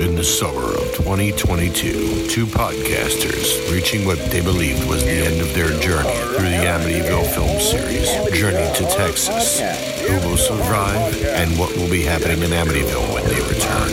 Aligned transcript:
In 0.00 0.14
the 0.14 0.24
summer 0.24 0.64
of 0.64 0.96
2022, 0.96 2.26
two 2.26 2.46
podcasters 2.46 3.70
reaching 3.70 4.06
what 4.06 4.18
they 4.30 4.40
believed 4.40 4.88
was 4.88 5.04
the 5.04 5.10
end 5.10 5.42
of 5.42 5.52
their 5.52 5.78
journey 5.78 6.16
through 6.34 6.48
the 6.48 6.64
Amityville 6.64 7.26
film 7.34 7.60
series, 7.60 8.08
Journey 8.32 8.72
to 8.76 8.84
Texas. 8.96 9.60
Who 9.60 10.14
will 10.26 10.38
survive 10.38 11.22
and 11.22 11.58
what 11.58 11.76
will 11.76 11.90
be 11.90 12.00
happening 12.00 12.38
in 12.38 12.48
Amityville 12.48 13.12
when 13.12 13.24
they 13.26 13.40
return? 13.46 13.90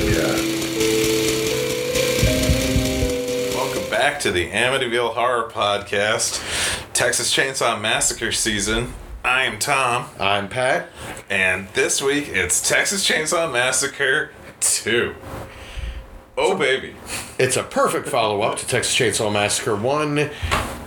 Welcome 3.53 3.89
back 3.91 4.21
to 4.21 4.31
the 4.31 4.49
Amityville 4.51 5.13
Horror 5.13 5.49
Podcast, 5.49 6.41
Texas 6.93 7.35
Chainsaw 7.35 7.81
Massacre 7.81 8.31
season. 8.31 8.93
I 9.25 9.43
am 9.43 9.59
Tom, 9.59 10.05
I'm 10.17 10.47
Pat. 10.47 10.87
and 11.29 11.67
this 11.73 12.01
week 12.01 12.29
it's 12.29 12.65
Texas 12.65 13.05
Chainsaw 13.05 13.51
Massacre 13.51 14.31
2. 14.61 15.13
Oh, 16.39 16.55
baby. 16.55 16.93
It's 17.39 17.57
a 17.57 17.63
perfect 17.63 18.07
follow 18.07 18.43
up 18.43 18.59
to 18.59 18.67
Texas 18.67 18.95
Chainsaw 18.95 19.33
Massacre 19.33 19.75
1, 19.75 20.29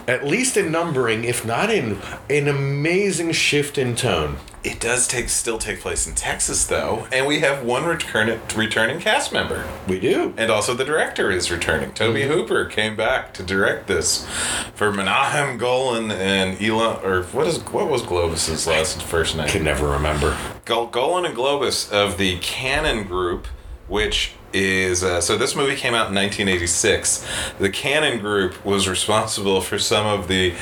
at 0.07 0.25
least 0.25 0.57
in 0.57 0.71
numbering, 0.71 1.25
if 1.25 1.45
not 1.45 1.71
in 1.71 1.99
an 2.29 2.47
amazing 2.47 3.33
shift 3.33 3.77
in 3.77 3.97
tone. 3.97 4.37
It 4.63 4.79
does 4.79 5.09
take 5.09 5.29
still 5.29 5.59
take 5.59 5.81
place 5.81 6.07
in 6.07 6.15
Texas, 6.15 6.65
though, 6.67 7.09
and 7.11 7.27
we 7.27 7.41
have 7.41 7.65
one 7.65 7.85
return, 7.85 8.41
returning 8.55 9.01
cast 9.01 9.33
member. 9.33 9.69
We 9.89 9.99
do. 9.99 10.35
And 10.37 10.53
also 10.53 10.73
the 10.73 10.85
director 10.85 11.33
is 11.33 11.51
returning. 11.51 11.95
Tobe 11.95 12.15
mm-hmm. 12.15 12.31
Hooper 12.31 12.67
came 12.67 12.95
back 12.95 13.35
to 13.35 13.43
direct 13.43 13.89
this 13.89 14.29
for 14.77 14.93
Menahem 14.93 15.59
Golan 15.59 16.13
and 16.13 16.63
Elon, 16.63 17.05
or 17.05 17.25
what 17.25 17.49
is 17.49 17.59
what 17.59 17.91
was 17.91 18.03
Globus's 18.03 18.69
last 18.69 19.03
first 19.03 19.35
name? 19.35 19.47
I 19.47 19.49
Can 19.49 19.65
never 19.65 19.89
remember. 19.89 20.39
Golan 20.65 21.25
and 21.25 21.35
Globus 21.35 21.91
of 21.91 22.19
the 22.19 22.39
Cannon 22.39 23.05
Group, 23.05 23.49
which 23.89 24.35
is 24.53 25.03
uh, 25.05 25.21
so 25.21 25.37
this 25.37 25.55
movie 25.55 25.77
came 25.77 25.95
out 25.95 26.09
in 26.09 26.15
1986. 26.15 27.27
The 27.59 27.71
Cannon 27.71 28.19
Group 28.21 28.65
was 28.65 28.89
responsible 28.89 29.61
for 29.61 29.79
some 29.79 30.07
of 30.07 30.29
the 30.29 30.55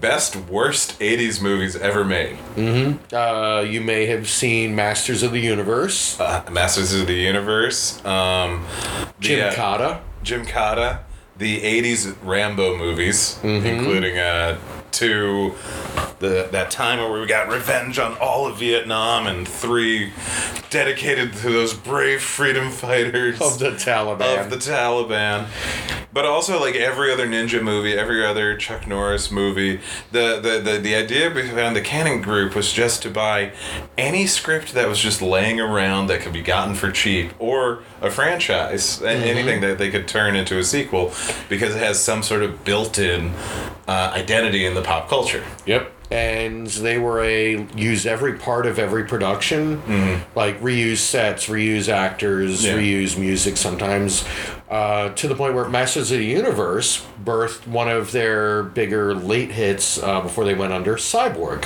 best 0.00 0.36
worst 0.36 0.98
80s 1.00 1.40
movies 1.42 1.76
ever 1.76 2.04
made. 2.04 2.38
Uh, 3.12 3.60
you 3.66 3.80
may 3.80 4.06
have 4.06 4.28
seen 4.28 4.74
Masters 4.74 5.22
of 5.22 5.32
the 5.32 5.40
Universe, 5.40 6.18
Uh, 6.20 6.42
Masters 6.50 6.94
of 6.94 7.06
the 7.06 7.14
Universe, 7.14 8.04
um, 8.04 8.64
the, 9.20 9.28
Jim 9.28 9.48
uh, 9.48 9.54
Cotta. 9.54 10.00
Jim 10.22 10.44
Cotta, 10.46 11.00
the 11.36 11.60
'80s 11.60 12.14
Rambo 12.22 12.76
movies, 12.76 13.38
including 13.42 14.18
two, 14.92 15.54
the 16.20 16.48
that 16.52 16.70
time 16.70 16.98
where 16.98 17.20
we 17.20 17.26
got 17.26 17.48
revenge 17.48 17.98
on 17.98 18.16
all 18.18 18.46
of 18.46 18.58
Vietnam, 18.58 19.26
and 19.26 19.46
three 19.48 20.12
dedicated 20.70 21.32
to 21.34 21.50
those 21.50 21.74
brave 21.74 22.22
freedom 22.22 22.70
fighters 22.70 23.40
Of 23.40 23.58
the 23.58 23.70
Taliban. 23.70 24.40
of 24.44 24.50
the 24.50 24.56
Taliban. 24.56 25.48
But 26.14 26.26
also 26.26 26.60
like 26.60 26.74
every 26.74 27.10
other 27.10 27.26
ninja 27.26 27.62
movie, 27.62 27.94
every 27.94 28.24
other 28.24 28.54
Chuck 28.56 28.86
Norris 28.86 29.30
movie, 29.30 29.80
the 30.12 30.40
the, 30.40 30.60
the, 30.72 30.78
the 30.78 30.94
idea 30.94 31.30
behind 31.30 31.74
the 31.74 31.80
Cannon 31.80 32.20
Group 32.20 32.54
was 32.54 32.72
just 32.72 33.02
to 33.02 33.10
buy 33.10 33.52
any 33.96 34.26
script 34.26 34.74
that 34.74 34.88
was 34.88 34.98
just 34.98 35.22
laying 35.22 35.58
around 35.58 36.08
that 36.08 36.20
could 36.20 36.32
be 36.34 36.42
gotten 36.42 36.74
for 36.74 36.90
cheap 36.90 37.32
or 37.38 37.82
a 38.02 38.10
franchise, 38.10 39.00
a- 39.02 39.08
anything 39.10 39.60
that 39.62 39.78
they 39.78 39.90
could 39.90 40.06
turn 40.08 40.36
into 40.36 40.58
a 40.58 40.64
sequel 40.64 41.12
because 41.48 41.74
it 41.74 41.78
has 41.78 41.98
some 42.02 42.22
sort 42.22 42.42
of 42.42 42.64
built-in 42.64 43.32
uh, 43.88 44.12
identity 44.14 44.66
in 44.66 44.74
the 44.74 44.82
pop 44.82 45.08
culture. 45.08 45.44
Yep. 45.66 45.90
And 46.10 46.66
they 46.66 46.98
were 46.98 47.22
a 47.24 47.66
use 47.74 48.04
every 48.04 48.34
part 48.34 48.66
of 48.66 48.78
every 48.78 49.04
production, 49.04 49.80
like 50.34 50.60
reuse 50.60 50.98
sets, 50.98 51.46
reuse 51.46 51.88
actors, 51.88 52.62
Yeah. 52.66 52.74
reuse 52.74 53.16
music 53.16 53.56
sometimes, 53.56 54.22
uh, 54.70 55.08
to 55.14 55.26
the 55.26 55.34
point 55.34 55.54
where 55.54 55.66
Masters 55.70 56.10
of 56.12 56.18
the 56.18 56.24
Universe 56.26 57.02
birthed 57.24 57.66
one 57.66 57.88
of 57.88 58.12
their 58.12 58.62
bigger 58.62 59.14
late 59.14 59.52
hits 59.52 60.02
uh, 60.02 60.20
before 60.20 60.44
they 60.44 60.52
went 60.54 60.74
under, 60.74 60.96
Cyborg. 60.96 61.64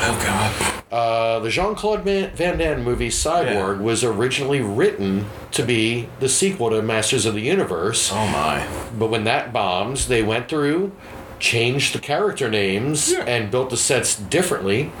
Oh 0.00 0.22
God! 0.22 0.75
Uh, 0.90 1.40
the 1.40 1.50
Jean 1.50 1.74
Claude 1.74 2.04
Van 2.04 2.58
Damme 2.58 2.82
movie 2.84 3.08
Cyborg 3.08 3.76
Yeah. 3.78 3.82
was 3.82 4.04
originally 4.04 4.60
written 4.60 5.26
to 5.50 5.64
be 5.64 6.08
the 6.20 6.28
sequel 6.28 6.70
to 6.70 6.80
Masters 6.80 7.26
of 7.26 7.34
the 7.34 7.40
Universe. 7.40 8.10
Oh 8.12 8.26
my! 8.28 8.66
But 8.96 9.08
when 9.10 9.24
that 9.24 9.52
bombs, 9.52 10.06
they 10.06 10.22
went 10.22 10.48
through, 10.48 10.92
changed 11.40 11.92
the 11.94 11.98
character 11.98 12.48
names, 12.48 13.10
Yeah. 13.12 13.24
and 13.26 13.50
built 13.50 13.70
the 13.70 13.76
sets 13.76 14.14
differently, 14.14 14.92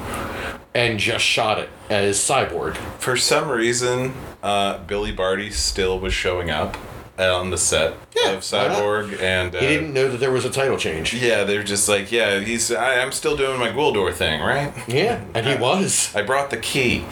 and 0.74 0.98
just 0.98 1.24
shot 1.24 1.58
it 1.60 1.68
as 1.88 2.18
Cyborg. 2.18 2.76
For 2.98 3.16
some 3.16 3.48
reason, 3.48 4.12
uh, 4.42 4.78
Billy 4.78 5.12
Barty 5.12 5.50
still 5.50 6.00
was 6.00 6.12
showing 6.12 6.50
up 6.50 6.76
on 7.18 7.50
the 7.50 7.56
set 7.58 7.94
Yeah, 8.14 8.30
of? 8.32 8.40
Cyborg, 8.40 9.20
and 9.20 9.54
uh, 9.54 9.60
He 9.60 9.66
didn't 9.66 9.92
know 9.94 10.08
that 10.08 10.18
there 10.18 10.30
was 10.30 10.44
a 10.44 10.50
title 10.50 10.76
change. 10.76 11.14
Yeah, 11.14 11.44
they're 11.44 11.62
just 11.64 11.88
like, 11.88 12.10
yeah, 12.12 12.40
he's. 12.40 12.70
I, 12.72 13.00
I'm 13.00 13.12
still 13.12 13.36
doing 13.36 13.58
my 13.58 13.68
Gwildor 13.70 14.12
thing, 14.12 14.40
right? 14.42 14.72
Yeah, 14.88 15.22
and 15.34 15.46
he 15.46 15.54
was. 15.60 16.14
I 16.14 16.22
brought 16.22 16.50
the 16.50 16.56
key, 16.58 17.04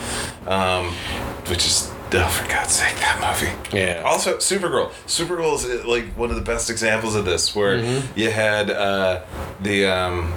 um, 0.47 0.89
which 1.49 1.67
is. 1.67 1.91
Oh, 2.17 2.29
for 2.29 2.47
God's 2.49 2.73
sake, 2.75 2.95
that 3.01 3.19
movie. 3.41 3.77
Yeah. 3.77 4.03
Also, 4.05 4.37
Supergirl. 4.37 4.91
Supergirl 5.07 5.57
is 5.57 5.65
uh, 5.65 5.89
like 5.89 6.05
one 6.17 6.31
of 6.31 6.37
the 6.37 6.43
best 6.43 6.71
examples 6.71 7.17
of 7.17 7.25
this, 7.25 7.57
where 7.57 7.79
Mm-hmm. 7.79 8.17
you 8.19 8.31
had 8.31 8.71
uh, 8.71 9.23
the. 9.61 9.87
Um, 9.87 10.33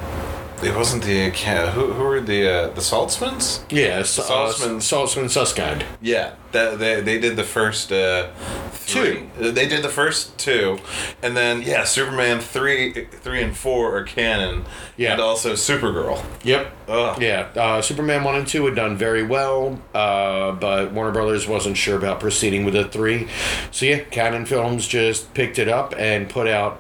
it 0.64 0.76
wasn't 0.76 1.04
the 1.04 1.30
ca- 1.30 1.70
who 1.70 1.94
who 1.94 2.04
were 2.04 2.20
the 2.20 2.50
uh, 2.50 2.68
the 2.70 2.82
Saltzmans? 2.82 3.64
Yeah, 3.70 4.00
uh, 4.00 4.04
Saltzman. 4.04 4.78
Saltzman 4.78 5.30
Suskind. 5.30 5.84
Yeah, 6.02 6.34
that 6.52 6.80
they, 6.80 7.02
they 7.02 7.20
did 7.20 7.36
the 7.36 7.44
first 7.44 7.92
uh, 7.92 8.32
three. 8.72 9.30
Uh, 9.40 9.52
They 9.52 9.68
did 9.68 9.84
the 9.84 9.90
first 9.90 10.38
two, 10.38 10.80
and 11.22 11.36
then 11.36 11.62
yeah, 11.62 11.84
Superman 11.84 12.40
three, 12.40 13.06
three 13.12 13.42
and 13.44 13.56
four 13.56 13.98
are 13.98 14.04
canon. 14.04 14.66
Yeah. 14.96 15.12
and 15.14 15.22
also 15.22 15.54
Supergirl. 15.54 16.24
Yep. 16.44 16.74
Ugh. 16.88 17.22
Yeah, 17.22 17.50
uh, 17.56 17.82
Superman 17.82 18.24
1 18.24 18.36
and 18.36 18.48
2 18.48 18.66
had 18.66 18.76
done 18.76 18.96
very 18.98 19.22
well, 19.24 19.80
uh, 19.94 20.54
but 20.54 20.92
Warner 20.94 21.12
Brothers 21.12 21.48
wasn't 21.48 21.76
sure 21.78 21.98
about 21.98 22.20
proceeding 22.22 22.64
with 22.66 22.74
the 22.74 22.86
3. 22.86 23.28
So, 23.72 23.86
yeah, 23.86 24.00
Cannon 24.06 24.46
Films 24.46 24.88
just 24.88 25.34
picked 25.34 25.60
it 25.60 25.68
up 25.68 25.94
and 25.98 26.30
put 26.30 26.48
out 26.48 26.80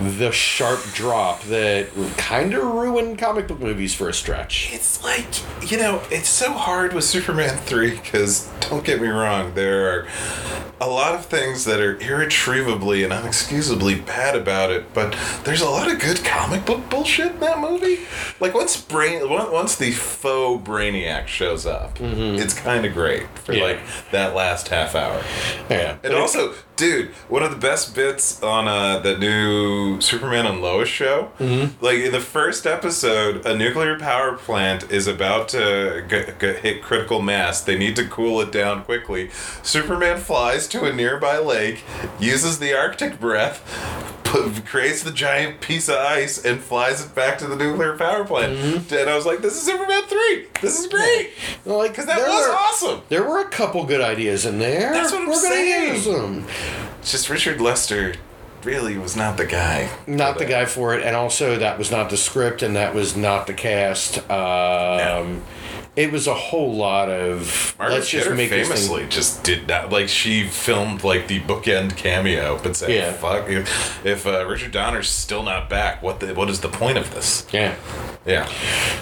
the 0.00 0.32
sharp 0.32 0.80
drop 0.94 1.42
that 1.44 1.88
kind 2.16 2.52
of 2.54 2.64
ruined 2.64 3.16
comic 3.18 3.46
book 3.46 3.60
movies 3.60 3.94
for 3.94 4.08
a 4.08 4.12
stretch. 4.14 4.70
It's 4.72 5.02
like 5.04 5.26
you 5.70 5.78
know, 5.78 6.02
it's 6.10 6.28
so 6.28 6.52
hard 6.52 6.92
with 6.92 7.04
Superman 7.04 7.56
three 7.58 7.90
because 7.92 8.48
don't 8.72 8.84
get 8.86 9.02
me 9.02 9.08
wrong, 9.08 9.52
there 9.52 9.92
are 9.92 10.06
a 10.80 10.86
lot 10.88 11.14
of 11.14 11.26
things 11.26 11.66
that 11.66 11.78
are 11.78 12.00
irretrievably 12.00 13.04
and 13.04 13.12
unexcusably 13.12 14.04
bad 14.06 14.34
about 14.34 14.70
it, 14.70 14.94
but 14.94 15.14
there's 15.44 15.60
a 15.60 15.68
lot 15.68 15.92
of 15.92 16.00
good 16.00 16.24
comic 16.24 16.64
book 16.64 16.88
bullshit 16.88 17.32
in 17.32 17.40
that 17.40 17.60
movie. 17.60 17.98
Like 18.40 18.54
once 18.54 18.80
brain, 18.80 19.28
once 19.28 19.76
the 19.76 19.92
faux 19.92 20.66
Brainiac 20.66 21.26
shows 21.26 21.66
up, 21.66 21.98
mm-hmm. 21.98 22.40
it's 22.40 22.54
kind 22.54 22.86
of 22.86 22.94
great 22.94 23.26
for 23.40 23.52
Yeah. 23.52 23.64
like 23.64 23.80
that 24.10 24.34
last 24.34 24.68
half 24.68 24.94
hour. 24.94 25.22
Yeah. 25.68 25.98
And 26.02 26.14
also, 26.14 26.54
dude, 26.76 27.08
one 27.28 27.42
of 27.42 27.50
the 27.50 27.56
best 27.56 27.94
bits 27.94 28.42
on 28.42 28.66
uh, 28.66 28.98
the 28.98 29.16
new 29.16 30.00
Superman 30.00 30.46
and 30.46 30.60
Lois 30.62 30.88
show, 30.88 31.30
like 31.80 31.98
in 31.98 32.12
the 32.12 32.20
first 32.20 32.66
episode, 32.66 33.44
a 33.46 33.56
nuclear 33.56 33.98
power 33.98 34.32
plant 34.36 34.90
is 34.90 35.06
about 35.06 35.48
to 35.50 36.04
g- 36.08 36.32
g- 36.40 36.54
hit 36.60 36.82
critical 36.82 37.20
mass. 37.22 37.60
They 37.62 37.76
need 37.78 37.94
to 37.96 38.06
cool 38.08 38.40
it 38.40 38.50
down 38.50 38.84
quickly. 38.84 39.30
Superman 39.62 40.18
flies 40.18 40.66
to 40.68 40.84
a 40.84 40.92
nearby 40.92 41.38
lake, 41.38 41.84
uses 42.18 42.58
the 42.58 42.74
Arctic 42.76 43.20
breath. 43.20 43.62
Put, 44.32 44.64
creates 44.66 45.02
the 45.02 45.12
giant 45.12 45.60
piece 45.60 45.88
of 45.88 45.96
ice 45.96 46.44
and 46.44 46.60
flies 46.60 47.04
it 47.04 47.14
back 47.14 47.38
to 47.38 47.46
the 47.46 47.56
nuclear 47.56 47.96
power 47.98 48.24
plant. 48.24 48.90
And 48.90 49.10
I 49.10 49.14
was 49.14 49.26
like, 49.26 49.40
"This 49.40 49.54
is 49.54 49.62
Superman 49.62 50.02
three. 50.08 50.46
This 50.60 50.80
is 50.80 50.86
great." 50.86 51.30
Well, 51.64 51.78
like, 51.78 51.90
Because 51.92 52.06
that 52.06 52.16
there 52.18 52.28
was 52.28 52.46
were- 52.48 52.54
awesome. 52.54 53.02
There 53.10 53.22
were 53.24 53.40
a 53.40 53.48
couple 53.48 53.84
good 53.84 54.00
ideas 54.00 54.46
in 54.46 54.58
there. 54.58 54.92
That's 54.92 55.12
what 55.12 55.20
I'm 55.22 55.28
We're 55.28 55.34
gonna 55.34 55.46
saying. 55.48 55.94
use 55.94 56.04
them. 56.06 56.46
It's 57.00 57.10
just 57.12 57.28
Richard 57.28 57.60
Lester 57.60 58.14
really 58.64 58.96
was 58.96 59.16
not 59.16 59.36
the 59.36 59.44
guy. 59.46 59.90
Not 60.06 60.38
the 60.38 60.44
guy 60.46 60.64
for 60.66 60.94
it, 60.94 61.04
and 61.04 61.14
also 61.16 61.58
that 61.58 61.76
was 61.78 61.90
not 61.90 62.10
the 62.10 62.16
script, 62.16 62.62
and 62.62 62.76
that 62.76 62.94
was 62.94 63.16
not 63.16 63.46
the 63.46 63.54
cast. 63.54 64.18
Um, 64.30 65.42
It 65.94 66.10
was 66.10 66.26
a 66.26 66.32
whole 66.34 66.74
lot 66.74 67.10
of 67.10 67.74
Margaret 67.78 67.96
let's 67.96 68.08
just 68.08 68.24
Kidder 68.24 68.34
make 68.34 68.48
this 68.48 68.66
famously 68.66 69.06
just 69.08 69.44
did 69.44 69.68
not 69.68 69.92
like 69.92 70.08
she 70.08 70.46
filmed 70.46 71.04
like 71.04 71.28
the 71.28 71.40
bookend 71.40 71.96
cameo, 71.98 72.58
but 72.62 72.76
said, 72.76 72.90
Yeah. 72.90 73.12
"Fuck 73.12 73.50
if, 73.50 74.04
if 74.06 74.26
uh, 74.26 74.46
Richard 74.46 74.72
Donner's 74.72 75.10
still 75.10 75.42
not 75.42 75.68
back, 75.68 76.02
what 76.02 76.20
the, 76.20 76.32
what 76.32 76.48
is 76.48 76.60
the 76.60 76.70
point 76.70 76.96
of 76.96 77.12
this?" 77.14 77.46
Yeah. 77.52 77.74
Yeah, 78.24 78.48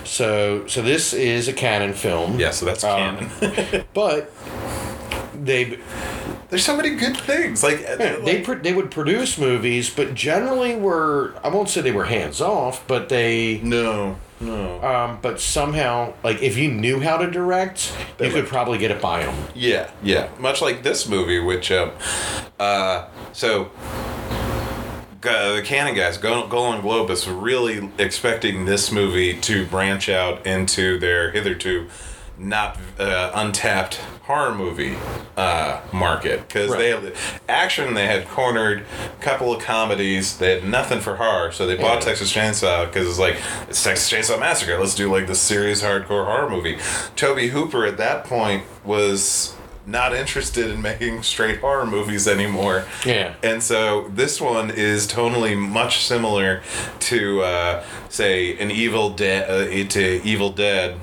So 0.02 0.66
so 0.66 0.82
this 0.82 1.12
is 1.12 1.46
a 1.46 1.52
canon 1.52 1.92
film. 1.92 2.40
yeah. 2.40 2.50
So 2.50 2.64
that's 2.66 2.82
Um, 2.82 3.28
canon. 3.28 3.84
But 3.94 4.32
they 5.34 5.78
There's 6.48 6.64
so 6.64 6.76
many 6.76 6.96
good 6.96 7.16
things. 7.16 7.62
Like, 7.62 7.82
Yeah, 7.82 7.96
like- 8.16 8.24
they 8.24 8.40
pr- 8.40 8.54
they 8.54 8.72
would 8.72 8.90
produce 8.90 9.38
movies, 9.38 9.90
but 9.90 10.14
generally 10.14 10.74
were 10.74 11.34
I 11.44 11.48
won't 11.50 11.68
say 11.68 11.82
they 11.82 11.92
were 11.92 12.06
hands 12.06 12.40
off, 12.40 12.82
but 12.88 13.08
they 13.10 13.60
no. 13.62 14.16
No. 14.40 14.82
Um, 14.82 15.18
but 15.20 15.40
somehow, 15.40 16.14
like 16.24 16.40
if 16.42 16.56
you 16.56 16.70
knew 16.70 17.00
how 17.00 17.18
to 17.18 17.30
direct, 17.30 17.94
They 18.18 18.26
you 18.28 18.32
could 18.32 18.46
probably 18.46 18.78
get 18.78 18.90
it 18.90 19.00
by 19.00 19.22
him. 19.24 19.34
Yeah, 19.54 19.90
yeah. 20.02 20.28
Much 20.38 20.62
like 20.62 20.82
this 20.82 21.06
movie, 21.08 21.38
which, 21.40 21.70
um, 21.70 21.90
uh, 22.58 23.08
so. 23.32 23.70
uh, 25.22 25.56
The 25.56 25.62
Cannon 25.62 25.94
guys, 25.94 26.16
Go- 26.16 26.46
Golan 26.46 26.80
Globus, 26.80 27.26
were 27.26 27.34
really 27.34 27.90
expecting 27.98 28.64
this 28.64 28.90
movie 28.90 29.38
to 29.40 29.66
branch 29.66 30.08
out 30.08 30.46
into 30.46 30.98
their 30.98 31.30
hitherto 31.32 31.88
not 32.40 32.76
uh, 32.98 33.30
untapped 33.34 33.96
horror 34.24 34.54
movie 34.54 34.96
uh, 35.36 35.80
market 35.92 36.46
because 36.48 36.70
they 36.72 36.92
Right. 36.94 37.04
had 37.04 37.12
action 37.48 37.94
they 37.94 38.06
had 38.06 38.26
cornered 38.28 38.84
a 39.18 39.22
couple 39.22 39.52
of 39.52 39.62
comedies 39.62 40.38
they 40.38 40.54
had 40.54 40.64
nothing 40.64 41.00
for 41.00 41.16
horror 41.16 41.52
so 41.52 41.66
they 41.66 41.76
bought 41.76 41.96
Yeah. 41.98 42.00
Texas 42.06 42.32
Chainsaw 42.32 42.86
because 42.86 43.08
it's 43.08 43.18
like 43.18 43.36
it's 43.68 43.82
Texas 43.84 44.10
Chainsaw 44.10 44.38
Massacre 44.40 44.78
let's 44.78 44.94
do 44.94 45.10
like 45.12 45.26
this 45.26 45.40
serious 45.40 45.82
hardcore 45.82 46.24
horror 46.24 46.48
movie 46.48 46.78
Tobe 47.16 47.38
Hooper 47.50 47.84
at 47.84 47.98
that 47.98 48.24
point 48.24 48.64
was 48.84 49.54
not 49.86 50.14
interested 50.14 50.70
in 50.70 50.80
making 50.80 51.22
straight 51.22 51.58
horror 51.60 51.86
movies 51.86 52.28
anymore 52.28 52.84
Yeah. 53.04 53.34
and 53.42 53.62
so 53.62 54.08
this 54.14 54.40
one 54.40 54.70
is 54.70 55.06
totally 55.06 55.54
much 55.56 56.04
similar 56.04 56.62
to, 57.00 57.42
uh, 57.42 57.84
say, 58.08 58.56
an 58.58 58.70
Evil 58.70 59.10
Dead, 59.10 59.50
uh, 59.50 59.88
to 59.88 60.20
Evil 60.22 60.50
Dead. 60.50 60.96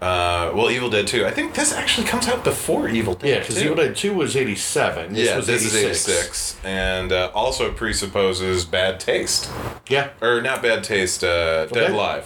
Uh, 0.00 0.50
well, 0.54 0.70
Evil 0.70 0.88
Dead 0.88 1.06
2. 1.06 1.26
I 1.26 1.30
think 1.30 1.52
this 1.52 1.74
actually 1.74 2.06
comes 2.06 2.26
out 2.26 2.42
before 2.42 2.88
Evil 2.88 3.14
Dead. 3.14 3.28
Yeah, 3.28 3.38
because 3.40 3.62
Evil 3.62 3.76
Dead 3.76 3.94
Two 3.94 4.14
was 4.14 4.34
eighty 4.34 4.54
seven. 4.54 5.12
This 5.12 5.28
yeah, 5.28 5.36
was 5.36 5.46
this 5.46 5.62
86. 5.74 6.08
is 6.08 6.08
86. 6.08 6.60
And 6.64 7.12
uh, 7.12 7.30
also 7.34 7.70
presupposes 7.70 8.64
bad 8.64 8.98
taste. 8.98 9.50
Yeah. 9.88 10.10
Or 10.22 10.40
not 10.40 10.62
bad 10.62 10.84
taste, 10.84 11.22
uh, 11.22 11.66
Dead 11.66 11.90
Alive. 11.90 12.24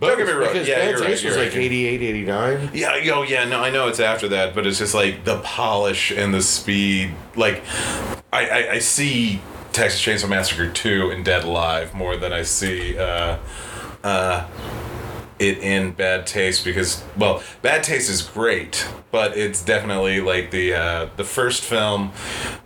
Don't 0.00 0.18
get 0.18 0.26
me 0.26 0.32
wrong. 0.32 0.54
Yeah, 0.56 0.62
Bad 0.62 0.90
you're 0.90 0.98
right. 1.00 1.06
Taste 1.08 1.22
You're 1.22 1.32
was 1.32 1.38
right. 1.38 1.52
like 1.52 1.56
88, 1.56 2.02
89. 2.02 2.70
Yeah, 2.74 2.96
yo, 2.96 3.22
yeah, 3.22 3.44
no, 3.44 3.60
I 3.60 3.70
know 3.70 3.86
it's 3.86 4.00
after 4.00 4.26
that, 4.28 4.54
but 4.54 4.66
it's 4.66 4.78
just 4.78 4.94
like 4.94 5.24
the 5.24 5.38
polish 5.40 6.10
and 6.10 6.34
the 6.34 6.42
speed. 6.42 7.14
Like, 7.36 7.62
I, 8.32 8.48
I, 8.48 8.70
I 8.72 8.78
see 8.80 9.40
Texas 9.72 10.00
Chainsaw 10.02 10.28
Massacre 10.28 10.68
2 10.70 11.10
and 11.10 11.24
Dead 11.24 11.44
Alive 11.44 11.94
more 11.94 12.16
than 12.16 12.32
I 12.32 12.42
see 12.42 12.98
uh, 12.98 13.38
uh, 14.02 14.48
it 15.42 15.58
in 15.58 15.90
Bad 15.92 16.26
Taste 16.26 16.64
because, 16.64 17.02
well, 17.16 17.42
Bad 17.60 17.82
Taste 17.84 18.08
is 18.08 18.22
great, 18.22 18.86
but 19.10 19.36
it's 19.36 19.62
definitely 19.62 20.20
like 20.20 20.50
the 20.50 20.74
uh, 20.74 21.08
the 21.16 21.24
first 21.24 21.62
film. 21.64 22.12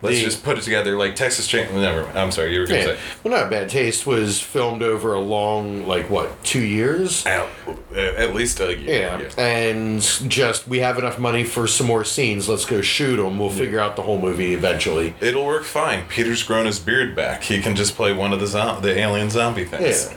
Let's 0.02 0.17
The- 0.19 0.25
just 0.25 0.44
put 0.44 0.58
it 0.58 0.62
together 0.62 0.96
like 0.96 1.17
Texas 1.17 1.49
Chainsaw. 1.49 1.73
Never. 1.75 2.02
mind. 2.05 2.19
I'm 2.19 2.31
sorry, 2.31 2.52
you 2.55 2.61
were 2.61 2.67
gonna 2.67 2.78
Yeah. 2.81 2.84
say. 2.87 2.99
Well, 3.25 3.34
not 3.40 3.50
Bad 3.50 3.69
Taste 3.69 4.06
was 4.06 4.40
filmed 4.40 4.82
over 4.82 5.14
a 5.14 5.20
long, 5.20 5.87
like 5.88 6.08
what, 6.11 6.44
two 6.44 6.61
years? 6.64 7.25
At, 7.26 7.49
at 7.96 8.34
least 8.34 8.61
a 8.61 8.76
year. 8.76 9.19
Yeah. 9.37 9.43
And 9.43 10.00
just 10.29 10.69
we 10.69 10.81
have 10.81 10.99
enough 10.99 11.19
money 11.19 11.44
for 11.44 11.67
some 11.67 11.87
more 11.87 12.05
scenes. 12.05 12.49
Let's 12.49 12.64
go 12.67 12.81
shoot 12.82 13.17
them. 13.17 13.38
We'll 13.38 13.50
figure 13.50 13.81
out 13.81 13.96
the 13.96 14.02
whole 14.02 14.20
movie 14.20 14.52
eventually. 14.55 15.14
It'll 15.20 15.46
work 15.46 15.64
fine. 15.64 16.05
Peter's 16.08 16.43
grown 16.43 16.67
his 16.67 16.79
beard 16.79 17.17
back. 17.17 17.43
He 17.44 17.61
can 17.62 17.75
just 17.75 17.96
play 17.96 18.12
one 18.12 18.32
of 18.32 18.40
the 18.40 18.46
zo- 18.46 18.79
the 18.81 18.96
alien 18.99 19.31
zombie 19.31 19.64
things. 19.64 20.11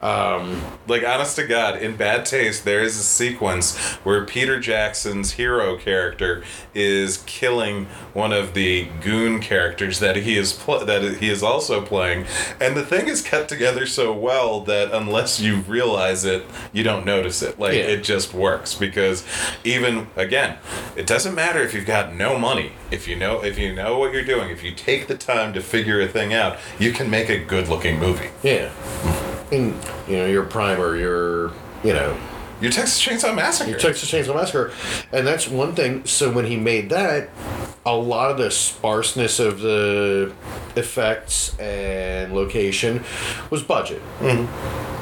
Um 0.00 0.62
like 0.86 1.02
honest 1.04 1.34
to 1.36 1.46
God, 1.46 1.82
in 1.88 1.96
Bad 1.96 2.26
Taste, 2.26 2.64
there 2.64 2.80
is 2.82 2.96
a 2.96 3.02
sequence 3.02 3.76
where 4.04 4.24
Peter 4.24 4.60
Jackson's 4.60 5.32
hero 5.32 5.76
character 5.76 6.44
is 6.74 7.18
killing 7.26 7.86
one 8.12 8.32
of 8.32 8.54
the 8.54 8.88
goon 9.00 9.40
characters 9.40 9.98
that 10.00 10.16
he 10.16 10.36
is 10.36 10.52
pl- 10.52 10.84
that 10.84 11.16
he 11.18 11.28
is 11.30 11.42
also 11.42 11.80
playing, 11.84 12.26
and 12.60 12.76
the 12.76 12.84
thing 12.84 13.08
is 13.08 13.22
cut 13.22 13.48
together 13.48 13.86
so 13.86 14.12
well 14.12 14.60
that 14.60 14.92
unless 14.92 15.40
you 15.40 15.56
realize 15.62 16.24
it, 16.24 16.44
you 16.72 16.82
don't 16.82 17.04
notice 17.06 17.42
it. 17.42 17.58
Like 17.58 17.74
Yeah. 17.74 17.84
it 17.84 18.04
just 18.04 18.32
works 18.34 18.74
because 18.74 19.24
even 19.64 20.06
again, 20.16 20.58
it 20.96 21.06
doesn't 21.06 21.34
matter 21.34 21.60
if 21.62 21.74
you've 21.74 21.86
got 21.86 22.14
no 22.14 22.38
money. 22.38 22.72
If 22.90 23.08
you 23.08 23.16
know 23.16 23.42
if 23.44 23.58
you 23.58 23.74
know 23.74 23.98
what 23.98 24.12
you're 24.12 24.24
doing, 24.24 24.50
if 24.50 24.62
you 24.62 24.72
take 24.72 25.06
the 25.08 25.16
time 25.16 25.52
to 25.54 25.60
figure 25.60 26.00
a 26.00 26.08
thing 26.08 26.32
out, 26.34 26.58
you 26.78 26.92
can 26.92 27.08
make 27.10 27.28
a 27.28 27.38
good-looking 27.38 27.98
movie. 27.98 28.30
Yeah. 28.42 28.70
And, 29.50 29.74
you 30.06 30.18
know, 30.18 30.26
your 30.26 30.44
primer, 30.44 30.94
your, 30.96 31.52
you 31.84 31.92
know, 31.92 32.16
Your 32.60 32.70
Texas 32.70 33.04
Chainsaw 33.04 33.34
Massacre. 33.34 33.70
Your 33.70 33.78
Texas 33.78 34.10
Chainsaw 34.10 34.34
Massacre, 34.34 34.72
and 35.12 35.26
that's 35.26 35.48
one 35.48 35.74
thing. 35.74 36.04
So 36.06 36.30
when 36.30 36.46
he 36.46 36.56
made 36.56 36.90
that, 36.90 37.30
a 37.86 37.94
lot 37.94 38.30
of 38.30 38.38
the 38.38 38.50
sparseness 38.50 39.38
of 39.38 39.60
the 39.60 40.32
effects 40.76 41.58
and 41.58 42.34
location 42.34 43.04
was 43.50 43.62
budget. 43.62 44.02
Mm-hmm. 44.20 44.97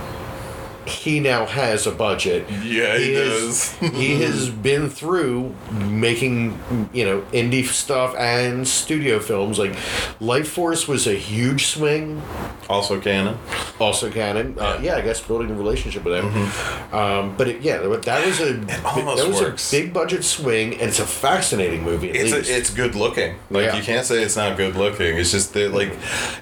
He 0.87 1.21
now 1.21 1.47
has 1.47 1.87
a 1.87 1.91
budget. 1.93 2.49
Yeah, 2.63 2.97
he 2.97 3.13
is- 3.15 3.75
does. 3.81 3.93
he 3.95 4.23
has 4.23 4.49
been 4.51 4.89
through 4.89 5.55
making 5.73 6.59
you 6.93 7.05
know 7.05 7.21
indie 7.33 7.65
stuff 7.67 8.15
and 8.17 8.67
studio 8.67 9.19
films. 9.19 9.59
Like 9.59 9.73
Lifeforce 10.21 10.87
was 10.89 11.07
a 11.07 11.15
huge 11.15 11.67
swing 11.67 12.23
also 12.69 13.01
canon. 13.01 13.39
also 13.81 14.11
canon. 14.11 14.59
Uh, 14.59 14.79
yeah, 14.83 14.97
I 14.97 15.01
guess 15.01 15.21
building 15.21 15.51
a 15.51 15.55
relationship 15.55 16.05
with 16.05 16.23
him. 16.25 16.95
Um, 16.97 17.37
but 17.37 17.49
it, 17.49 17.63
yeah, 17.63 17.79
that 17.79 18.27
was 18.27 18.41
a 18.41 18.47
Mm-hmm. 18.57 18.87
almost 18.87 19.23
that 19.23 19.29
was 19.29 19.41
works. 19.41 19.73
a 19.73 19.81
big 19.81 19.93
budget 19.93 20.23
swing, 20.25 20.73
and 20.75 20.83
it's 20.83 20.99
a 21.01 21.07
fascinating 21.07 21.83
movie. 21.83 22.11
It's 22.11 22.33
a, 22.33 22.57
it's 22.57 22.71
good 22.71 22.95
looking. 22.95 23.37
Like 23.51 23.67
Yeah. 23.67 23.77
you 23.77 23.83
can't 23.83 24.07
say 24.07 24.23
it's 24.23 24.37
not 24.37 24.57
good 24.57 24.77
looking. 24.77 25.17
It's 25.19 25.33
just 25.33 25.53
that 25.55 25.73
like 25.73 25.93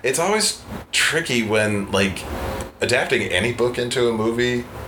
it's 0.02 0.19
always 0.19 0.62
tricky 0.93 1.43
when 1.46 1.91
like 1.93 2.23
adapting 2.81 3.23
any 3.23 3.52
book 3.52 3.79
into 3.79 4.08
a 4.08 4.12
movie 4.12 4.33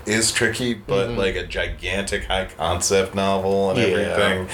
is 0.06 0.32
tricky, 0.32 0.74
but 0.74 1.10
like 1.10 1.36
a 1.36 1.46
gigantic 1.46 2.24
high 2.24 2.46
concept 2.56 3.14
novel 3.14 3.70
and 3.70 3.78
Mm-hmm. 3.78 3.90
Yeah. 3.90 4.06
everything, 4.06 4.48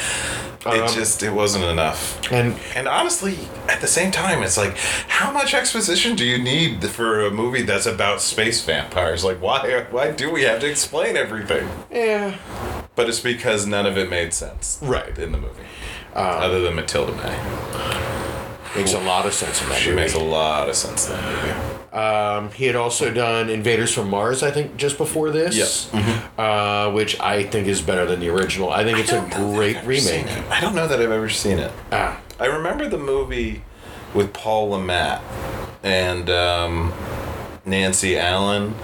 it 0.74 0.80
Um, 0.82 0.94
just 0.94 1.22
it 1.22 1.32
wasn't 1.32 1.64
enough. 1.64 2.20
and 2.32 2.54
And 2.74 2.86
honestly, 2.88 3.36
at 3.68 3.80
the 3.80 3.86
same 3.86 4.10
time, 4.10 4.42
it's 4.42 4.56
like, 4.56 4.76
how 5.08 5.30
much 5.32 5.54
exposition 5.54 6.14
do 6.16 6.24
you 6.24 6.38
need 6.38 6.84
for 6.84 7.24
a 7.26 7.30
movie 7.30 7.62
that's 7.62 7.86
about 7.86 8.20
space 8.20 8.62
vampires? 8.64 9.24
Like, 9.24 9.40
why 9.42 9.84
why 9.90 10.10
do 10.12 10.30
we 10.30 10.42
have 10.42 10.60
to 10.60 10.68
explain 10.70 11.16
everything? 11.16 11.68
yeah, 11.90 12.36
But 12.94 13.08
it's 13.08 13.20
because 13.20 13.66
none 13.66 13.86
of 13.86 13.96
it 13.98 14.08
made 14.10 14.32
sense, 14.34 14.78
Right. 14.82 15.16
in 15.18 15.32
the 15.32 15.38
movie, 15.38 15.66
other 16.14 16.60
than 16.60 16.74
Matilda 16.74 17.12
May. 17.12 17.36
makes 18.76 18.92
a 18.94 19.00
lot 19.00 19.26
of 19.26 19.34
sense 19.34 19.60
in 19.62 19.68
that 19.68 19.78
She 19.78 19.90
movie. 19.90 20.00
makes 20.02 20.14
a 20.14 20.18
lot 20.18 20.68
of 20.68 20.74
sense 20.76 21.06
in 21.08 21.12
that 21.16 21.24
movie. 21.24 21.81
Um, 21.92 22.50
he 22.52 22.64
had 22.64 22.74
also 22.74 23.12
done 23.12 23.50
Invaders 23.50 23.92
from 23.92 24.08
Mars, 24.08 24.42
I 24.42 24.50
think, 24.50 24.76
just 24.78 24.96
before 24.96 25.30
this, 25.30 25.90
Yep. 25.92 26.02
Mm-hmm. 26.02 26.40
uh, 26.40 26.90
which 26.94 27.20
I 27.20 27.42
think 27.42 27.68
is 27.68 27.82
better 27.82 28.06
than 28.06 28.20
the 28.20 28.30
original. 28.30 28.70
I 28.70 28.82
think 28.82 28.98
it's 28.98 29.12
a 29.12 29.20
great 29.36 29.76
remake. 29.84 30.26
I 30.50 30.60
don't 30.60 30.74
know 30.74 30.88
that 30.88 31.00
I've 31.00 31.10
ever 31.10 31.28
seen 31.28 31.58
it. 31.58 31.70
Ah, 31.92 32.18
I 32.40 32.46
remember 32.46 32.88
the 32.88 32.96
movie 32.98 33.62
with 34.14 34.32
Paul 34.32 34.70
Le 34.70 34.80
Mat 34.80 35.20
and 35.82 36.30
um, 36.30 36.92
Nancy 37.66 38.18
Allen. 38.18 38.74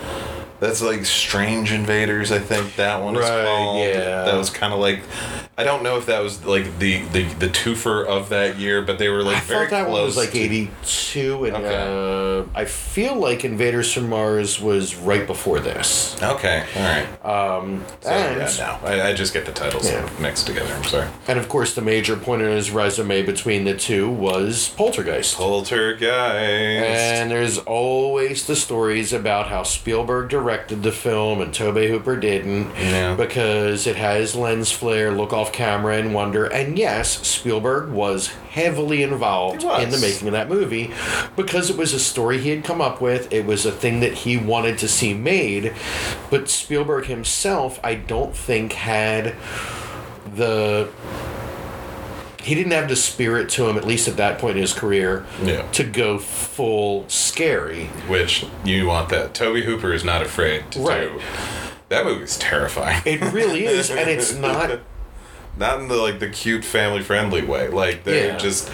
That's 0.60 0.82
like 0.82 1.06
Strange 1.06 1.72
Invaders, 1.72 2.30
I 2.32 2.40
think 2.40 2.76
that 2.76 3.00
one 3.02 3.14
is 3.16 3.20
Right, 3.22 3.44
called. 3.44 3.78
yeah. 3.78 4.24
That 4.24 4.34
was 4.36 4.50
kind 4.50 4.74
of 4.74 4.80
like, 4.80 5.00
I 5.58 5.64
don't 5.64 5.82
know 5.82 5.98
if 5.98 6.06
that 6.06 6.20
was 6.22 6.44
like 6.44 6.78
the, 6.78 7.02
the, 7.06 7.24
the 7.34 7.48
twofer 7.48 8.06
of 8.06 8.28
that 8.28 8.58
year, 8.58 8.80
but 8.80 8.98
they 8.98 9.08
were 9.08 9.24
like 9.24 9.38
I 9.38 9.40
very 9.40 9.64
thought 9.66 9.70
that 9.70 9.86
close. 9.86 9.94
one 9.96 10.04
was 10.04 10.16
like 10.16 10.32
82, 10.36 11.46
and 11.46 11.56
Okay. 11.56 12.44
uh, 12.44 12.44
I 12.54 12.64
feel 12.64 13.16
like 13.16 13.44
Invaders 13.44 13.92
from 13.92 14.08
Mars 14.08 14.60
was 14.60 14.94
right 14.94 15.26
before 15.26 15.58
this. 15.58 16.16
Okay, 16.22 16.64
all 16.76 16.82
right. 16.82 17.24
Um, 17.58 17.84
So, 18.02 18.10
and, 18.10 18.36
yeah, 18.56 18.78
no, 18.82 18.86
I, 18.88 19.08
I 19.08 19.14
just 19.14 19.32
get 19.34 19.46
the 19.46 19.52
titles 19.52 19.90
Yeah. 19.90 20.08
mixed 20.20 20.46
together. 20.46 20.72
I'm 20.72 20.84
sorry. 20.84 21.08
and 21.26 21.40
of 21.40 21.48
course, 21.48 21.74
the 21.74 21.82
major 21.82 22.14
point 22.16 22.40
in 22.42 22.52
his 22.52 22.70
resume 22.70 23.22
between 23.22 23.64
the 23.64 23.74
two 23.74 24.08
was 24.08 24.68
Poltergeist. 24.76 25.36
Poltergeist. 25.36 26.08
And 26.08 27.30
there's 27.32 27.58
always 27.58 28.46
the 28.46 28.54
stories 28.54 29.12
about 29.12 29.48
how 29.48 29.64
Spielberg 29.64 30.28
directed 30.28 30.84
the 30.84 30.92
film 30.92 31.40
and 31.40 31.52
Tobe 31.52 31.78
Hooper 31.88 32.14
didn't 32.16 32.70
Yeah. 32.76 33.14
because 33.16 33.88
it 33.88 33.96
has 33.96 34.36
lens 34.36 34.70
flare, 34.70 35.10
look 35.10 35.32
off 35.32 35.47
camera, 35.52 35.96
and 35.96 36.14
wonder. 36.14 36.46
And 36.46 36.78
yes, 36.78 37.26
Spielberg 37.26 37.90
was 37.90 38.28
heavily 38.50 39.02
involved 39.02 39.62
was. 39.64 39.82
in 39.82 39.90
the 39.90 39.98
making 39.98 40.28
of 40.28 40.32
that 40.32 40.48
movie 40.48 40.90
because 41.36 41.70
it 41.70 41.76
was 41.76 41.92
a 41.92 42.00
story 42.00 42.38
he 42.38 42.50
had 42.50 42.64
come 42.64 42.80
up 42.80 43.00
with. 43.00 43.32
It 43.32 43.46
was 43.46 43.64
a 43.66 43.72
thing 43.72 44.00
that 44.00 44.12
he 44.12 44.36
wanted 44.36 44.78
to 44.78 44.88
see 44.88 45.14
made. 45.14 45.74
But 46.30 46.48
Spielberg 46.48 47.06
himself, 47.06 47.78
I 47.84 47.94
don't 47.94 48.34
think, 48.36 48.72
had 48.74 49.34
the. 50.34 50.88
He 52.42 52.54
didn't 52.54 52.72
have 52.72 52.88
the 52.88 52.96
spirit 52.96 53.50
to 53.50 53.68
him, 53.68 53.76
at 53.76 53.84
least 53.86 54.08
at 54.08 54.16
that 54.16 54.38
point 54.38 54.56
in 54.56 54.62
his 54.62 54.72
career, 54.72 55.26
Yeah. 55.42 55.62
to 55.72 55.84
go 55.84 56.18
full 56.18 57.04
scary. 57.08 57.86
Which 58.06 58.46
you 58.64 58.86
want 58.86 59.10
that. 59.10 59.34
Tobe 59.34 59.64
Hooper 59.64 59.92
is 59.92 60.02
not 60.02 60.22
afraid 60.22 60.70
to 60.70 60.80
Right. 60.80 61.00
do. 61.12 61.20
That 61.90 62.06
movie's 62.06 62.38
terrifying. 62.38 63.02
It 63.04 63.20
really 63.32 63.66
is, 63.66 63.90
and 63.90 64.08
it's 64.08 64.32
not. 64.38 64.80
Not 65.58 65.80
in 65.80 65.88
the 65.88 65.96
like 65.96 66.18
the 66.20 66.28
cute 66.28 66.64
family 66.64 67.02
friendly 67.02 67.42
way. 67.42 67.68
Like 67.68 68.04
they're 68.04 68.28
Yeah. 68.32 68.36
just 68.38 68.70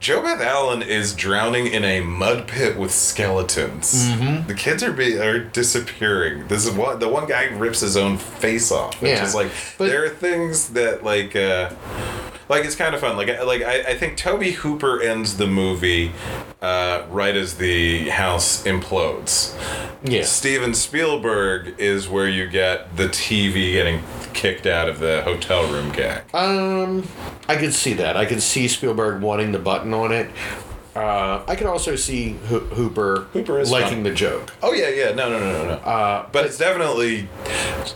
JoBeth 0.00 0.40
Allen 0.40 0.80
is 0.82 1.12
drowning 1.12 1.66
in 1.66 1.82
a 1.84 2.00
mud 2.00 2.46
pit 2.46 2.76
with 2.76 2.92
skeletons. 2.92 3.92
Mm-hmm. 4.08 4.46
The 4.46 4.54
kids 4.54 4.82
are 4.84 4.92
be, 4.92 5.18
are 5.18 5.40
disappearing. 5.40 6.46
This 6.46 6.64
is 6.66 6.70
what 6.72 7.00
the 7.00 7.08
one 7.08 7.26
guy 7.26 7.46
rips 7.46 7.80
his 7.80 7.96
own 7.96 8.16
face 8.16 8.70
off. 8.70 9.00
Which 9.02 9.10
Yeah, 9.10 9.24
is 9.24 9.34
like 9.34 9.50
but- 9.76 9.88
there 9.88 10.04
are 10.04 10.08
things 10.08 10.68
that 10.70 11.02
like 11.02 11.34
uh, 11.34 11.70
like 12.48 12.64
it's 12.64 12.74
kind 12.74 12.94
of 12.94 13.00
fun. 13.00 13.16
Like 13.16 13.28
I- 13.30 13.42
like 13.42 13.62
I, 13.62 13.80
I 13.92 13.94
think 13.98 14.16
Tobe 14.16 14.42
Hooper 14.44 15.00
ends 15.00 15.36
the 15.36 15.46
movie 15.46 16.12
uh, 16.62 17.04
right 17.10 17.34
as 17.36 17.56
the 17.56 18.08
house 18.10 18.64
implodes. 18.64 19.54
Yeah. 20.04 20.22
Steven 20.22 20.74
Spielberg 20.74 21.74
is 21.78 22.08
where 22.08 22.28
you 22.28 22.46
get 22.48 22.96
the 22.96 23.08
TV 23.08 23.72
getting 23.72 24.02
kicked 24.32 24.66
out 24.66 24.88
of 24.88 25.00
the 25.00 25.22
hotel 25.22 25.70
room 25.72 25.90
gag. 25.90 26.22
Um, 26.34 27.06
I 27.48 27.56
could 27.56 27.74
see 27.74 27.94
that. 27.94 28.16
I 28.16 28.24
could 28.24 28.42
see 28.42 28.68
Spielberg 28.68 29.20
wanting 29.22 29.52
the 29.52 29.58
button 29.58 29.92
on 29.94 30.12
it. 30.12 30.30
Uh, 30.98 31.44
I 31.46 31.54
can 31.54 31.66
also 31.66 31.94
see 31.96 32.32
Ho- 32.48 32.58
Hooper, 32.60 33.28
Hooper 33.32 33.58
is 33.60 33.70
liking 33.70 33.98
fun. 33.98 34.02
the 34.02 34.12
joke. 34.14 34.52
Oh 34.62 34.72
yeah, 34.72 34.88
yeah, 34.88 35.12
no, 35.14 35.28
no, 35.30 35.38
no, 35.38 35.52
no, 35.52 35.64
no. 35.68 35.74
Uh, 35.74 36.28
but 36.32 36.44
it's 36.46 36.58
definitely 36.58 37.28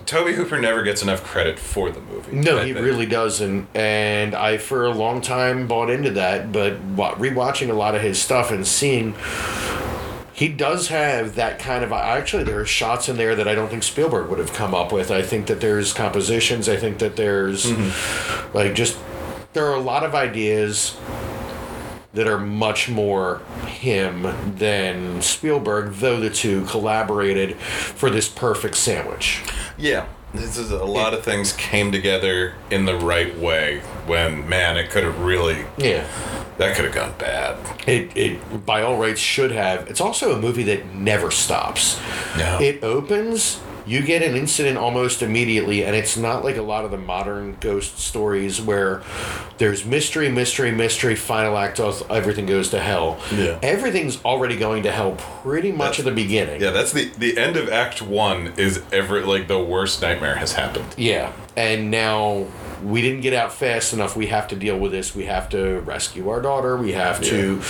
Tobe 0.06 0.28
Hooper 0.34 0.60
never 0.60 0.82
gets 0.82 1.02
enough 1.02 1.24
credit 1.24 1.58
for 1.58 1.90
the 1.90 2.00
movie. 2.00 2.32
No, 2.36 2.58
I 2.58 2.64
he 2.66 2.72
think. 2.72 2.84
really 2.84 3.06
doesn't, 3.06 3.66
and 3.74 4.34
I 4.34 4.58
for 4.58 4.84
a 4.86 4.90
long 4.90 5.20
time 5.20 5.66
bought 5.66 5.90
into 5.90 6.10
that. 6.12 6.52
But 6.52 6.80
wa- 6.80 7.14
rewatching 7.16 7.70
a 7.70 7.74
lot 7.74 7.94
of 7.94 8.02
his 8.02 8.20
stuff 8.22 8.50
and 8.50 8.66
seeing, 8.66 9.14
he 10.32 10.48
does 10.48 10.88
have 10.88 11.34
that 11.34 11.58
kind 11.58 11.82
of. 11.84 11.92
Actually, 11.92 12.44
there 12.44 12.60
are 12.60 12.66
shots 12.66 13.08
in 13.08 13.16
there 13.16 13.34
that 13.34 13.48
I 13.48 13.54
don't 13.54 13.68
think 13.68 13.82
Spielberg 13.82 14.28
would 14.28 14.38
have 14.38 14.52
come 14.52 14.74
up 14.74 14.92
with. 14.92 15.10
I 15.10 15.22
think 15.22 15.46
that 15.46 15.60
there's 15.60 15.92
compositions. 15.92 16.68
I 16.68 16.76
think 16.76 16.98
that 16.98 17.16
there's 17.16 17.70
like 18.54 18.74
just 18.74 18.96
there 19.54 19.66
are 19.66 19.74
a 19.74 19.80
lot 19.80 20.04
of 20.04 20.14
ideas 20.14 20.96
that 22.14 22.26
are 22.28 22.38
much 22.38 22.88
more 22.88 23.38
him 23.66 24.22
than 24.56 25.22
Spielberg, 25.22 25.94
though 25.94 26.20
the 26.20 26.30
two 26.30 26.64
collaborated 26.66 27.56
for 27.56 28.10
this 28.10 28.28
perfect 28.28 28.76
sandwich. 28.76 29.42
Yeah, 29.78 30.06
this 30.34 30.58
is 30.58 30.70
a 30.70 30.84
lot 30.84 31.14
of 31.14 31.22
things 31.24 31.52
came 31.54 31.90
together 31.90 32.54
in 32.70 32.84
the 32.84 32.96
right 32.96 33.36
way. 33.38 33.80
When 34.06 34.48
man, 34.48 34.76
it 34.76 34.90
could 34.90 35.04
have 35.04 35.18
really 35.20 35.64
Yeah. 35.78 36.06
that 36.58 36.76
could 36.76 36.84
have 36.84 36.94
gone 36.94 37.14
bad. 37.18 37.56
It, 37.88 38.14
it 38.16 38.66
by 38.66 38.82
all 38.82 38.98
rights 38.98 39.20
should 39.20 39.50
have. 39.52 39.88
It's 39.88 40.00
also 40.00 40.34
a 40.36 40.38
movie 40.40 40.64
that 40.64 40.94
never 40.94 41.30
stops. 41.30 41.98
No. 42.36 42.58
It 42.60 42.84
opens, 42.84 43.60
you 43.86 44.02
get 44.02 44.22
an 44.22 44.36
incident 44.36 44.78
almost 44.78 45.22
immediately, 45.22 45.84
and 45.84 45.94
it's 45.96 46.16
not 46.16 46.44
like 46.44 46.56
a 46.56 46.62
lot 46.62 46.84
of 46.84 46.90
the 46.90 46.96
modern 46.96 47.56
ghost 47.60 47.98
stories 47.98 48.60
where 48.60 49.02
there's 49.58 49.84
mystery, 49.84 50.28
mystery, 50.28 50.70
mystery, 50.72 51.14
final 51.14 51.56
act, 51.56 51.80
everything 51.80 52.46
goes 52.46 52.70
to 52.70 52.80
hell. 52.80 53.18
Yeah. 53.32 53.58
Everything's 53.62 54.22
already 54.24 54.56
going 54.56 54.82
to 54.84 54.92
hell 54.92 55.16
pretty 55.42 55.72
much 55.72 55.98
at 55.98 56.04
the 56.04 56.10
beginning. 56.10 56.60
Yeah, 56.60 56.70
that's 56.70 56.92
the 56.92 57.10
the 57.18 57.38
end 57.38 57.56
of 57.56 57.68
Act 57.68 58.02
One. 58.02 58.52
Is 58.56 58.82
ever 58.92 59.24
like 59.24 59.48
the 59.48 59.62
worst 59.62 60.02
nightmare 60.02 60.36
has 60.36 60.52
happened. 60.52 60.94
Yeah, 60.96 61.32
and 61.56 61.90
now 61.90 62.46
we 62.84 63.02
didn't 63.02 63.20
get 63.20 63.32
out 63.32 63.52
fast 63.52 63.92
enough. 63.92 64.16
We 64.16 64.26
have 64.28 64.48
to 64.48 64.56
deal 64.56 64.78
with 64.78 64.92
this. 64.92 65.14
We 65.14 65.24
have 65.26 65.48
to 65.50 65.80
rescue 65.80 66.28
our 66.28 66.40
daughter. 66.40 66.76
We 66.76 66.92
have 66.92 67.20
to, 67.22 67.60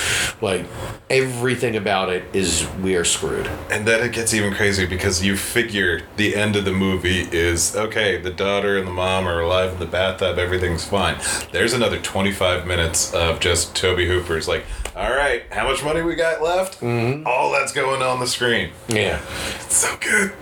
like, 0.40 0.66
everything 1.10 1.76
about 1.76 2.10
it 2.10 2.24
is 2.32 2.66
we 2.80 2.96
are 2.96 3.04
screwed. 3.04 3.46
And 3.70 3.86
then 3.86 4.02
it 4.04 4.12
gets 4.12 4.32
even 4.34 4.54
crazier 4.54 4.86
because 4.86 5.24
you 5.24 5.36
figure 5.36 6.02
the 6.16 6.34
end 6.34 6.56
of 6.56 6.64
the 6.64 6.72
movie 6.72 7.28
is 7.32 7.76
okay, 7.76 8.18
the 8.20 8.30
daughter 8.30 8.78
and 8.78 8.86
the 8.86 8.92
mom 8.92 9.26
are 9.26 9.40
alive 9.40 9.72
in 9.72 9.78
the 9.78 9.86
bathtub, 9.86 10.38
everything's 10.38 10.84
fine. 10.84 11.16
There's 11.52 11.72
another 11.72 11.98
25 11.98 12.66
minutes 12.66 13.12
of 13.14 13.40
just 13.40 13.74
Tobe 13.76 13.98
Hooper's 14.00 14.48
like, 14.48 14.64
all 14.94 15.10
right, 15.10 15.42
how 15.50 15.68
much 15.68 15.82
money 15.82 16.02
we 16.02 16.14
got 16.14 16.42
left? 16.42 16.80
Mm-hmm. 16.80 17.26
All 17.26 17.50
that's 17.52 17.72
going 17.72 18.02
on 18.02 18.20
the 18.20 18.26
screen. 18.26 18.70
Yeah, 18.88 19.20
It's 19.56 19.76
so 19.76 19.96
good. 20.00 20.32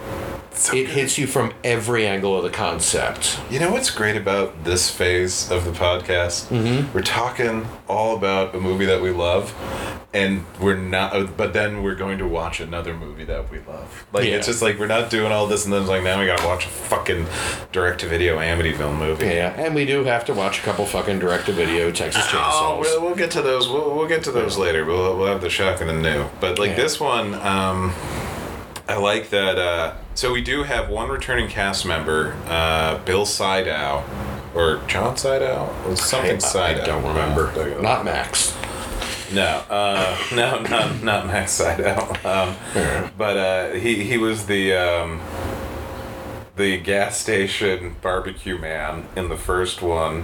It's 0.61 0.69
so 0.69 0.77
it 0.77 0.85
good. 0.85 0.91
hits 0.95 1.17
you 1.17 1.27
from 1.27 1.55
every 1.65 2.07
angle 2.07 2.37
of 2.37 2.43
the 2.43 2.51
concept. 2.51 3.41
You 3.51 3.59
know 3.61 3.73
what's 3.73 3.89
great 3.91 4.15
about 4.15 4.63
this 4.63 4.91
phase 4.91 5.51
of 5.51 5.65
the 5.65 5.71
podcast? 5.71 6.49
Mm-hmm. 6.49 6.93
We're 6.93 7.01
talking 7.01 7.67
all 7.89 8.15
about 8.15 8.55
a 8.55 8.61
movie 8.61 8.85
that 8.85 9.01
we 9.01 9.11
love, 9.11 9.55
and 10.13 10.45
we're 10.61 10.77
not. 10.77 11.35
But 11.39 11.55
then 11.55 11.83
we're 11.83 11.95
going 11.95 12.19
to 12.19 12.27
watch 12.29 12.61
another 12.61 12.93
movie 12.95 13.25
that 13.25 13.51
we 13.51 13.61
love. 13.61 14.05
Like 14.13 14.27
Yeah. 14.27 14.33
it's 14.37 14.49
just 14.49 14.61
like 14.61 14.79
we're 14.79 14.87
not 14.87 15.09
doing 15.09 15.33
all 15.33 15.47
this, 15.47 15.65
and 15.65 15.73
then 15.73 15.81
it's 15.81 15.89
like 15.89 16.03
now 16.03 16.21
we 16.21 16.27
gotta 16.27 16.47
watch 16.47 16.67
a 16.67 16.69
fucking 16.69 17.25
direct-to-video 17.73 18.37
Amityville 18.37 18.99
movie. 18.99 19.29
Yeah, 19.29 19.55
and 19.59 19.75
we 19.75 19.87
do 19.87 20.05
have 20.05 20.27
to 20.27 20.35
watch 20.35 20.59
a 20.59 20.63
couple 20.63 20.85
fucking 20.85 21.21
direct-to-video 21.21 21.91
Texas 21.93 22.23
Oh, 22.27 22.37
Chainsaws. 22.37 22.81
we'll, 22.83 23.01
we'll 23.01 23.17
get 23.17 23.31
to 23.31 23.41
those. 23.41 23.67
We'll, 23.67 23.97
we'll 23.97 24.09
get 24.09 24.25
to 24.25 24.31
those 24.31 24.59
later. 24.59 24.85
We'll, 24.85 25.17
we'll 25.17 25.29
have 25.33 25.41
the 25.41 25.49
shock 25.49 25.81
and 25.81 25.89
the 25.89 25.95
new. 25.95 26.27
But 26.39 26.59
like 26.59 26.73
Yeah. 26.73 26.77
this 26.77 27.01
one, 27.01 27.33
um, 27.37 27.95
I 28.87 28.97
like 28.97 29.31
that. 29.31 29.59
Uh, 29.59 29.95
so 30.21 30.31
we 30.31 30.43
do 30.43 30.65
have 30.65 30.91
one 30.91 31.09
returning 31.09 31.49
cast 31.49 31.87
member, 31.87 32.37
uh, 32.47 32.99
Bill 33.07 33.25
Sydow, 33.25 34.05
or 34.55 34.83
John 34.87 35.17
Sydow, 35.17 35.75
or 35.87 35.97
something 35.97 36.35
I, 36.35 36.39
Sydow. 36.39 36.83
I 36.83 36.85
don't 36.85 37.03
remember. 37.05 37.47
Uh, 37.47 37.81
Not 37.81 38.05
Max. 38.05 38.55
no, 39.33 39.65
uh, 39.71 40.19
no, 40.35 40.61
not 40.61 41.03
not 41.03 41.27
Max 41.27 41.53
Sydow. 41.53 42.13
Um, 42.23 42.55
but 43.17 43.37
uh, 43.39 43.71
he 43.71 44.05
he 44.05 44.19
was 44.19 44.45
the. 44.45 44.75
Um, 44.75 45.23
the 46.61 46.77
gas 46.77 47.19
station 47.19 47.97
barbecue 48.03 48.59
man 48.59 49.07
in 49.17 49.31
the 49.31 49.37
first 49.37 49.81
one. 49.81 50.23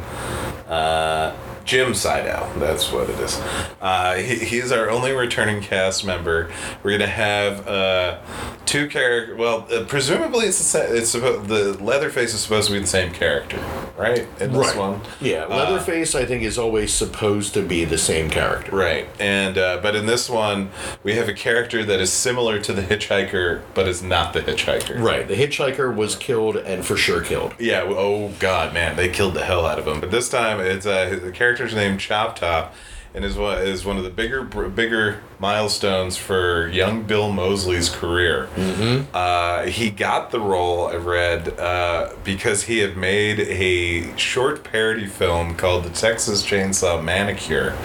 Uh, 0.69 1.35
Jim 1.65 1.93
Siedow, 1.95 2.61
that's 2.61 2.93
what 2.93 3.11
it 3.11 3.19
is. 3.19 3.41
Uh, 3.81 4.15
he, 4.17 4.37
he's 4.37 4.71
our 4.71 4.89
only 4.89 5.11
returning 5.11 5.61
cast 5.61 6.05
member. 6.05 6.49
We're 6.85 6.93
gonna 6.97 7.11
have 7.11 7.67
uh, 7.67 8.19
two 8.67 8.87
character. 8.89 9.35
Well, 9.35 9.67
uh, 9.73 9.83
presumably 9.85 10.47
it's 10.47 10.59
the 10.59 10.65
sa- 10.65 10.95
it's 10.95 11.11
supposed 11.11 11.49
the 11.49 11.73
Leatherface 11.83 12.35
is 12.35 12.41
supposed 12.41 12.69
to 12.69 12.75
be 12.75 12.79
the 12.79 12.87
same 12.87 13.13
character, 13.13 13.59
right? 13.99 14.29
In 14.39 14.53
this 14.53 14.77
one, 14.77 15.01
Yeah, 15.21 15.45
Uh, 15.47 15.57
Leatherface, 15.57 16.15
I 16.15 16.25
think, 16.25 16.45
is 16.45 16.57
always 16.57 16.93
supposed 16.93 17.53
to 17.55 17.63
be 17.63 17.85
the 17.85 17.99
same 17.99 18.31
character. 18.31 18.71
Right, 18.77 19.09
and 19.19 19.59
uh, 19.59 19.81
but 19.83 19.97
in 19.97 20.07
this 20.07 20.31
one, 20.31 20.71
we 21.03 21.15
have 21.15 21.29
a 21.29 21.35
character 21.35 21.85
that 21.85 21.99
is 22.01 22.13
similar 22.13 22.61
to 22.61 22.73
the 22.73 22.83
hitchhiker, 22.83 23.63
but 23.75 23.89
is 23.89 24.05
not 24.05 24.35
the 24.35 24.41
hitchhiker. 24.41 25.01
Right. 25.03 25.27
The 25.27 25.35
hitchhiker 25.35 25.93
was 25.95 26.15
killed 26.27 26.57
and 26.57 26.85
for 26.85 26.97
sure 26.97 27.23
killed. 27.23 27.55
Yeah. 27.59 27.85
Oh 27.87 28.33
God, 28.41 28.75
man, 28.75 28.97
they 28.97 29.09
killed 29.09 29.35
the 29.35 29.45
hell 29.45 29.65
out 29.65 29.79
of 29.79 29.87
him. 29.87 30.01
But 30.01 30.11
this 30.11 30.29
time, 30.29 30.59
it's 30.59 30.85
uh, 30.85 31.21
the 31.23 31.31
character's 31.31 31.73
named 31.73 32.01
Chop 32.01 32.37
Top, 32.37 32.75
and 33.15 33.25
is 33.25 33.37
one 33.37 33.59
is 33.59 33.85
one 33.85 33.97
of 33.97 34.03
the 34.03 34.11
bigger 34.11 34.43
bigger 34.43 35.23
milestones 35.39 36.17
for 36.17 36.67
young 36.69 37.05
Bill 37.05 37.31
Moseley's 37.31 37.89
career. 37.89 38.49
Mm-hmm. 38.57 39.05
Uh, 39.15 39.67
he 39.67 39.89
got 39.89 40.33
the 40.33 40.41
role. 40.41 40.89
I 40.89 40.97
read 40.97 41.61
uh, 41.61 42.13
because 42.25 42.65
he 42.65 42.79
had 42.79 42.97
made 42.97 43.39
a 43.39 44.17
short 44.19 44.65
parody 44.65 45.07
film 45.07 45.55
called 45.55 45.85
The 45.85 45.91
Texas 45.91 46.45
Chainsaw 46.45 47.03
Manicure, 47.05 47.77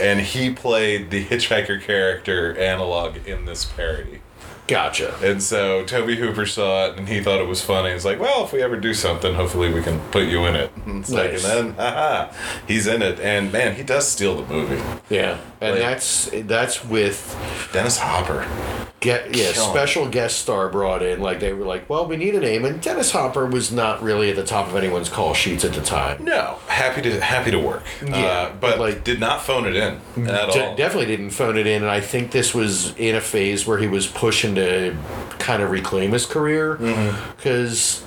and 0.00 0.20
he 0.20 0.52
played 0.52 1.10
the 1.10 1.24
hitchhiker 1.24 1.82
character 1.82 2.56
analog 2.56 3.26
in 3.26 3.46
this 3.46 3.64
parody. 3.64 4.20
Gotcha. 4.70 5.16
And 5.20 5.42
so 5.42 5.84
Tobe 5.84 6.10
Hooper 6.10 6.46
saw 6.46 6.86
it 6.86 6.96
and 6.96 7.08
he 7.08 7.20
thought 7.20 7.40
it 7.40 7.48
was 7.48 7.60
funny. 7.60 7.92
He's 7.92 8.04
like, 8.04 8.20
well, 8.20 8.44
if 8.44 8.52
we 8.52 8.62
ever 8.62 8.76
do 8.78 8.94
something, 8.94 9.34
hopefully 9.34 9.72
we 9.72 9.82
can 9.82 9.98
put 10.12 10.28
you 10.28 10.46
in 10.46 10.54
it. 10.54 10.70
And 10.86 11.00
it's 11.00 11.10
like, 11.10 11.24
and 11.30 11.32
Nice. 11.32 11.42
then, 11.42 11.72
haha, 11.74 12.32
he's 12.68 12.86
in 12.86 13.02
it. 13.02 13.18
And 13.18 13.50
man, 13.50 13.74
he 13.74 13.82
does 13.82 14.06
steal 14.06 14.40
the 14.40 14.46
movie. 14.54 14.80
Yeah, 15.08 15.38
and 15.60 15.72
Like- 15.72 15.80
that's 15.80 16.30
that's 16.44 16.84
with 16.84 17.36
Dennis 17.72 17.98
Hopper. 17.98 18.46
Get 19.00 19.34
yeah 19.34 19.52
Killing. 19.52 19.70
special 19.70 20.08
guest 20.08 20.38
star 20.38 20.68
brought 20.68 21.02
in. 21.02 21.20
Like 21.20 21.40
they 21.40 21.52
were 21.52 21.64
like, 21.64 21.88
well, 21.88 22.06
we 22.06 22.16
need 22.16 22.34
a 22.34 22.40
name, 22.40 22.64
and 22.64 22.80
Dennis 22.80 23.10
Hopper 23.12 23.46
was 23.46 23.72
not 23.72 24.02
really 24.02 24.30
at 24.30 24.36
the 24.36 24.44
top 24.44 24.68
of 24.68 24.76
anyone's 24.76 25.08
call 25.08 25.34
sheets 25.34 25.64
at 25.64 25.72
the 25.72 25.80
time. 25.80 26.24
No, 26.24 26.58
happy 26.68 27.02
to 27.02 27.20
happy 27.20 27.50
to 27.50 27.58
work. 27.58 27.82
Yeah, 28.06 28.14
uh, 28.16 28.52
but 28.60 28.78
like- 28.78 28.94
like 28.96 29.04
did 29.04 29.18
not 29.20 29.42
phone 29.42 29.66
it 29.66 29.74
in 29.76 29.94
at 30.28 30.52
De- 30.52 30.66
all. 30.68 30.76
definitely 30.76 31.06
didn't 31.06 31.30
phone 31.30 31.56
it 31.56 31.66
in, 31.66 31.82
and 31.82 31.90
I 31.90 32.00
think 32.00 32.30
this 32.30 32.54
was 32.54 32.94
in 32.96 33.14
a 33.14 33.20
phase 33.20 33.66
where 33.66 33.78
he 33.78 33.86
was 33.88 34.06
pushing 34.06 34.54
to 34.56 34.96
kind 35.38 35.62
of 35.62 35.70
reclaim 35.70 36.12
his 36.12 36.26
career 36.26 36.74
because. 37.36 38.02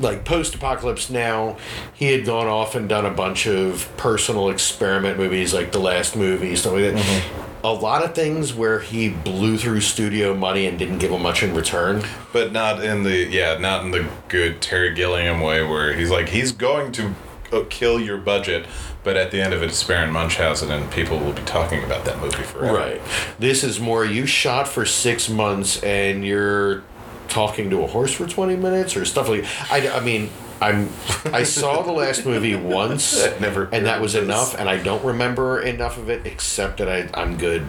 Like 0.00 0.24
post 0.24 0.56
apocalypse 0.56 1.08
now, 1.08 1.56
he 1.94 2.10
had 2.10 2.26
gone 2.26 2.48
off 2.48 2.74
and 2.74 2.88
done 2.88 3.06
a 3.06 3.12
bunch 3.12 3.46
of 3.46 3.88
personal 3.96 4.50
experiment 4.50 5.18
movies, 5.18 5.54
like 5.54 5.70
the 5.70 5.78
last 5.78 6.16
movie, 6.16 6.56
stuff 6.56 6.72
like 6.72 6.94
that. 6.94 7.24
A 7.64 7.72
lot 7.72 8.04
of 8.04 8.14
things 8.14 8.52
where 8.52 8.78
he 8.80 9.08
blew 9.08 9.56
through 9.56 9.80
studio 9.80 10.34
money 10.34 10.66
and 10.66 10.78
didn't 10.78 10.98
give 10.98 11.10
him 11.10 11.22
much 11.22 11.42
in 11.42 11.54
return. 11.54 12.04
but 12.32 12.52
not 12.52 12.84
in 12.84 13.02
the 13.04 13.24
yeah, 13.24 13.56
not 13.58 13.84
in 13.84 13.90
the 13.90 14.06
good 14.28 14.60
Terry 14.60 14.92
Gilliam 14.94 15.40
way 15.40 15.64
where 15.64 15.94
he's 15.94 16.10
like 16.10 16.28
he's 16.28 16.52
going 16.52 16.92
to 16.92 17.14
uh, 17.52 17.64
kill 17.70 17.98
your 17.98 18.18
budget, 18.18 18.66
but 19.02 19.16
at 19.16 19.30
the 19.30 19.40
end 19.40 19.54
of 19.54 19.62
it, 19.62 19.66
it's 19.70 19.82
Baron 19.82 20.10
Munchausen, 20.12 20.70
and 20.70 20.90
people 20.92 21.18
will 21.18 21.32
be 21.32 21.42
talking 21.42 21.82
about 21.82 22.04
that 22.04 22.20
movie 22.20 22.42
forever. 22.42 22.76
Right. 22.76 23.00
This 23.38 23.64
is 23.64 23.80
more 23.80 24.04
you 24.04 24.26
shot 24.26 24.68
for 24.68 24.84
six 24.84 25.28
months 25.30 25.82
and 25.82 26.24
you're 26.24 26.82
talking 27.28 27.70
to 27.70 27.82
a 27.82 27.86
horse 27.86 28.12
for 28.12 28.26
20 28.26 28.56
minutes 28.56 28.94
or 28.96 29.04
stuff 29.06 29.28
like 29.28 29.44
I, 29.70 29.88
I 29.88 30.00
mean, 30.00 30.28
I'm 30.64 30.88
I 31.26 31.42
saw 31.42 31.82
the 31.82 31.92
last 31.92 32.24
movie 32.24 32.56
once, 32.56 33.22
never 33.40 33.68
and 33.70 33.84
that 33.86 34.00
was 34.00 34.14
enough. 34.14 34.58
And 34.58 34.68
I 34.68 34.82
don't 34.82 35.04
remember 35.04 35.60
enough 35.60 35.98
of 35.98 36.08
it, 36.08 36.26
except 36.26 36.78
that 36.78 36.88
I 36.88 37.08
I'm 37.12 37.36
good. 37.36 37.68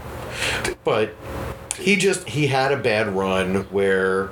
But 0.84 1.14
he 1.78 1.98
just 1.98 2.28
he 2.30 2.48
had 2.48 2.72
a 2.72 2.78
bad 2.78 3.10
run 3.10 3.64
where, 3.66 4.32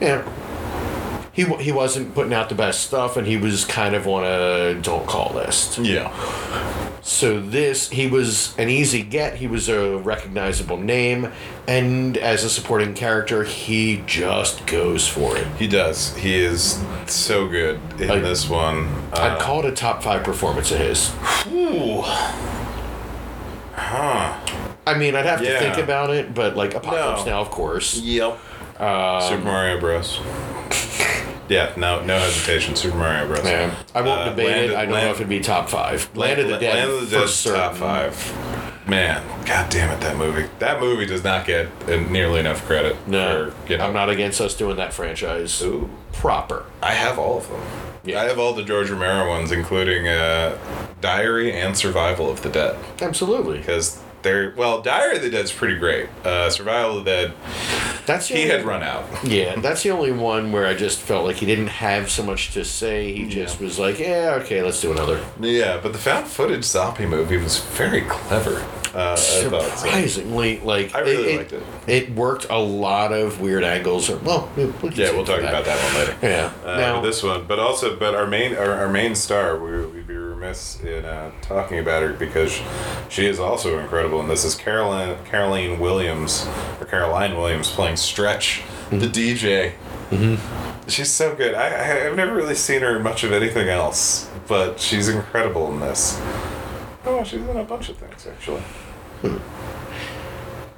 yeah. 0.00 0.28
He, 1.32 1.44
he 1.56 1.72
wasn't 1.72 2.14
putting 2.14 2.32
out 2.32 2.48
the 2.48 2.54
best 2.54 2.86
stuff 2.86 3.16
and 3.16 3.26
he 3.26 3.36
was 3.36 3.64
kind 3.64 3.96
of 3.96 4.06
on 4.06 4.22
a 4.22 4.80
don't 4.80 5.04
call 5.04 5.32
list. 5.34 5.78
Yeah. 5.78 6.12
So 7.06 7.38
this, 7.38 7.90
he 7.90 8.06
was 8.06 8.56
an 8.56 8.70
easy 8.70 9.02
get. 9.02 9.36
He 9.36 9.46
was 9.46 9.68
a 9.68 9.98
recognizable 9.98 10.78
name, 10.78 11.30
and 11.68 12.16
as 12.16 12.44
a 12.44 12.48
supporting 12.48 12.94
character, 12.94 13.44
he 13.44 14.02
just 14.06 14.66
goes 14.66 15.06
for 15.06 15.36
it. 15.36 15.46
He 15.58 15.66
does. 15.68 16.16
He 16.16 16.34
is 16.34 16.82
so 17.06 17.46
good 17.46 17.78
in 18.00 18.10
I- 18.10 18.18
this 18.20 18.48
one. 18.48 18.88
I'd 19.12 19.32
Uh, 19.32 19.38
call 19.38 19.58
it 19.60 19.66
a 19.66 19.72
top 19.72 20.02
five 20.02 20.24
performance 20.24 20.70
of 20.72 20.78
his. 20.78 21.12
Ooh. 21.52 22.00
Huh. 23.76 24.32
I 24.86 24.94
mean, 24.94 25.14
I'd 25.14 25.26
have 25.26 25.42
Yeah. 25.42 25.52
to 25.52 25.58
think 25.58 25.76
about 25.76 26.08
it, 26.08 26.34
but 26.34 26.56
like 26.56 26.74
Apocalypse 26.74 27.26
No. 27.26 27.32
Now, 27.32 27.40
of 27.42 27.50
course. 27.50 27.96
Yep. 27.98 28.38
Super 28.78 29.44
Mario 29.44 29.78
Bros. 29.78 30.20
Yeah, 31.48 31.72
no, 31.76 32.02
no 32.04 32.18
hesitation. 32.18 32.74
Super 32.76 32.96
Mario 32.96 33.26
Bros. 33.26 33.44
Yeah, 33.44 33.74
I 33.94 34.00
won't 34.00 34.20
Uh, 34.20 34.30
debate 34.30 34.46
Land- 34.48 34.70
it. 34.72 34.76
I 34.76 34.82
don't 34.84 34.92
Land- 34.94 35.06
know 35.06 35.10
if 35.12 35.16
it'd 35.16 35.28
be 35.28 35.40
top 35.40 35.68
five. 35.68 36.08
Land 36.14 36.40
of 36.40 36.48
the 36.48 36.56
Dead, 36.58 36.74
Land 36.88 36.90
of 36.90 37.10
the 37.10 37.28
certain. 37.28 37.60
top 37.60 37.74
five. 37.76 38.32
Man, 38.86 39.22
god 39.46 39.70
damn 39.70 39.90
it, 39.90 40.00
that 40.02 40.16
movie. 40.16 40.46
That 40.58 40.78
movie 40.80 41.06
does 41.06 41.24
not 41.24 41.46
get 41.46 41.68
nearly 42.10 42.40
enough 42.40 42.66
credit. 42.66 42.96
No, 43.06 43.50
for, 43.66 43.72
you 43.72 43.78
know, 43.78 43.86
I'm 43.86 43.92
not 43.94 44.10
against 44.10 44.40
us 44.40 44.54
doing 44.54 44.76
that 44.76 44.92
franchise 44.92 45.62
Ooh. 45.62 45.88
proper. 46.12 46.64
I 46.82 46.92
have 46.92 47.18
all 47.18 47.38
of 47.38 47.48
them. 47.48 47.60
Yeah. 48.04 48.20
I 48.20 48.24
have 48.24 48.38
all 48.38 48.52
the 48.52 48.62
George 48.62 48.90
Romero 48.90 49.26
ones, 49.28 49.50
including 49.52 50.06
uh, 50.06 50.58
Diary 51.00 51.52
and 51.52 51.74
Survival 51.74 52.30
of 52.30 52.42
the 52.42 52.50
Dead. 52.50 52.76
Absolutely. 53.00 53.58
Because 53.58 53.98
they're, 54.24 54.52
well, 54.56 54.82
Diary 54.82 55.16
of 55.18 55.22
the 55.22 55.30
Dead's 55.30 55.52
pretty 55.52 55.76
great. 55.78 56.08
Uh, 56.24 56.50
Survival 56.50 56.98
of 56.98 57.04
the 57.04 57.10
Dead, 57.10 57.34
That's 58.06 58.26
the 58.28 58.34
he 58.34 58.42
only- 58.42 58.54
had 58.56 58.64
run 58.66 58.82
out. 58.82 59.04
Yeah, 59.24 59.54
that's 59.60 59.82
the 59.84 59.90
only 59.90 60.10
one 60.12 60.50
where 60.52 60.66
I 60.66 60.74
just 60.74 60.98
felt 60.98 61.24
like 61.24 61.36
he 61.36 61.46
didn't 61.46 61.68
have 61.68 62.10
so 62.10 62.22
much 62.24 62.52
to 62.54 62.64
say. 62.64 63.12
He 63.14 63.26
just 63.28 63.58
was 63.60 63.78
like, 63.78 63.98
"Yeah, 63.98 64.38
okay, 64.42 64.62
let's 64.62 64.80
do 64.80 64.90
another." 64.92 65.24
Yeah, 65.40 65.78
but 65.82 65.92
the 65.92 65.98
found 65.98 66.26
footage 66.26 66.64
zombie 66.64 67.06
movie 67.06 67.36
was 67.38 67.58
very 67.60 68.02
clever. 68.02 68.66
Uh. 68.94 69.16
Surprisingly, 69.16 70.60
like 70.60 70.94
I 70.94 71.00
really 71.00 71.36
liked 71.38 71.52
it. 71.52 71.62
It 71.86 72.10
worked 72.14 72.46
a 72.50 72.58
lot 72.58 73.12
of 73.12 73.40
weird 73.40 73.64
angles. 73.64 74.10
Or, 74.10 74.18
well, 74.18 74.50
we- 74.56 74.66
we 74.66 74.90
can 74.90 74.92
Yeah, 75.00 75.12
we'll 75.12 75.24
talk 75.24 75.40
about 75.40 75.64
that 75.64 75.82
one 75.84 75.94
later. 76.06 76.16
Yeah. 76.22 76.52
Uh, 76.64 76.76
now, 76.78 77.00
this 77.00 77.22
one, 77.22 77.44
but 77.46 77.58
also, 77.58 77.96
but 77.96 78.14
our 78.14 78.26
main, 78.26 78.54
our, 78.56 78.72
our 78.72 78.88
main 78.88 79.14
star, 79.14 79.58
we, 79.58 79.84
we'd 79.86 80.06
be 80.06 80.14
remiss 80.44 80.80
in 80.82 81.04
uh, 81.04 81.30
talking 81.40 81.78
about 81.78 82.02
her 82.02 82.12
because 82.12 82.60
she 83.08 83.26
is 83.26 83.38
also 83.40 83.78
incredible, 83.78 84.20
and 84.20 84.28
this 84.28 84.44
is 84.44 84.54
Caroline 84.54 85.16
Caroline 85.24 85.80
Williams 85.80 86.46
or 86.80 86.86
Caroline 86.86 87.36
Williams 87.36 87.70
playing 87.70 87.96
Stretch, 87.96 88.62
the 88.90 89.06
DJ. 89.06 89.72
Mm-hmm. 90.10 90.88
She's 90.88 91.10
so 91.10 91.34
good. 91.34 91.54
I, 91.54 91.68
I 91.68 92.06
I've 92.06 92.16
never 92.16 92.34
really 92.34 92.54
seen 92.54 92.82
her 92.82 92.96
in 92.96 93.02
much 93.02 93.24
of 93.24 93.32
anything 93.32 93.68
else, 93.68 94.30
but 94.46 94.78
she's 94.78 95.08
incredible 95.08 95.72
in 95.72 95.80
this. 95.80 96.20
Oh, 97.06 97.22
she's 97.24 97.40
in 97.40 97.56
a 97.56 97.64
bunch 97.64 97.88
of 97.88 97.96
things 97.96 98.26
actually. 98.26 98.62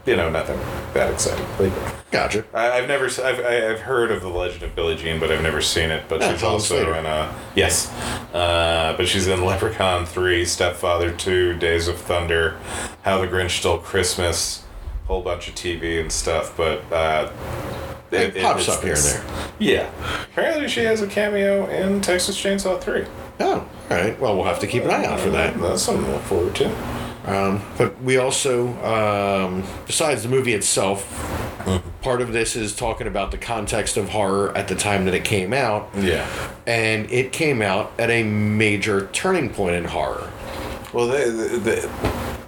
You 0.06 0.14
know, 0.16 0.30
nothing 0.30 0.58
that 0.94 1.12
exciting. 1.12 1.44
Like, 1.58 2.10
gotcha. 2.12 2.44
I, 2.54 2.70
I've 2.78 2.86
never, 2.88 3.06
I've, 3.06 3.40
I- 3.40 3.70
I've 3.72 3.80
heard 3.80 4.12
of 4.12 4.22
the 4.22 4.28
Legend 4.28 4.62
of 4.62 4.74
Billie 4.76 4.94
Jean, 4.94 5.18
but 5.18 5.32
I've 5.32 5.42
never 5.42 5.60
seen 5.60 5.90
it. 5.90 6.04
But 6.08 6.20
Yeah, 6.20 6.32
she's 6.32 6.42
also 6.44 6.76
Slater. 6.76 6.94
in 6.96 7.06
a 7.06 7.34
yes, 7.56 7.92
uh, 8.32 8.94
but 8.96 9.08
she's 9.08 9.26
in 9.26 9.44
Leprechaun 9.44 10.06
Three, 10.06 10.44
Stepfather 10.44 11.10
Two, 11.10 11.54
Days 11.58 11.88
of 11.88 11.96
Thunder, 11.98 12.56
How 13.02 13.20
the 13.20 13.26
Grinch 13.26 13.50
Stole 13.58 13.78
Christmas, 13.78 14.62
whole 15.08 15.22
bunch 15.22 15.48
of 15.48 15.54
TV 15.56 16.00
and 16.00 16.12
stuff. 16.12 16.56
But 16.56 16.82
uh, 16.92 17.32
It 18.12 18.36
pops 18.40 18.60
it's 18.60 18.68
up 18.76 18.84
here 18.84 18.94
and 18.94 19.02
there. 19.02 19.24
Yeah, 19.58 19.90
apparently 20.30 20.68
she 20.68 20.84
has 20.84 21.02
a 21.02 21.08
cameo 21.08 21.66
in 21.68 22.00
Texas 22.00 22.40
Chainsaw 22.40 22.80
Three. 22.80 23.04
Oh, 23.40 23.68
all 23.90 23.96
right. 23.96 24.18
Well, 24.20 24.36
we'll 24.36 24.44
have 24.46 24.60
to 24.60 24.66
keep 24.68 24.84
an 24.84 24.90
eye 24.90 25.04
out 25.06 25.18
for 25.18 25.30
that. 25.30 25.58
That's 25.60 25.82
something 25.82 26.04
to 26.04 26.12
look 26.12 26.22
forward 26.22 26.54
to. 26.56 26.70
Um, 27.26 27.60
but 27.76 28.00
we 28.02 28.18
also, 28.18 28.68
um, 28.84 29.64
besides 29.86 30.22
the 30.22 30.28
movie 30.28 30.54
itself, 30.54 31.04
part 32.00 32.20
of 32.20 32.32
this 32.32 32.54
is 32.54 32.74
talking 32.74 33.08
about 33.08 33.32
the 33.32 33.38
context 33.38 33.96
of 33.96 34.10
horror 34.10 34.56
at 34.56 34.68
the 34.68 34.76
time 34.76 35.04
that 35.06 35.14
it 35.14 35.24
came 35.24 35.52
out. 35.52 35.90
Yeah. 35.96 36.28
And 36.66 37.10
it 37.10 37.32
came 37.32 37.62
out 37.62 37.92
at 37.98 38.10
a 38.10 38.22
major 38.22 39.08
turning 39.12 39.50
point 39.50 39.74
in 39.74 39.84
horror. 39.84 40.30
Well, 40.92 41.08
they, 41.08 41.28
they, 41.28 41.58
they, 41.58 41.80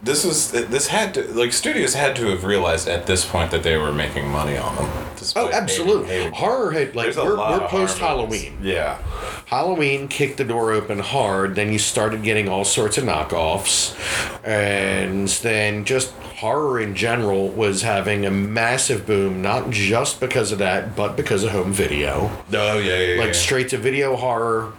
this 0.02 0.24
was 0.24 0.50
this 0.52 0.88
had 0.88 1.14
to 1.14 1.22
like 1.34 1.52
studios 1.52 1.94
had 1.94 2.16
to 2.16 2.26
have 2.28 2.44
realized 2.44 2.88
at 2.88 3.06
this 3.06 3.24
point 3.24 3.50
that 3.50 3.62
they 3.62 3.76
were 3.76 3.92
making 3.92 4.28
money 4.28 4.56
on 4.56 4.74
them. 4.76 5.04
Oh, 5.34 5.50
absolutely. 5.52 6.30
Horror 6.30 6.70
had, 6.70 6.94
like, 6.94 7.06
There's 7.06 7.16
we're, 7.16 7.36
we're 7.36 7.66
post. 7.68 7.98
Halloween. 7.98 8.56
Yeah. 8.62 8.98
Halloween 9.46 10.06
kicked 10.06 10.36
the 10.36 10.44
door 10.44 10.70
open 10.70 11.00
hard. 11.00 11.56
Then 11.56 11.72
you 11.72 11.78
started 11.80 12.22
getting 12.22 12.48
all 12.48 12.64
sorts 12.64 12.98
of 12.98 13.04
knockoffs, 13.04 13.96
and 14.44 15.28
then 15.28 15.84
just 15.84 16.12
horror 16.12 16.78
in 16.80 16.94
general 16.94 17.48
was 17.48 17.82
having 17.82 18.24
a 18.26 18.30
massive 18.30 19.06
boom. 19.06 19.42
Not 19.42 19.70
just 19.70 20.20
because 20.20 20.52
of 20.52 20.58
that, 20.58 20.94
but 20.94 21.16
because 21.16 21.42
of 21.42 21.50
home 21.50 21.72
video. 21.72 22.30
Oh 22.52 22.78
yeah, 22.78 22.98
yeah, 22.98 23.18
Like 23.18 23.28
yeah. 23.28 23.32
straight 23.32 23.68
to 23.70 23.78
video 23.78 24.14
horror 24.16 24.72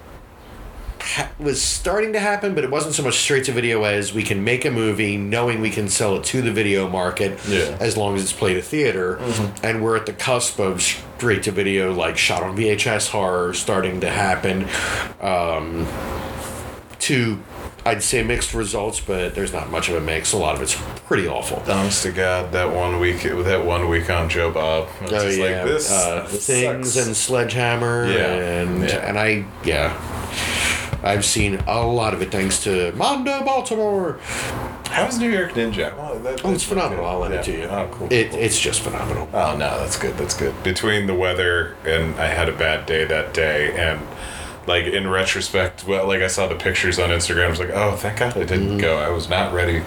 ha- 1.01 1.29
was 1.39 1.61
starting 1.61 2.13
to 2.13 2.19
happen, 2.19 2.55
but 2.55 2.63
it 2.63 2.69
wasn't 2.71 2.95
so 2.95 3.03
much 3.03 3.17
straight 3.17 3.43
to 3.45 3.51
video 3.51 3.83
as 3.83 4.13
we 4.13 4.23
can 4.23 4.43
make 4.43 4.65
a 4.65 4.71
movie 4.71 5.17
knowing 5.17 5.61
we 5.61 5.69
can 5.69 5.87
sell 5.89 6.17
it 6.17 6.23
to 6.25 6.41
the 6.41 6.51
video 6.51 6.89
market 6.89 7.39
Yeah. 7.47 7.59
Mm-hmm. 7.61 7.83
as 7.83 7.97
long 7.97 8.15
as 8.15 8.23
it's 8.23 8.33
played 8.33 8.57
at 8.57 8.63
theater. 8.63 9.17
And 9.63 9.83
we're 9.83 9.95
at 9.95 10.05
the 10.05 10.13
cusp 10.13 10.59
of 10.59 10.81
straight 10.81 11.43
to 11.43 11.51
video, 11.51 11.93
like 11.93 12.17
shot 12.17 12.43
on 12.43 12.55
VHS 12.57 13.09
horror, 13.09 13.53
starting 13.53 13.99
to 14.01 14.09
happen. 14.09 14.67
Um, 15.21 15.87
to, 16.99 17.39
I'd 17.85 18.03
say 18.03 18.23
mixed 18.23 18.53
results, 18.53 18.99
but 18.99 19.33
there's 19.35 19.53
not 19.53 19.71
much 19.71 19.87
of 19.89 19.95
a 19.95 20.01
mix. 20.01 20.33
A 20.33 20.37
lot 20.37 20.55
of 20.55 20.61
it's 20.61 20.75
pretty 21.05 21.27
awful. 21.27 21.59
Thanks 21.61 22.01
to 22.03 22.11
God, 22.11 22.51
that 22.51 22.73
one 22.75 22.99
week, 22.99 23.23
that 23.23 23.65
one 23.65 23.87
week 23.89 24.09
on 24.09 24.29
Joe 24.29 24.51
Bob, 24.51 24.89
it's 25.01 25.11
Oh 25.13 25.27
yeah, 25.27 25.43
like 25.63 25.65
this, 25.65 25.91
uh, 25.91 26.27
this 26.29 26.45
things 26.45 26.93
sucks. 26.93 27.07
and 27.07 27.15
Sledgehammer, 27.15 28.11
Yeah, 28.11 28.33
and 28.61 28.81
yeah. 28.83 29.07
and 29.07 29.17
I 29.17 29.45
yeah, 29.63 29.93
I've 31.03 31.23
seen 31.25 31.55
a 31.67 31.85
lot 31.85 32.13
of 32.13 32.21
it 32.21 32.31
thanks 32.31 32.63
to 32.63 32.91
Mondo 32.93 33.43
Baltimore. 33.43 34.19
How's 34.89 35.17
New 35.19 35.29
York 35.29 35.53
Ninja? 35.53 35.95
Well, 35.95 36.19
that, 36.19 36.41
Oh, 36.43 36.51
it's 36.51 36.63
phenomenal. 36.63 37.03
good. 37.05 37.09
I'll 37.09 37.19
lend 37.19 37.33
Yeah. 37.35 37.39
it 37.39 37.43
to 37.45 37.51
you. 37.51 37.63
Oh, 37.65 37.87
cool. 37.91 38.07
It 38.11 38.33
it's 38.33 38.59
just 38.59 38.81
phenomenal. 38.81 39.29
Oh 39.33 39.55
no, 39.55 39.79
that's 39.79 39.97
good. 39.97 40.17
That's 40.17 40.35
good. 40.35 40.61
Between 40.63 41.07
the 41.07 41.13
weather 41.13 41.75
and 41.85 42.19
I 42.19 42.27
had 42.27 42.49
a 42.49 42.53
bad 42.53 42.85
day 42.85 43.05
that 43.05 43.33
day, 43.33 43.71
and 43.77 43.99
like 44.67 44.85
in 44.85 45.07
retrospect, 45.07 45.85
well, 45.87 46.07
like 46.07 46.21
I 46.21 46.27
saw 46.27 46.47
the 46.47 46.55
pictures 46.55 46.99
on 46.99 47.09
Instagram, 47.09 47.45
I 47.45 47.49
was 47.49 47.59
like, 47.59 47.71
oh, 47.71 47.95
thank 47.95 48.19
God 48.19 48.37
I 48.37 48.43
didn't 48.43 48.77
go. 48.77 48.97
I 48.97 49.09
was 49.09 49.29
not 49.29 49.53
ready. 49.53 49.81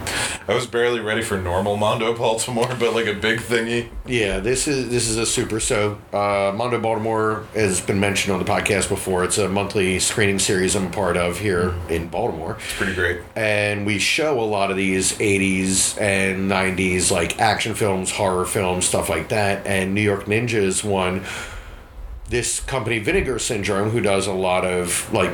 I 0.48 0.54
was 0.54 0.66
barely 0.66 1.00
ready 1.00 1.22
for 1.22 1.38
normal 1.38 1.76
Mondo 1.76 2.16
Baltimore, 2.16 2.74
but 2.78 2.94
like 2.94 3.06
a 3.06 3.14
big 3.14 3.40
thingy. 3.40 3.88
Yeah, 4.06 4.40
this 4.40 4.66
is 4.66 4.90
this 4.90 5.08
is 5.08 5.16
a 5.16 5.26
super. 5.26 5.60
So 5.60 5.98
uh, 6.12 6.52
Mondo 6.54 6.80
Baltimore 6.80 7.44
has 7.54 7.80
been 7.80 8.00
mentioned 8.00 8.32
on 8.34 8.38
the 8.44 8.50
podcast 8.50 8.88
before. 8.88 9.24
It's 9.24 9.38
a 9.38 9.48
monthly 9.48 9.98
screening 10.00 10.38
series 10.38 10.74
I'm 10.74 10.86
a 10.86 10.90
part 10.90 11.16
of 11.16 11.38
here 11.38 11.74
in 11.88 12.08
Baltimore. 12.08 12.56
It's 12.58 12.74
pretty 12.76 12.94
great. 12.94 13.20
and 13.36 13.86
we 13.86 13.98
show 13.98 14.40
a 14.40 14.42
lot 14.42 14.70
of 14.70 14.76
these 14.76 15.12
80s 15.18 16.00
and 16.00 16.50
90s 16.50 17.10
like 17.10 17.38
action 17.40 17.74
films 17.74 18.10
horror 18.10 18.44
films 18.44 18.86
stuff 18.86 19.08
like 19.08 19.28
that 19.28 19.66
and 19.66 19.94
new 19.94 20.00
york 20.00 20.24
ninja 20.24 20.54
is 20.54 20.82
one 20.84 21.20
this 22.32 22.60
company 22.60 22.98
vinegar 22.98 23.38
syndrome 23.38 23.90
who 23.90 24.00
does 24.00 24.26
a 24.26 24.32
lot 24.32 24.64
of 24.64 25.12
like 25.12 25.30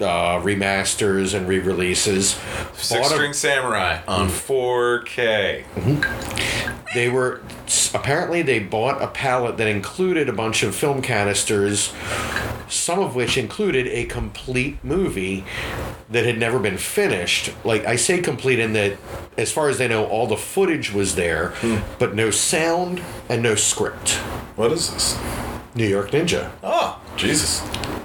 uh, 0.00 0.38
remasters 0.42 1.32
and 1.34 1.46
re-releases 1.48 2.30
Six 2.74 2.90
bought 2.90 3.12
a- 3.12 3.14
String 3.14 3.32
Samurai 3.32 4.00
on 4.08 4.28
4K. 4.28 5.64
they 6.94 7.08
were 7.08 7.40
apparently 7.94 8.42
they 8.42 8.58
bought 8.58 9.00
a 9.00 9.06
pallet 9.06 9.56
that 9.56 9.68
included 9.68 10.28
a 10.28 10.32
bunch 10.32 10.62
of 10.64 10.74
film 10.74 11.00
canisters 11.00 11.94
some 12.68 12.98
of 12.98 13.14
which 13.14 13.38
included 13.38 13.86
a 13.86 14.04
complete 14.06 14.82
movie 14.82 15.44
that 16.10 16.26
had 16.26 16.36
never 16.38 16.58
been 16.58 16.76
finished 16.76 17.52
like 17.64 17.84
i 17.86 17.94
say 17.94 18.20
complete 18.20 18.58
in 18.58 18.72
that 18.72 18.98
as 19.38 19.52
far 19.52 19.68
as 19.68 19.78
they 19.78 19.86
know 19.86 20.04
all 20.06 20.26
the 20.26 20.36
footage 20.36 20.92
was 20.92 21.14
there 21.14 21.54
but 22.00 22.14
no 22.16 22.30
sound 22.30 23.00
and 23.28 23.40
no 23.42 23.54
script 23.54 24.10
What 24.56 24.72
is 24.72 24.90
this? 24.92 25.16
New 25.76 25.86
york 25.86 26.10
ninja 26.10 26.50
Oh, 26.62 27.00
Jesus. 27.16 27.62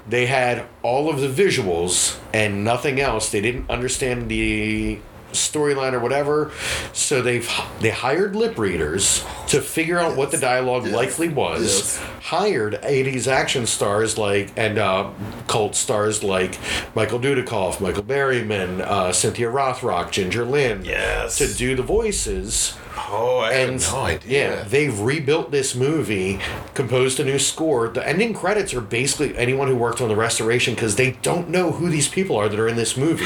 they 0.07 0.25
had 0.27 0.65
all 0.83 1.09
of 1.09 1.19
the 1.21 1.27
visuals 1.27 2.19
and 2.33 2.63
nothing 2.63 2.99
else 2.99 3.31
they 3.31 3.41
didn't 3.41 3.69
understand 3.69 4.29
the 4.29 4.99
storyline 5.31 5.93
or 5.93 5.99
whatever. 6.01 6.51
So 6.91 7.21
they've 7.21 7.49
they 7.79 7.89
hired 7.89 8.35
lip 8.35 8.57
readers 8.57 9.23
to 9.47 9.61
figure 9.61 9.97
out 9.97 10.17
what 10.17 10.29
the 10.31 10.37
dialogue 10.37 10.85
likely 10.87 11.29
was. 11.29 11.61
Yes. 11.61 11.97
Hired 12.23 12.73
'80s 12.83 13.27
action 13.27 13.65
stars 13.65 14.17
like 14.17 14.51
and 14.57 14.77
uh, 14.77 15.09
cult 15.47 15.75
stars 15.75 16.21
like 16.21 16.57
Michael 16.95 17.17
Dudikoff, 17.19 17.79
Michael 17.79 18.03
Berryman, 18.03 18.81
uh, 18.81 19.13
Cynthia 19.13 19.47
Rothrock, 19.47 20.11
Ginger 20.11 20.43
Lynn. 20.43 20.83
Yes. 20.83 21.37
To 21.37 21.47
do 21.53 21.77
the 21.77 21.83
voices. 21.83 22.75
Oh, 22.97 23.39
I 23.39 23.51
And 23.51 23.81
had 23.81 23.91
no 23.91 24.01
idea. 24.01 24.29
yeah, 24.57 24.63
they've 24.63 24.97
rebuilt 24.99 25.51
this 25.51 25.75
movie, 25.75 26.39
composed 26.73 27.19
a 27.19 27.23
new 27.25 27.39
score. 27.39 27.87
The 27.89 28.07
ending 28.07 28.33
credits 28.33 28.73
are 28.73 28.81
basically 28.81 29.37
anyone 29.37 29.67
who 29.67 29.75
worked 29.75 30.01
on 30.01 30.09
the 30.09 30.15
restoration 30.15 30.75
because 30.75 30.95
they 30.95 31.11
don't 31.21 31.49
know 31.49 31.71
who 31.71 31.89
these 31.89 32.07
people 32.07 32.37
are 32.37 32.49
that 32.49 32.59
are 32.59 32.67
in 32.67 32.75
this 32.75 32.97
movie. 32.97 33.25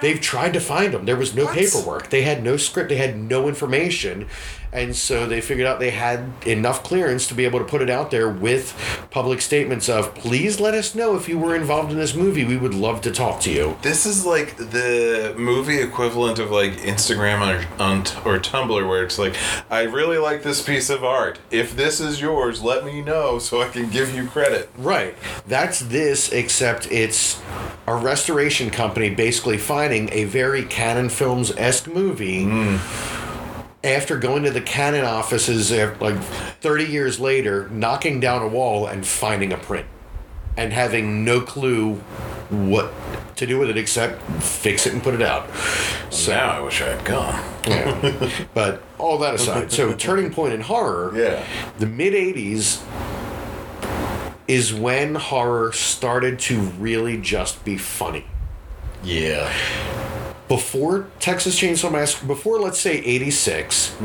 They, 0.00 0.10
have 0.12 0.20
tried 0.20 0.52
to 0.54 0.60
find 0.60 0.92
them. 0.92 1.04
There 1.06 1.16
was 1.16 1.34
no 1.34 1.44
What? 1.44 1.54
paperwork. 1.54 2.10
They 2.10 2.22
had 2.22 2.42
no 2.42 2.56
script. 2.56 2.88
They 2.88 2.96
had 2.96 3.16
no 3.18 3.48
information, 3.48 4.28
and 4.72 4.94
so 4.94 5.26
they 5.26 5.40
figured 5.40 5.66
out 5.66 5.78
they 5.78 5.90
had 5.90 6.30
enough 6.46 6.82
clearance 6.82 7.26
to 7.28 7.34
be 7.34 7.44
able 7.44 7.58
to 7.58 7.64
put 7.64 7.82
it 7.82 7.90
out 7.90 8.10
there 8.10 8.28
with 8.28 8.74
public 9.10 9.40
statements 9.40 9.88
of, 9.88 10.14
"Please 10.14 10.60
let 10.60 10.74
us 10.74 10.94
know 10.94 11.16
if 11.16 11.28
you 11.28 11.38
were 11.38 11.54
involved 11.54 11.90
in 11.92 11.98
this 11.98 12.14
movie. 12.14 12.44
We 12.44 12.56
would 12.56 12.74
love 12.74 13.00
to 13.02 13.10
talk 13.10 13.40
to 13.42 13.50
you." 13.50 13.76
This 13.82 14.06
is 14.06 14.26
like 14.26 14.56
the 14.56 15.34
movie 15.36 15.80
equivalent 15.80 16.38
of 16.38 16.50
like 16.50 16.72
Instagram 16.78 17.40
or, 17.40 17.82
on, 17.82 18.00
or 18.24 18.38
Tumblr, 18.38 18.88
where 18.88 19.02
it's 19.02 19.18
like, 19.18 19.34
I 19.70 19.82
really 19.82 20.18
like 20.18 20.42
this 20.42 20.62
piece 20.62 20.90
of 20.90 21.04
art. 21.04 21.38
If 21.50 21.76
this 21.76 22.00
is 22.00 22.20
yours, 22.20 22.62
let 22.62 22.84
me 22.84 23.02
know 23.02 23.38
so 23.38 23.62
I 23.62 23.68
can 23.68 23.88
give 23.90 24.14
you 24.14 24.26
credit. 24.26 24.68
Right. 24.76 25.14
That's 25.46 25.80
this, 25.80 26.32
except 26.32 26.90
it's 26.90 27.40
a 27.86 27.94
restoration 27.94 28.70
company 28.70 29.10
basically 29.10 29.58
finding 29.58 30.08
a 30.12 30.24
very 30.24 30.64
Cannon 30.64 31.08
Films 31.08 31.52
esque 31.56 31.86
movie. 31.88 32.44
Mm. 32.44 32.78
After 33.86 34.18
going 34.18 34.42
to 34.42 34.50
the 34.50 34.60
Cannon 34.60 35.04
offices, 35.04 35.70
uh, 35.70 35.94
like 36.00 36.18
30 36.60 36.84
years 36.86 37.20
later, 37.20 37.68
knocking 37.70 38.18
down 38.18 38.42
a 38.42 38.48
wall 38.48 38.86
and 38.88 39.06
finding 39.06 39.52
a 39.52 39.56
print. 39.56 39.86
And 40.56 40.72
having 40.72 41.24
no 41.24 41.40
clue 41.42 41.94
what 42.50 42.92
to 43.36 43.46
do 43.46 43.58
with 43.58 43.68
it 43.70 43.76
except 43.76 44.22
fix 44.42 44.86
it 44.86 44.92
and 44.94 45.02
put 45.02 45.14
it 45.14 45.20
out. 45.22 45.48
So, 46.10 46.32
Now 46.32 46.50
I 46.50 46.60
wish 46.60 46.80
I 46.82 46.86
had 46.96 47.04
gone. 47.04 47.44
yeah. 47.66 48.30
but 48.54 48.82
all 48.98 49.18
that 49.18 49.34
aside, 49.34 49.70
so 49.70 49.92
turning 49.92 50.32
point 50.32 50.54
in 50.54 50.62
horror, 50.62 51.12
Yeah. 51.14 51.44
the 51.78 51.86
mid 51.86 52.14
80s 52.14 52.82
is 54.48 54.72
when 54.72 55.14
horror 55.16 55.72
started 55.72 56.38
to 56.38 56.58
really 56.60 57.18
just 57.18 57.62
be 57.64 57.76
funny. 57.76 58.24
Yeah. 59.04 59.52
Before 60.48 61.06
Texas 61.18 61.58
Chainsaw 61.60 61.90
Massacre, 61.90 62.26
before 62.26 62.60
let's 62.60 62.78
say 62.78 62.98
86, 62.98 63.96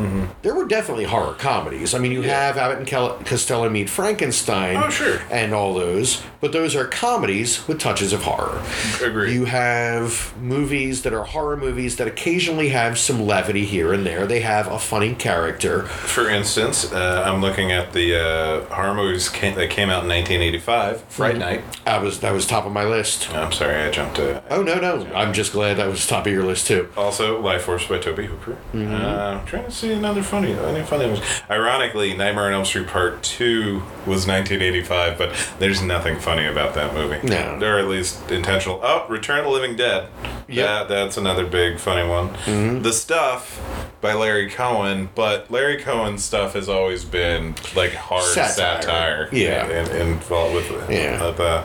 there 0.42 0.56
were 0.56 0.66
definitely 0.66 1.04
horror 1.06 1.34
comedies. 1.36 1.94
I 1.94 2.00
mean, 2.00 2.12
you 2.12 2.22
Mm-hmm. 2.22 2.30
Yeah. 2.30 2.46
have 2.48 2.58
Abbott 2.58 2.78
and 2.80 3.26
Costello 3.28 3.68
Meet 3.70 3.90
Frankenstein. 3.90 4.76
Oh, 4.78 4.90
sure. 4.90 5.20
And 5.32 5.54
all 5.54 5.74
those, 5.74 6.22
but 6.40 6.52
those 6.52 6.76
are 6.76 6.86
comedies 6.86 7.68
with 7.68 7.80
touches 7.80 8.14
of 8.14 8.24
horror. 8.24 8.62
Agreed. 9.04 9.34
You 9.34 9.46
have 9.46 10.34
movies 10.42 11.02
that 11.04 11.14
are 11.14 11.24
horror 11.24 11.58
movies 11.58 11.98
that 11.98 12.08
occasionally 12.08 12.70
have 12.70 12.98
some 13.00 13.26
levity 13.26 13.66
here 13.66 13.92
and 13.94 14.06
there. 14.06 14.26
They 14.28 14.42
have 14.42 14.68
a 14.68 14.78
funny 14.80 15.14
character. 15.16 15.84
For 15.84 16.30
instance, 16.30 16.92
uh, 16.92 17.24
I'm 17.26 17.42
looking 17.42 17.72
at 17.72 17.94
the 17.94 18.16
uh, 18.20 18.66
horror 18.76 18.94
movies 18.94 19.30
came, 19.30 19.56
that 19.56 19.70
came 19.72 19.90
out 19.90 20.04
in 20.04 20.10
1985. 20.10 21.02
Fright 21.06 21.38
Night. 21.38 21.64
I 21.86 21.98
was 21.98 22.20
that 22.22 22.32
was 22.34 22.46
top 22.46 22.66
of 22.66 22.72
my 22.72 22.84
list. 22.86 23.32
I'm 23.34 23.52
sorry, 23.52 23.76
I 23.76 23.90
jumped. 23.92 24.20
Oh 24.20 24.62
no 24.64 24.76
no! 24.80 25.06
I'm 25.16 25.34
just 25.34 25.52
glad 25.54 25.78
that 25.78 25.88
was 25.88 26.06
top 26.06 26.26
of 26.28 26.31
your 26.32 26.44
list 26.44 26.68
too. 26.68 26.90
Also, 26.98 27.42
Lifeforce 27.42 27.88
by 27.90 27.98
Tobe 28.00 28.20
Hooper. 28.26 28.58
Uh, 28.74 29.38
I'm 29.40 29.46
trying 29.46 29.66
to 29.66 29.72
see 29.72 29.92
another 29.92 30.24
funny, 30.24 30.54
any 30.54 30.84
funny 30.84 31.08
ones. 31.08 31.22
Ironically, 31.50 32.16
Nightmare 32.16 32.46
on 32.48 32.54
Elm 32.54 32.66
Street 32.66 32.88
Part 32.88 33.22
Two 33.24 33.80
was 34.06 34.26
1985, 34.28 35.18
but 35.18 35.54
there's 35.60 35.82
nothing 35.82 36.20
funny 36.20 36.46
about 36.46 36.74
that 36.76 36.94
movie. 36.94 37.26
No. 37.28 37.60
or 37.62 37.80
at 37.80 37.88
least 37.88 38.32
intentional. 38.32 38.80
Oh, 38.84 39.06
Return 39.10 39.40
of 39.40 39.46
the 39.46 39.52
Living 39.52 39.76
Dead. 39.76 40.08
Yeah, 40.48 40.66
That, 40.84 40.90
that's 40.90 41.18
another 41.18 41.46
big 41.46 41.80
funny 41.80 42.08
one. 42.08 42.82
The 42.82 42.92
Stuff 42.92 43.62
by 44.02 44.14
Larry 44.14 44.50
Cohen, 44.50 45.10
but 45.16 45.50
Larry 45.52 45.78
Cohen's 45.78 46.24
stuff 46.24 46.54
has 46.54 46.68
always 46.68 47.06
been 47.06 47.56
like 47.76 47.94
hard 47.94 48.24
Satire. 48.24 48.82
satire. 48.82 49.30
Yeah. 49.32 49.68
and, 49.68 49.88
and 49.90 50.20
with 50.54 50.72
Yeah. 50.90 51.20
uh, 51.22 51.32
the 51.32 51.62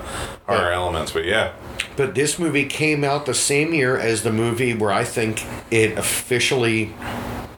horror 0.46 0.70
Yeah. 0.70 0.74
elements. 0.76 1.12
But 1.12 1.24
yeah, 1.24 1.52
But 1.96 2.14
this 2.14 2.38
movie 2.38 2.64
came 2.66 3.04
out 3.04 3.26
the 3.26 3.34
same 3.34 3.72
year 3.74 3.96
as 3.98 4.22
the 4.22 4.32
movie 4.32 4.74
where 4.74 4.90
I 4.92 5.04
think 5.04 5.44
it 5.70 5.96
officially 5.98 6.92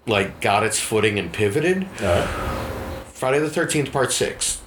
like 0.07 0.41
got 0.41 0.63
its 0.65 0.79
footing 0.81 1.19
and 1.19 1.33
pivoted. 1.33 1.85
Uh-huh. 2.01 3.03
Friday 3.13 3.39
the 3.41 3.51
Thirteenth 3.51 3.93
Part 3.93 4.13
Six. 4.13 4.61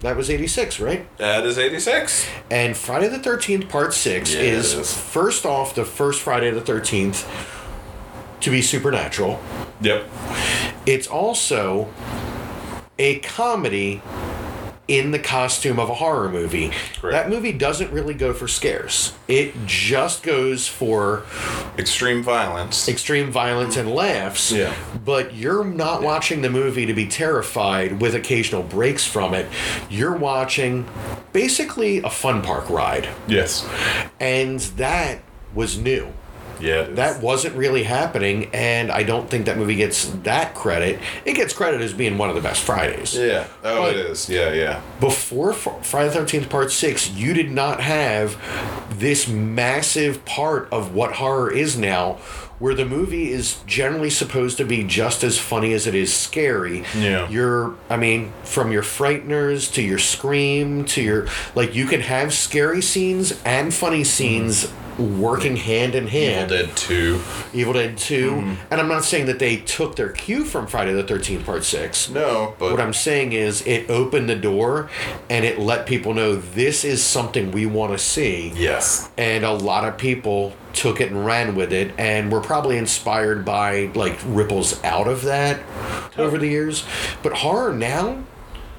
That 0.00 0.16
was 0.16 0.28
eighty 0.28 0.46
six, 0.46 0.78
right? 0.80 1.06
that 1.16 1.46
is 1.46 1.56
86. 1.58 2.28
And 2.50 2.76
Friday 2.76 3.08
the 3.08 3.18
Thirteenth 3.18 3.68
Part 3.70 3.94
Six 3.94 4.34
Yeah, 4.34 4.40
it 4.40 4.44
is, 4.46 4.74
is. 4.74 4.94
first 4.96 5.46
off 5.46 5.74
the 5.74 5.84
first 5.86 6.20
Friday 6.20 6.50
the 6.50 6.60
Thirteenth 6.60 7.26
to 8.40 8.50
be 8.50 8.60
supernatural. 8.60 9.40
Yep. 9.80 10.04
It's 10.84 11.06
also 11.06 11.88
a 12.98 13.18
comedy 13.20 14.02
in 14.86 15.12
the 15.12 15.18
costume 15.18 15.78
of 15.78 15.88
a 15.88 15.94
horror 15.94 16.28
movie. 16.28 16.70
Correct. 17.00 17.12
That 17.12 17.30
movie 17.30 17.52
doesn't 17.52 17.90
really 17.90 18.12
go 18.14 18.34
for 18.34 18.46
scares. 18.46 19.14
It 19.28 19.54
just 19.66 20.22
goes 20.22 20.68
for 20.68 21.22
Extreme 21.78 22.22
violence. 22.22 22.86
extreme 22.88 23.30
violence 23.30 23.76
and 23.78 23.90
laughs. 23.94 24.52
Yeah. 24.52 24.74
But 25.04 25.34
you're 25.34 25.64
not 25.64 26.02
watching 26.02 26.42
the 26.42 26.50
movie 26.50 26.84
to 26.86 26.92
be 26.94 27.06
terrified 27.06 28.00
with 28.02 28.14
occasional 28.14 28.62
breaks 28.62 29.06
from 29.06 29.32
it. 29.32 29.46
You're 29.88 30.16
watching 30.16 30.86
basically 31.32 31.98
a 31.98 32.10
fun 32.10 32.42
park 32.42 32.68
ride. 32.68 33.08
yes. 33.26 33.66
And 34.20 34.60
that 34.76 35.20
was 35.54 35.78
new. 35.78 36.12
Yeah. 36.60 36.82
That 36.82 37.20
wasn't 37.22 37.56
really 37.56 37.82
happening, 37.84 38.50
and 38.52 38.90
I 38.90 39.02
don't 39.02 39.28
think 39.30 39.46
that 39.46 39.56
movie 39.58 39.74
gets 39.76 40.06
that 40.24 40.54
credit. 40.54 40.98
It 41.24 41.34
gets 41.34 41.52
credit 41.52 41.80
as 41.80 41.92
being 41.92 42.18
one 42.18 42.28
of 42.28 42.34
the 42.34 42.40
best 42.42 42.62
Fridays. 42.62 43.14
Yeah. 43.16 43.46
Oh, 43.62 43.82
But- 43.82 43.96
it 43.96 44.06
is. 44.06 44.28
Yeah, 44.28 44.52
yeah. 44.52 44.80
Before 45.00 45.52
Friday 45.52 46.08
the 46.10 46.18
13th 46.20 46.48
Part 46.48 46.72
6, 46.72 47.10
you 47.10 47.34
did 47.34 47.50
not 47.50 47.80
have 47.80 48.36
this 48.98 49.26
massive 49.28 50.24
part 50.24 50.68
of 50.72 50.94
what 50.94 51.12
horror 51.14 51.50
is 51.50 51.76
now, 51.76 52.18
where 52.58 52.74
the 52.74 52.84
movie 52.84 53.30
is 53.30 53.62
generally 53.66 54.10
supposed 54.10 54.56
to 54.58 54.64
be 54.64 54.84
just 54.84 55.24
as 55.24 55.38
funny 55.38 55.72
as 55.72 55.86
it 55.86 55.94
is 55.94 56.14
scary. 56.14 56.84
Yeah. 56.96 57.28
You're, 57.28 57.74
I 57.90 57.96
mean, 57.96 58.32
from 58.44 58.70
your 58.72 58.82
frighteners 58.82 59.72
to 59.74 59.82
your 59.82 59.98
scream 59.98 60.84
to 60.86 61.02
your, 61.02 61.28
like, 61.54 61.74
you 61.74 61.86
can 61.86 62.00
have 62.00 62.32
scary 62.32 62.80
scenes 62.80 63.40
and 63.44 63.74
funny 63.74 64.04
scenes 64.04 64.66
mm-hmm. 64.66 65.20
working 65.20 65.56
hand 65.56 65.94
in 65.94 66.06
hand. 66.06 66.52
Evil 66.52 66.66
Dead 66.66 66.76
2. 66.76 67.20
Evil 67.52 67.72
Dead 67.72 67.98
2. 67.98 68.30
Mm-hmm. 68.30 68.54
And 68.70 68.80
I'm 68.80 68.88
not 68.88 69.04
saying 69.04 69.26
that 69.26 69.38
they 69.40 69.56
took 69.56 69.96
their 69.96 70.10
cue 70.10 70.44
from 70.44 70.66
Friday 70.66 70.92
the 70.92 71.02
13th 71.04 71.44
Part 71.44 71.64
6. 71.64 72.10
No, 72.10 72.54
but 72.58 72.70
What 72.70 72.80
I'm 72.80 72.92
saying 72.92 73.32
is 73.32 73.66
it 73.66 73.90
opened 73.90 74.28
the 74.28 74.36
door 74.36 74.88
and 75.28 75.44
it 75.44 75.58
let 75.58 75.86
people 75.86 76.14
know 76.14 76.36
this 76.36 76.84
is 76.84 77.02
something 77.02 77.50
we 77.50 77.66
want 77.66 77.92
to 77.92 77.98
see. 77.98 78.52
yes. 78.54 79.10
And 79.18 79.44
a 79.44 79.52
lot 79.52 79.84
of 79.84 79.98
people 79.98 80.54
took 80.74 81.00
it 81.00 81.10
and 81.10 81.24
ran 81.24 81.54
with 81.54 81.72
it 81.72 81.92
and 81.98 82.30
were 82.32 82.40
probably 82.40 82.76
inspired 82.76 83.44
by 83.44 83.90
like 83.94 84.18
ripples 84.26 84.82
out 84.84 85.08
of 85.08 85.22
that 85.22 85.60
over 86.18 86.38
the 86.38 86.48
years. 86.48 86.84
But 87.22 87.32
horror 87.34 87.72
now 87.72 88.22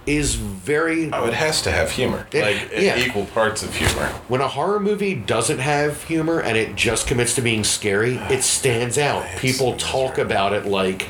is 0.05 0.35
very 0.35 1.09
Oh, 1.11 1.25
it 1.25 1.33
has 1.33 1.63
to 1.63 1.71
have 1.71 1.89
humor. 1.89 2.27
It- 2.31 2.41
like 2.43 2.71
yeah. 2.79 2.97
equal 2.97 3.25
parts 3.25 3.63
of 3.63 3.73
humor. 3.75 4.07
when 4.27 4.39
a 4.39 4.47
horror 4.47 4.79
movie 4.79 5.15
doesn't 5.15 5.57
have 5.59 6.03
humor 6.03 6.39
and 6.41 6.55
it 6.57 6.75
just 6.75 7.07
commits 7.07 7.33
to 7.35 7.41
being 7.41 7.63
scary, 7.63 8.17
it 8.29 8.43
stands 8.57 8.97
out. 8.99 9.25
People 9.39 9.75
talk 9.77 10.17
about 10.19 10.53
it 10.53 10.65
like, 10.67 11.07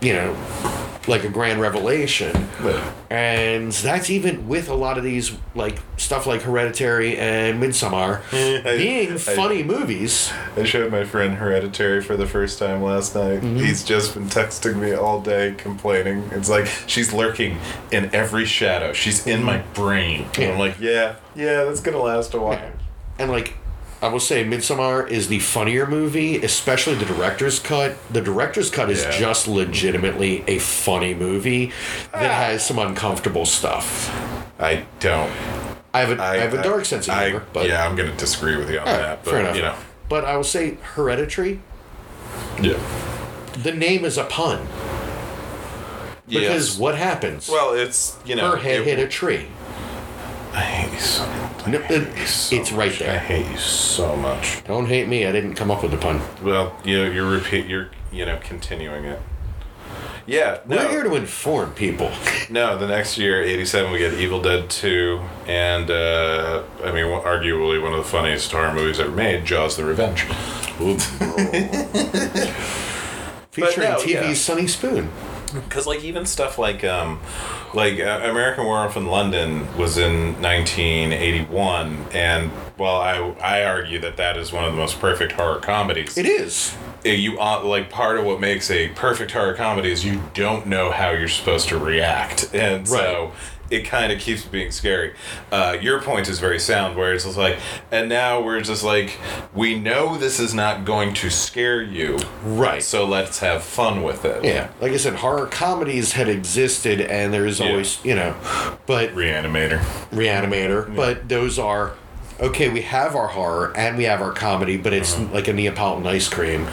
you 0.00 0.12
know, 0.12 0.34
like 1.08 1.24
a 1.24 1.28
grand 1.28 1.60
revelation. 1.60 2.48
And 3.10 3.70
that's 3.72 4.10
even 4.10 4.48
with 4.48 4.68
a 4.68 4.74
lot 4.74 4.98
of 4.98 5.04
these, 5.04 5.32
like 5.54 5.78
stuff 5.96 6.26
like 6.26 6.42
Hereditary 6.42 7.16
and 7.16 7.62
Midsommar, 7.62 8.20
I- 8.32 8.76
being 8.76 9.12
I- 9.12 9.16
funny 9.16 9.62
movies. 9.62 10.32
I 10.56 10.64
showed 10.64 10.90
my 10.90 11.04
friend 11.04 11.34
Hereditary 11.34 12.02
for 12.02 12.16
the 12.16 12.26
first 12.26 12.58
time 12.58 12.82
last 12.82 13.14
night. 13.14 13.40
Mm-hmm. 13.40 13.56
He's 13.58 13.84
just 13.84 14.14
been 14.14 14.26
texting 14.28 14.76
me 14.76 14.92
all 14.92 15.20
day 15.20 15.54
complaining. 15.56 16.28
It's 16.32 16.48
like 16.48 16.66
she's 16.86 17.12
lurking 17.12 17.58
in 17.92 18.12
every 18.14 18.44
shadow. 18.44 18.92
She's 18.92 19.26
in 19.26 19.42
my 19.44 19.58
brain. 19.74 20.26
And 20.38 20.52
I'm 20.54 20.58
like, 20.58 20.80
yeah, 20.80 21.16
yeah, 21.34 21.64
that's 21.64 21.80
gonna 21.80 21.98
last 22.02 22.34
a 22.34 22.38
while. 22.40 22.72
And 23.18 23.30
like, 23.30 23.54
I 24.02 24.08
will 24.08 24.20
say, 24.20 24.44
Midsommar 24.44 25.08
is 25.08 25.28
the 25.28 25.38
funnier 25.38 25.86
movie, 25.86 26.36
especially 26.42 26.94
the 26.96 27.06
director's 27.06 27.58
cut. 27.58 27.96
The 28.12 28.20
director's 28.20 28.70
cut 28.70 28.90
is 28.90 29.02
Yeah. 29.02 29.10
just 29.10 29.48
legitimately 29.48 30.44
a 30.46 30.58
funny 30.58 31.14
movie 31.14 31.72
that 32.12 32.30
ah. 32.30 32.34
has 32.34 32.64
some 32.66 32.78
uncomfortable 32.78 33.46
stuff. 33.46 34.10
I 34.60 34.84
don't. 35.00 35.30
I 35.94 36.00
have 36.00 36.18
a, 36.18 36.22
I, 36.22 36.36
have 36.36 36.52
a 36.52 36.62
dark 36.62 36.84
sense 36.84 37.08
of 37.08 37.14
I- 37.14 37.28
humor, 37.28 37.44
but 37.54 37.66
yeah, 37.68 37.86
I'm 37.86 37.96
gonna 37.96 38.14
disagree 38.16 38.56
with 38.56 38.70
you 38.70 38.80
on 38.80 38.86
Alright, 38.86 39.02
that. 39.02 39.24
But 39.24 39.30
fair 39.30 39.40
enough. 39.40 39.56
you 39.56 39.62
know, 39.62 39.74
but 40.10 40.26
I 40.26 40.36
will 40.36 40.44
say 40.44 40.76
Hereditary. 40.94 41.60
Yeah. 42.60 42.78
The 43.62 43.72
name 43.72 44.04
is 44.04 44.18
a 44.18 44.24
pun 44.24 44.66
because 46.28 46.70
Yes. 46.70 46.78
what 46.78 46.96
happens? 46.96 47.48
Well, 47.48 47.72
it's 47.72 48.16
you 48.26 48.34
know. 48.34 48.50
her 48.50 48.56
head 48.58 48.80
it- 48.80 48.86
hit 48.86 48.98
a 48.98 49.08
tree. 49.08 49.46
I 50.52 50.60
hate 50.60 51.00
so. 51.00 51.24
I 51.66 51.70
No, 51.70 51.78
hate 51.80 52.02
it- 52.02 52.18
you 52.18 52.26
so 52.26 52.56
it's 52.56 52.72
right 52.72 52.90
much. 52.90 52.98
there. 53.00 53.14
I 53.14 53.18
hate 53.18 53.50
you 53.50 53.58
so 53.58 54.16
much. 54.16 54.64
Don't 54.64 54.86
hate 54.86 55.08
me. 55.08 55.26
I 55.26 55.32
didn't 55.32 55.54
come 55.54 55.70
up 55.70 55.82
with 55.82 55.90
the 55.90 55.98
pun. 55.98 56.20
Well, 56.42 56.76
you 56.84 57.02
know, 57.04 57.10
you're 57.10 57.28
repeat. 57.28 57.66
You're 57.66 57.88
you 58.12 58.24
know 58.24 58.38
continuing 58.42 59.04
it. 59.04 59.20
Yeah. 60.26 60.58
No. 60.66 60.76
We're 60.76 60.88
here 60.90 61.02
to 61.04 61.14
inform 61.14 61.72
people. 61.74 62.10
No, 62.50 62.76
the 62.76 62.88
next 62.88 63.16
year, 63.18 63.42
87, 63.42 63.92
we 63.92 63.98
get 63.98 64.14
Evil 64.14 64.42
Dead 64.42 64.68
2, 64.68 65.20
and, 65.46 65.88
uh, 65.88 66.64
I 66.82 66.90
mean, 66.90 67.04
arguably 67.06 67.80
one 67.80 67.92
of 67.92 67.98
the 67.98 68.10
funniest 68.10 68.50
horror 68.50 68.74
movies 68.74 68.98
ever 68.98 69.12
made, 69.12 69.44
Jaws 69.44 69.76
the 69.76 69.84
Revenge. 69.84 70.22
Featuring 73.52 73.88
no, 73.90 73.96
TV's 73.98 74.10
yeah. 74.10 74.34
Sonny 74.34 74.66
Spoon. 74.66 75.10
Because, 75.52 75.86
like, 75.86 76.02
even 76.04 76.26
stuff 76.26 76.58
like, 76.58 76.84
um, 76.84 77.20
like 77.74 77.98
uh, 77.98 78.20
American 78.24 78.64
Werewolf 78.64 78.96
in 78.96 79.06
London 79.06 79.76
was 79.76 79.98
in 79.98 80.40
1981, 80.42 82.06
and, 82.12 82.50
well, 82.78 82.96
I, 82.96 83.16
I 83.40 83.64
argue 83.64 84.00
that 84.00 84.16
that 84.16 84.36
is 84.36 84.52
one 84.52 84.64
of 84.64 84.72
the 84.72 84.78
most 84.78 85.00
perfect 85.00 85.32
horror 85.32 85.60
comedies. 85.60 86.16
It 86.18 86.26
is. 86.26 86.76
Uh, 87.04 87.10
you 87.10 87.38
uh, 87.38 87.62
like 87.62 87.90
part 87.90 88.18
of 88.18 88.24
what 88.24 88.40
makes 88.40 88.70
a 88.70 88.88
perfect 88.88 89.30
horror 89.30 89.54
comedy 89.54 89.92
is 89.92 90.04
you 90.04 90.22
don't 90.34 90.66
know 90.66 90.90
how 90.90 91.10
you're 91.10 91.28
supposed 91.28 91.68
to 91.68 91.78
react, 91.78 92.52
and 92.52 92.88
so 92.88 93.32
it 93.70 93.84
kind 93.84 94.12
of 94.12 94.18
keeps 94.20 94.44
being 94.44 94.70
scary. 94.70 95.14
Uh, 95.50 95.76
your 95.80 96.00
point 96.00 96.28
is 96.28 96.38
very 96.38 96.58
sound, 96.58 96.96
where 96.96 97.12
it's 97.12 97.24
just 97.24 97.36
like, 97.36 97.58
and 97.90 98.08
now 98.08 98.40
we're 98.40 98.60
just 98.60 98.84
like, 98.84 99.18
we 99.54 99.78
know 99.78 100.16
this 100.16 100.38
is 100.38 100.54
not 100.54 100.84
going 100.84 101.14
to 101.14 101.30
scare 101.30 101.82
you, 101.82 102.18
Right. 102.44 102.82
so 102.82 103.04
let's 103.04 103.40
have 103.40 103.62
fun 103.62 104.02
with 104.02 104.24
it. 104.24 104.44
Yeah. 104.44 104.68
Like 104.80 104.92
I 104.92 104.96
said, 104.96 105.14
horror 105.16 105.46
comedies 105.46 106.12
had 106.12 106.28
existed 106.28 107.00
and 107.00 107.32
there's 107.32 107.58
Yeah. 107.60 107.70
always, 107.70 107.98
you 108.04 108.14
know, 108.14 108.34
but 108.86 109.14
Reanimator. 109.14 109.80
Reanimator, 110.12 110.94
but 110.94 111.28
those 111.28 111.58
are 111.58 111.92
okay, 112.38 112.68
we 112.68 112.82
have 112.82 113.16
our 113.16 113.28
horror 113.28 113.72
and 113.76 113.96
we 113.96 114.04
have 114.04 114.20
our 114.20 114.30
comedy, 114.32 114.76
but 114.76 114.92
it's 114.92 115.14
Uh-huh. 115.14 115.24
like 115.32 115.48
a 115.48 115.52
Neapolitan 115.54 116.06
ice 116.06 116.28
cream. 116.28 116.66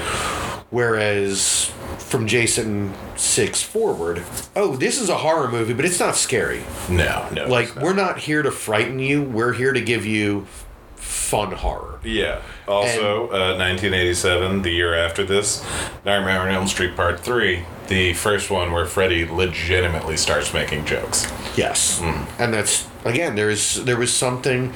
Whereas 0.73 1.71
from 1.99 2.25
Jason 2.25 2.95
6 3.15 3.61
forward, 3.61 4.23
oh, 4.55 4.75
this 4.75 4.99
is 4.99 5.07
a 5.07 5.17
horror 5.17 5.47
movie, 5.51 5.71
but 5.73 5.85
it's 5.85 5.99
not 5.99 6.15
scary. 6.15 6.63
No, 6.89 7.29
no. 7.31 7.47
Like, 7.47 7.75
not. 7.75 7.83
we're 7.83 7.93
not 7.93 8.17
here 8.17 8.41
to 8.41 8.49
frighten 8.49 8.97
you, 8.97 9.21
we're 9.21 9.53
here 9.53 9.71
to 9.71 9.79
give 9.81 10.03
you 10.03 10.47
fun 10.95 11.51
horror. 11.51 11.99
Yeah. 12.03 12.41
Also, 12.67 13.25
uh, 13.27 13.55
1987, 13.59 14.63
the 14.63 14.71
year 14.71 14.95
after 14.95 15.23
this, 15.23 15.63
Nightmare 16.05 16.39
on 16.39 16.49
Elm 16.49 16.67
Street 16.67 16.95
Part 16.95 17.19
3, 17.19 17.63
the 17.87 18.13
first 18.15 18.49
one 18.49 18.71
where 18.71 18.87
Freddy 18.87 19.25
legitimately 19.25 20.17
starts 20.17 20.55
making 20.55 20.85
jokes. 20.85 21.31
Yes, 21.55 21.99
Hmm. 21.99 22.23
and 22.39 22.51
that's 22.51 22.87
again. 23.05 23.35
There's 23.35 23.75
there 23.83 23.97
was 23.97 24.11
something. 24.11 24.73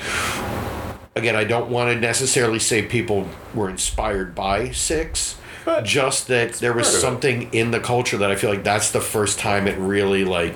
Again, 1.15 1.35
I 1.35 1.43
don't 1.43 1.71
want 1.71 1.91
to 1.91 1.99
necessarily 1.99 2.59
say 2.59 2.83
people 2.83 3.27
were 3.55 3.67
inspired 3.71 4.35
by 4.35 4.69
six, 4.69 5.37
But 5.67 5.83
just 5.83 6.29
that 6.29 6.53
there 6.53 6.71
was 6.71 6.87
part 6.87 6.93
of 6.93 6.97
it. 6.97 7.01
something 7.01 7.53
in 7.53 7.71
the 7.71 7.81
culture 7.81 8.17
that 8.19 8.31
I 8.31 8.35
feel 8.37 8.49
like 8.49 8.63
that's 8.63 8.91
the 8.91 9.01
first 9.01 9.37
time 9.37 9.67
it 9.67 9.77
really 9.77 10.23
like, 10.23 10.55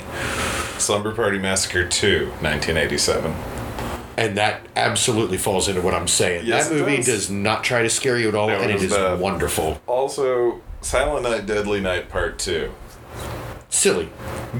Slumber 0.77 1.13
Party 1.13 1.37
Massacre 1.37 1.85
2, 1.85 2.27
1987. 2.39 3.33
and 4.15 4.37
that 4.37 4.61
absolutely 4.77 5.37
falls 5.37 5.67
into 5.67 5.81
what 5.81 5.93
I'm 5.93 6.07
saying. 6.07 6.45
Yes, 6.45 6.69
that 6.69 6.75
it 6.77 6.79
movie 6.79 6.95
does. 6.97 7.05
does. 7.07 7.29
not 7.29 7.63
try 7.65 7.81
to 7.83 7.89
scare 7.89 8.17
you 8.17 8.29
at 8.29 8.35
all, 8.35 8.47
No, 8.47 8.55
and 8.61 8.71
it 8.71 8.81
it 8.81 8.83
is 8.91 9.19
wonderful. 9.19 9.81
Also, 9.85 10.61
Silent 10.79 11.23
Night, 11.23 11.45
Deadly 11.45 11.81
Night 11.81 12.07
Part 12.07 12.39
2. 12.39 12.71
Silly. 13.69 14.09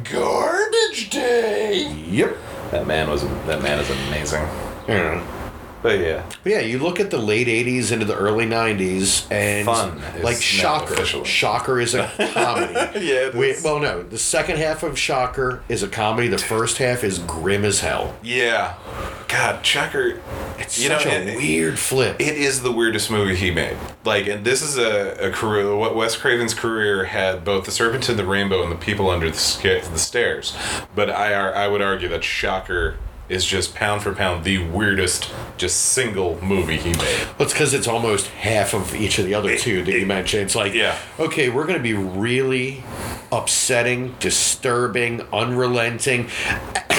Garbage 0.03 1.09
Day! 1.09 1.91
Yep. 2.09 2.35
That 2.71 2.87
man 2.87 3.09
was 3.09 3.23
that 3.23 3.61
man 3.61 3.79
is 3.79 3.89
amazing. 3.89 4.43
Yeah. 4.87 5.23
But 5.81 5.99
yeah. 5.99 6.23
But 6.43 6.51
yeah, 6.51 6.59
you 6.59 6.79
look 6.79 6.99
at 6.99 7.09
the 7.11 7.17
late 7.17 7.47
'80s 7.47 7.91
into 7.91 8.05
the 8.05 8.15
early 8.15 8.45
'90s, 8.45 9.29
and 9.31 9.65
Fun 9.65 10.01
like 10.21 10.41
Shocker. 10.41 10.93
officially. 10.93 11.25
Shocker 11.25 11.79
is 11.79 11.93
a 11.95 12.09
comedy. 12.33 12.99
Yeah, 13.05 13.35
We- 13.35 13.55
well, 13.63 13.79
no, 13.79 14.03
the 14.03 14.17
second 14.17 14.57
half 14.57 14.83
of 14.83 14.97
Shocker 14.97 15.63
is 15.69 15.81
a 15.83 15.87
comedy. 15.87 16.27
The 16.27 16.37
first 16.37 16.77
half 16.77 17.03
is 17.03 17.19
grim 17.19 17.65
as 17.65 17.79
hell. 17.79 18.15
Yeah. 18.21 18.75
God, 19.27 19.65
Shocker. 19.65 20.19
It's 20.59 20.77
You 20.79 20.89
such 20.89 21.05
know, 21.05 21.11
a 21.11 21.15
it- 21.15 21.37
weird 21.37 21.79
flip. 21.79 22.17
It 22.19 22.35
is 22.35 22.61
the 22.61 22.71
weirdest 22.71 23.09
movie 23.09 23.35
he 23.35 23.49
made. 23.49 23.77
Like, 24.03 24.27
and 24.27 24.45
this 24.45 24.61
is 24.61 24.77
a, 24.77 25.29
a 25.29 25.31
career. 25.31 25.73
What 25.75 25.95
Wes 25.95 26.15
Craven's 26.17 26.53
career 26.53 27.05
had 27.05 27.43
both 27.45 27.65
The 27.65 27.71
Serpent 27.71 28.07
and 28.09 28.19
the 28.19 28.25
Rainbow 28.25 28.61
and 28.61 28.71
The 28.71 28.75
People 28.75 29.09
Under 29.09 29.27
the, 29.31 29.81
the 29.91 29.97
Stairs. 29.99 30.55
But 30.93 31.09
I, 31.09 31.33
I 31.33 31.67
would 31.67 31.81
argue 31.81 32.09
that 32.09 32.23
Shocker 32.23 32.97
is 33.31 33.45
just 33.45 33.73
pound 33.75 34.01
for 34.03 34.13
pound 34.13 34.43
the 34.43 34.57
weirdest, 34.59 35.31
just 35.57 35.77
single 35.79 36.39
movie 36.43 36.77
he 36.77 36.89
made. 36.89 36.97
Well, 37.37 37.41
it's 37.41 37.53
because 37.53 37.73
it's 37.73 37.87
almost 37.87 38.27
half 38.27 38.73
of 38.73 38.93
each 38.93 39.17
of 39.19 39.25
the 39.25 39.33
other 39.33 39.57
two 39.57 39.83
that 39.83 39.91
you 39.99 40.05
mentioned. 40.05 40.43
It's 40.43 40.55
like, 40.55 40.73
Yeah. 40.73 40.97
okay, 41.19 41.49
we're 41.49 41.65
going 41.65 41.77
to 41.77 41.83
be 41.83 41.93
really 41.93 42.83
upsetting, 43.31 44.15
disturbing, 44.19 45.21
unrelenting. 45.33 46.29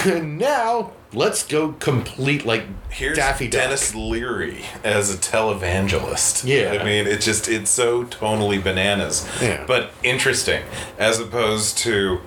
And 0.05 0.37
now 0.37 0.91
let's 1.13 1.45
go 1.45 1.73
complete 1.73 2.45
like 2.45 2.63
Here's 2.89 3.15
Daffy 3.17 3.47
Duck. 3.47 3.61
Denis 3.63 3.95
Leary 3.95 4.65
as 4.83 5.13
a 5.13 5.17
televangelist. 5.17 6.43
Yeah. 6.45 6.79
I 6.81 6.83
mean, 6.83 7.07
it's 7.07 7.25
just 7.25 7.47
it's 7.47 7.69
so 7.71 8.03
tonally 8.05 8.61
bananas. 8.63 9.27
Yeah. 9.41 9.63
But 9.65 9.91
interesting, 10.03 10.63
as 10.97 11.19
opposed 11.19 11.77
to 11.79 12.19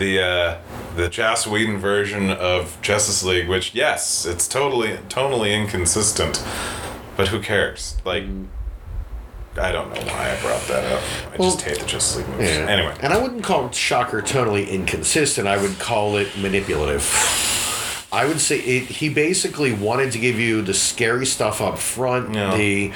the 0.00 0.20
uh, 0.20 0.58
the 0.96 1.08
Joss 1.08 1.46
Whedon 1.46 1.78
version 1.78 2.30
of 2.30 2.76
Justice 2.82 3.22
League, 3.22 3.48
which 3.48 3.72
yes, 3.74 4.26
it's 4.26 4.48
totally 4.48 4.96
tonally 5.08 5.54
inconsistent, 5.54 6.44
but 7.16 7.28
who 7.28 7.40
cares? 7.40 7.96
Like. 8.04 8.24
I 9.56 9.72
don't 9.72 9.92
know 9.92 10.00
why 10.02 10.30
I 10.30 10.40
brought 10.40 10.62
that 10.68 10.84
up. 10.92 11.02
I 11.32 11.36
Well, 11.36 11.50
just 11.50 11.62
hate 11.62 11.80
the 11.80 11.84
Justice 11.84 12.18
League 12.18 12.28
movies. 12.28 12.50
Yeah. 12.50 12.66
Anyway, 12.68 12.96
And 13.02 13.12
I 13.12 13.20
wouldn't 13.20 13.42
call 13.42 13.68
Shocker 13.72 14.22
totally 14.22 14.70
inconsistent. 14.70 15.48
I 15.48 15.60
would 15.60 15.76
call 15.80 16.16
it 16.18 16.28
manipulative. 16.38 17.02
I 18.12 18.26
would 18.26 18.40
say 18.40 18.58
it, 18.58 18.84
he 18.86 19.08
basically 19.08 19.72
wanted 19.72 20.10
to 20.12 20.18
give 20.18 20.36
you 20.38 20.62
the 20.62 20.74
scary 20.74 21.24
stuff 21.26 21.60
up 21.60 21.78
front, 21.78 22.34
Yeah. 22.34 22.56
the, 22.56 22.92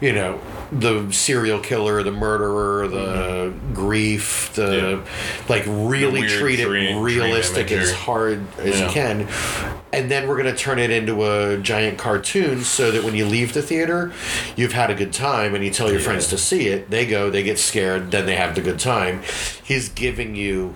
you 0.00 0.12
know, 0.12 0.40
the 0.72 1.12
serial 1.12 1.60
killer, 1.60 2.02
the 2.02 2.10
murderer, 2.10 2.88
the 2.88 3.52
grief, 3.72 4.50
the 4.54 4.62
Mm-hmm. 4.66 4.96
Yeah. 5.06 5.48
like 5.48 5.64
really 5.68 6.22
weird 6.22 6.30
treat 6.40 6.58
it 6.58 6.66
realistic 6.68 7.70
as 7.70 7.92
hard 7.92 8.40
as 8.58 8.80
Yeah. 8.80 8.86
you 8.86 8.92
can. 8.92 9.28
And 9.92 10.10
then 10.10 10.26
we're 10.26 10.36
going 10.42 10.52
to 10.52 10.60
turn 10.60 10.80
it 10.80 10.90
into 10.90 11.24
a 11.24 11.58
giant 11.58 11.96
cartoon 11.96 12.64
so 12.64 12.90
that 12.90 13.04
when 13.04 13.14
you 13.14 13.24
leave 13.24 13.52
the 13.52 13.62
theater, 13.62 14.12
you've 14.56 14.72
had 14.72 14.90
a 14.90 14.94
good 14.94 15.12
time 15.12 15.54
and 15.54 15.64
you 15.64 15.70
tell 15.70 15.90
your 15.92 16.00
friends 16.00 16.26
to 16.28 16.38
see 16.38 16.66
it. 16.66 16.90
They 16.90 17.06
go, 17.06 17.30
they 17.30 17.44
get 17.44 17.58
scared, 17.60 18.10
then 18.10 18.26
they 18.26 18.34
have 18.34 18.56
the 18.56 18.60
good 18.62 18.80
time. 18.80 19.22
He's 19.62 19.88
giving 19.88 20.34
you 20.34 20.74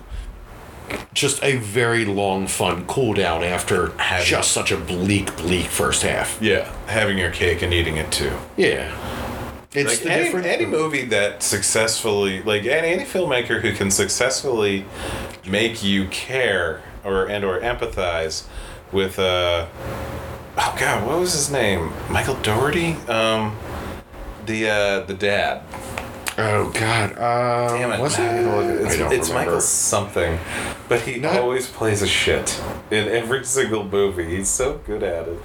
just 1.13 1.43
a 1.43 1.57
very 1.57 2.05
long, 2.05 2.47
fun 2.47 2.85
cool 2.85 3.13
down 3.13 3.43
after 3.43 3.91
Having- 3.97 4.25
just 4.27 4.51
such 4.51 4.71
a 4.71 4.77
bleak, 4.77 5.35
bleak 5.37 5.65
first 5.67 6.03
half. 6.03 6.37
yeah, 6.41 6.71
having 6.87 7.17
your 7.17 7.31
cake 7.31 7.61
and 7.61 7.73
eating 7.73 7.97
it 7.97 8.11
too. 8.11 8.31
Yeah. 8.57 8.91
It's 9.73 9.89
like 9.89 9.99
the 9.99 10.11
any, 10.11 10.23
different. 10.25 10.45
any 10.47 10.65
movie 10.65 11.05
that 11.05 11.41
successfully 11.41 12.43
like 12.43 12.65
any, 12.65 12.89
any 12.89 13.03
filmmaker 13.05 13.61
who 13.61 13.71
can 13.73 13.89
successfully 13.89 14.83
make 15.47 15.81
you 15.81 16.07
care 16.07 16.81
or 17.05 17.27
and 17.29 17.45
or 17.45 17.57
empathize 17.61 18.43
with 18.91 19.17
uh 19.17 19.65
oh 20.57 20.75
god 20.77 21.07
what 21.07 21.17
was 21.17 21.31
his 21.31 21.49
name 21.49 21.93
michael 22.09 22.35
doherty 22.41 22.95
um 23.07 23.55
the 24.45 24.69
uh 24.69 24.99
the 25.05 25.13
dad 25.13 25.61
oh, 26.41 26.71
God. 26.73 27.17
Uh, 27.17 27.77
damn 27.77 27.91
it 27.91 27.99
Was 27.99 28.17
I 28.19 28.25
gotta 28.25 28.41
look 28.57 28.65
at- 28.65 28.81
I 28.81 28.87
it's, 28.87 28.97
don't 28.97 29.13
it's 29.13 29.29
remember. 29.29 29.33
michael 29.51 29.61
something 29.61 30.39
but 30.89 31.01
he 31.01 31.19
Not- 31.19 31.37
always 31.37 31.67
plays 31.67 32.01
a 32.01 32.07
shit 32.07 32.61
in 32.89 33.07
every 33.07 33.43
single 33.57 33.83
movie 33.83 34.35
he's 34.37 34.49
so 34.49 34.79
good 34.85 35.03
at 35.03 35.27
it 35.27 35.39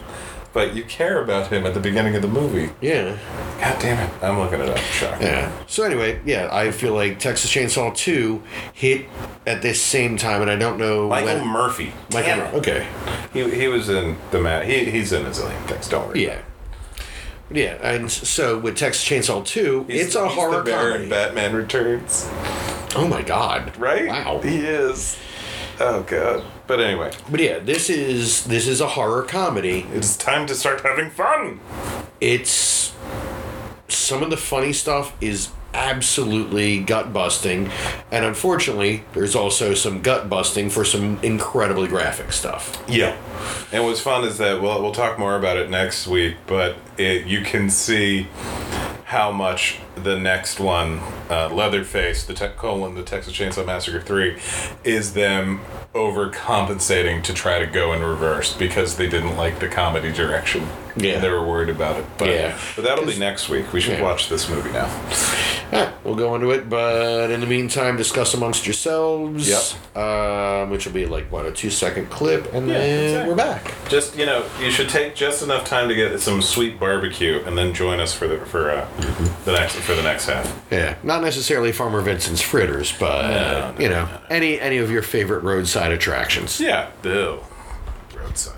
but 0.52 0.74
you 0.74 0.82
care 0.84 1.22
about 1.22 1.48
him 1.48 1.66
at 1.66 1.74
the 1.74 1.80
beginning 1.80 2.16
of 2.16 2.22
the 2.22 2.28
movie 2.28 2.70
Yeah. 2.80 3.16
god 3.60 3.78
damn 3.80 3.98
it 4.08 4.10
i'm 4.22 4.38
looking 4.38 4.60
it 4.60 4.68
up 4.70 4.78
shock 4.78 5.20
Yeah. 5.20 5.52
So 5.66 5.82
anyway, 5.82 6.20
yeah, 6.24 6.48
I 6.50 6.70
feel 6.70 6.94
like 6.94 7.18
Texas 7.18 7.50
Chainsaw 7.52 7.94
2 7.94 8.42
hit 8.72 9.06
at 9.46 9.60
this 9.60 9.82
same 9.82 10.16
time, 10.16 10.40
and 10.42 10.50
I 10.50 10.56
don't 10.56 10.78
know 10.78 11.08
michael 11.08 11.34
when. 11.40 11.46
murphy 11.48 11.92
Michael, 12.12 12.22
Damn 12.36 12.40
it. 12.40 12.54
okay. 12.58 12.86
He, 13.34 13.50
he 13.50 13.68
was 13.68 13.88
in 13.90 14.16
the 14.30 14.40
mat. 14.40 14.64
He, 14.64 14.84
he's 14.90 15.12
in 15.12 15.26
a 15.26 15.30
zillion 15.30 15.60
things. 15.66 15.88
Don't 15.88 16.06
worry. 16.08 16.24
Yeah. 16.24 16.40
Yeah, 17.50 17.74
and 17.80 18.10
so 18.10 18.58
with 18.58 18.76
Texas 18.76 19.04
Chainsaw 19.04 19.44
2, 19.46 19.84
He's- 19.88 20.06
it's 20.06 20.14
a 20.16 20.28
horror 20.28 20.58
the 20.58 20.62
bear 20.64 20.96
in. 20.96 21.08
Batman 21.08 21.54
Returns, 21.54 22.28
Oh 22.96 23.06
my 23.08 23.22
god. 23.22 23.72
right? 23.78 24.08
Wow. 24.08 24.40
He 24.42 24.56
is. 24.58 25.16
Oh 25.78 26.02
god. 26.02 26.42
But 26.66 26.80
anyway, 26.80 27.12
But 27.30 27.38
yeah, 27.40 27.58
this 27.60 27.88
is 27.88 28.44
this 28.44 28.66
is 28.66 28.80
a 28.80 28.88
horror 28.88 29.22
comedy. 29.22 29.86
it's 29.94 30.16
time 30.16 30.46
to 30.46 30.54
start 30.54 30.80
having 30.80 31.10
fun. 31.10 31.60
It's 32.20 32.92
some 33.88 34.22
of 34.22 34.30
the 34.30 34.36
funny 34.36 34.72
stuff 34.72 35.12
is 35.20 35.48
absolutely 35.76 36.80
gut 36.80 37.12
busting, 37.12 37.70
and 38.10 38.24
unfortunately, 38.24 39.04
there's 39.12 39.36
also 39.36 39.74
some 39.74 40.00
gut 40.00 40.28
busting 40.28 40.70
for 40.70 40.84
some 40.84 41.18
incredibly 41.22 41.86
graphic 41.86 42.32
stuff. 42.32 42.82
Yeah. 42.88 43.16
And 43.72 43.84
what's 43.84 44.00
fun 44.00 44.24
is 44.24 44.38
that 44.38 44.60
we'll, 44.60 44.82
we'll 44.82 44.92
talk 44.92 45.18
more 45.18 45.36
about 45.36 45.58
it 45.58 45.70
next 45.70 46.06
week, 46.06 46.36
but 46.46 46.76
it, 46.96 47.26
you 47.26 47.42
can 47.42 47.68
see 47.70 48.26
how 49.06 49.30
much 49.30 49.78
the 49.94 50.18
next 50.18 50.58
one, 50.58 50.98
uh, 51.30 51.48
Leatherface, 51.48 52.24
the 52.24 52.34
te- 52.34 52.48
colon, 52.56 52.96
the 52.96 53.04
Texas 53.04 53.32
Chainsaw 53.32 53.64
Massacre 53.64 54.00
3, 54.00 54.36
is 54.82 55.14
them 55.14 55.60
overcompensating 55.94 57.22
to 57.22 57.32
try 57.32 57.60
to 57.60 57.66
go 57.66 57.92
in 57.92 58.02
reverse 58.02 58.52
because 58.56 58.96
they 58.96 59.08
didn't 59.08 59.36
like 59.36 59.60
the 59.60 59.68
comedy 59.68 60.12
direction. 60.12 60.66
Yeah. 60.96 61.20
They 61.20 61.28
were 61.30 61.46
worried 61.46 61.68
about 61.68 61.96
it. 61.98 62.04
But, 62.18 62.28
Yeah. 62.30 62.58
but 62.74 62.84
that'll 62.84 63.06
be 63.06 63.16
next 63.18 63.48
week. 63.48 63.72
We 63.72 63.80
should 63.80 63.98
Yeah. 63.98 64.02
watch 64.02 64.28
this 64.28 64.48
movie 64.48 64.70
now. 64.72 64.88
Yeah, 65.72 65.90
we'll 66.04 66.14
go 66.14 66.34
into 66.34 66.50
it, 66.52 66.68
but 66.70 67.30
in 67.30 67.40
the 67.40 67.46
meantime, 67.46 67.96
discuss 67.96 68.34
amongst 68.34 68.66
yourselves. 68.66 69.48
Yep. 69.48 69.96
Um, 70.02 70.70
which 70.70 70.86
will 70.86 70.92
be 70.92 71.06
like 71.06 71.30
what 71.32 71.44
a 71.44 71.50
two 71.50 71.70
second 71.70 72.08
clip, 72.08 72.52
and 72.54 72.68
Yeah, 72.68 72.78
then 72.78 73.04
exactly. 73.04 73.28
we're 73.30 73.36
back. 73.36 73.72
Just 73.88 74.16
you 74.16 74.26
know, 74.26 74.44
you 74.62 74.70
should 74.70 74.88
take 74.88 75.14
just 75.16 75.42
enough 75.42 75.64
time 75.64 75.88
to 75.88 75.94
get 75.94 76.18
some 76.20 76.40
sweet 76.40 76.78
barbecue, 76.78 77.42
and 77.46 77.58
then 77.58 77.74
join 77.74 77.98
us 77.98 78.12
for 78.14 78.28
the 78.28 78.36
for 78.38 78.70
uh, 78.70 78.86
the 79.44 79.52
next 79.52 79.76
for 79.76 79.94
the 79.94 80.02
next 80.02 80.26
half. 80.26 80.62
Yeah, 80.70 80.96
not 81.02 81.22
necessarily 81.22 81.72
Farmer 81.72 82.00
Vincent's 82.00 82.40
fritters, 82.42 82.92
but 82.98 83.22
No, 83.22 83.70
no, 83.72 83.80
you 83.80 83.88
know, 83.88 84.08
any 84.30 84.58
any 84.60 84.78
of 84.78 84.90
your 84.90 85.02
favorite 85.02 85.42
roadside 85.42 85.92
attractions. 85.92 86.60
Yeah, 86.60 86.90
Bill. 87.02 87.44
Roadside. 88.14 88.54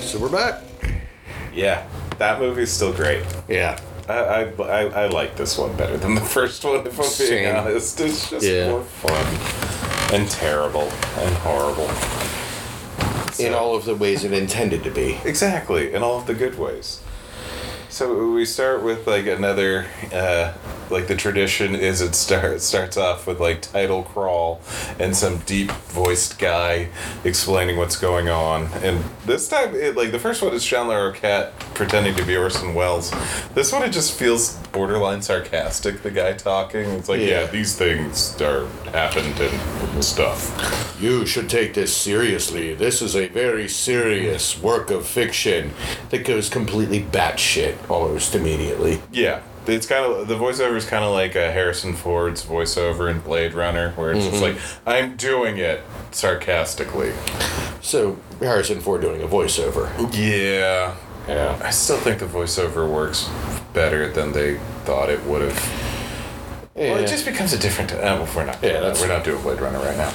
So 0.00 0.18
we're 0.18 0.28
back. 0.30 0.62
Yeah, 1.54 1.86
that 2.18 2.38
movie's 2.40 2.70
still 2.70 2.92
great. 2.92 3.24
Yeah, 3.48 3.78
I, 4.08 4.12
I, 4.14 4.42
I, 4.62 4.80
I 5.04 5.06
like 5.06 5.36
this 5.36 5.56
one 5.56 5.74
better 5.76 5.96
than 5.96 6.14
the 6.14 6.20
first 6.36 6.64
one, 6.64 6.86
if 6.86 6.98
I'm 7.00 7.28
being 7.28 7.54
honest. 7.54 7.98
It's 8.00 8.28
just 8.30 8.44
Yeah. 8.46 8.70
more 8.70 8.82
fun 8.82 10.14
and 10.20 10.28
terrible 10.30 10.82
and 11.18 11.34
horrible. 11.36 11.88
In 13.40 13.52
all 13.54 13.74
of 13.74 13.84
the 13.84 13.94
ways 13.94 14.24
it 14.24 14.32
intended 14.32 14.82
to 14.84 14.90
be. 14.90 15.18
Exactly, 15.24 15.92
in 15.92 16.02
all 16.02 16.18
of 16.18 16.26
the 16.26 16.34
good 16.34 16.58
ways. 16.58 17.01
So 17.92 18.30
we 18.32 18.46
start 18.46 18.82
with 18.82 19.06
like 19.06 19.26
another, 19.26 19.84
uh, 20.14 20.54
like 20.88 21.08
the 21.08 21.14
tradition 21.14 21.74
is 21.74 22.00
it 22.00 22.14
start 22.14 22.52
it 22.52 22.60
starts 22.60 22.96
off 22.96 23.26
with 23.26 23.38
like 23.38 23.60
title 23.60 24.02
crawl 24.02 24.62
and 24.98 25.14
some 25.14 25.38
deep 25.40 25.70
voiced 25.70 26.38
guy 26.38 26.88
explaining 27.22 27.76
what's 27.76 27.96
going 27.96 28.30
on. 28.30 28.68
And 28.82 29.04
this 29.26 29.46
time, 29.46 29.74
it, 29.74 29.94
like 29.94 30.10
the 30.10 30.18
first 30.18 30.40
one 30.42 30.54
is 30.54 30.64
John 30.64 30.86
Larroquette 30.88 31.50
pretending 31.74 32.14
to 32.16 32.24
be 32.24 32.34
Orson 32.34 32.74
Welles. 32.74 33.10
This 33.54 33.70
one 33.72 33.82
it 33.82 33.90
just 33.90 34.18
feels 34.18 34.56
borderline 34.72 35.20
sarcastic. 35.20 36.02
The 36.02 36.10
guy 36.10 36.32
talking, 36.32 36.88
it's 36.92 37.10
like, 37.10 37.20
yeah, 37.20 37.42
Yeah. 37.42 37.46
these 37.46 37.76
things 37.76 38.40
are 38.40 38.66
happened 38.92 39.38
and 39.38 40.02
stuff. 40.02 40.98
You 40.98 41.26
should 41.26 41.50
take 41.50 41.74
this 41.74 41.94
seriously. 41.94 42.74
This 42.74 43.02
is 43.02 43.14
a 43.14 43.28
very 43.28 43.68
serious 43.68 44.58
work 44.58 44.90
of 44.90 45.06
fiction 45.06 45.72
that 46.08 46.24
goes 46.24 46.48
completely 46.48 47.02
batshit 47.02 47.76
almost 47.88 48.34
immediately. 48.34 49.00
Yeah, 49.12 49.40
it's 49.66 49.86
kind 49.86 50.04
of 50.04 50.28
the 50.28 50.34
voiceover 50.36 50.76
is 50.76 50.84
kind 50.86 51.04
of 51.04 51.12
like 51.12 51.36
uh, 51.36 51.50
Harrison 51.52 51.94
Ford's 51.94 52.44
voiceover 52.44 53.10
in 53.10 53.20
Blade 53.20 53.54
Runner, 53.54 53.92
where 53.92 54.12
it's 54.12 54.26
just 54.26 54.42
like 54.42 54.56
I'm 54.86 55.16
doing 55.16 55.58
it 55.58 55.82
sarcastically. 56.10 57.12
So 57.80 58.18
Harrison 58.40 58.80
Ford 58.80 59.00
doing 59.00 59.22
a 59.22 59.26
voiceover. 59.26 59.88
Yeah, 60.14 60.94
Yeah. 61.28 61.60
I 61.62 61.70
still 61.70 61.98
think 61.98 62.18
the 62.20 62.26
voiceover 62.26 62.88
works 62.88 63.28
better 63.72 64.10
than 64.10 64.32
they 64.32 64.58
thought 64.84 65.08
it 65.10 65.22
would 65.24 65.42
have. 65.42 65.88
Yeah. 66.74 66.94
Well, 66.94 67.04
it 67.04 67.06
just 67.08 67.26
becomes 67.26 67.52
a 67.52 67.58
different. 67.58 67.92
Uh, 67.92 67.98
well, 68.00 68.28
we're 68.34 68.44
not. 68.46 68.54
Yeah, 68.56 68.60
doing 68.60 68.72
that. 68.74 68.80
that's- 68.80 69.00
we're 69.02 69.08
not 69.08 69.24
doing 69.24 69.42
Blade 69.42 69.60
Runner 69.60 69.78
right 69.78 69.96
now. 69.96 70.12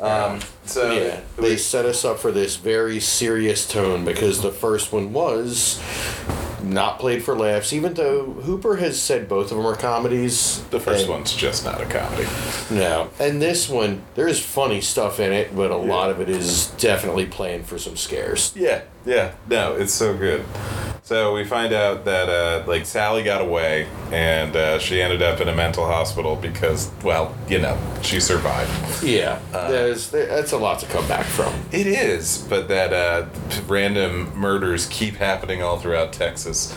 Um, 0.00 0.40
so 0.66 0.90
Yeah, 0.92 1.20
they 1.36 1.56
set 1.56 1.84
us 1.84 2.04
up 2.04 2.18
for 2.18 2.32
this 2.32 2.56
very 2.56 2.98
serious 3.00 3.66
tone 3.66 4.04
because 4.04 4.40
the 4.42 4.50
first 4.50 4.92
one 4.92 5.12
was 5.12 5.80
not 6.64 6.98
played 6.98 7.22
for 7.24 7.36
laughs, 7.36 7.72
even 7.72 7.94
though 7.94 8.24
Hooper 8.24 8.76
has 8.76 9.00
said 9.00 9.28
both 9.28 9.50
of 9.50 9.56
them 9.56 9.66
are 9.66 9.76
comedies. 9.76 10.62
the 10.70 10.80
first 10.80 11.02
And- 11.02 11.10
one's 11.10 11.32
just 11.34 11.64
not 11.64 11.80
a 11.80 11.86
comedy. 11.86 12.26
No. 12.70 13.08
And 13.18 13.40
this 13.42 13.68
one, 13.68 14.02
there's 14.14 14.38
funny 14.40 14.80
stuff 14.80 15.18
in 15.20 15.32
it, 15.32 15.54
but 15.56 15.70
a 15.70 15.76
lot 15.76 16.10
of 16.10 16.20
it 16.20 16.28
is 16.28 16.66
definitely 16.78 17.26
playing 17.26 17.64
for 17.64 17.78
some 17.78 17.96
scares. 17.96 18.52
Yeah, 18.54 18.82
yeah, 19.04 19.32
no, 19.48 19.74
it's 19.74 19.92
so 19.92 20.16
good. 20.16 20.44
So 21.10 21.34
we 21.34 21.42
find 21.44 21.72
out 21.72 22.04
that 22.04 22.28
uh, 22.28 22.64
like 22.68 22.86
Sally 22.86 23.24
got 23.24 23.40
away, 23.40 23.88
and 24.12 24.54
uh, 24.54 24.78
she 24.78 25.02
ended 25.02 25.22
up 25.22 25.40
in 25.40 25.48
a 25.48 25.54
mental 25.56 25.84
hospital 25.84 26.36
because, 26.36 26.88
well, 27.02 27.34
you 27.48 27.58
know, 27.58 27.76
she 28.00 28.20
survived. 28.20 29.02
Yeah. 29.02 29.40
there's 29.50 30.10
that's 30.10 30.52
a 30.52 30.56
lot 30.56 30.78
to 30.78 30.86
come 30.86 31.08
back 31.08 31.26
from. 31.26 31.52
It 31.72 31.88
is, 31.88 32.46
but 32.48 32.68
that 32.68 32.92
uh, 32.92 33.26
random 33.66 34.32
murders 34.38 34.86
keep 34.86 35.16
happening 35.16 35.64
all 35.64 35.80
throughout 35.80 36.12
Texas, 36.12 36.72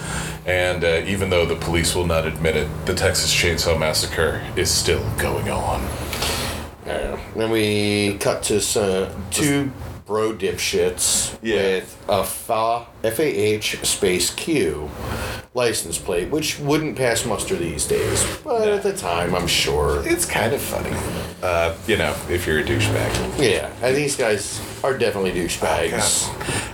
and 0.47 0.83
uh, 0.83 1.03
even 1.05 1.29
though 1.29 1.45
the 1.45 1.57
police 1.57 1.93
will 1.93 2.07
not 2.07 2.25
admit 2.25 2.55
it, 2.55 2.67
the 2.87 2.95
Texas 2.95 3.31
Chainsaw 3.31 3.79
Massacre 3.79 4.41
is 4.55 4.71
still 4.71 5.07
going 5.17 5.51
on. 5.51 5.79
Yeah. 6.87 7.19
Then 7.35 7.51
we 7.51 8.17
cut 8.17 8.41
to 8.43 8.59
some, 8.59 9.09
two 9.29 9.71
bro 10.05 10.33
dipshits 10.33 11.35
Yeah. 11.41 11.55
with 11.55 11.97
a 12.09 12.23
FA, 12.23 12.85
F-A-H 13.03 13.79
space 13.85 14.29
Q 14.31 14.89
license 15.53 15.97
plate, 15.97 16.29
which 16.29 16.59
wouldn't 16.59 16.97
pass 16.97 17.25
muster 17.25 17.55
these 17.55 17.85
days. 17.85 18.25
But 18.43 18.65
No. 18.65 18.73
at 18.75 18.83
the 18.83 18.93
time, 18.93 19.35
I'm 19.35 19.47
sure. 19.47 20.01
It's 20.05 20.25
kind 20.25 20.51
of 20.53 20.61
funny, 20.61 20.95
uh, 21.43 21.73
you 21.87 21.97
know, 21.97 22.13
if 22.29 22.47
you're 22.47 22.59
a 22.59 22.63
douchebag. 22.63 23.11
Yeah, 23.39 23.69
and 23.81 23.95
these 23.95 24.15
guys 24.15 24.59
are 24.83 24.97
definitely 24.97 25.31
douchebags. 25.31 26.27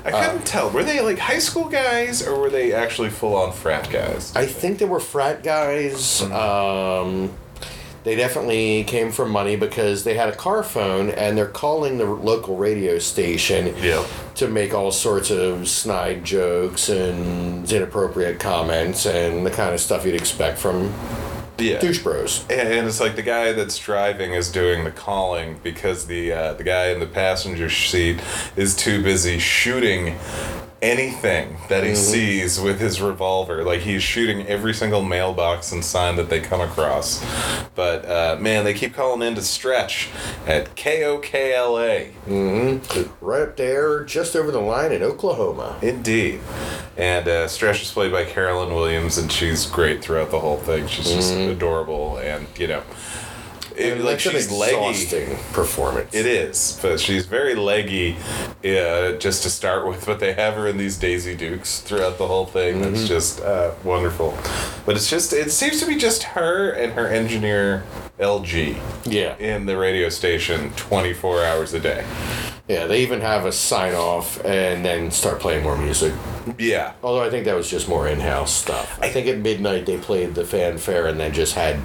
I 0.05 0.11
couldn't 0.11 0.45
tell. 0.45 0.69
Were 0.69 0.83
they 0.83 1.01
like 1.01 1.19
high 1.19 1.39
school 1.39 1.65
guys 1.65 2.25
or 2.25 2.39
were 2.39 2.49
they 2.49 2.73
actually 2.73 3.09
full 3.09 3.35
on 3.35 3.51
frat 3.51 3.89
guys? 3.91 4.31
I 4.35 4.45
think 4.45 4.79
they 4.79 4.85
were 4.85 4.99
frat 5.01 5.43
guys. 5.43 6.21
Um, 6.23 7.31
they 8.03 8.15
definitely 8.15 8.83
came 8.85 9.11
from 9.11 9.29
money 9.31 9.55
because 9.55 10.03
they 10.03 10.13
had 10.15 10.29
a 10.29 10.35
car 10.35 10.63
phone 10.63 11.09
and 11.09 11.37
they're 11.37 11.45
calling 11.45 11.97
the 11.97 12.05
local 12.05 12.55
radio 12.57 12.97
station 12.99 13.73
Yeah. 13.81 14.05
to 14.35 14.47
make 14.47 14.73
all 14.73 14.91
sorts 14.91 15.29
of 15.31 15.67
snide 15.67 16.23
jokes 16.23 16.89
and 16.89 17.69
inappropriate 17.71 18.39
comments 18.39 19.05
and 19.05 19.45
the 19.45 19.51
kind 19.51 19.73
of 19.73 19.79
stuff 19.79 20.05
you'd 20.05 20.15
expect 20.15 20.57
from 20.59 20.93
Yeah. 21.57 21.79
douche 21.79 21.99
bros. 21.99 22.45
And 22.49 22.87
it's 22.87 23.01
like 23.01 23.17
the 23.17 23.21
guy 23.21 23.51
that's 23.51 23.77
driving 23.77 24.33
is 24.33 24.49
doing 24.49 24.85
the 24.85 24.91
calling 24.91 25.59
because 25.61 26.05
the 26.05 26.31
uh, 26.31 26.53
the 26.53 26.63
guy 26.63 26.87
in 26.87 27.01
the 27.01 27.05
passenger 27.05 27.69
seat 27.69 28.21
is 28.55 28.75
too 28.77 29.03
busy 29.03 29.39
shooting 29.39 30.15
anything 30.81 31.57
that 31.67 31.83
he 31.83 31.95
sees 31.95 32.59
with 32.59 32.79
his 32.79 33.01
revolver. 33.01 33.63
Like 33.63 33.81
he's 33.81 34.03
shooting 34.03 34.45
every 34.47 34.73
single 34.73 35.03
mailbox 35.03 35.71
and 35.71 35.83
sign 35.83 36.15
that 36.17 36.29
they 36.29 36.39
come 36.39 36.61
across. 36.61 37.23
But 37.75 38.05
uh, 38.05 38.37
man, 38.39 38.63
they 38.65 38.73
keep 38.73 38.93
calling 38.93 39.25
in 39.27 39.35
to 39.35 39.41
Stretch 39.41 40.09
at 40.47 40.75
KOKLA. 40.75 42.11
Right 43.21 43.41
up 43.41 43.57
there, 43.57 44.03
just 44.03 44.35
over 44.35 44.51
the 44.51 44.59
line 44.59 44.91
in 44.91 45.03
Oklahoma. 45.03 45.77
Indeed. 45.81 46.39
And 46.97 47.27
uh, 47.27 47.47
Stretch 47.47 47.81
is 47.81 47.91
played 47.91 48.11
by 48.11 48.25
Caroline 48.25 48.73
Williams, 48.73 49.17
and 49.17 49.31
she's 49.31 49.65
great 49.65 50.01
throughout 50.03 50.31
the 50.31 50.39
whole 50.39 50.57
thing. 50.57 50.87
She's 50.87 51.09
just 51.09 51.33
adorable, 51.33 52.17
and 52.17 52.45
you 52.57 52.67
know, 52.67 52.83
it, 53.79 53.99
like 54.01 54.13
an 54.25 54.31
she's 54.33 54.51
leggy. 54.51 54.75
exhausting 54.75 55.37
performance. 55.53 56.13
It 56.13 56.25
is, 56.25 56.79
but 56.81 56.99
she's 56.99 57.25
very 57.25 57.55
leggy, 57.55 58.15
uh, 58.65 59.13
just 59.13 59.43
to 59.43 59.49
start 59.49 59.87
with. 59.87 60.05
But 60.05 60.19
they 60.19 60.33
have 60.33 60.55
her 60.55 60.67
in 60.67 60.77
these 60.77 60.97
Daisy 60.97 61.35
Dukes 61.35 61.79
throughout 61.81 62.17
the 62.17 62.27
whole 62.27 62.45
thing. 62.45 62.81
That's 62.81 63.07
just 63.07 63.41
uh, 63.41 63.71
wonderful. 63.83 64.37
But 64.85 64.95
it's 64.95 65.09
just, 65.09 65.33
it 65.33 65.51
seems 65.51 65.79
to 65.79 65.85
be 65.87 65.95
just 65.95 66.23
her 66.23 66.71
and 66.71 66.93
her 66.93 67.07
engineer 67.07 67.83
LG 68.19 68.77
Yeah. 69.05 69.35
in 69.37 69.65
the 69.65 69.77
radio 69.77 70.09
station 70.09 70.71
24 70.75 71.43
hours 71.45 71.73
a 71.73 71.79
day. 71.79 72.05
Yeah, 72.67 72.85
they 72.85 73.01
even 73.01 73.21
have 73.21 73.45
a 73.45 73.51
sign 73.51 73.95
off 73.95 74.43
and 74.45 74.85
then 74.85 75.09
start 75.09 75.39
playing 75.39 75.63
more 75.63 75.75
music. 75.77 76.13
Yeah. 76.59 76.93
Although 77.01 77.23
I 77.23 77.29
think 77.31 77.45
that 77.45 77.55
was 77.55 77.67
just 77.69 77.87
more 77.89 78.07
in 78.07 78.19
house 78.19 78.53
stuff. 78.53 78.99
I 79.01 79.09
think 79.09 79.25
at 79.27 79.39
midnight 79.39 79.87
they 79.87 79.97
played 79.97 80.35
the 80.35 80.45
fanfare 80.45 81.07
and 81.07 81.19
then 81.19 81.33
just 81.33 81.55
had 81.55 81.79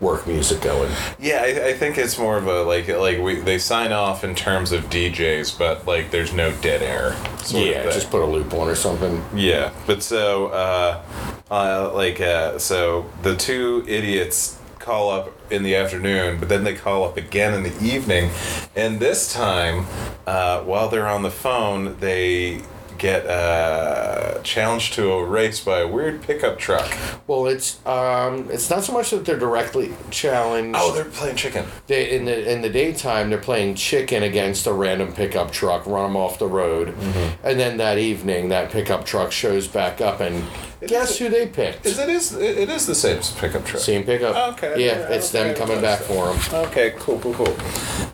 work 0.00 0.26
music 0.26 0.60
going. 0.60 0.90
Yeah, 1.18 1.42
I, 1.42 1.68
I 1.68 1.72
think 1.72 1.98
it's 1.98 2.18
more 2.18 2.36
of 2.36 2.46
a 2.46 2.62
like 2.62 2.88
like 2.88 3.18
we 3.18 3.36
they 3.36 3.58
sign 3.58 3.92
off 3.92 4.24
in 4.24 4.34
terms 4.34 4.72
of 4.72 4.84
DJs, 4.84 5.58
but 5.58 5.86
like 5.86 6.10
there's 6.10 6.32
no 6.32 6.52
dead 6.60 6.82
air. 6.82 7.16
yeah, 7.48 7.84
just 7.84 8.10
put 8.10 8.22
a 8.22 8.26
loop 8.26 8.52
on 8.52 8.68
or 8.68 8.74
something. 8.74 9.24
Yeah, 9.34 9.72
but 9.86 10.02
so 10.02 10.48
uh, 10.48 11.02
uh, 11.50 11.92
like 11.94 12.20
uh, 12.20 12.58
so 12.58 13.10
the 13.22 13.36
two 13.36 13.84
idiots 13.88 14.58
call 14.78 15.10
up 15.10 15.32
in 15.50 15.62
the 15.62 15.74
afternoon, 15.74 16.38
but 16.38 16.48
then 16.48 16.62
they 16.62 16.74
call 16.74 17.04
up 17.04 17.16
again 17.16 17.54
in 17.54 17.62
the 17.62 17.84
evening, 17.84 18.30
and 18.76 19.00
this 19.00 19.32
time, 19.32 19.86
uh, 20.26 20.62
while 20.62 20.88
they're 20.88 21.08
on 21.08 21.22
the 21.22 21.30
phone, 21.30 21.98
they 21.98 22.62
get 22.98 23.26
uh, 23.26 24.40
challenged 24.42 24.94
to 24.94 25.10
a 25.12 25.24
race 25.24 25.60
by 25.60 25.80
a 25.80 25.86
weird 25.88 26.22
pickup 26.22 26.58
truck. 26.58 26.90
Well, 27.26 27.46
it's 27.46 27.84
um, 27.86 28.48
it's 28.50 28.68
not 28.70 28.84
so 28.84 28.92
much 28.92 29.10
that 29.10 29.24
they're 29.24 29.38
directly 29.38 29.94
challenged. 30.10 30.78
Oh, 30.80 30.92
they're 30.94 31.04
playing 31.04 31.36
chicken. 31.36 31.66
They, 31.86 32.16
in 32.16 32.24
the 32.24 32.50
in 32.52 32.62
the 32.62 32.70
daytime, 32.70 33.30
they're 33.30 33.38
playing 33.38 33.74
chicken 33.74 34.22
against 34.22 34.66
a 34.66 34.72
random 34.72 35.12
pickup 35.12 35.50
truck, 35.52 35.86
run 35.86 36.04
them 36.04 36.16
off 36.16 36.38
the 36.38 36.46
road, 36.46 36.88
Mm-hmm. 36.88 37.46
and 37.46 37.58
then 37.60 37.76
that 37.78 37.98
evening, 37.98 38.48
that 38.50 38.70
pickup 38.70 39.04
truck 39.04 39.32
shows 39.32 39.66
back 39.68 40.00
up, 40.00 40.20
and 40.20 40.44
guess 40.86 41.12
is- 41.12 41.18
who 41.18 41.28
they 41.28 41.46
picked? 41.46 41.86
Is 41.86 41.98
it 41.98 42.08
is 42.08 42.32
it 42.34 42.68
is 42.68 42.86
the 42.86 42.94
same 42.94 43.20
pickup 43.38 43.64
truck? 43.64 43.82
Same 43.82 44.04
pickup. 44.04 44.54
Okay, 44.54 44.84
Yeah, 44.86 44.98
yeah, 44.98 45.08
it's 45.14 45.30
them 45.30 45.54
coming 45.56 45.80
back 45.80 46.00
it. 46.00 46.04
for 46.04 46.32
them. 46.32 46.64
Okay, 46.66 46.94
cool, 46.98 47.18
cool, 47.20 47.34
cool. 47.34 47.56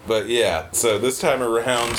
But 0.07 0.29
yeah, 0.29 0.71
so 0.73 0.99
this 0.99 1.19
time 1.21 1.43
around, 1.43 1.93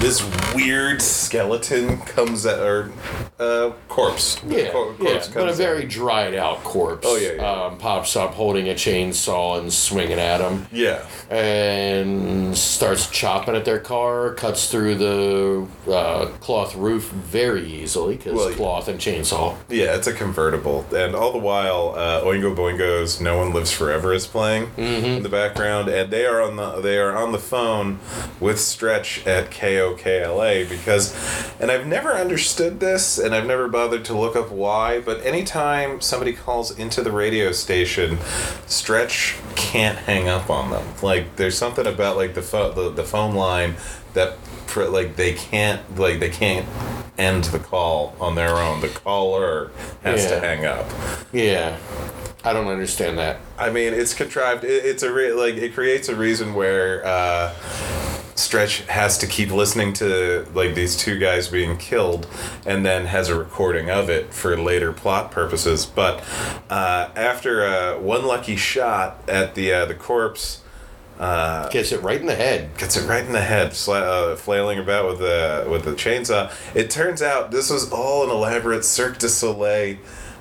this 0.00 0.22
weird 0.54 1.00
skeleton 1.00 1.98
comes 1.98 2.44
at 2.46 2.58
or 2.60 2.92
uh, 3.38 3.72
corpse. 3.88 4.40
Yeah, 4.46 4.70
Cor- 4.70 4.94
yeah, 5.00 5.10
corpse 5.12 5.28
but 5.28 5.48
a 5.48 5.52
very 5.52 5.84
out. 5.84 5.88
dried 5.88 6.34
out 6.34 6.62
corpse. 6.62 7.06
Oh, 7.08 7.16
yeah, 7.16 7.32
yeah. 7.32 7.64
Um, 7.64 7.78
pops 7.78 8.14
up 8.16 8.34
holding 8.34 8.68
a 8.68 8.74
chainsaw 8.74 9.58
and 9.58 9.72
swinging 9.72 10.18
at 10.18 10.38
them, 10.38 10.66
yeah. 10.70 11.04
and 11.30 12.56
starts 12.56 13.08
chopping 13.10 13.54
at 13.56 13.64
their 13.64 13.80
car. 13.80 14.34
Cuts 14.34 14.70
through 14.70 14.96
the 14.96 15.66
uh, 15.90 16.26
cloth 16.40 16.74
roof 16.76 17.10
very 17.10 17.64
easily 17.66 18.16
because 18.16 18.34
Well, 18.34 18.52
cloth 18.52 18.88
and 18.88 18.98
chainsaw. 19.00 19.56
Yeah, 19.68 19.96
it's 19.96 20.06
a 20.06 20.12
convertible, 20.12 20.86
and 20.94 21.14
all 21.14 21.32
the 21.32 21.38
while, 21.38 21.94
uh, 21.96 22.22
Oingo 22.22 22.54
Boingo's 22.54 23.20
"No 23.20 23.38
One 23.38 23.52
Lives 23.52 23.72
Forever" 23.72 24.12
is 24.12 24.26
playing 24.26 24.70
in 24.76 25.22
the 25.22 25.28
background, 25.28 25.88
and 25.88 26.10
they 26.12 26.26
are 26.26 26.40
on 26.42 26.56
the 26.56 26.80
they 26.80 26.98
are 26.98 27.16
on 27.16 27.32
the 27.32 27.38
phone 27.38 27.98
with 28.40 28.60
Stretch 28.60 29.26
at 29.26 29.50
KOKLA 29.92 30.68
because, 30.68 31.14
and 31.60 31.70
I've 31.70 31.86
never 31.86 32.12
understood 32.12 32.80
this, 32.80 33.18
and 33.18 33.34
I've 33.34 33.46
never 33.46 33.68
bothered 33.68 34.04
to 34.06 34.18
look 34.18 34.36
up 34.36 34.50
why, 34.50 35.00
but 35.00 35.24
anytime 35.24 36.00
somebody 36.00 36.32
calls 36.32 36.76
into 36.76 37.02
the 37.02 37.12
radio 37.12 37.52
station, 37.52 38.18
Stretch 38.66 39.36
can't 39.56 39.98
hang 39.98 40.28
up 40.28 40.50
on 40.50 40.70
them. 40.70 40.86
Like, 41.02 41.36
there's 41.36 41.56
something 41.56 41.86
about 41.86 42.16
like 42.16 42.34
the 42.34 42.40
the, 42.74 42.90
the 42.94 43.04
phone 43.04 43.34
line 43.34 43.74
that 44.14 44.36
like 44.76 45.16
they 45.16 45.34
can't 45.34 45.98
like 45.98 46.18
they 46.18 46.30
can't 46.30 46.66
end 47.16 47.44
the 47.44 47.58
call 47.58 48.16
on 48.20 48.34
their 48.34 48.56
own. 48.56 48.80
The 48.80 48.88
caller 48.88 49.70
has 50.02 50.26
to 50.26 50.40
hang 50.40 50.64
up. 50.64 50.86
Yeah, 51.32 51.76
I 52.42 52.52
don't 52.52 52.66
understand 52.66 53.18
that. 53.18 53.40
I 53.58 53.70
mean, 53.70 53.94
it's 53.94 54.14
contrived. 54.14 54.64
It, 54.64 54.84
it's 54.84 55.02
a 55.02 55.12
re- 55.12 55.32
like 55.32 55.54
it 55.54 55.74
creates 55.74 56.08
a 56.08 56.16
reason 56.16 56.54
where 56.54 57.04
uh, 57.06 57.54
Stretch 58.36 58.80
has 58.86 59.18
to 59.18 59.26
keep 59.26 59.50
listening 59.50 59.92
to 59.94 60.46
like 60.54 60.74
these 60.74 60.96
two 60.96 61.18
guys 61.18 61.48
being 61.48 61.76
killed, 61.78 62.26
and 62.66 62.84
then 62.84 63.06
has 63.06 63.28
a 63.28 63.38
recording 63.38 63.90
of 63.90 64.10
it 64.10 64.34
for 64.34 64.56
later 64.56 64.92
plot 64.92 65.30
purposes. 65.30 65.86
But 65.86 66.22
uh, 66.70 67.10
after 67.14 67.64
uh, 67.64 67.98
one 68.00 68.24
lucky 68.26 68.56
shot 68.56 69.22
at 69.28 69.54
the 69.54 69.72
uh, 69.72 69.86
the 69.86 69.94
corpse. 69.94 70.60
Uh, 71.16 71.68
Gets 71.68 71.92
it 71.92 72.02
right 72.02 72.20
in 72.20 72.26
the 72.26 72.34
head. 72.34 72.76
gets 72.76 72.96
it 72.96 73.06
right 73.08 73.24
in 73.24 73.30
the 73.30 73.40
head, 73.40 73.70
sla- 73.70 74.32
uh, 74.32 74.34
flailing 74.36 74.80
about 74.80 75.06
with 75.08 75.20
the 75.20 75.64
with 75.70 75.84
the 75.84 75.92
chainsaw. 75.92 76.52
It 76.74 76.90
turns 76.90 77.22
out 77.22 77.52
this 77.52 77.70
was 77.70 77.92
all 77.92 78.24
an 78.24 78.30
elaborate 78.30 78.84
Cirque 78.84 79.18
du 79.20 79.28
Soleil 79.28 79.98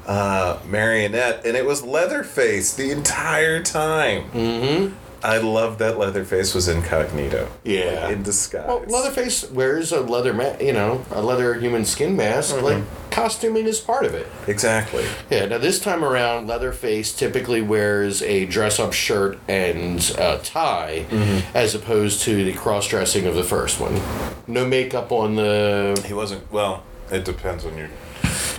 uh, 0.08 0.58
marionette, 0.66 1.46
and 1.46 1.56
it 1.56 1.68
was 1.68 1.84
Leatherface 1.84 2.74
the 2.74 2.90
entire 2.90 3.62
time. 3.62 4.32
Mm-hmm. 4.32 4.96
I 5.24 5.38
love 5.38 5.78
that 5.78 5.98
Leatherface 5.98 6.54
was 6.54 6.68
incognito. 6.68 7.48
Yeah. 7.64 8.02
like, 8.08 8.14
in 8.18 8.24
disguise. 8.24 8.68
Well, 8.68 8.84
Leatherface 8.88 9.50
wears 9.50 9.92
a 9.94 10.02
leather, 10.02 10.34
ma- 10.34 10.58
you 10.60 10.74
know, 10.74 11.06
a 11.12 11.22
leather 11.22 11.54
human 11.56 11.86
skin 11.86 12.18
mask. 12.18 12.54
Mm-hmm. 12.56 12.66
Like 12.66 12.84
costuming 13.10 13.66
is 13.66 13.80
part 13.80 14.06
of 14.06 14.14
it. 14.16 14.28
exactly. 14.48 15.06
Yeah. 15.30 15.46
Now 15.46 15.60
this 15.60 15.80
time 15.80 16.04
around, 16.04 16.48
Leatherface 16.48 17.14
typically 17.16 17.62
wears 17.62 18.22
a 18.22 18.46
dress-up 18.46 18.92
shirt 18.92 19.40
and 19.48 20.00
a 20.18 20.40
tie, 20.44 21.06
Mm-hmm. 21.10 21.56
as 21.56 21.74
opposed 21.74 22.22
to 22.24 22.44
the 22.44 22.54
cross-dressing 22.54 23.26
of 23.26 23.36
the 23.36 23.44
first 23.44 23.80
one. 23.80 24.00
No 24.48 24.66
makeup 24.66 25.12
on 25.12 25.36
the. 25.36 26.04
He 26.06 26.14
wasn't. 26.14 26.52
Well, 26.52 26.84
it 27.12 27.24
depends 27.24 27.66
on 27.66 27.78
your. 27.78 27.88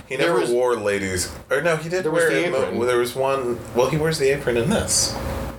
He 0.07 0.17
never 0.17 0.39
was- 0.39 0.49
wore 0.51 0.75
ladies. 0.75 1.31
Or 1.51 1.61
no, 1.61 1.75
he 1.77 1.89
did 1.89 2.03
There 2.05 2.11
was 2.11 2.23
wear. 2.23 2.31
the 2.31 2.47
a 2.47 2.51
mo- 2.51 2.77
well, 2.79 2.87
there 2.87 2.97
was 2.97 3.13
one. 3.15 3.59
Well, 3.75 3.89
he 3.89 3.97
wears 3.97 4.17
the 4.19 4.29
apron 4.29 4.57
in 4.57 4.69
this. 4.69 5.15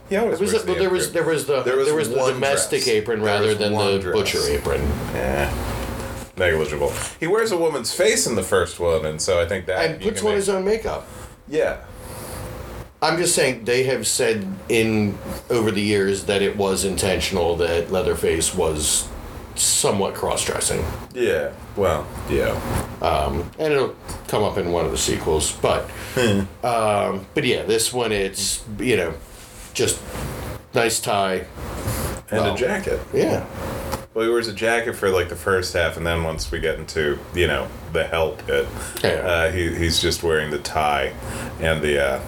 He 0.09 0.17
always 0.17 0.39
Was 0.41 0.53
wears 0.53 0.63
it, 0.63 0.67
the 0.67 0.73
well, 0.73 0.81
there 0.81 0.91
was 0.91 1.13
there 1.13 1.25
was 1.25 1.47
the 1.47 1.63
There 1.63 1.77
there 1.85 1.95
was 1.95 2.09
was, 2.09 2.17
the 2.19 2.33
domestic 2.33 2.85
dress. 2.85 2.89
apron 2.95 3.21
There 3.21 3.27
rather 3.35 3.55
than 3.55 3.73
the 3.75 3.99
dress. 3.99 4.15
butcher 4.15 4.41
apron. 4.49 4.81
Yeah. 5.15 5.53
Negligible. 6.37 6.93
He 7.19 7.27
wears 7.27 7.51
a 7.51 7.57
woman's 7.57 7.95
face 7.95 8.27
in 8.27 8.35
the 8.35 8.43
first 8.43 8.79
one, 8.79 9.07
and 9.07 9.21
so 9.21 9.41
I 9.41 9.47
think 9.47 9.67
that. 9.67 9.85
And 9.91 10.03
you 10.05 10.11
puts 10.11 10.21
on 10.23 10.27
make- 10.29 10.37
his 10.37 10.49
own 10.49 10.65
makeup. 10.65 11.07
Yeah. 11.49 11.79
I'm 13.03 13.19
just 13.19 13.35
saying 13.35 13.65
they 13.65 13.85
have 13.85 14.07
said 14.07 14.47
in 14.69 15.17
over 15.51 15.71
the 15.71 15.83
years 15.83 16.25
that 16.25 16.43
it 16.43 16.57
was 16.57 16.85
intentional 16.85 17.57
that 17.57 17.91
Leatherface 17.93 18.55
was 18.55 19.07
somewhat 19.55 20.15
cross-dressing, 20.15 20.85
Yeah. 21.15 21.51
Well, 21.77 22.07
yeah. 22.29 22.51
um, 23.01 23.51
and 23.59 23.73
it'll 23.73 23.95
come 24.29 24.43
up 24.43 24.59
in 24.59 24.73
one 24.73 24.85
of 24.85 24.91
the 24.91 24.99
sequels. 24.99 25.53
But 25.53 25.89
Hmm. 26.15 26.41
um, 26.65 27.27
but 27.35 27.45
yeah, 27.45 27.63
this 27.63 27.93
one 27.93 28.13
it's 28.13 28.63
you 28.79 28.97
know 28.99 29.15
just 29.77 30.01
nice 30.75 30.99
tie. 30.99 31.45
And 32.31 32.41
Well. 32.41 32.55
a 32.55 32.57
jacket. 32.57 32.99
Yeah, 33.15 33.45
Well, 34.15 34.25
he 34.25 34.31
wears 34.33 34.49
a 34.49 34.53
jacket 34.53 34.95
for 34.97 35.11
like 35.11 35.29
the 35.29 35.37
first 35.37 35.75
half, 35.75 35.97
and 35.97 36.05
then 36.05 36.25
once 36.25 36.51
we 36.51 36.59
get 36.59 36.79
into 36.79 37.19
you 37.35 37.47
know 37.47 37.69
the 37.97 38.05
help 38.05 38.47
bit, 38.47 38.69
Yeah. 39.03 39.11
uh, 39.11 39.53
he 39.53 39.75
he's 39.75 40.01
just 40.01 40.23
wearing 40.23 40.51
the 40.51 40.59
tie 40.59 41.13
and 41.61 41.83
the 41.83 42.03
uh, 42.03 42.21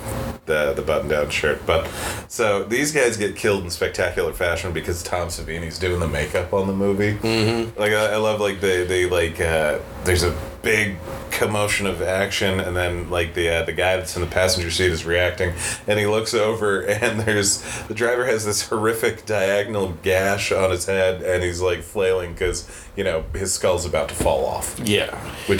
the 0.47 0.73
the 0.75 0.83
button 0.83 1.09
down 1.09 1.31
shirt. 1.31 1.64
But 1.66 1.89
so 2.29 2.64
these 2.64 2.91
guys 2.93 3.16
get 3.16 3.37
killed 3.37 3.64
in 3.64 3.71
spectacular 3.71 4.33
fashion 4.33 4.73
because 4.73 5.03
Tom 5.03 5.29
Savini's 5.29 5.79
doing 5.79 6.01
the 6.01 6.09
makeup 6.09 6.53
on 6.53 6.66
the 6.66 6.73
movie. 6.75 7.14
Mm-hmm. 7.14 7.79
Like 7.79 7.93
I, 7.93 8.14
I 8.14 8.16
love 8.16 8.41
like 8.41 8.61
they 8.61 8.85
they 8.85 9.09
like 9.09 9.41
uh, 9.41 9.79
there's 10.05 10.25
a 10.25 10.37
big 10.62 10.97
commotion 11.31 11.87
of 11.87 12.03
action, 12.03 12.59
and 12.59 12.77
then 12.77 13.09
like 13.11 13.35
the 13.35 13.49
uh, 13.49 13.62
the 13.64 13.73
guy 13.73 13.97
that's 13.97 14.16
in 14.16 14.23
the 14.23 14.29
passenger 14.29 14.71
seat 14.71 14.91
is 14.91 15.05
reacting, 15.05 15.53
and 15.87 15.99
he 15.99 16.07
looks 16.07 16.35
over, 16.35 16.81
and 16.87 17.21
there's 17.21 17.62
the 17.87 17.95
driver 17.95 18.27
has 18.27 18.45
this 18.45 18.69
horrific 18.69 19.25
diagonal 19.27 19.93
gash 20.03 20.51
on 20.51 20.71
his 20.71 20.87
head, 20.87 21.23
and 21.23 21.43
he's 21.45 21.61
like 21.61 21.83
flailing 21.83 22.33
because 22.33 22.69
you 22.97 23.05
know 23.05 23.25
his 23.35 23.53
skull's 23.53 23.85
about 23.85 24.09
to 24.09 24.14
fall 24.14 24.45
off, 24.45 24.79
yeah. 24.85 25.14
which 25.47 25.58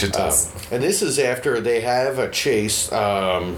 Um, 0.49 0.73
and 0.73 0.83
this 0.83 1.03
is 1.03 1.19
after 1.19 1.61
they 1.61 1.81
have 1.81 2.19
a 2.19 2.31
chase. 2.31 2.91
Um, 2.93 3.57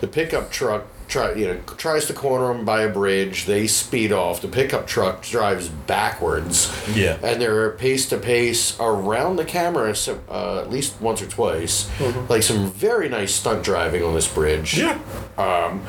the 0.00 0.08
pickup 0.08 0.50
truck 0.50 0.86
try 1.08 1.32
you 1.32 1.46
know 1.46 1.60
tries 1.78 2.04
to 2.06 2.12
corner 2.12 2.52
them 2.52 2.64
by 2.64 2.82
a 2.82 2.88
bridge. 2.88 3.46
They 3.46 3.66
speed 3.66 4.12
off. 4.12 4.40
The 4.42 4.48
pickup 4.48 4.86
truck 4.86 5.22
drives 5.22 5.68
backwards. 5.68 6.72
Yeah. 6.94 7.18
and 7.22 7.40
they're 7.40 7.70
pace 7.72 8.08
to 8.10 8.18
pace 8.18 8.78
around 8.78 9.36
the 9.36 9.44
camera 9.44 9.94
so, 9.94 10.20
uh, 10.30 10.60
at 10.60 10.70
least 10.70 11.00
once 11.00 11.22
or 11.22 11.26
twice. 11.26 11.88
Like 12.28 12.42
some 12.42 12.70
very 12.70 13.08
nice 13.08 13.34
stunt 13.34 13.64
driving 13.64 14.02
on 14.04 14.14
this 14.14 14.32
bridge. 14.32 14.78
Yeah. 14.78 14.98
Um, 15.36 15.82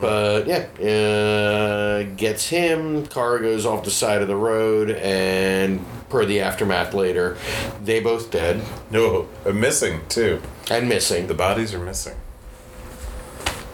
but 0.00 0.46
yeah, 0.46 0.66
uh, 0.82 2.02
gets 2.16 2.48
him. 2.48 3.06
Car 3.06 3.38
goes 3.38 3.66
off 3.66 3.84
the 3.84 3.90
side 3.90 4.22
of 4.22 4.28
the 4.28 4.36
road, 4.36 4.90
and 4.90 5.84
per 6.14 6.24
the 6.24 6.40
aftermath 6.40 6.94
later, 6.94 7.36
they 7.82 7.98
both 7.98 8.30
dead 8.30 8.62
No, 8.88 9.26
uh, 9.44 9.50
missing 9.50 10.00
too. 10.08 10.40
and 10.70 10.88
missing. 10.88 11.26
The 11.26 11.34
bodies 11.34 11.74
are 11.74 11.80
missing. 11.80 12.14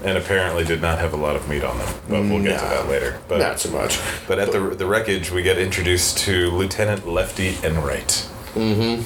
And 0.02 0.16
apparently 0.16 0.64
did 0.64 0.80
not 0.80 0.98
have 1.00 1.12
a 1.12 1.18
lot 1.18 1.36
of 1.36 1.46
meat 1.50 1.62
on 1.62 1.76
them, 1.76 1.94
but 2.08 2.22
we'll 2.22 2.42
get 2.42 2.58
to 2.60 2.64
No. 2.64 2.70
that 2.70 2.88
later. 2.88 3.18
But 3.28 3.40
Not 3.40 3.60
so 3.60 3.68
much. 3.70 4.00
But 4.26 4.38
at 4.38 4.52
the 4.52 4.58
the 4.70 4.86
wreckage, 4.86 5.30
we 5.30 5.42
get 5.42 5.58
introduced 5.58 6.16
to 6.20 6.50
Lieutenant 6.50 7.06
Lefty 7.06 7.58
Enright. 7.62 8.26
Mm-hmm. 8.54 9.02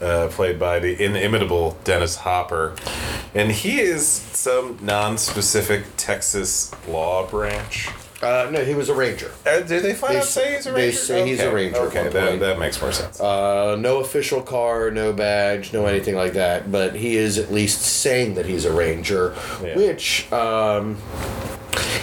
Uh, 0.00 0.28
played 0.28 0.60
by 0.60 0.78
the 0.78 1.02
inimitable 1.04 1.76
Dennis 1.82 2.14
Hopper, 2.18 2.76
and 3.34 3.50
he 3.50 3.80
is 3.80 4.06
some 4.06 4.78
non-specific 4.80 5.82
Texas 5.96 6.70
law 6.86 7.26
branch. 7.26 7.88
Uh, 8.20 8.48
no, 8.50 8.64
he 8.64 8.74
was 8.74 8.88
a 8.88 8.94
ranger. 8.94 9.30
Uh, 9.46 9.60
did 9.60 9.82
they 9.84 9.94
find 9.94 10.14
They 10.14 10.18
out 10.18 10.24
say 10.24 10.56
he's 10.56 10.66
a 10.66 10.72
ranger? 10.72 10.86
they 10.86 10.92
say 10.92 11.26
he's 11.28 11.40
a 11.40 11.52
ranger 11.54 11.78
Okay, 11.82 12.08
that, 12.08 12.40
that 12.40 12.58
makes 12.58 12.80
more 12.82 12.90
sense. 12.90 13.20
Uh, 13.20 13.76
no 13.76 13.98
official 14.00 14.42
car, 14.42 14.90
no 14.90 15.12
badge, 15.12 15.72
no 15.72 15.86
anything 15.86 16.16
like 16.16 16.32
that. 16.32 16.72
But 16.72 16.96
he 16.96 17.16
is 17.16 17.38
at 17.38 17.52
least 17.52 17.80
saying 17.80 18.34
that 18.34 18.46
he's 18.46 18.64
a 18.64 18.72
ranger, 18.72 19.36
Yeah. 19.62 19.76
which 19.76 20.30
um, 20.32 20.96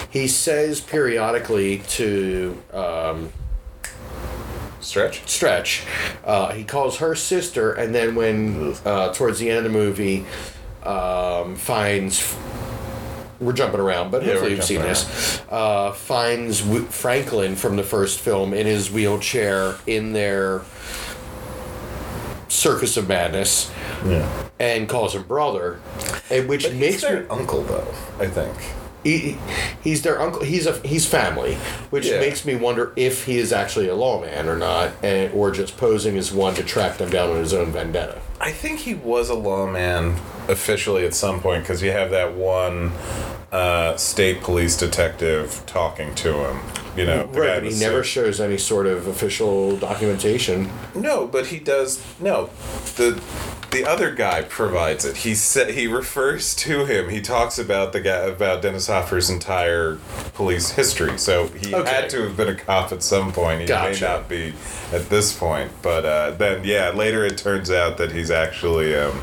he 0.10 0.28
says 0.30 0.80
periodically 0.80 1.80
to 1.90 2.62
um, 2.72 3.34
Stretch. 4.80 5.28
Stretch. 5.28 5.84
Uh, 6.24 6.54
he 6.54 6.64
calls 6.64 7.00
her 7.00 7.14
sister, 7.16 7.74
and 7.74 7.94
then 7.94 8.16
when 8.16 8.74
uh, 8.86 9.12
towards 9.14 9.40
the 9.40 9.50
end 9.50 9.58
of 9.58 9.64
the 9.66 9.70
movie 9.78 10.26
um, 10.84 11.56
finds. 11.58 12.38
We're 13.40 13.54
jumping 13.54 13.80
around, 13.80 14.12
but 14.12 14.24
Yeah, 14.24 14.32
hopefully 14.32 14.52
you've 14.56 14.64
seen 14.64 14.78
jumping 14.78 14.94
this. 14.94 15.42
Uh, 15.50 15.92
finds 15.92 16.62
w- 16.62 16.86
Franklin 16.86 17.56
from 17.56 17.76
the 17.76 17.84
first 17.84 18.20
film 18.20 18.54
in 18.54 18.66
his 18.66 18.90
wheelchair 18.92 19.76
in 19.88 20.14
their 20.14 20.62
Circus 22.48 22.98
of 22.98 23.08
Madness. 23.08 23.72
Yeah. 24.06 24.30
and 24.60 24.88
calls 24.88 25.16
him 25.16 25.24
brother, 25.24 25.80
and 26.30 26.48
which 26.48 26.64
But 26.64 26.76
makes 26.76 27.04
me 27.04 27.24
uncle, 27.30 27.64
though. 27.64 27.88
I 28.20 28.28
think. 28.28 28.54
He, 29.06 29.38
he's 29.84 30.02
their 30.02 30.20
uncle. 30.22 30.44
He's 30.44 30.66
a 30.66 30.78
he's 30.80 31.06
family, 31.06 31.56
which 31.92 32.08
Yeah. 32.08 32.20
makes 32.20 32.44
me 32.44 32.56
wonder 32.56 32.92
if 32.96 33.26
he 33.26 33.38
is 33.38 33.54
actually 33.54 33.88
a 33.88 33.96
lawman 33.96 34.50
or 34.50 34.58
not, 34.58 34.92
and, 35.04 35.32
or 35.34 35.52
just 35.52 35.78
posing 35.78 36.18
as 36.18 36.32
one 36.34 36.56
to 36.56 36.64
track 36.64 36.98
them 36.98 37.10
down 37.12 37.30
on 37.30 37.38
his 37.38 37.54
own 37.54 37.72
vendetta. 37.72 38.20
I 38.42 38.52
think 38.52 38.80
he 38.80 38.96
was 38.96 39.30
a 39.30 39.36
lawman 39.36 40.16
officially 40.50 41.06
at 41.06 41.14
some 41.14 41.40
point 41.40 41.64
because 41.64 41.82
you 41.82 41.92
have 41.92 42.10
that 42.12 42.34
one 42.34 42.92
uh, 43.52 43.96
state 43.96 44.42
police 44.42 44.76
detective 44.76 45.64
talking 45.68 46.14
to 46.16 46.34
him. 46.34 46.60
You 46.96 47.06
know, 47.06 47.28
the 47.28 47.40
Right, 47.42 47.50
in 47.58 47.64
but 47.64 47.64
he 47.64 47.70
the 47.78 47.80
never 47.86 48.04
suit. 48.04 48.10
shows 48.24 48.40
any 48.40 48.58
sort 48.58 48.88
of 48.88 49.08
official 49.08 49.76
documentation. 49.78 50.70
No, 50.94 51.28
but 51.28 51.48
he 51.48 51.60
does. 51.60 52.02
No, 52.20 52.50
the 52.96 53.22
the 53.72 53.84
other 53.86 54.12
guy 54.16 54.42
provides 54.44 55.04
it. 55.04 55.18
He 55.18 55.36
said 55.36 55.72
he 55.72 55.86
refers 55.88 56.56
to 56.56 56.86
him. 56.86 57.10
He 57.10 57.20
talks 57.20 57.60
about 57.60 57.92
the 57.92 58.00
guy 58.00 58.20
about 58.20 58.62
Dennis 58.62 58.88
Hopper's 58.88 59.30
entire 59.30 59.98
police 60.34 60.72
history. 60.72 61.18
So 61.18 61.48
he 61.48 61.76
Okay. 61.76 61.90
had 61.90 62.10
to 62.12 62.22
have 62.24 62.38
been 62.38 62.48
a 62.48 62.56
cop 62.56 62.94
at 62.94 63.04
some 63.04 63.34
point. 63.34 63.60
He 63.62 63.68
Gotcha. 63.68 63.92
may 63.92 64.08
not 64.14 64.30
be 64.30 64.54
at 64.94 65.10
this 65.10 65.38
point, 65.38 65.72
but 65.82 66.06
uh, 66.06 66.32
then 66.32 66.64
yeah, 66.64 66.92
later 66.92 67.26
it 67.26 67.38
turns 67.38 67.70
out 67.70 67.98
that 67.98 68.14
he's 68.14 68.32
actually. 68.32 68.96
Um, 68.96 69.20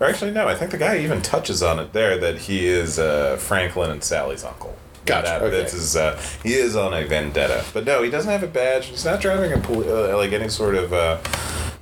or 0.00 0.06
actually, 0.08 0.32
no. 0.32 0.46
I 0.48 0.54
think 0.54 0.70
the 0.72 0.78
guy 0.78 0.98
even 0.98 1.22
touches 1.22 1.62
on 1.62 1.78
it 1.78 1.94
there 1.94 2.18
that 2.18 2.36
he 2.36 2.66
is 2.66 2.98
uh, 2.98 3.36
Franklin 3.38 3.90
and 3.90 4.04
Sally's 4.04 4.44
uncle. 4.44 4.76
Gotcha, 5.04 5.26
That, 5.26 5.42
okay. 5.42 5.62
This 5.62 5.74
is 5.74 5.96
uh, 5.96 6.20
he 6.42 6.54
is 6.54 6.76
on 6.76 6.94
a 6.94 7.04
vendetta, 7.04 7.64
but 7.74 7.84
no, 7.84 8.02
he 8.02 8.10
doesn't 8.10 8.30
have 8.30 8.42
a 8.42 8.46
badge. 8.46 8.86
He's 8.86 9.04
not 9.04 9.20
driving 9.20 9.52
a 9.52 9.58
poli- 9.58 9.88
uh, 9.90 10.16
like 10.16 10.32
any 10.32 10.48
sort 10.48 10.74
of 10.76 10.92
uh, 10.92 11.18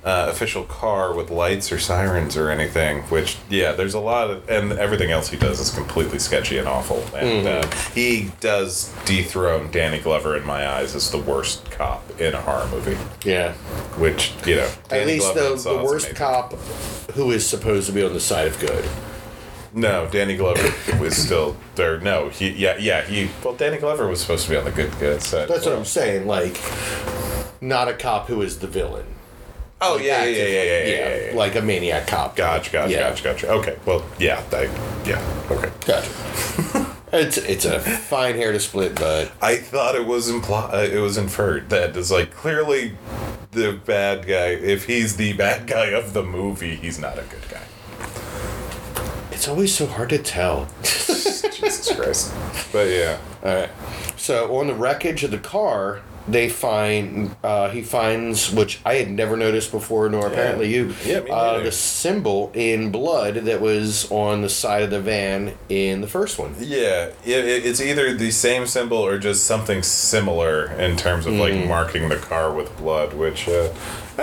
uh, 0.03 0.25
official 0.31 0.63
car 0.63 1.13
with 1.13 1.29
lights 1.29 1.71
or 1.71 1.77
sirens 1.77 2.35
or 2.35 2.49
anything. 2.49 3.03
Which 3.03 3.37
yeah, 3.49 3.73
there's 3.73 3.93
a 3.93 3.99
lot 3.99 4.31
of 4.31 4.49
and 4.49 4.71
everything 4.73 5.11
else 5.11 5.29
he 5.29 5.37
does 5.37 5.59
is 5.59 5.69
completely 5.69 6.17
sketchy 6.17 6.57
and 6.57 6.67
awful. 6.67 7.03
And 7.15 7.47
uh, 7.47 7.61
Mm-hmm. 7.61 7.93
he 7.93 8.31
does 8.39 8.91
dethrone 9.05 9.69
Danny 9.69 9.99
Glover 9.99 10.35
in 10.35 10.43
my 10.45 10.67
eyes 10.67 10.95
as 10.95 11.11
the 11.11 11.19
worst 11.19 11.69
cop 11.69 12.01
in 12.19 12.33
a 12.33 12.41
horror 12.41 12.67
movie. 12.71 12.97
Yeah, 13.23 13.53
Which 13.99 14.33
you 14.47 14.55
know, 14.55 14.69
at 14.89 15.05
least 15.05 15.33
Glover 15.33 15.55
the, 15.57 15.69
the 15.77 15.83
worst 15.83 16.05
amazing. 16.07 16.15
cop 16.15 16.53
who 17.13 17.29
is 17.29 17.45
supposed 17.45 17.85
to 17.85 17.93
be 17.93 18.03
on 18.03 18.13
the 18.13 18.19
side 18.19 18.47
of 18.47 18.59
good. 18.59 18.83
No, 19.73 20.07
Danny 20.11 20.35
Glover 20.35 20.73
was 20.99 21.15
still 21.15 21.55
there. 21.75 21.99
No, 21.99 22.29
he 22.29 22.49
yeah 22.49 22.77
yeah 22.77 23.03
he 23.03 23.29
well 23.43 23.53
Danny 23.53 23.77
Glover 23.77 24.07
was 24.07 24.19
supposed 24.21 24.43
to 24.45 24.49
be 24.51 24.57
on 24.57 24.65
the 24.65 24.71
good 24.71 24.91
good 24.99 25.21
side. 25.21 25.47
That's 25.47 25.65
what 25.65 25.75
I'm 25.75 25.85
saying. 25.85 26.27
Like, 26.27 26.59
not 27.61 27.87
a 27.87 27.93
cop 27.93 28.27
who 28.27 28.41
is 28.41 28.59
the 28.59 28.67
villain. 28.67 29.05
Oh 29.79 29.97
yeah 29.97 30.23
yeah 30.25 30.37
yeah 30.37 30.45
yeah 30.45 30.63
yeah 30.63 30.63
yeah. 30.63 30.85
yeah, 31.15 31.31
yeah. 31.31 31.35
like 31.35 31.55
a 31.55 31.61
maniac 31.61 32.05
cop. 32.07 32.35
Gotcha, 32.35 32.71
gotcha, 32.71 32.91
Yeah. 32.91 33.09
gotcha, 33.09 33.23
gotcha. 33.23 33.49
Okay, 33.49 33.77
well, 33.85 34.05
yeah, 34.19 34.43
I, 34.51 34.63
yeah, 35.07 35.45
okay. 35.49 35.71
Gotcha. 35.87 36.95
it's 37.13 37.37
it's 37.37 37.65
a 37.65 37.79
fine 37.79 38.35
hair 38.35 38.51
to 38.51 38.59
split, 38.59 38.95
but 38.95 39.31
I 39.41 39.55
thought 39.57 39.95
it 39.95 40.05
was 40.05 40.29
implied. 40.29 40.73
uh, 40.73 40.77
it 40.79 40.99
was 40.99 41.17
inferred 41.17 41.69
that 41.69 41.95
it's 41.97 42.11
like 42.11 42.31
clearly 42.35 42.93
the 43.51 43.73
bad 43.85 44.27
guy. 44.27 44.49
If 44.49 44.85
he's 44.85 45.15
the 45.15 45.33
bad 45.33 45.65
guy 45.65 45.87
of 45.87 46.13
the 46.13 46.23
movie, 46.23 46.75
he's 46.75 46.99
not 46.99 47.17
a 47.17 47.23
good 47.23 47.49
guy. 47.49 47.61
It's 49.41 49.47
always 49.47 49.73
so 49.73 49.87
hard 49.87 50.07
to 50.09 50.19
tell. 50.19 50.67
Jesus 50.83 51.95
Christ. 51.95 52.31
But 52.71 52.89
yeah, 52.89 53.17
All 53.43 53.55
right. 53.55 53.69
So 54.15 54.55
on 54.59 54.67
the 54.67 54.75
wreckage 54.75 55.23
of 55.23 55.31
the 55.31 55.39
car, 55.39 56.01
they 56.27 56.47
find 56.47 57.35
uh, 57.43 57.71
he 57.71 57.81
finds 57.81 58.51
which 58.53 58.79
I 58.85 58.93
had 58.95 59.09
never 59.09 59.35
noticed 59.35 59.71
before, 59.71 60.07
nor 60.09 60.27
apparently 60.27 60.71
you. 60.71 60.93
Yeah, 61.03 61.21
uh, 61.21 61.63
the 61.63 61.71
symbol 61.71 62.51
in 62.53 62.91
blood 62.91 63.33
that 63.33 63.61
was 63.61 64.09
on 64.11 64.43
the 64.43 64.49
side 64.49 64.83
of 64.83 64.91
the 64.91 65.01
van 65.01 65.55
in 65.69 66.01
the 66.01 66.07
first 66.07 66.37
one. 66.37 66.53
yeah, 66.59 67.05
it, 67.25 67.45
it- 67.45 67.65
it's 67.65 67.81
either 67.81 68.13
the 68.13 68.29
same 68.29 68.67
symbol 68.67 68.99
or 68.99 69.17
just 69.17 69.45
something 69.45 69.81
similar 69.81 70.71
in 70.73 70.95
terms 70.97 71.25
of 71.25 71.33
like 71.33 71.65
marking 71.65 72.09
the 72.09 72.17
car 72.17 72.53
with 72.53 72.77
blood, 72.77 73.13
which 73.13 73.47
uh, 73.49 73.73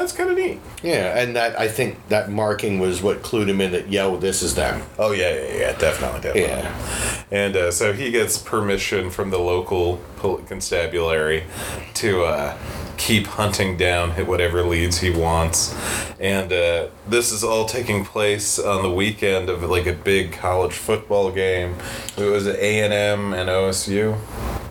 that's 0.01 0.13
kind 0.13 0.31
of 0.31 0.37
neat. 0.37 0.61
Yeah, 0.83 1.19
and 1.19 1.35
that 1.37 1.59
I 1.59 1.69
think 1.69 2.09
that 2.09 2.31
marking 2.31 2.79
was 2.79 3.03
what 3.03 3.23
clued 3.23 3.49
him 3.49 3.61
in 3.61 3.73
that 3.73 3.89
yo, 3.91 4.17
this 4.17 4.43
is 4.43 4.55
them. 4.55 4.83
Oh 4.99 5.13
yeah, 5.13 5.35
yeah, 5.35 5.57
yeah, 5.57 5.79
definitely, 5.79 6.21
definitely. 6.21 6.43
Yeah. 6.43 7.25
And 7.31 7.57
uh, 7.57 7.71
so 7.71 7.93
he 7.93 8.11
gets 8.11 8.39
permission 8.39 9.11
from 9.11 9.31
the 9.31 9.39
local 9.39 10.01
pol- 10.17 10.39
constabulary 10.39 11.45
to 11.95 12.25
uh, 12.25 12.59
keep 12.97 13.27
hunting 13.27 13.77
down 13.77 14.11
whatever 14.27 14.63
leads 14.63 14.99
he 14.99 15.11
wants. 15.11 15.75
And 16.21 16.53
uh, 16.53 16.89
this 17.07 17.33
is 17.33 17.45
all 17.45 17.67
taking 17.67 18.05
place 18.05 18.59
on 18.59 18.83
the 18.83 18.91
weekend 18.91 19.49
of 19.49 19.63
like 19.63 19.87
a 19.87 19.93
big 19.93 20.33
college 20.33 20.75
football 20.75 21.31
game. 21.31 21.77
It 22.17 22.25
was 22.25 22.47
A 22.47 22.81
and 22.81 22.93
M 22.93 23.33
and 23.35 23.49
OSU. 23.49 24.19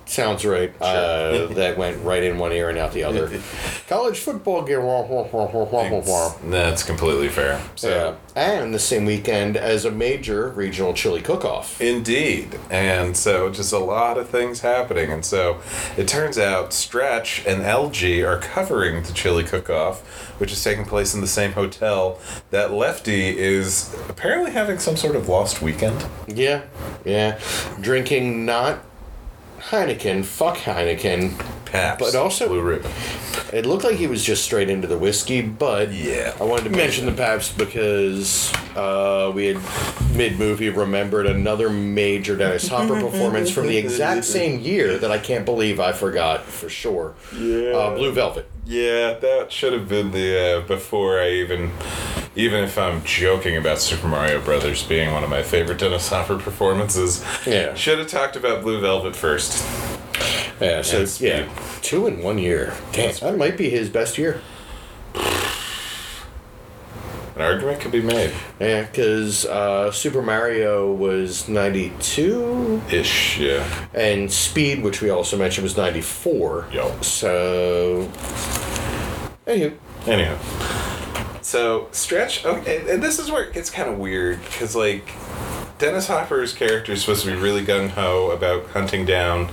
Sounds 0.08 0.46
right. 0.46 0.74
Uh, 0.82 1.48
that 1.52 1.78
went 1.78 2.02
right 2.04 2.24
in 2.24 2.38
one 2.38 2.52
ear 2.54 2.70
and 2.70 2.78
out 2.78 2.94
the 2.94 3.04
other. 3.04 3.30
College 3.88 4.20
football 4.20 4.64
game. 4.64 4.84
wah, 4.84 5.02
wah, 5.02 5.28
wah, 5.32 5.46
wah, 5.46 5.64
wah, 5.66 5.90
wah, 5.90 6.00
wah. 6.00 6.34
That's 6.46 6.84
completely 6.84 7.30
fair. 7.30 7.62
So. 7.76 7.90
Yeah. 7.90 8.16
And 8.42 8.74
the 8.74 8.80
same 8.80 9.06
weekend 9.06 9.58
as 9.58 9.84
a 9.84 9.92
major 9.92 10.50
regional 10.50 10.94
chili 10.94 11.22
cook-off. 11.22 11.82
Indeed. 11.82 12.58
And 12.70 13.18
so 13.18 13.50
just 13.50 13.74
a 13.74 13.80
lot 13.80 14.18
of 14.18 14.30
things 14.30 14.62
happening. 14.62 15.12
And 15.12 15.26
so 15.26 15.60
it 15.98 16.08
turns 16.08 16.38
out 16.38 16.72
Stretch 16.72 17.46
and 17.46 17.64
LG 17.64 18.26
are 18.28 18.40
covering 18.40 19.04
the 19.04 19.14
chili 19.14 19.44
cook 19.44 19.70
off, 19.70 20.02
which 20.40 20.52
is 20.52 20.64
taking 20.64 20.86
place 20.86 21.14
in 21.14 21.22
the 21.22 21.28
same 21.28 21.54
hotel 21.54 22.20
that 22.52 22.72
Lefty 22.72 23.38
is 23.38 23.96
apparently 24.08 24.52
having 24.52 24.80
some 24.80 24.96
sort 24.96 25.16
of 25.16 25.28
lost 25.28 25.62
weekend. 25.62 26.06
Yeah, 26.28 26.62
yeah. 27.04 27.40
Drinking 27.82 28.46
not 28.46 28.80
Heineken, 29.70 30.24
fuck 30.24 30.58
Heineken. 30.58 31.34
Pabst. 31.66 32.00
But 32.00 32.16
also- 32.16 32.48
Blue 32.48 32.62
Ribbon. 32.62 32.90
It 33.52 33.66
looked 33.66 33.84
like 33.84 33.96
he 33.98 34.08
was 34.08 34.24
just 34.24 34.44
straight 34.44 34.70
into 34.70 34.88
the 34.88 34.98
whiskey, 34.98 35.42
but 35.42 35.92
Yeah. 35.92 36.34
I 36.40 36.44
wanted 36.44 36.66
to 36.66 36.70
mention 36.70 37.06
the 37.06 37.12
Pabst 37.12 37.58
because 37.58 38.54
uh, 38.76 39.32
we 39.34 39.48
had 39.48 39.58
mid 40.16 40.38
movie 40.40 40.70
remembered 40.70 41.26
another 41.28 41.70
major 41.70 42.36
Dennis 42.38 42.68
Hopper 42.68 43.00
performance 43.02 43.50
from 43.50 43.68
the 43.68 43.78
exact 43.78 44.24
same 44.26 44.60
year 44.62 44.98
that 44.98 45.12
I 45.12 45.18
can't 45.18 45.46
believe 45.46 45.80
I 45.80 45.92
forgot 45.92 46.44
for 46.46 46.70
sure. 46.70 47.16
Yeah. 47.38 47.72
Uh, 47.72 47.96
Blue 47.96 48.12
Velvet. 48.12 48.50
Yeah, 48.68 49.14
that 49.14 49.50
should 49.50 49.72
have 49.72 49.88
been 49.88 50.12
the 50.12 50.58
uh, 50.58 50.68
before 50.68 51.22
I 51.22 51.30
even, 51.30 51.72
even 52.36 52.66
if 52.66 52.78
I'm 52.78 53.02
joking 53.06 53.56
about 53.56 53.80
Super 53.80 54.10
Mario 54.10 54.42
Brothers 54.42 54.84
being 54.84 55.14
one 55.14 55.24
of 55.24 55.30
my 55.30 55.42
favorite 55.42 55.80
Dennis 55.80 56.10
Hopper 56.10 56.38
performances. 56.38 57.24
Yeah. 57.46 57.74
should 57.76 57.98
have 57.98 58.10
talked 58.10 58.36
about 58.36 58.64
Blue 58.64 58.82
Velvet 58.82 59.16
first. 59.16 59.66
Yeah, 60.60 60.82
so 60.82 61.00
And 61.00 61.22
yeah, 61.22 61.50
two 61.82 62.08
in 62.08 62.22
one 62.22 62.38
year. 62.38 62.74
Damn, 62.92 63.14
that 63.16 63.38
might 63.38 63.58
be 63.58 63.70
his 63.70 63.90
best 63.90 64.18
year. 64.18 64.42
An 67.38 67.44
argument 67.44 67.80
could 67.82 67.92
be 67.92 68.02
made. 68.02 68.34
Yeah, 68.60 68.82
because 68.82 69.46
uh, 69.46 69.92
Super 69.92 70.24
Mario 70.24 70.92
was 70.92 71.48
92, 71.48 72.82
Ish, 72.90 73.38
yeah. 73.38 73.88
and 73.94 74.32
Speed, 74.32 74.82
which 74.82 75.04
we 75.04 75.12
also 75.12 75.38
mentioned, 75.38 75.62
was 75.62 75.78
94. 75.78 76.70
Yo. 76.74 77.00
So, 77.02 78.10
anywho, 79.46 79.78
Anyhow. 80.08 80.36
So, 81.44 81.90
Stretch, 81.92 82.44
okay, 82.44 82.92
and 82.92 83.04
this 83.04 83.20
is 83.20 83.30
where 83.30 83.44
it 83.44 83.54
gets 83.54 83.70
kind 83.70 83.88
of 83.88 84.00
weird, 84.00 84.42
because, 84.42 84.76
like, 84.76 85.08
Dennis 85.78 86.08
Hopper's 86.08 86.54
character 86.54 86.94
is 86.94 87.02
supposed 87.02 87.24
to 87.24 87.32
be 87.32 87.38
really 87.38 87.64
gung 87.64 87.90
ho 87.90 88.32
about 88.32 88.66
hunting 88.70 89.06
down 89.06 89.48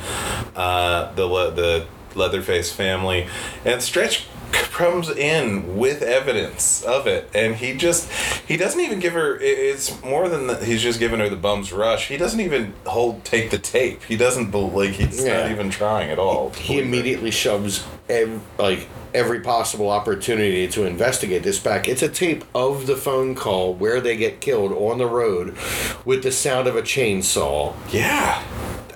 uh, 0.56 1.12
the, 1.12 1.28
the 1.50 1.86
Leatherface 2.16 2.72
family, 2.72 3.26
and 3.64 3.82
Stretch 3.82 4.26
comes 4.52 5.08
in 5.10 5.76
with 5.76 6.00
evidence 6.02 6.82
of 6.84 7.06
it 7.08 7.28
and 7.34 7.56
he 7.56 7.76
just 7.76 8.10
he 8.46 8.56
doesn't 8.56 8.80
even 8.80 9.00
give 9.00 9.12
her 9.12 9.36
it's 9.40 10.00
more 10.02 10.28
than 10.28 10.46
that 10.46 10.62
he's 10.62 10.80
just 10.82 10.98
giving 11.00 11.18
her 11.18 11.28
the 11.28 11.36
bum's 11.36 11.72
rush 11.72 12.06
he 12.08 12.16
doesn't 12.16 12.40
even 12.40 12.72
hold 12.86 13.24
take 13.24 13.50
the 13.50 13.58
tape 13.58 14.00
he 14.04 14.16
doesn't 14.16 14.52
like 14.52 14.90
he's 14.90 15.24
Yeah. 15.24 15.42
not 15.42 15.50
even 15.50 15.70
trying 15.70 16.10
at 16.10 16.18
all 16.20 16.50
he 16.50 16.76
her. 16.76 16.82
immediately 16.82 17.30
shoves 17.32 17.84
ev- 18.08 18.40
like 18.58 18.86
every 19.12 19.40
possible 19.40 19.90
opportunity 19.90 20.66
to 20.66 20.84
investigate 20.84 21.44
this 21.44 21.60
back. 21.60 21.86
It's 21.88 22.02
a 22.02 22.08
tape 22.08 22.44
of 22.52 22.88
the 22.88 22.96
phone 22.96 23.36
call 23.36 23.72
where 23.74 24.00
they 24.00 24.16
get 24.16 24.40
killed 24.40 24.72
on 24.72 24.98
the 24.98 25.06
road 25.06 25.56
with 26.04 26.24
the 26.24 26.32
sound 26.32 26.66
of 26.66 26.74
a 26.74 26.82
chainsaw. 26.82 27.74
yeah 27.92 28.42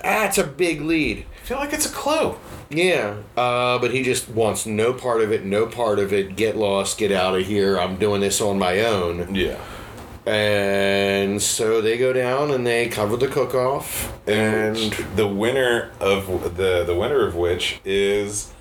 That's 0.03 0.37
a 0.37 0.43
big 0.43 0.81
lead. 0.81 1.25
I 1.41 1.45
feel 1.45 1.57
like 1.57 1.71
it's 1.73 1.85
a 1.85 1.89
clue 1.93 2.35
Yeah, 2.69 3.15
uh, 3.35 3.79
but 3.79 3.91
he 3.91 4.03
just 4.03 4.29
wants 4.29 4.65
no 4.65 4.93
part 4.93 5.21
of 5.21 5.31
it, 5.31 5.43
no 5.43 5.65
part 5.65 5.97
of 5.99 6.13
it. 6.13 6.35
Get 6.35 6.55
lost, 6.55 6.97
get 6.99 7.11
out 7.11 7.35
of 7.35 7.45
here. 7.45 7.79
I'm 7.79 7.95
doing 7.97 8.21
this 8.21 8.41
on 8.41 8.59
my 8.59 8.81
own. 8.81 9.33
yeah 9.33 9.57
And 10.25 11.41
so 11.41 11.81
they 11.81 11.97
go 11.97 12.13
down 12.13 12.51
and 12.51 12.65
they 12.67 12.87
cover 12.89 13.17
the 13.17 13.27
cook 13.27 13.55
off. 13.55 14.13
and 14.27 14.91
the 15.15 15.27
winner 15.27 15.91
of 15.99 16.55
the 16.57 16.83
the 16.83 16.95
winner 16.95 17.25
of 17.25 17.35
which 17.35 17.79
is 17.83 18.53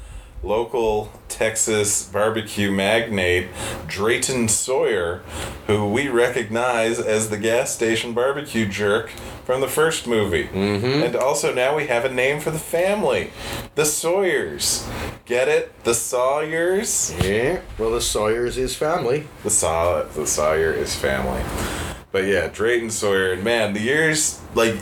local 0.43 1.13
Texas 1.29 2.05
barbecue 2.05 2.71
magnate 2.71 3.49
Drayton 3.87 4.49
Sawyer, 4.49 5.23
who 5.67 5.91
we 5.91 6.09
recognize 6.09 6.99
as 6.99 7.31
the 7.31 7.39
gas 7.39 7.75
station 7.75 8.15
barbecue 8.15 8.67
jerk 8.67 9.11
from 9.45 9.61
the 9.61 9.69
first 9.69 10.07
movie. 10.07 10.45
Mm-hmm. 10.45 11.05
And 11.05 11.17
also 11.17 11.55
now 11.55 11.77
we 11.77 11.87
have 11.87 12.05
a 12.05 12.13
name 12.13 12.41
for 12.41 12.51
the 12.51 12.59
family, 12.59 13.31
the 13.75 13.85
Sawyers. 13.85 14.89
Get 15.25 15.49
it? 15.49 15.85
The 15.85 15.95
Sawyers. 15.95 17.15
Yeah. 17.23 17.61
Well, 17.79 17.91
the 17.91 18.01
Sawyers 18.01 18.57
is 18.57 18.75
family. 18.75 19.27
The 19.43 19.51
Saw 19.51 20.03
the 20.03 20.27
Sawyer 20.27 20.73
is 20.73 20.95
family. 20.95 21.43
But 22.11 22.25
yeah, 22.25 22.49
Drayton 22.49 22.91
Sawyer, 22.91 23.33
and 23.33 23.45
man, 23.45 23.75
the 23.75 23.81
years 23.81 24.41
like 24.55 24.77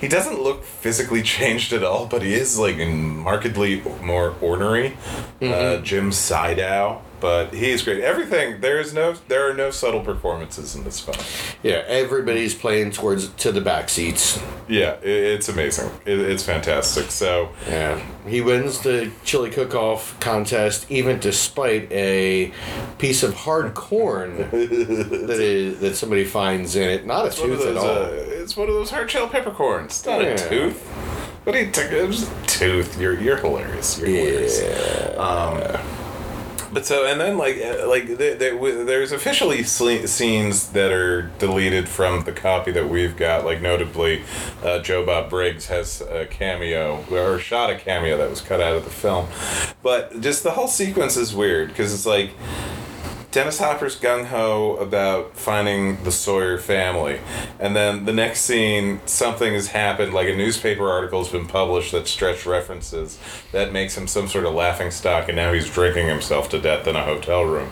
he 0.00 0.08
doesn't 0.08 0.40
look 0.40 0.64
physically 0.64 1.22
changed 1.36 1.72
at 1.72 1.82
all, 1.82 2.06
but 2.06 2.22
he 2.22 2.34
is 2.34 2.58
like 2.58 2.78
markedly 2.78 3.82
more 4.02 4.34
ornery. 4.40 4.96
Uh, 5.42 5.78
Jim 5.78 6.10
Siedow, 6.10 7.00
but 7.24 7.54
he's 7.54 7.80
great. 7.82 8.04
Everything 8.04 8.60
there 8.60 8.78
is 8.78 8.92
no 8.92 9.14
there 9.28 9.48
are 9.48 9.54
no 9.54 9.70
subtle 9.70 10.02
performances 10.02 10.74
in 10.74 10.84
this 10.84 11.00
film. 11.00 11.16
Yeah, 11.62 11.82
everybody's 11.86 12.54
playing 12.54 12.90
towards 12.90 13.28
to 13.28 13.50
the 13.50 13.62
back 13.62 13.88
seats. 13.88 14.38
Yeah, 14.68 14.96
it, 15.00 15.08
it's 15.08 15.48
amazing. 15.48 15.90
It, 16.04 16.18
it's 16.20 16.42
fantastic. 16.42 17.10
So 17.10 17.48
Yeah, 17.66 17.98
he 18.28 18.42
wins 18.42 18.80
the 18.80 19.10
chili 19.24 19.48
cook-off 19.50 20.20
contest 20.20 20.84
even 20.90 21.18
despite 21.18 21.90
a 21.92 22.52
piece 22.98 23.22
of 23.22 23.32
hard 23.32 23.72
corn 23.72 24.36
that 24.50 25.40
is 25.40 25.80
that 25.80 25.94
somebody 25.96 26.24
finds 26.24 26.76
in 26.76 26.90
it. 26.90 27.06
Not 27.06 27.24
a 27.24 27.28
it's 27.28 27.38
of 27.38 27.46
tooth 27.46 27.66
at 27.66 27.76
all. 27.78 27.86
Uh, 27.86 28.08
it's 28.42 28.54
one 28.54 28.68
of 28.68 28.74
those 28.74 28.90
hard 28.90 29.10
shell 29.10 29.28
peppercorns. 29.30 29.86
It's 29.92 30.04
not 30.04 30.20
Yeah. 30.20 30.28
a 30.34 30.48
tooth. 30.50 30.78
What 31.44 31.54
do 31.54 31.58
you 31.58 31.70
think? 31.70 31.90
It 31.90 32.06
was 32.06 32.28
a 32.30 32.46
tooth. 32.46 33.00
You're 33.00 33.18
you're 33.18 33.38
hilarious. 33.38 33.98
You're 33.98 34.08
hilarious. 34.08 34.60
yeah. 34.60 36.02
But 36.74 36.84
so 36.84 37.06
and 37.06 37.20
then 37.20 37.38
like 37.38 37.56
uh, 37.58 37.86
like 37.88 38.18
there, 38.18 38.34
there, 38.34 38.84
there's 38.84 39.12
officially 39.12 39.62
scenes 39.62 40.70
that 40.70 40.90
are 40.90 41.30
deleted 41.38 41.88
from 41.88 42.24
the 42.24 42.32
copy 42.32 42.72
that 42.72 42.88
we've 42.88 43.16
got. 43.16 43.44
Like 43.44 43.62
notably, 43.62 44.24
uh, 44.62 44.80
Joe 44.80 45.06
Bob 45.06 45.30
Briggs 45.30 45.66
has 45.66 46.00
a 46.00 46.26
cameo 46.26 47.04
or 47.12 47.38
shot 47.38 47.70
a 47.70 47.76
cameo 47.76 48.18
that 48.18 48.28
was 48.28 48.40
cut 48.40 48.60
out 48.60 48.74
of 48.76 48.84
the 48.84 48.90
film. 48.90 49.28
But 49.84 50.20
just 50.20 50.42
the 50.42 50.50
whole 50.50 50.66
sequence 50.66 51.16
is 51.16 51.32
weird 51.32 51.68
because 51.68 51.94
it's 51.94 52.06
like. 52.06 52.30
Dennis 53.34 53.58
Hopper's 53.58 53.98
gung 53.98 54.26
ho 54.26 54.76
about 54.76 55.36
finding 55.36 56.04
the 56.04 56.12
Sawyer 56.12 56.56
family, 56.56 57.18
and 57.58 57.74
then 57.74 58.04
the 58.04 58.12
next 58.12 58.42
scene, 58.42 59.00
something 59.06 59.54
has 59.54 59.66
happened, 59.66 60.14
like 60.14 60.28
a 60.28 60.36
newspaper 60.36 60.88
article's 60.88 61.30
been 61.30 61.48
published 61.48 61.90
that 61.90 62.06
Stretch 62.06 62.46
references 62.46 63.18
that 63.50 63.72
makes 63.72 63.98
him 63.98 64.06
some 64.06 64.28
sort 64.28 64.44
of 64.44 64.54
laughing 64.54 64.92
stock, 64.92 65.26
and 65.26 65.34
now 65.34 65.52
he's 65.52 65.68
drinking 65.68 66.06
himself 66.06 66.48
to 66.50 66.60
death 66.60 66.86
in 66.86 66.94
a 66.94 67.02
hotel 67.02 67.42
room. 67.44 67.70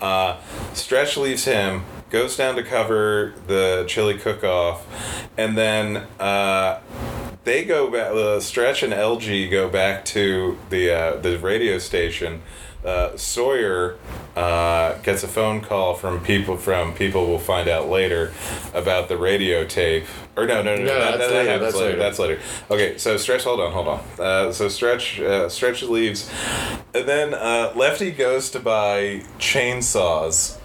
Uh, 0.00 0.38
Stretch 0.72 1.18
leaves 1.18 1.44
him, 1.44 1.84
goes 2.08 2.34
down 2.34 2.56
to 2.56 2.62
cover 2.62 3.34
the 3.48 3.84
chili 3.86 4.16
cook 4.16 4.42
off, 4.42 4.86
and 5.36 5.58
then. 5.58 6.06
Uh, 6.18 6.80
they 7.44 7.64
go 7.64 7.90
back. 7.90 8.12
Uh, 8.12 8.38
Stretch 8.38 8.84
and 8.84 8.92
LG 8.92 9.50
go 9.50 9.68
back 9.68 10.04
to 10.06 10.56
the 10.70 10.90
uh, 10.90 11.16
the 11.16 11.38
radio 11.40 11.78
station. 11.78 12.40
Uh, 12.84 13.16
Sawyer 13.16 13.96
uh, 14.34 14.94
gets 14.98 15.22
a 15.22 15.28
phone 15.28 15.60
call 15.60 15.94
from 15.94 16.22
people 16.24 16.56
from 16.56 16.94
people 16.94 17.28
we'll 17.28 17.38
find 17.38 17.68
out 17.68 17.88
later 17.88 18.32
about 18.74 19.08
the 19.08 19.16
radio 19.16 19.64
tape. 19.64 20.04
Or 20.36 20.46
no, 20.46 20.62
no, 20.62 20.74
no, 20.74 20.82
no, 20.82 20.84
No, 20.84 20.98
that, 20.98 21.18
that's 21.18 21.30
that 21.30 21.36
later, 21.36 21.50
happens 21.50 21.62
that's 21.62 21.76
later. 21.76 21.88
later. 21.90 21.98
That's 21.98 22.18
later. 22.18 22.40
Okay, 22.70 22.98
so 22.98 23.16
Stretch, 23.16 23.44
hold 23.44 23.60
on, 23.60 23.72
hold 23.72 23.88
on. 23.88 24.00
Uh, 24.18 24.52
so 24.52 24.68
Stretch, 24.68 25.20
uh, 25.20 25.48
Stretch 25.48 25.82
leaves, 25.82 26.30
and 26.94 27.06
then 27.06 27.34
uh, 27.34 27.72
Lefty 27.76 28.10
goes 28.10 28.50
to 28.50 28.58
buy 28.58 29.22
chainsaws 29.38 30.58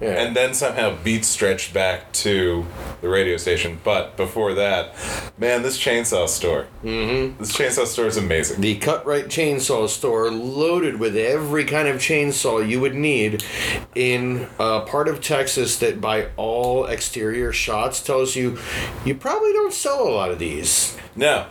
yeah. 0.00 0.10
and 0.12 0.34
then 0.34 0.54
somehow 0.54 0.96
beats 1.02 1.28
Stretch 1.28 1.72
back 1.72 2.12
to 2.12 2.66
the 3.00 3.08
radio 3.08 3.36
station. 3.36 3.80
But 3.84 4.16
before 4.16 4.54
that, 4.54 4.94
man, 5.40 5.62
this 5.62 5.78
chainsaw 5.78 6.28
store. 6.28 6.66
Mm-hmm. 6.84 7.38
This 7.38 7.52
chainsaw 7.56 7.86
store 7.86 8.06
is 8.06 8.16
amazing. 8.16 8.60
the 8.60 8.76
Cut 8.76 9.04
Right 9.06 9.24
Chainsaw 9.26 9.88
store 9.88 10.30
loaded 10.30 11.00
with 11.00 11.16
every 11.16 11.64
kind 11.64 11.88
of 11.88 11.96
chainsaw 11.96 12.66
you 12.66 12.80
would 12.80 12.94
need 12.94 13.42
in 13.94 14.46
a 14.58 14.80
part 14.82 15.08
of 15.08 15.20
Texas 15.22 15.78
that 15.78 16.00
by 16.00 16.28
all 16.36 16.84
exterior 16.86 17.52
shots 17.52 18.02
tells 18.02 18.36
you 18.36 18.58
you 19.04 19.14
probably 19.14 19.52
don't 19.52 19.72
sell 19.72 20.06
a 20.06 20.10
lot 20.10 20.30
of 20.30 20.38
these. 20.38 20.96
No, 21.16 21.46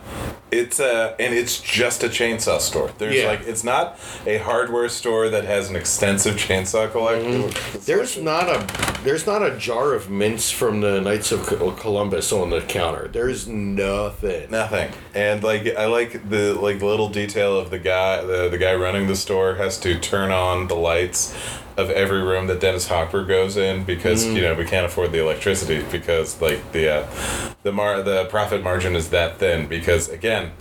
it's 0.52 0.80
uh, 0.80 1.16
and 1.20 1.34
it's 1.34 1.60
just 1.60 2.02
a 2.04 2.08
chainsaw 2.08 2.60
store. 2.62 2.92
There's 2.98 3.16
Yeah. 3.18 3.28
like 3.28 3.42
it's 3.42 3.64
not 3.64 4.00
a 4.26 4.38
hardware 4.38 4.88
store 4.88 5.30
that 5.30 5.44
has 5.44 5.70
an 5.70 5.76
extensive 5.76 6.36
chainsaw 6.38 6.90
collection. 6.92 7.52
There's 7.82 8.18
not 8.18 8.48
a 8.48 8.66
there's 9.04 9.28
not 9.28 9.44
a 9.44 9.58
jar 9.58 9.94
of 9.94 10.10
mints 10.10 10.50
from 10.50 10.80
the 10.82 11.02
Knights 11.02 11.32
of 11.34 11.46
Columbus 11.78 12.32
on 12.32 12.50
the 12.52 12.62
counter. 12.62 13.10
There's 13.10 13.48
nothing. 13.80 14.52
Nothing. 14.52 14.92
And 15.14 15.44
like 15.44 15.76
I 15.76 15.86
like 15.86 16.30
the 16.30 16.54
like 16.54 16.82
little 16.82 17.10
detail 17.10 17.58
of 17.58 17.70
the 17.70 17.80
guy 17.80 18.22
the, 18.24 18.50
the 18.50 18.58
guy 18.58 18.76
running 18.76 19.08
the 19.08 19.16
store 19.16 19.56
has 19.56 19.80
to 19.80 20.00
turn 20.00 20.32
on 20.32 20.68
the 20.68 20.76
lights 20.76 21.36
of 21.78 21.90
every 21.90 22.22
room 22.22 22.48
that 22.48 22.60
Dennis 22.60 22.88
Hopper 22.88 23.24
goes 23.24 23.56
in 23.56 23.84
because 23.86 24.26
you 24.26 24.42
know 24.42 24.54
we 24.54 24.66
can't 24.66 24.86
afford 24.86 25.12
the 25.12 25.22
electricity 25.22 25.84
because 25.92 26.42
like 26.42 26.72
the 26.74 26.90
uh, 26.90 27.54
the 27.64 27.72
mar 27.72 28.02
the 28.04 28.26
profit 28.26 28.62
margin 28.64 28.96
is 28.96 29.10
that 29.10 29.38
thin 29.38 29.68
because 29.68 30.10
again 30.10 30.52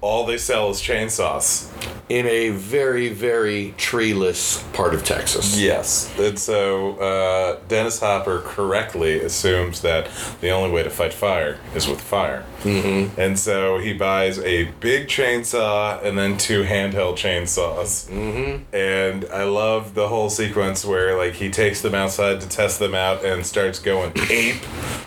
all 0.00 0.26
they 0.26 0.38
sell 0.38 0.70
is 0.70 0.80
chainsaws. 0.80 1.72
In 2.08 2.26
a 2.26 2.50
very 2.50 3.08
very 3.08 3.74
treeless 3.76 4.62
part 4.72 4.94
of 4.94 5.04
Texas. 5.04 5.58
Yes, 5.58 6.12
and 6.18 6.38
so 6.38 6.96
uh, 6.98 7.58
Dennis 7.66 7.98
Hopper 7.98 8.42
correctly 8.44 9.18
assumes 9.18 9.80
that 9.80 10.08
the 10.40 10.50
only 10.50 10.70
way 10.70 10.84
to 10.84 10.90
fight 10.90 11.12
fire 11.12 11.58
is 11.74 11.88
with 11.88 12.00
fire, 12.00 12.44
mm-hmm. 12.66 13.20
and 13.20 13.38
so 13.38 13.78
he 13.78 13.92
buys 13.92 14.38
a 14.40 14.64
big 14.80 15.08
chainsaw 15.08 16.02
and 16.04 16.18
then 16.18 16.36
two 16.36 16.64
handheld 16.64 17.14
chainsaws. 17.14 18.08
Mm-hmm. 18.08 18.74
And 18.74 19.24
I 19.26 19.44
love 19.44 19.94
the 19.94 20.08
whole 20.08 20.30
sequence 20.30 20.84
where 20.84 21.16
like 21.16 21.34
he 21.34 21.50
takes 21.50 21.80
them 21.80 21.94
outside 21.94 22.40
to 22.40 22.48
test 22.48 22.78
them 22.78 22.94
out 22.94 23.24
and 23.24 23.44
starts 23.46 23.78
going 23.78 24.12
ape 24.30 24.62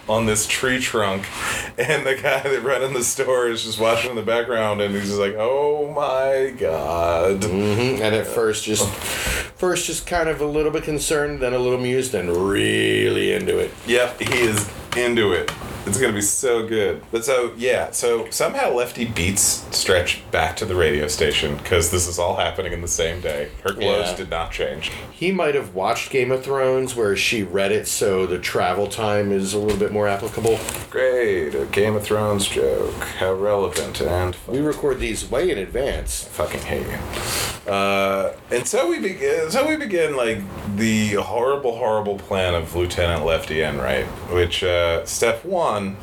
on 0.10 0.26
this 0.26 0.48
tree 0.48 0.80
trunk, 0.80 1.28
and 1.78 2.06
the 2.06 2.16
guy 2.16 2.42
that 2.42 2.64
running 2.64 2.94
the 2.94 3.04
store 3.04 3.48
is 3.48 3.64
just 3.64 3.80
watching 3.80 4.10
in 4.10 4.16
the 4.16 4.24
background, 4.24 4.82
and 4.82 4.94
he's 4.94 5.08
just 5.08 5.20
like, 5.20 5.36
"Oh 5.38 5.92
my 5.94 6.52
god." 6.58 7.44
hmm 7.44 8.02
And 8.02 8.16
at 8.16 8.26
first, 8.26 8.66
just 8.66 8.90
first, 8.90 9.86
just 9.86 10.08
kind 10.08 10.28
of 10.28 10.42
a 10.42 10.46
little 10.46 10.72
bit 10.72 10.84
concerned, 10.84 11.40
then 11.40 11.54
a 11.54 11.60
little 11.60 11.80
amused, 11.80 12.14
and 12.16 12.36
really 12.36 13.32
into 13.34 13.58
it. 13.60 13.72
Yep, 13.86 14.20
he 14.20 14.40
is 14.40 14.70
into 14.98 15.34
it. 15.34 15.52
It's 15.90 16.00
gonna 16.00 16.14
be 16.14 16.22
so 16.22 16.68
good. 16.68 17.02
But 17.12 17.26
so 17.26 17.52
yeah, 17.58 17.90
so 17.92 18.30
somehow 18.30 18.72
Lefty 18.74 19.06
beats 19.06 19.66
Stretch 19.76 20.22
back 20.30 20.56
to 20.58 20.66
the 20.66 20.76
radio 20.76 21.08
station 21.08 21.58
because 21.58 21.90
this 21.90 22.08
is 22.08 22.20
all 22.20 22.36
happening 22.36 22.74
in 22.74 22.82
the 22.82 22.88
same 22.88 23.22
day. 23.22 23.50
Her 23.64 23.74
clothes 23.74 24.10
Yeah. 24.12 24.16
did 24.16 24.30
not 24.30 24.52
change. 24.52 24.92
He 25.12 25.32
might 25.32 25.56
have 25.56 25.74
watched 25.74 26.12
Game 26.12 26.32
of 26.32 26.44
Thrones, 26.44 26.96
where 26.96 27.16
she 27.16 27.42
read 27.42 27.72
it, 27.72 27.88
so 27.88 28.28
the 28.28 28.38
travel 28.38 28.86
time 28.88 29.32
is 29.32 29.54
a 29.56 29.58
little 29.58 29.78
bit 29.80 29.92
more 29.92 30.08
applicable. 30.08 30.60
Great, 30.92 31.56
a 31.56 31.66
Game 31.72 31.96
of 31.96 32.04
Thrones 32.04 32.48
joke. 32.48 32.94
How 33.20 33.34
relevant 33.34 34.00
and 34.02 34.36
We 34.48 34.60
record 34.60 35.00
these 35.00 35.30
way 35.30 35.50
in 35.50 35.58
advance. 35.58 36.24
fucking 36.32 36.62
hate 36.62 36.86
you. 36.86 37.72
Uh, 37.72 38.34
and 38.52 38.68
so 38.68 38.90
we 38.90 39.00
begin. 39.00 39.50
So 39.52 39.68
we 39.68 39.76
begin 39.76 40.16
like 40.16 40.40
the 40.76 41.14
horrible, 41.16 41.78
horrible 41.78 42.18
plan 42.18 42.56
of 42.56 42.76
Lieutenant 42.76 43.26
Lefty 43.26 43.62
Enright, 43.62 44.06
which 44.32 44.64
uh, 44.64 45.06
step 45.06 45.46
one, 45.46 45.79
on 45.80 45.96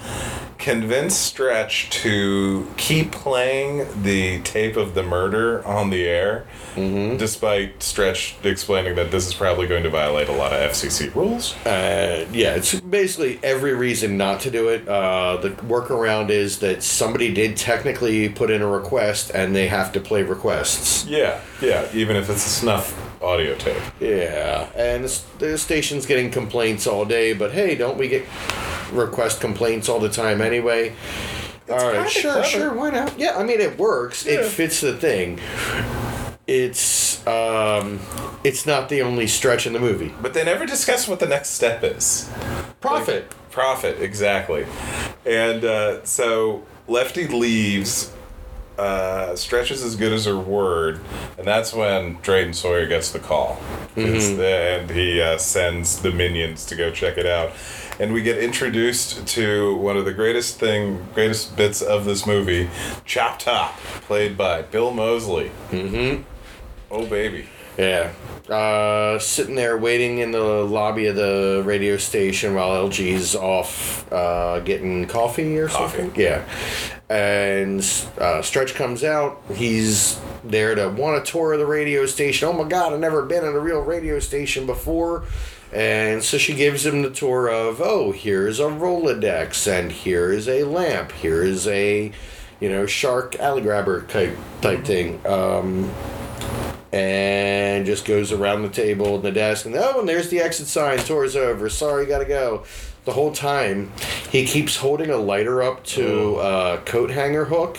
convince 0.59 1.15
Stretch 1.15 1.91
to 1.91 2.71
keep 2.77 3.13
playing 3.13 3.87
the 4.03 4.41
tape 4.43 4.77
of 4.77 4.95
the 4.95 5.03
murder 5.03 5.67
on 5.67 5.91
the 5.91 6.05
air, 6.05 6.47
despite 6.75 7.83
Stretch 7.83 8.37
explaining 8.43 8.95
that 8.97 9.11
this 9.11 9.27
is 9.27 9.35
probably 9.35 9.67
going 9.67 9.83
to 9.83 9.91
violate 9.91 10.29
a 10.29 10.33
lot 10.33 10.53
of 10.53 10.71
FCC 10.71 11.15
rules. 11.15 11.55
Uh, 11.67 12.27
yeah, 12.33 12.55
it's 12.55 12.79
basically 12.81 13.39
every 13.43 13.75
reason 13.75 14.17
not 14.17 14.41
to 14.41 14.51
do 14.51 14.69
it. 14.69 14.87
Uh, 14.89 15.37
the 15.37 15.51
workaround 15.51 16.31
is 16.31 16.59
that 16.61 16.83
somebody 16.83 17.33
did 17.33 17.57
technically 17.57 18.29
put 18.29 18.51
in 18.51 18.63
a 18.63 18.67
request, 18.67 19.31
and 19.35 19.55
they 19.55 19.69
have 19.69 19.93
to 19.93 20.01
play 20.01 20.23
requests. 20.23 21.05
Yeah, 21.07 21.41
yeah. 21.61 21.89
Even 21.93 22.17
if 22.17 22.31
it's 22.31 22.47
a 22.47 22.51
snuff 22.51 23.03
audio 23.23 23.57
tape. 23.57 23.83
Yeah, 24.01 24.69
and 24.77 25.05
the, 25.05 25.23
the 25.39 25.59
station's 25.59 26.07
getting 26.07 26.31
complaints 26.31 26.87
all 26.87 27.05
day, 27.05 27.33
but 27.33 27.53
hey, 27.53 27.75
don't 27.75 27.99
we 27.99 28.09
get 28.09 28.25
request 28.93 29.41
complaints 29.41 29.89
all 29.89 30.01
the 30.01 30.09
time 30.09 30.41
anyway? 30.47 30.95
all 31.69 31.79
kinda 31.93 32.09
sure, 32.09 32.33
clever. 32.33 32.47
sure, 32.47 32.75
why 32.75 32.91
not? 32.91 33.19
Yeah, 33.19 33.37
I 33.37 33.43
mean 33.43 33.61
it 33.61 33.77
works. 33.79 34.25
It 34.27 34.45
fits 34.47 34.81
the 34.81 34.97
thing. 34.97 35.41
It's 36.47 37.27
um, 37.27 37.99
it's 38.45 38.67
not 38.67 38.89
the 38.89 39.03
only 39.03 39.27
stretch 39.27 39.67
in 39.67 39.73
the 39.73 39.81
movie. 39.81 40.15
But 40.23 40.33
they 40.33 40.45
never 40.45 40.65
discuss 40.65 41.09
what 41.09 41.19
the 41.19 41.27
next 41.27 41.51
step 41.51 41.83
is. 41.83 42.31
Profit. 42.81 43.29
Profit, 43.51 44.01
exactly. 44.01 44.65
And 45.25 45.65
uh, 45.65 46.05
so 46.05 46.63
Lefty 46.87 47.27
leaves 47.27 48.13
uh, 48.79 49.35
Stretch 49.35 49.71
is 49.71 49.83
as 49.83 49.97
good 49.97 50.13
as 50.13 50.27
her 50.27 50.37
word, 50.39 51.01
and 51.39 51.47
that's 51.47 51.73
when 51.73 52.19
Drayton 52.23 52.53
Sawyer 52.53 52.87
gets 52.87 53.11
the 53.11 53.19
call. 53.19 53.59
'Cause 53.95 54.37
the- 54.37 54.47
and 54.47 54.91
he 54.91 55.21
uh, 55.21 55.39
sends 55.39 56.01
the 56.03 56.13
minions 56.13 56.67
to 56.67 56.77
go 56.77 56.91
check 56.91 57.17
it 57.19 57.25
out. 57.27 57.53
And 57.99 58.13
we 58.13 58.23
get 58.23 58.39
introduced 58.39 59.27
to 59.29 59.75
one 59.77 59.97
of 59.97 60.05
the 60.05 60.13
greatest 60.13 60.59
thing, 60.59 61.07
greatest 61.15 61.57
bits 61.57 61.81
of 61.81 62.05
this 62.05 62.27
movie, 62.27 62.69
Chop 63.05 63.39
Top, 63.39 63.77
played 64.03 64.37
by 64.37 64.63
Bill 64.63 64.91
Moseley. 64.91 65.51
Mm-hmm. 65.71 66.23
Oh 66.91 67.07
baby. 67.07 67.47
Yeah. 67.79 68.13
Uh, 68.51 69.19
sitting 69.19 69.55
there 69.55 69.77
waiting 69.77 70.19
in 70.19 70.31
the 70.31 70.41
lobby 70.41 71.07
of 71.07 71.17
the 71.17 71.63
radio 71.65 71.97
station 71.97 72.55
while 72.55 72.89
LG's 72.89 73.35
off 73.35 74.11
uh, 74.13 74.61
getting 74.61 75.07
coffee 75.07 75.59
or 75.59 75.69
Coffee. 75.69 75.99
something. 75.99 76.21
Yeah. 76.21 76.45
And 77.11 77.81
uh, 78.19 78.43
Stretch 78.43 78.75
comes 78.75 79.05
out. 79.05 79.43
He's 79.55 80.19
there 80.45 80.75
to 80.75 80.89
want 80.89 81.21
a 81.27 81.31
tour 81.31 81.53
of 81.55 81.59
the 81.59 81.67
radio 81.67 82.07
station. 82.07 82.49
Oh 82.49 82.53
my 82.53 82.69
God, 82.69 82.93
I've 82.93 83.01
never 83.01 83.23
been 83.23 83.45
in 83.45 83.55
a 83.55 83.59
real 83.61 83.81
radio 83.81 84.21
station 84.21 84.65
before. 84.67 85.25
And 85.77 86.25
so 86.25 86.39
she 86.39 86.55
gives 86.55 86.87
him 86.87 87.03
the 87.03 87.11
tour 87.11 87.51
of, 87.51 87.83
oh, 87.83 88.11
here's 88.11 88.59
a 88.59 88.65
Rolodex, 88.65 89.71
and 89.71 89.93
here 89.93 90.33
is 90.33 90.49
a 90.49 90.65
lamp, 90.65 91.13
here 91.13 91.43
is 91.43 91.67
a, 91.67 92.13
you 92.61 92.71
know, 92.71 92.87
shark 92.87 93.39
alley 93.39 93.61
grabber 93.61 94.01
type 94.07 94.39
type 94.63 94.87
thing. 94.87 95.21
Um, 95.27 95.93
and 96.93 97.85
just 97.85 98.07
goes 98.07 98.33
around 98.33 98.63
the 98.63 98.71
table 98.71 99.17
and 99.17 99.25
the 99.25 99.33
desk 99.33 99.67
and 99.67 99.75
oh 99.75 100.01
and 100.01 100.09
there's 100.09 100.31
the 100.31 100.41
exit 100.41 100.67
sign 100.67 100.97
tour's 100.99 101.37
over 101.37 101.69
sorry 101.69 102.07
gotta 102.07 102.25
go 102.25 102.65
the 103.07 103.13
whole 103.13 103.33
time 103.33 103.91
he 104.31 104.45
keeps 104.45 104.77
holding 104.77 105.11
a 105.11 105.17
lighter 105.17 105.63
up 105.63 105.83
to 105.85 106.39
a 106.41 106.83
coat 106.85 107.11
hanger 107.11 107.47
hook 107.47 107.79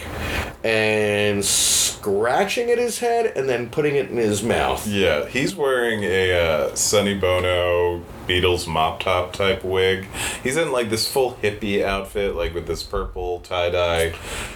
and 0.63 1.43
scratching 1.45 2.71
at 2.71 2.77
his 2.77 2.99
head 2.99 3.33
and 3.35 3.47
then 3.47 3.69
putting 3.69 3.95
it 3.95 4.09
in 4.09 4.15
his 4.17 4.41
mouth. 4.41 4.87
Yeah, 4.87 5.27
he's 5.27 5.53
wearing 5.53 6.03
a 6.03 6.31
uh, 6.31 6.75
Sonny 6.75 7.13
Bono 7.13 8.01
Beatles 8.27 8.67
mop 8.67 8.99
top 8.99 9.33
type 9.33 9.63
wig. 9.63 10.07
He's 10.43 10.57
in 10.57 10.71
like 10.71 10.89
this 10.89 11.11
full 11.11 11.33
hippie 11.35 11.83
outfit, 11.83 12.35
like 12.35 12.53
with 12.53 12.67
this 12.67 12.83
purple 12.83 13.39
tie 13.39 13.69
dye, 13.69 14.13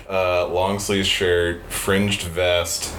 uh, 0.09 0.47
long 0.47 0.79
sleeve 0.79 1.05
shirt, 1.05 1.63
fringed 1.71 2.23
vest, 2.23 2.93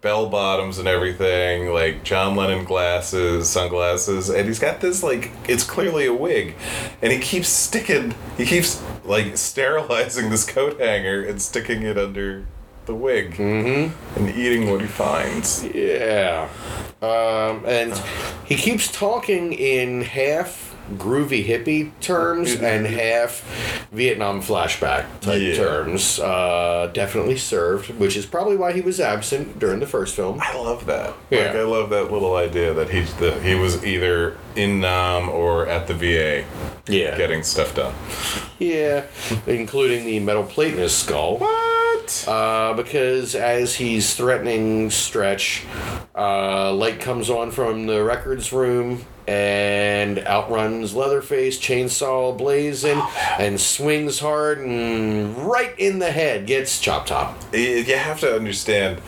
bell 0.00 0.28
bottoms 0.28 0.78
and 0.78 0.86
everything, 0.86 1.70
like 1.70 2.04
John 2.04 2.36
Lennon 2.36 2.64
glasses, 2.64 3.48
sunglasses, 3.48 4.28
and 4.28 4.46
he's 4.46 4.58
got 4.58 4.80
this 4.80 5.02
like 5.02 5.30
it's 5.48 5.64
clearly 5.64 6.06
a 6.06 6.14
wig, 6.14 6.54
and 7.02 7.12
he 7.12 7.18
keeps 7.18 7.48
sticking, 7.48 8.14
he 8.36 8.44
keeps 8.44 8.82
like 9.04 9.36
sterilizing 9.36 10.30
this 10.30 10.46
coat 10.46 10.78
hanger 10.78 11.24
and 11.24 11.40
sticking 11.40 11.82
it 11.82 11.98
under 11.98 12.46
the 12.86 12.94
wig 12.94 13.34
mm-hmm. 13.34 14.18
and 14.18 14.28
eating 14.36 14.70
what 14.70 14.80
he 14.80 14.86
finds. 14.86 15.64
Yeah. 15.64 16.48
Um, 17.02 17.64
and 17.66 17.92
he 18.44 18.56
keeps 18.56 18.90
talking 18.90 19.52
in 19.52 20.02
half 20.02 20.74
groovy 20.96 21.46
hippie 21.46 21.90
terms 22.00 22.54
and 22.56 22.86
half 22.86 23.88
Vietnam 23.90 24.42
flashback 24.42 25.06
type 25.20 25.40
Yeah. 25.40 25.54
terms. 25.56 26.18
Uh, 26.18 26.90
definitely 26.92 27.38
served, 27.38 27.90
which 27.98 28.16
is 28.16 28.26
probably 28.26 28.56
why 28.56 28.72
he 28.72 28.80
was 28.80 29.00
absent 29.00 29.58
during 29.58 29.80
the 29.80 29.86
first 29.86 30.14
film. 30.14 30.40
I 30.42 30.54
love 30.56 30.84
that. 30.86 31.14
Yeah. 31.30 31.46
Like 31.46 31.56
I 31.56 31.62
love 31.62 31.90
that 31.90 32.12
little 32.12 32.36
idea 32.36 32.74
that 32.74 32.90
he's 32.90 33.14
the 33.14 33.32
he 33.40 33.54
was 33.54 33.84
either 33.84 34.36
in 34.56 34.80
Nam 34.80 35.28
or 35.28 35.66
at 35.66 35.86
the 35.86 35.94
VA 35.94 36.44
Yeah. 36.86 37.16
getting 37.16 37.42
stuff 37.42 37.74
done. 37.74 37.94
Yeah, 38.58 39.04
including 39.46 40.04
the 40.04 40.20
metal 40.20 40.44
plate 40.44 40.74
in 40.74 40.80
his 40.80 40.94
skull. 40.94 41.38
What? 41.38 41.63
Uh, 42.26 42.74
because 42.74 43.34
as 43.34 43.74
he's 43.74 44.14
threatening 44.14 44.90
Stretch, 44.90 45.64
uh, 46.14 46.72
light 46.72 47.00
comes 47.00 47.30
on 47.30 47.50
from 47.50 47.86
the 47.86 48.02
records 48.02 48.52
room 48.52 49.04
and 49.26 50.18
outruns 50.18 50.94
Leatherface, 50.94 51.58
chainsaw 51.58 52.36
blazing, 52.36 53.00
and 53.38 53.60
swings 53.60 54.18
hard 54.18 54.58
and 54.58 55.36
right 55.38 55.78
in 55.78 55.98
the 55.98 56.10
head 56.10 56.46
gets 56.46 56.78
Chop 56.78 57.06
Top. 57.06 57.36
You 57.52 57.84
have 57.96 58.20
to 58.20 58.36
understand 58.36 59.00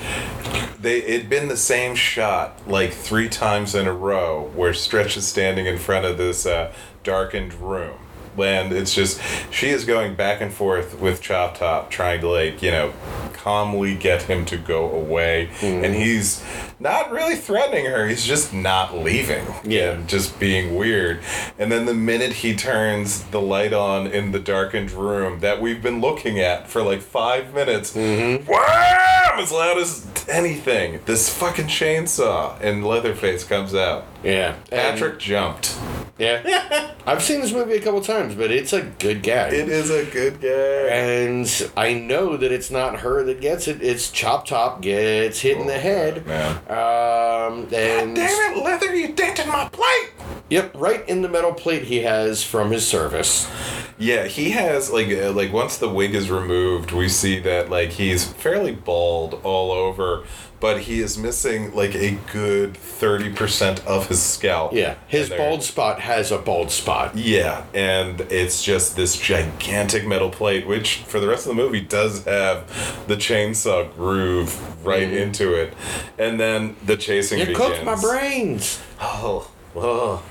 they 0.80 1.02
it'd 1.02 1.28
been 1.28 1.48
the 1.48 1.56
same 1.56 1.94
shot 1.94 2.66
like 2.66 2.92
three 2.92 3.28
times 3.28 3.74
in 3.74 3.86
a 3.86 3.92
row 3.92 4.50
where 4.54 4.72
Stretch 4.72 5.16
is 5.16 5.26
standing 5.26 5.66
in 5.66 5.78
front 5.78 6.06
of 6.06 6.16
this 6.16 6.46
uh, 6.46 6.72
darkened 7.02 7.54
room. 7.54 7.98
And 8.40 8.72
it's 8.72 8.94
just 8.94 9.20
she 9.50 9.68
is 9.68 9.84
going 9.84 10.14
back 10.14 10.40
and 10.40 10.52
forth 10.52 11.00
with 11.00 11.20
Chop 11.20 11.58
Top, 11.58 11.90
trying 11.90 12.20
to 12.20 12.28
like 12.28 12.62
you 12.62 12.70
know 12.70 12.92
calmly 13.32 13.94
get 13.94 14.22
him 14.22 14.44
to 14.46 14.56
go 14.56 14.90
away, 14.90 15.48
mm-hmm. 15.60 15.84
and 15.84 15.94
he's 15.94 16.42
not 16.80 17.10
really 17.10 17.36
threatening 17.36 17.86
her. 17.86 18.08
He's 18.08 18.26
just 18.26 18.52
not 18.52 18.96
leaving. 18.96 19.44
Yeah. 19.64 19.92
and 19.92 20.08
just 20.08 20.38
being 20.38 20.74
weird. 20.74 21.20
And 21.58 21.70
then 21.70 21.86
the 21.86 21.94
minute 21.94 22.32
he 22.32 22.54
turns 22.54 23.22
the 23.24 23.40
light 23.40 23.72
on 23.72 24.06
in 24.06 24.32
the 24.32 24.38
darkened 24.40 24.90
room 24.90 25.40
that 25.40 25.60
we've 25.60 25.82
been 25.82 26.00
looking 26.00 26.38
at 26.40 26.68
for 26.68 26.82
like 26.82 27.00
five 27.00 27.54
minutes, 27.54 27.94
mm-hmm. 27.94 28.44
wham! 28.50 29.38
As 29.38 29.52
loud 29.52 29.78
as 29.78 30.06
anything. 30.28 31.00
This 31.04 31.32
fucking 31.32 31.66
chainsaw 31.66 32.60
and 32.60 32.84
Leatherface 32.84 33.44
comes 33.44 33.74
out. 33.74 34.06
Yeah, 34.22 34.56
and- 34.72 34.98
Patrick 34.98 35.18
jumped. 35.18 35.78
Yeah, 36.18 36.92
I've 37.06 37.22
seen 37.22 37.40
this 37.40 37.52
movie 37.52 37.74
a 37.74 37.80
couple 37.80 38.00
times, 38.00 38.34
but 38.34 38.50
it's 38.50 38.72
a 38.72 38.82
good 38.82 39.22
gag. 39.22 39.52
It 39.52 39.68
is 39.68 39.90
a 39.90 40.04
good 40.06 40.40
guy. 40.40 40.48
and 40.48 41.70
I 41.76 41.92
know 41.94 42.36
that 42.36 42.50
it's 42.52 42.70
not 42.70 43.00
her 43.00 43.22
that 43.24 43.40
gets 43.40 43.68
it. 43.68 43.82
It's 43.82 44.10
Chop 44.10 44.46
Top 44.46 44.80
gets 44.82 45.40
hit 45.40 45.58
in 45.58 45.66
the 45.66 45.78
head. 45.78 46.26
man. 46.26 46.56
Um, 46.68 47.68
and 47.72 48.16
Damn 48.16 48.56
it, 48.56 48.64
Leather, 48.64 48.94
you 48.94 49.12
dented 49.12 49.46
my 49.46 49.68
plate! 49.68 50.10
Yep, 50.48 50.72
right 50.76 51.08
in 51.08 51.22
the 51.22 51.28
metal 51.28 51.52
plate 51.52 51.84
he 51.84 52.02
has 52.02 52.44
from 52.44 52.70
his 52.70 52.86
service. 52.86 53.50
Yeah, 53.98 54.26
he 54.26 54.50
has 54.50 54.90
like 54.90 55.08
uh, 55.08 55.32
like 55.32 55.52
once 55.52 55.76
the 55.78 55.88
wig 55.88 56.14
is 56.14 56.30
removed, 56.30 56.92
we 56.92 57.08
see 57.08 57.40
that 57.40 57.68
like 57.70 57.90
he's 57.90 58.24
fairly 58.24 58.72
bald 58.72 59.40
all 59.42 59.72
over, 59.72 60.24
but 60.60 60.82
he 60.82 61.00
is 61.00 61.16
missing 61.18 61.74
like 61.74 61.94
a 61.96 62.18
good 62.30 62.76
thirty 62.76 63.32
percent 63.32 63.84
of 63.86 64.06
his 64.08 64.22
scalp. 64.22 64.72
Yeah, 64.72 64.96
his 65.08 65.30
bald 65.30 65.62
spot 65.64 65.98
has 66.00 66.30
a 66.30 66.38
bald 66.38 66.70
spot. 66.70 67.16
Yeah, 67.16 67.64
and 67.74 68.20
it's 68.20 68.62
just 68.62 68.94
this 68.96 69.18
gigantic 69.18 70.06
metal 70.06 70.30
plate, 70.30 70.66
which 70.66 70.98
for 70.98 71.18
the 71.18 71.26
rest 71.26 71.46
of 71.46 71.56
the 71.56 71.60
movie 71.62 71.80
does 71.80 72.24
have 72.26 72.68
the 73.08 73.16
chainsaw 73.16 73.92
groove 73.96 74.86
right 74.86 75.10
into 75.10 75.54
it, 75.54 75.72
and 76.18 76.38
then 76.38 76.76
the 76.84 76.96
chasing 76.98 77.38
You 77.40 77.46
begins. 77.46 77.66
cooked 77.66 77.84
my 77.84 78.00
brains. 78.00 78.80
Oh, 79.00 79.50
oh. 79.76 80.22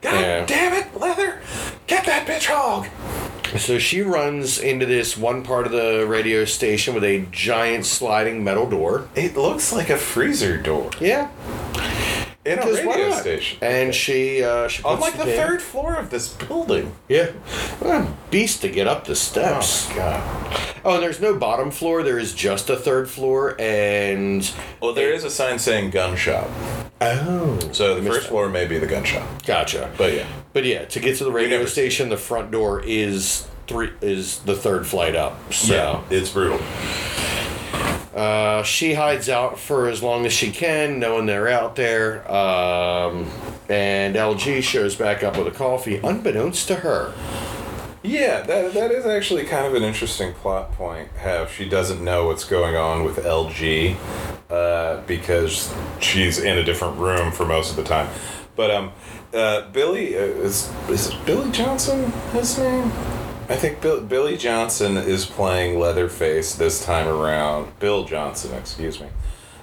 God 0.00 0.20
Yeah. 0.20 0.44
damn 0.46 0.72
it, 0.74 0.98
Leather! 0.98 1.40
Get 1.86 2.04
that 2.06 2.26
bitch 2.26 2.46
hog! 2.46 2.86
So 3.58 3.78
she 3.78 4.02
runs 4.02 4.58
into 4.58 4.84
this 4.84 5.16
one 5.16 5.42
part 5.44 5.66
of 5.66 5.72
the 5.72 6.04
radio 6.08 6.44
station 6.44 6.92
with 6.94 7.04
a 7.04 7.20
giant 7.30 7.86
sliding 7.86 8.42
metal 8.42 8.68
door. 8.68 9.08
It 9.14 9.36
looks 9.36 9.72
like 9.72 9.90
a 9.90 9.96
freezer 9.96 10.56
door 10.58 10.90
Yeah, 11.00 11.28
in 12.44 12.58
a 12.58 12.66
radio 12.66 13.10
station. 13.12 13.58
And 13.62 13.94
she 13.94 14.42
uh, 14.42 14.68
she 14.68 14.82
on 14.82 14.98
puts 14.98 15.16
like 15.16 15.26
the 15.26 15.32
third 15.32 15.62
floor 15.62 15.94
of 15.96 16.10
this 16.10 16.28
building. 16.28 16.94
Yeah, 17.08 17.26
what 17.80 17.90
a 17.90 18.14
beast 18.30 18.62
to 18.62 18.68
get 18.68 18.86
up 18.86 19.06
the 19.06 19.16
steps. 19.16 19.88
Oh 19.90 19.94
god. 19.96 20.60
Oh, 20.86 20.94
and 20.94 21.02
there's 21.02 21.20
no 21.20 21.34
bottom 21.34 21.70
floor. 21.70 22.02
There 22.02 22.18
is 22.18 22.34
just 22.34 22.68
a 22.68 22.76
third 22.76 23.08
floor, 23.10 23.56
and 23.58 24.50
Well, 24.82 24.92
there 24.92 25.12
is 25.14 25.24
a 25.24 25.30
sign 25.30 25.58
saying 25.58 25.90
gun 25.90 26.14
shop. 26.16 26.48
oh, 27.00 27.58
So 27.72 27.98
the 27.98 28.08
first 28.10 28.28
floor 28.28 28.48
may 28.50 28.66
be 28.66 28.78
the 28.78 28.86
gun 28.86 29.04
shop. 29.04 29.26
gotcha. 29.46 29.90
But 29.96 30.12
yeah. 30.12 30.26
But 30.52 30.64
yeah, 30.64 30.84
to 30.84 31.00
get 31.00 31.16
to 31.18 31.24
the 31.24 31.32
radio 31.32 31.56
never 31.58 31.68
station, 31.68 32.10
the 32.10 32.16
front 32.18 32.50
door 32.50 32.82
is 32.84 33.48
three 33.66 33.90
is 34.02 34.40
the 34.40 34.54
third 34.54 34.86
flight 34.86 35.16
up. 35.16 35.52
So 35.54 36.04
it's 36.10 36.28
brutal. 36.30 36.60
Uh, 38.14 38.62
she 38.62 38.94
hides 38.94 39.28
out 39.28 39.58
for 39.58 39.88
as 39.88 40.02
long 40.02 40.24
as 40.24 40.32
she 40.32 40.50
can, 40.50 41.00
knowing 41.00 41.26
they're 41.26 41.48
out 41.48 41.74
there. 41.76 42.30
Um, 42.30 43.30
and 43.68 44.14
LG 44.14 44.62
shows 44.62 44.94
back 44.94 45.24
up 45.24 45.36
with 45.36 45.48
a 45.48 45.50
coffee, 45.50 45.96
unbeknownst 45.96 46.68
to 46.68 46.76
her. 46.76 47.12
Yeah, 48.04 48.42
that, 48.42 48.74
that 48.74 48.90
is 48.90 49.06
actually 49.06 49.44
kind 49.44 49.66
of 49.66 49.74
an 49.74 49.82
interesting 49.82 50.34
plot 50.34 50.72
point. 50.72 51.08
How 51.16 51.46
she 51.46 51.68
doesn't 51.68 52.04
know 52.04 52.26
what's 52.26 52.44
going 52.44 52.76
on 52.76 53.02
with 53.02 53.16
LG 53.16 53.96
uh, 54.50 55.00
because 55.06 55.74
she's 56.00 56.38
in 56.38 56.58
a 56.58 56.62
different 56.62 56.98
room 56.98 57.32
for 57.32 57.46
most 57.46 57.70
of 57.70 57.76
the 57.76 57.84
time. 57.84 58.08
But 58.56 58.70
um, 58.70 58.92
uh, 59.32 59.70
Billy 59.70 60.16
uh, 60.16 60.20
is 60.20 60.70
is 60.88 61.12
Billy 61.24 61.50
Johnson 61.50 62.12
his 62.32 62.58
name? 62.58 62.92
I 63.48 63.56
think 63.56 63.80
Bill, 63.80 64.00
Billy 64.00 64.36
Johnson 64.36 64.96
is 64.96 65.26
playing 65.26 65.78
Leatherface 65.78 66.54
this 66.54 66.84
time 66.84 67.06
around. 67.06 67.78
Bill 67.78 68.04
Johnson, 68.04 68.54
excuse 68.56 69.00
me. 69.00 69.08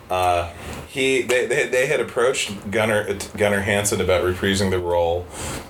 Uh, 0.10 0.52
he 0.90 1.22
they, 1.22 1.46
they, 1.48 1.68
they 1.70 1.88
had 1.88 2.02
approached 2.02 2.70
Gunnar 2.70 3.18
Gunnar 3.38 3.62
Hansen 3.62 4.02
about 4.02 4.24
reprising 4.26 4.70
the 4.70 4.78
role 4.78 5.26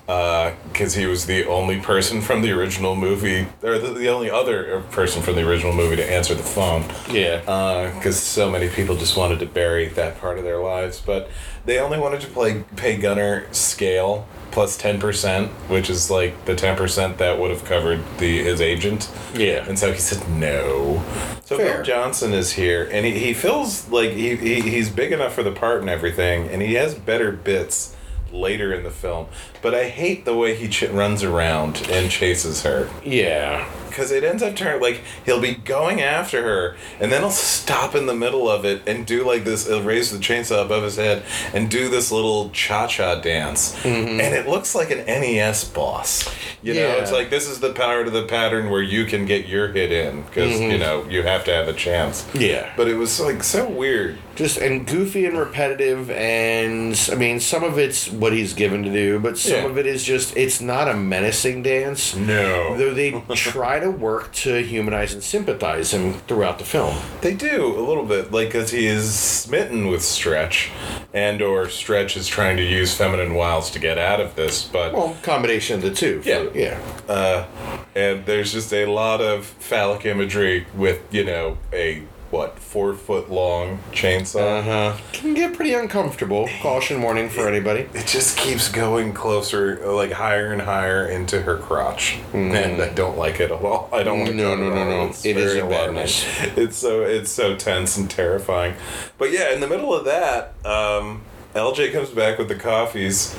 because 0.07 0.95
he 0.95 1.05
was 1.05 1.27
the 1.27 1.45
only 1.45 1.79
person 1.79 2.21
from 2.21 2.41
the 2.41 2.51
original 2.51 2.95
movie 2.95 3.47
or 3.61 3.77
the, 3.77 3.93
the 3.93 4.09
only 4.09 4.31
other 4.31 4.81
person 4.89 5.21
from 5.21 5.35
the 5.35 5.47
original 5.47 5.73
movie 5.73 5.95
to 5.95 6.11
answer 6.11 6.33
the 6.33 6.41
phone 6.41 6.83
Yeah. 7.07 7.91
because 7.93 8.19
so 8.19 8.49
many 8.49 8.67
people 8.67 8.97
just 8.97 9.15
wanted 9.15 9.39
to 9.41 9.45
bury 9.45 9.89
that 9.89 10.19
part 10.19 10.39
of 10.39 10.43
their 10.43 10.57
lives. 10.59 10.99
But 10.99 11.29
they 11.65 11.77
only 11.77 11.99
wanted 11.99 12.21
to 12.21 12.27
play 12.27 12.63
pay 12.75 12.97
Gunnar 12.97 13.45
scale 13.53 14.27
plus 14.51 14.77
ten 14.77 14.99
percent, 14.99 15.49
which 15.69 15.89
is 15.89 16.09
like 16.11 16.45
the 16.45 16.55
ten 16.55 16.75
percent 16.75 17.17
that 17.17 17.39
would 17.39 17.51
have 17.51 17.65
covered 17.65 18.01
the 18.17 18.43
his 18.43 18.61
agent. 18.61 19.09
Yeah. 19.33 19.65
and 19.67 19.77
so 19.77 19.91
he 19.91 19.99
said 19.99 20.27
no. 20.29 21.03
So 21.45 21.57
Fair. 21.57 21.75
Bill 21.77 21.83
Johnson 21.83 22.33
is 22.33 22.53
here, 22.53 22.87
and 22.91 23.05
he, 23.05 23.17
he 23.17 23.33
feels 23.33 23.89
like 23.89 24.11
he, 24.11 24.35
he 24.35 24.61
he's 24.61 24.89
big 24.89 25.11
enough 25.11 25.33
for 25.33 25.43
the 25.43 25.51
part 25.51 25.81
and 25.81 25.89
everything, 25.89 26.47
and 26.47 26.61
he 26.61 26.75
has 26.75 26.95
better 26.95 27.31
bits 27.31 27.95
later 28.31 28.73
in 28.73 28.83
the 28.83 28.91
film. 28.91 29.27
But 29.61 29.75
I 29.75 29.89
hate 29.89 30.25
the 30.25 30.35
way 30.35 30.55
he 30.55 30.67
ch- 30.69 30.83
runs 30.83 31.23
around 31.23 31.85
and 31.89 32.09
chases 32.09 32.63
her 32.63 32.89
yeah. 33.03 33.69
Because 33.91 34.11
it 34.11 34.23
ends 34.23 34.41
up 34.41 34.55
turning 34.55 34.81
like 34.81 35.01
he'll 35.25 35.39
be 35.41 35.53
going 35.53 36.01
after 36.01 36.41
her 36.41 36.75
and 36.99 37.11
then 37.11 37.21
he'll 37.21 37.29
stop 37.29 37.93
in 37.93 38.07
the 38.07 38.15
middle 38.15 38.49
of 38.49 38.65
it 38.65 38.81
and 38.87 39.05
do 39.05 39.23
like 39.23 39.43
this 39.43 39.67
he'll 39.67 39.83
raise 39.83 40.11
the 40.11 40.17
chainsaw 40.17 40.65
above 40.65 40.83
his 40.83 40.95
head 40.95 41.23
and 41.53 41.69
do 41.69 41.87
this 41.89 42.11
little 42.11 42.49
cha-cha 42.49 43.21
dance 43.21 43.75
Mm-hmm. 43.81 44.19
and 44.19 44.33
it 44.35 44.47
looks 44.47 44.73
like 44.75 44.89
an 44.91 44.99
nes 45.05 45.63
boss 45.65 46.27
you 46.63 46.73
know 46.73 46.97
it's 46.97 47.11
like 47.11 47.29
this 47.29 47.47
is 47.47 47.59
the 47.59 47.73
power 47.73 48.03
to 48.03 48.09
the 48.09 48.23
pattern 48.23 48.69
where 48.69 48.81
you 48.81 49.05
can 49.05 49.25
get 49.25 49.47
your 49.47 49.67
hit 49.69 49.91
in 49.91 50.21
because 50.23 50.59
you 50.59 50.77
know 50.77 51.05
you 51.09 51.23
have 51.23 51.43
to 51.45 51.51
have 51.53 51.67
a 51.67 51.73
chance 51.73 52.23
Mm-hmm. 52.23 52.41
Yeah. 52.41 52.73
but 52.77 52.87
it 52.87 52.95
was 52.95 53.19
like 53.19 53.43
so 53.43 53.67
weird 53.69 54.17
just 54.35 54.57
and 54.57 54.87
goofy 54.87 55.25
and 55.25 55.37
repetitive 55.37 56.09
and 56.11 57.09
i 57.11 57.15
mean 57.15 57.39
some 57.39 57.63
of 57.63 57.77
it's 57.77 58.09
what 58.09 58.31
he's 58.33 58.53
given 58.53 58.83
to 58.83 58.91
do 58.91 59.19
but 59.19 59.37
some 59.37 59.51
Yeah. 59.57 59.65
of 59.65 59.77
it 59.77 59.85
is 59.85 60.03
just 60.03 60.35
it's 60.37 60.61
not 60.61 60.87
a 60.87 60.93
menacing 60.93 61.63
dance 61.63 62.15
no 62.15 62.77
though 62.77 62.93
they 62.93 63.11
try 63.35 63.79
to 63.79 63.91
work 63.91 64.31
to 64.33 64.63
humanize 64.63 65.13
and 65.13 65.21
sympathize 65.23 65.91
him 65.93 66.13
throughout 66.27 66.59
the 66.59 66.65
film 66.65 66.95
They 67.21 67.33
do 67.35 67.65
a 67.77 67.83
little 67.85 68.05
bit, 68.05 68.31
like 68.31 68.47
because 68.49 68.71
he 68.71 68.85
is 68.87 69.13
smitten 69.13 69.87
with 69.87 70.01
Stretch, 70.03 70.71
and 71.13 71.41
or 71.41 71.69
Stretch 71.69 72.17
is 72.17 72.27
trying 72.27 72.57
to 72.57 72.63
use 72.63 72.93
feminine 72.95 73.33
wiles 73.35 73.69
to 73.71 73.79
get 73.79 73.97
out 73.97 74.19
of 74.19 74.35
this. 74.35 74.63
But 74.63 74.93
well 74.93 75.15
combination 75.21 75.75
of 75.77 75.81
the 75.81 75.91
two 75.91 76.21
for- 76.21 76.29
Yeah. 76.29 76.45
yeah 76.53 76.79
uh, 77.07 77.45
and 77.95 78.25
there's 78.25 78.53
just 78.53 78.73
a 78.73 78.85
lot 78.85 79.21
of 79.21 79.45
phallic 79.45 80.05
imagery 80.05 80.65
with 80.75 80.99
you 81.11 81.23
know 81.25 81.57
a 81.73 82.03
what 82.31 82.57
four 82.57 82.93
foot 82.93 83.29
long 83.29 83.79
chainsaw. 83.91 84.59
uh-huh 84.59 84.97
can 85.13 85.33
get 85.33 85.53
pretty 85.53 85.73
uncomfortable 85.73 86.49
caution 86.61 87.01
warning 87.01 87.29
for 87.29 87.47
anybody 87.47 87.87
It 87.93 88.07
just 88.07 88.37
keeps 88.37 88.69
going 88.69 89.13
closer, 89.13 89.85
like 89.85 90.11
higher 90.11 90.51
and 90.51 90.61
higher 90.61 91.07
into 91.07 91.41
her 91.41 91.57
crotch, 91.57 92.19
and 92.33 92.81
I 92.81 92.89
don't 92.89 93.17
like 93.17 93.39
it 93.39 93.51
at 93.51 93.63
all. 93.63 93.89
I 93.93 94.03
don't 94.03 94.25
like 94.25 94.35
No, 94.35 94.53
it 94.53 94.57
no, 94.57 94.69
no, 94.69 94.89
no. 94.89 95.07
It's 95.07 95.25
It 95.25 95.37
is 95.37 95.55
a 95.55 95.65
badness. 95.65 96.25
It's 96.57 96.77
so 96.77 97.03
it's 97.03 97.31
so 97.31 97.55
tense 97.55 97.97
and 97.97 98.09
terrifying. 98.09 98.75
But 99.17 99.31
yeah, 99.31 99.53
in 99.53 99.59
the 99.59 99.67
middle 99.67 99.93
of 99.93 100.05
that, 100.05 100.53
um, 100.65 101.21
LJ 101.53 101.91
comes 101.91 102.09
back 102.09 102.37
with 102.37 102.47
the 102.47 102.55
coffees, 102.55 103.35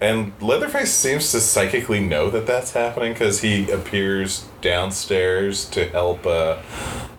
and 0.00 0.32
Leatherface 0.42 0.92
seems 0.92 1.32
to 1.32 1.40
psychically 1.40 2.00
know 2.00 2.28
that 2.30 2.46
that's 2.46 2.72
happening 2.72 3.12
because 3.14 3.40
he 3.40 3.70
appears 3.70 4.46
downstairs 4.60 5.64
to 5.70 5.86
help 5.88 6.26
uh, 6.26 6.58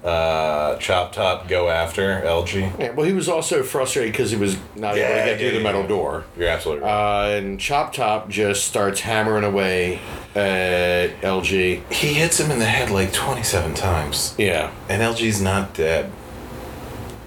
uh, 0.03 0.77
Chop 0.77 1.11
Top 1.11 1.47
go 1.47 1.69
after 1.69 2.21
LG. 2.21 2.79
yeah, 2.79 2.91
well 2.91 3.05
he 3.07 3.13
was 3.13 3.27
also 3.27 3.63
frustrated 3.63 4.13
because 4.13 4.29
he 4.29 4.37
was 4.37 4.57
not 4.75 4.95
able 4.95 5.07
to 5.07 5.25
get 5.25 5.39
through 5.39 5.51
the 5.57 5.59
metal 5.63 5.81
yeah. 5.81 5.87
door 5.87 6.23
You're 6.37 6.49
absolutely 6.49 6.83
right. 6.83 7.33
uh, 7.33 7.37
and 7.37 7.59
Chop 7.59 7.93
Top 7.93 8.29
just 8.29 8.65
starts 8.67 8.99
hammering 9.01 9.43
away 9.43 9.99
at 10.35 11.19
LG. 11.21 11.91
he 11.91 12.13
hits 12.13 12.39
him 12.39 12.51
in 12.51 12.59
the 12.59 12.65
head 12.65 12.91
like 12.91 13.11
27 13.11 13.73
times, 13.73 14.35
Yeah, 14.37 14.71
and 14.87 15.01
LG's 15.01 15.41
not 15.41 15.73
dead. 15.73 16.11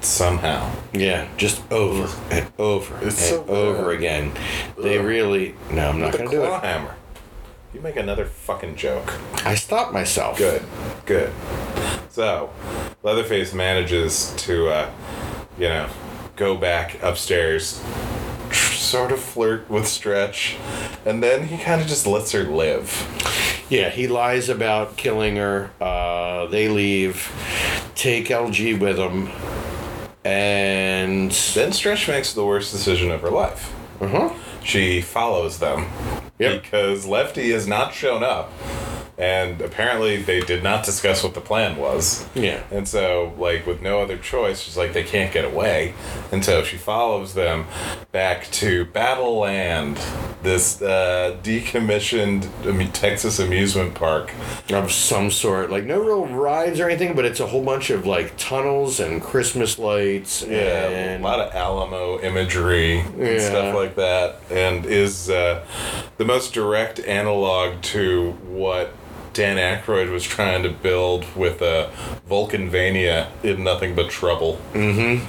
Somehow. 0.00 0.72
yeah, 0.92 1.28
just 1.36 1.60
over 1.70 2.08
and 2.30 2.50
over 2.58 2.94
It's 3.06 3.30
and 3.30 3.46
so 3.46 3.46
over 3.46 3.90
again. 3.92 4.32
They 4.78 4.98
really 4.98 5.54
no, 5.70 5.90
I'm 5.90 6.00
not 6.00 6.12
gonna 6.16 6.30
do 6.30 6.42
it. 6.42 6.62
hammer. 6.62 6.94
You 7.74 7.80
make 7.80 7.96
another 7.96 8.24
fucking 8.24 8.76
joke. 8.76 9.14
I 9.44 9.54
stopped 9.54 9.92
myself. 9.92 10.36
Good, 10.38 10.62
good. 11.06 11.32
So, 12.08 12.50
Leatherface 13.04 13.54
manages 13.54 14.34
to, 14.38 14.68
uh, 14.68 14.90
you 15.56 15.68
know, 15.68 15.88
go 16.34 16.56
back 16.56 17.00
upstairs, 17.02 17.80
tr- 18.50 18.72
sort 18.74 19.12
of 19.12 19.20
flirt 19.20 19.70
with 19.70 19.86
Stretch, 19.86 20.56
and 21.06 21.22
then 21.22 21.46
he 21.46 21.58
kind 21.58 21.80
of 21.80 21.86
just 21.86 22.06
lets 22.08 22.32
her 22.32 22.42
live. 22.42 23.06
Yeah, 23.68 23.90
he 23.90 24.08
lies 24.08 24.48
about 24.48 24.96
killing 24.96 25.36
her. 25.36 25.70
Uh, 25.80 26.46
they 26.46 26.68
leave, 26.68 27.30
take 27.94 28.26
LG 28.26 28.80
with 28.80 28.96
them, 28.96 29.28
and 30.24 31.30
Then 31.30 31.72
Stretch 31.72 32.08
makes 32.08 32.32
the 32.32 32.44
worst 32.44 32.72
decision 32.72 33.10
of 33.10 33.20
her 33.22 33.30
life. 33.30 33.74
uh 34.00 34.08
huh. 34.08 34.34
She 34.62 35.00
follows 35.00 35.58
them 35.58 35.86
Yep. 36.38 36.62
because 36.62 37.06
Lefty 37.06 37.50
has 37.52 37.66
not 37.66 37.94
shown 37.94 38.22
up. 38.22 38.52
And 39.20 39.60
apparently, 39.60 40.16
they 40.16 40.40
did 40.40 40.62
not 40.62 40.84
discuss 40.84 41.22
what 41.22 41.34
the 41.34 41.40
plan 41.42 41.76
was. 41.76 42.26
Yeah. 42.34 42.62
And 42.70 42.88
so, 42.88 43.34
like, 43.38 43.66
with 43.66 43.82
no 43.82 44.00
other 44.00 44.16
choice, 44.16 44.62
she's 44.62 44.78
like, 44.78 44.94
they 44.94 45.02
can't 45.04 45.30
get 45.32 45.44
away. 45.44 45.92
And 46.32 46.42
so 46.42 46.64
she 46.64 46.78
follows 46.78 47.34
them 47.34 47.66
back 48.12 48.50
to 48.52 48.86
Battle 48.86 49.38
Land, 49.40 49.98
this 50.42 50.80
uh, 50.80 51.36
decommissioned 51.42 52.48
amu- 52.66 52.88
Texas 52.88 53.38
amusement 53.38 53.94
park. 53.94 54.32
Of 54.70 54.90
some 54.90 55.30
sort, 55.30 55.70
like 55.70 55.84
no 55.84 56.00
real 56.00 56.26
rides 56.26 56.80
or 56.80 56.88
anything, 56.88 57.14
but 57.14 57.24
it's 57.26 57.40
a 57.40 57.46
whole 57.46 57.62
bunch 57.64 57.90
of 57.90 58.06
like 58.06 58.32
tunnels 58.38 59.00
and 59.00 59.20
Christmas 59.20 59.78
lights 59.78 60.42
Yeah, 60.42 60.88
and 60.88 61.22
a 61.22 61.26
lot 61.26 61.40
of 61.40 61.52
Alamo 61.54 62.20
imagery 62.20 63.00
and 63.00 63.18
Yeah. 63.18 63.38
stuff 63.40 63.74
like 63.74 63.96
that, 63.96 64.40
and 64.50 64.86
is 64.86 65.28
uh, 65.28 65.64
the 66.16 66.24
most 66.24 66.54
direct 66.54 67.00
analog 67.00 67.82
to 67.82 68.30
what 68.48 68.94
Dan 69.32 69.56
Aykroyd 69.56 70.10
was 70.10 70.24
trying 70.24 70.62
to 70.62 70.70
build 70.70 71.24
with 71.36 71.62
uh, 71.62 71.90
Valkenvania 72.28 73.28
in 73.42 73.64
Nothing 73.64 73.94
But 73.94 74.10
Trouble. 74.10 74.60
Mm-hmm. 74.72 75.24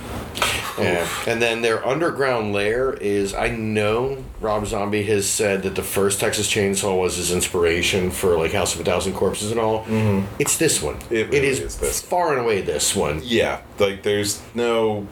Yeah. 0.81 1.07
And 1.27 1.41
then 1.41 1.61
their 1.61 1.85
underground 1.85 2.53
lair 2.53 2.93
is 2.93 3.33
I 3.33 3.49
know 3.49 4.23
Rob 4.39 4.65
Zombie 4.65 5.03
has 5.03 5.29
said 5.29 5.63
that 5.63 5.75
the 5.75 5.83
first 5.83 6.19
Texas 6.19 6.49
Chainsaw 6.49 6.99
was 6.99 7.17
his 7.17 7.31
inspiration 7.31 8.11
for 8.11 8.37
like 8.37 8.53
House 8.53 8.73
of 8.73 8.81
a 8.81 8.83
Thousand 8.83 9.13
Corpses 9.13 9.51
and 9.51 9.59
all. 9.59 9.83
Mm-hmm. 9.83 10.25
It's 10.39 10.57
this 10.57 10.81
one. 10.81 10.95
It 11.09 11.27
really 11.27 11.37
it 11.37 11.43
is, 11.43 11.81
is 11.81 12.01
far 12.01 12.31
and 12.31 12.41
away 12.41 12.61
this 12.61 12.95
one. 12.95 13.21
Yeah, 13.23 13.61
like 13.79 14.03
there's 14.03 14.41
no. 14.55 15.07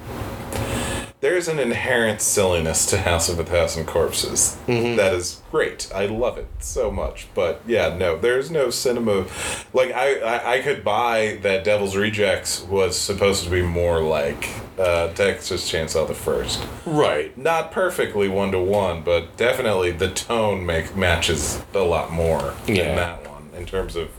There's 1.22 1.49
an 1.49 1.59
inherent 1.59 2.22
silliness 2.22 2.86
to 2.88 2.97
House 3.01 3.28
of 3.28 3.39
a 3.39 3.43
Thousand 3.43 3.86
Corpses 3.88 4.55
that 4.67 5.13
is 5.13 5.41
great. 5.51 5.91
I 5.93 6.05
love 6.05 6.38
it 6.38 6.47
so 6.59 6.89
much. 6.91 7.28
But 7.36 7.61
yeah, 7.67 7.93
no, 7.97 8.17
there's 8.17 8.49
no 8.49 8.70
cinema. 8.70 9.26
Like 9.74 9.91
I, 9.91 10.15
I, 10.20 10.53
I 10.53 10.59
could 10.61 10.82
buy 10.82 11.38
that 11.41 11.65
Devil's 11.65 11.97
Rejects 11.97 12.61
was 12.63 12.97
supposed 12.97 13.43
to 13.43 13.49
be 13.49 13.61
more 13.61 13.99
like 14.01 14.47
uh, 14.78 15.09
Texas 15.13 15.70
Chainsaw 15.70 16.07
the 16.07 16.13
First. 16.13 16.65
Right. 16.86 17.38
Not 17.38 17.74
perfectly 17.74 18.30
one 18.30 18.53
to 18.53 18.59
one, 18.59 19.01
but 19.01 19.36
definitely 19.36 19.91
the 19.91 20.09
tone 20.09 20.65
make 20.65 20.95
matches 20.95 21.61
a 21.74 21.80
lot 21.80 22.13
more 22.13 22.53
Yeah. 22.65 22.84
than 22.86 22.95
that 22.95 23.30
one 23.30 23.49
in 23.57 23.65
terms 23.65 23.97
of. 23.97 24.09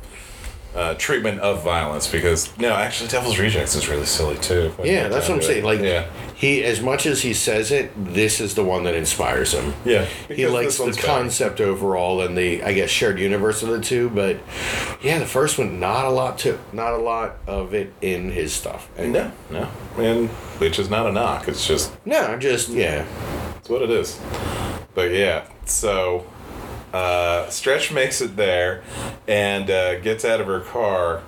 Uh, 0.72 0.94
treatment 0.94 1.40
of 1.40 1.64
violence 1.64 2.06
because 2.06 2.56
no 2.56 2.72
actually 2.72 3.08
devil's 3.08 3.36
rejects 3.40 3.74
is 3.74 3.88
really 3.88 4.06
silly 4.06 4.36
too 4.38 4.72
Yeah, 4.84 5.08
that's 5.08 5.28
what 5.28 5.34
I'm 5.34 5.40
it. 5.40 5.44
saying. 5.44 5.64
Like 5.64 5.80
yeah 5.80 6.06
he 6.36 6.62
as 6.62 6.80
much 6.80 7.06
as 7.06 7.20
he 7.22 7.34
says 7.34 7.72
it, 7.72 7.90
this 8.14 8.40
is 8.40 8.54
the 8.54 8.62
one 8.62 8.84
that 8.84 8.94
inspires 8.94 9.52
him. 9.52 9.74
Yeah, 9.84 10.04
He 10.28 10.46
likes 10.46 10.78
the 10.78 10.86
better. 10.86 11.06
concept 11.06 11.60
overall 11.60 12.22
and 12.22 12.38
the 12.38 12.62
I 12.62 12.72
guess 12.72 12.88
shared 12.88 13.18
universe 13.18 13.62
of 13.64 13.68
the 13.70 13.80
two, 13.80 14.10
but 14.10 14.36
yeah, 15.02 15.18
the 15.18 15.26
first 15.26 15.58
one 15.58 15.80
not 15.80 16.04
a 16.06 16.10
lot 16.10 16.38
to 16.38 16.56
not 16.72 16.94
a 16.94 16.98
lot 16.98 17.36
of 17.48 17.74
it 17.74 17.92
in 18.00 18.30
his 18.30 18.52
stuff. 18.54 18.88
And 18.96 19.12
No, 19.12 19.32
no, 19.50 19.68
and 19.98 20.28
which 20.60 20.78
is 20.78 20.88
not 20.88 21.04
a 21.06 21.12
knock. 21.12 21.48
It's 21.48 21.66
just 21.66 21.92
no, 22.06 22.38
just 22.38 22.68
yeah. 22.68 23.04
it's 23.58 23.68
what 23.68 23.82
it 23.82 23.90
is. 23.90 24.18
But 24.94 25.10
yeah, 25.10 25.46
so 25.66 26.24
uh, 26.92 27.48
Stretch 27.50 27.92
makes 27.92 28.20
it 28.20 28.36
there 28.36 28.82
and 29.28 29.70
uh, 29.70 30.00
gets 30.00 30.24
out 30.24 30.40
of 30.40 30.46
her 30.46 30.60
car 30.60 31.22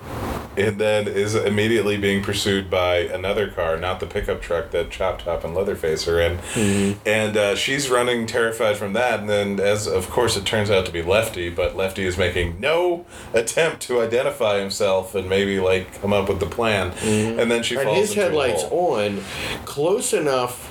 and 0.57 0.79
then 0.79 1.09
is 1.09 1.35
immediately 1.35 1.97
being 1.97 2.23
pursued 2.23 2.69
by 2.69 2.97
another 2.99 3.49
car, 3.49 3.79
not 3.79 4.01
the 4.01 4.07
pickup 4.07 4.43
truck 4.43 4.71
that 4.71 4.91
Chop 4.91 5.23
Top 5.23 5.45
and 5.45 5.55
Leatherface 5.55 6.07
are 6.07 6.21
in. 6.21 6.37
Mm-hmm. 6.39 7.09
And 7.09 7.37
uh, 7.37 7.57
she's 7.57 7.89
running 7.89 8.27
terrified 8.27 8.77
from 8.77 8.93
that. 8.93 9.21
And 9.21 9.31
then, 9.31 9.61
as 9.61 9.87
of 9.87 10.11
course, 10.11 10.37
it 10.37 10.45
turns 10.45 10.71
out 10.71 10.85
to 10.87 10.93
be 10.93 11.01
Lefty, 11.01 11.49
but 11.49 11.75
Lefty 11.75 12.05
is 12.05 12.19
making 12.19 12.61
no 12.61 13.07
attempt 13.33 13.81
to 13.83 14.03
identify 14.03 14.61
himself 14.61 15.15
and 15.15 15.27
maybe 15.29 15.59
like 15.59 16.01
come 16.03 16.13
up 16.13 16.29
with 16.29 16.41
the 16.41 16.47
plan. 16.47 16.93
And 17.03 17.51
then 17.51 17.63
she 17.63 17.73
Mm-hmm. 17.73 17.89
and 17.89 17.97
his 17.97 18.13
headlights 18.15 18.65
on 18.65 19.23
close 19.65 20.13
enough 20.13 20.69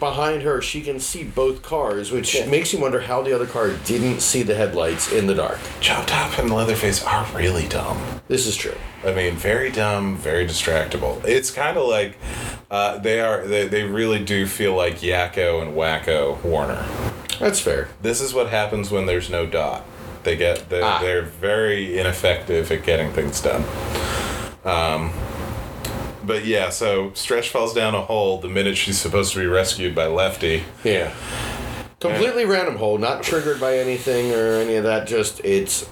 behind 0.00 0.42
her 0.42 0.60
she 0.60 0.80
can 0.80 0.98
see 0.98 1.22
both 1.22 1.62
cars 1.62 2.10
which 2.10 2.34
Yeah. 2.34 2.46
makes 2.46 2.72
you 2.72 2.80
wonder 2.80 3.00
how 3.00 3.22
the 3.22 3.32
other 3.34 3.46
car 3.46 3.70
didn't 3.84 4.20
see 4.20 4.42
the 4.42 4.54
headlights 4.54 5.12
in 5.12 5.26
the 5.26 5.34
dark 5.34 5.58
Chop 5.80 6.06
Top 6.06 6.38
and 6.38 6.50
Leatherface 6.52 7.04
are 7.04 7.26
really 7.34 7.68
dumb. 7.68 7.98
this 8.28 8.46
is 8.46 8.56
true 8.56 8.76
I 9.04 9.12
mean, 9.14 9.34
very 9.36 9.70
dumb, 9.70 10.18
very 10.18 10.46
distractible. 10.46 11.24
It's 11.24 11.50
kind 11.50 11.78
of 11.78 11.86
like 11.88 12.18
uh, 12.70 12.98
they 12.98 13.18
are. 13.20 13.46
They, 13.46 13.66
they 13.66 13.82
really 13.84 14.22
do 14.22 14.46
feel 14.46 14.74
like 14.74 14.98
Yakko 15.00 15.62
and 15.62 15.74
Wakko 15.74 16.42
Warner. 16.44 16.84
that's 17.38 17.58
fair 17.60 17.88
This 18.02 18.20
is 18.20 18.34
what 18.34 18.48
happens 18.50 18.90
when 18.90 19.06
there's 19.06 19.30
no 19.30 19.46
dot. 19.46 19.86
They 20.24 20.36
get 20.36 20.68
they're, 20.68 20.84
Ah. 20.84 20.98
they're 21.00 21.22
very 21.22 21.98
ineffective 21.98 22.70
at 22.70 22.82
getting 22.84 23.10
things 23.12 23.40
done. 23.40 23.64
Um, 24.66 25.12
but 26.24 26.44
yeah, 26.44 26.70
so 26.70 27.12
Stretch 27.14 27.48
falls 27.50 27.74
down 27.74 27.94
a 27.94 28.00
hole 28.02 28.40
the 28.40 28.48
minute 28.48 28.76
she's 28.76 28.98
supposed 28.98 29.32
to 29.34 29.38
be 29.40 29.46
rescued 29.46 29.94
by 29.94 30.06
Lefty. 30.06 30.64
yeah 30.84 31.12
completely 32.00 32.46
random 32.46 32.76
hole 32.76 32.96
not 32.96 33.22
triggered 33.22 33.60
by 33.60 33.76
anything 33.76 34.32
or 34.32 34.54
any 34.54 34.74
of 34.76 34.84
that 34.84 35.06
just 35.06 35.38
it's 35.44 35.86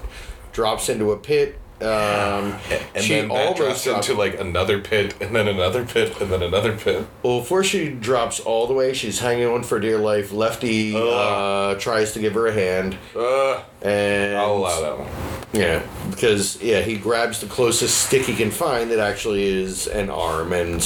drops 0.53 0.89
into 0.89 1.11
a 1.11 1.17
pit 1.17 1.59
um, 1.81 1.87
And 2.95 3.03
she 3.05 3.13
then 3.13 3.29
almost 3.31 3.57
drops 3.57 3.83
dropped- 3.85 4.09
into 4.09 4.19
like 4.19 4.37
another 4.39 4.79
pit, 4.79 5.15
and 5.21 5.33
then 5.33 5.47
another 5.47 5.85
pit, 5.85 6.19
and 6.19 6.29
then 6.29 6.41
another 6.43 6.75
pit. 6.75 7.05
Well, 7.23 7.39
before 7.39 7.63
she 7.63 7.87
drops 7.87 8.41
all 8.41 8.67
the 8.67 8.73
way, 8.73 8.93
she's 8.93 9.19
hanging 9.19 9.45
on 9.47 9.63
for 9.63 9.79
dear 9.79 9.97
life. 9.97 10.33
Lefty 10.33 10.93
uh, 10.97 11.75
tries 11.75 12.11
to 12.13 12.19
give 12.19 12.33
her 12.33 12.47
a 12.47 12.51
hand, 12.51 12.97
Uh, 13.15 13.61
and 13.81 14.35
I'll 14.35 14.57
allow 14.57 14.81
that 14.81 14.99
one. 14.99 15.07
Yeah, 15.51 15.83
because 16.11 16.61
yeah, 16.61 16.81
he 16.81 16.95
grabs 16.95 17.41
the 17.41 17.47
closest 17.47 18.05
stick 18.05 18.23
he 18.23 18.35
can 18.35 18.51
find 18.51 18.91
that 18.91 18.99
actually 18.99 19.43
is 19.45 19.87
an 19.87 20.09
arm, 20.09 20.53
and 20.53 20.79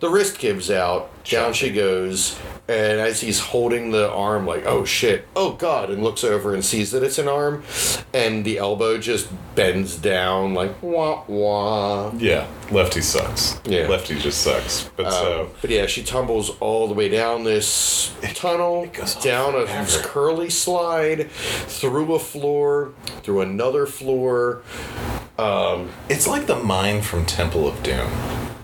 the 0.00 0.08
wrist 0.08 0.38
gives 0.38 0.70
out. 0.70 1.10
Down 1.24 1.52
she 1.52 1.70
goes, 1.70 2.36
and 2.66 2.98
as 2.98 3.20
he's 3.20 3.38
holding 3.38 3.92
the 3.92 4.10
arm, 4.10 4.46
like 4.46 4.64
oh 4.66 4.84
shit, 4.84 5.28
oh 5.36 5.52
god, 5.52 5.90
and 5.90 6.02
looks 6.02 6.24
over 6.24 6.54
and 6.54 6.64
sees 6.64 6.90
that 6.90 7.04
it's 7.04 7.18
an 7.18 7.28
arm, 7.28 7.62
and 8.12 8.44
the 8.44 8.58
elbow 8.58 8.98
just 8.98 9.28
bends 9.54 9.96
down 9.96 10.54
like 10.54 10.82
wah 10.82 11.22
wah. 11.28 12.10
Yeah, 12.16 12.48
Lefty 12.70 13.00
sucks. 13.00 13.60
Yeah. 13.64 13.88
Lefty 13.88 14.18
just 14.18 14.42
sucks. 14.42 14.88
But 14.96 15.10
so 15.10 15.42
Um, 15.42 15.48
but 15.60 15.70
yeah, 15.70 15.86
she 15.86 16.02
tumbles 16.02 16.50
all 16.60 16.86
the 16.88 16.94
way 16.94 17.08
down 17.08 17.44
this 17.44 18.12
tunnel, 18.34 18.86
goes 18.86 19.14
down 19.16 19.54
a 19.54 19.66
forever. 19.66 19.98
curly 20.02 20.50
slide, 20.50 21.30
through 21.30 22.14
a 22.14 22.18
floor, 22.18 22.92
through 23.22 23.40
another 23.40 23.86
floor. 23.86 24.62
Um, 25.38 25.90
it's 26.08 26.26
like 26.26 26.46
the 26.46 26.56
mine 26.56 27.02
from 27.02 27.26
Temple 27.26 27.66
of 27.66 27.82
Doom. 27.82 28.10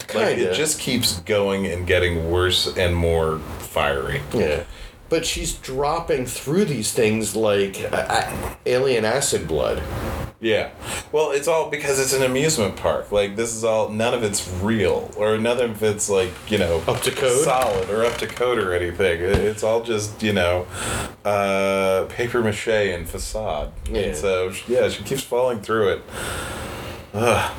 Kinda. 0.06 0.50
it 0.52 0.54
just 0.54 0.78
keeps 0.78 1.18
going 1.20 1.66
and 1.66 1.84
getting 1.86 2.30
worse 2.30 2.76
and 2.76 2.94
more 2.94 3.38
fiery. 3.58 4.22
Yeah. 4.32 4.62
But 5.08 5.24
she's 5.24 5.52
dropping 5.54 6.26
through 6.26 6.64
these 6.64 6.92
things 6.92 7.36
like 7.36 7.80
uh, 7.92 7.96
uh, 7.96 8.54
alien 8.66 9.04
acid 9.04 9.46
blood. 9.46 9.82
Yeah. 10.40 10.70
Well, 11.12 11.30
it's 11.30 11.48
all 11.48 11.70
because 11.70 11.98
it's 11.98 12.12
an 12.12 12.22
amusement 12.22 12.76
park. 12.76 13.10
Like 13.12 13.36
this 13.36 13.54
is 13.54 13.64
all 13.64 13.88
none 13.88 14.12
of 14.14 14.22
it's 14.22 14.46
real 14.60 15.10
or 15.16 15.38
none 15.38 15.60
of 15.60 15.82
it's 15.82 16.10
like, 16.10 16.30
you 16.48 16.58
know, 16.58 16.82
Up 16.88 17.00
to 17.02 17.10
code? 17.10 17.42
solid 17.44 17.88
or 17.88 18.04
up 18.04 18.18
to 18.18 18.26
code 18.26 18.58
or 18.58 18.74
anything. 18.74 19.20
It's 19.22 19.62
all 19.62 19.82
just, 19.82 20.22
you 20.22 20.32
know, 20.34 20.66
uh 21.24 22.04
paper 22.10 22.42
mache 22.42 22.68
and 22.68 23.08
facade. 23.08 23.72
Yeah. 23.90 24.00
And 24.00 24.16
so 24.16 24.52
yeah, 24.68 24.88
she 24.88 25.04
keeps 25.04 25.22
falling 25.22 25.60
through 25.60 25.88
it. 25.94 26.02
Ugh. 27.14 27.56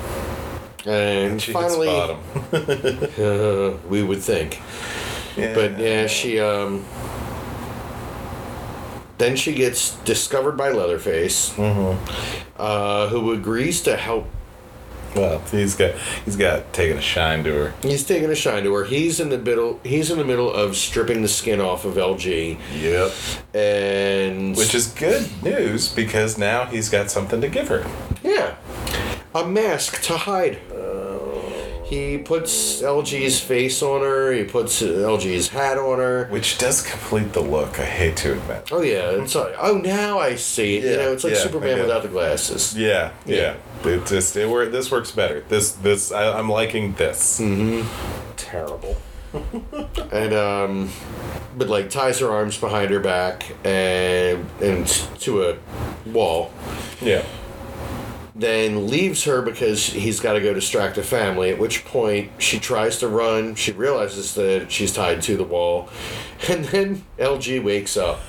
And 0.86 1.42
She 1.42 1.52
finally, 1.54 1.90
hits 1.90 2.22
bottom. 2.52 3.16
uh, 3.18 3.78
we 3.90 4.04
would 4.04 4.22
think. 4.22 4.62
yeah. 5.36 5.54
But 5.56 5.80
yeah, 5.80 6.08
she 6.08 6.40
um. 6.40 6.86
Then 9.18 9.36
she 9.36 9.54
gets 9.54 9.96
discovered 10.06 10.58
by 10.58 10.70
Leatherface, 10.72 11.58
uh, 11.58 13.08
who 13.10 13.34
agrees 13.34 13.82
to 13.82 13.96
help 13.98 14.28
well, 15.16 15.40
he's 15.50 15.76
got 15.76 15.96
he's 16.26 16.36
got 16.36 16.72
taken 16.74 16.98
a 16.98 17.02
shine 17.02 17.44
to 17.46 17.52
her. 17.52 17.74
He's 17.82 18.04
taking 18.06 18.30
a 18.30 18.36
shine 18.36 18.64
to 18.66 18.74
her. 18.76 18.84
He's 18.84 19.20
in 19.20 19.30
the 19.30 19.38
middle. 19.40 19.80
He's 19.84 20.12
in 20.12 20.20
the 20.20 20.26
middle 20.26 20.52
of 20.54 20.76
stripping 20.76 21.24
the 21.24 21.28
skin 21.28 21.60
off 21.60 21.86
of 21.86 21.96
LG, 21.96 22.60
Yep. 22.80 23.12
and 23.56 24.56
Which 24.56 24.76
is 24.76 24.88
good 24.90 25.28
news 25.42 25.88
because 25.92 26.38
now 26.38 26.66
he's 26.66 26.90
got 26.90 27.10
something 27.10 27.42
to 27.42 27.48
give 27.48 27.68
her. 27.70 27.88
yeah, 28.22 28.56
a 29.34 29.48
mask 29.48 30.02
to 30.04 30.18
hide. 30.18 30.60
He 31.88 32.18
puts 32.18 32.82
LG's 32.82 33.40
face 33.40 33.82
on 33.82 34.02
her. 34.02 34.34
He 34.34 34.44
puts 34.44 34.82
LG's 34.82 35.48
hat 35.48 35.78
on 35.78 36.00
her. 36.00 36.26
Which 36.28 36.58
does 36.58 36.82
complete 36.82 37.32
the 37.32 37.40
look, 37.42 37.80
I 37.80 37.86
hate 37.86 38.18
to 38.18 38.34
admit. 38.34 38.68
Oh 38.74 38.82
yeah, 38.82 39.12
it's 39.12 39.34
like 39.36 39.56
oh 39.58 39.78
now 39.78 40.20
I 40.20 40.36
see 40.36 40.78
it. 40.78 40.84
you 40.84 40.90
Yeah, 40.92 40.96
know, 40.98 41.14
it's 41.14 41.24
like 41.24 41.34
yeah, 41.34 41.40
Superman 41.40 41.80
without 41.80 42.02
the 42.04 42.10
glasses. 42.10 42.76
Yeah, 42.78 43.12
Yeah. 43.26 43.56
yeah. 43.86 43.90
It 43.90 44.06
just 44.06 44.36
it, 44.36 44.50
wor- 44.50 44.66
this 44.66 44.92
works 44.92 45.12
better. 45.12 45.42
This 45.48 45.72
this 45.72 46.12
I, 46.12 46.38
I'm 46.38 46.50
liking 46.50 46.94
this. 46.96 47.40
Mm-hmm. 47.40 47.88
Terrible. 48.36 48.98
and 50.12 50.34
um, 50.34 50.90
but 51.58 51.70
like 51.70 51.90
ties 51.90 52.20
her 52.20 52.30
arms 52.30 52.58
behind 52.58 52.92
her 52.92 53.00
back 53.00 53.46
and 53.64 54.46
and 54.62 54.88
to 55.20 55.44
a 55.50 55.58
wall. 56.10 56.52
Yeah. 57.02 57.24
Then 58.38 58.88
leaves 58.88 59.24
her 59.24 59.42
because 59.42 59.88
he's 59.88 60.20
got 60.20 60.34
to 60.34 60.42
go 60.42 60.54
distract 60.54 60.96
the 60.96 61.04
family. 61.04 61.50
At 61.50 61.58
which 61.58 61.84
point 61.86 62.32
she 62.38 62.60
tries 62.60 63.00
to 63.00 63.08
run. 63.08 63.56
She 63.56 63.72
realizes 63.72 64.36
that 64.36 64.72
she's 64.72 64.94
tied 64.94 65.22
to 65.24 65.36
the 65.36 65.44
wall, 65.44 65.90
and 66.50 66.66
then 66.66 67.04
LG 67.18 67.64
wakes 67.64 67.98
up. 67.98 68.22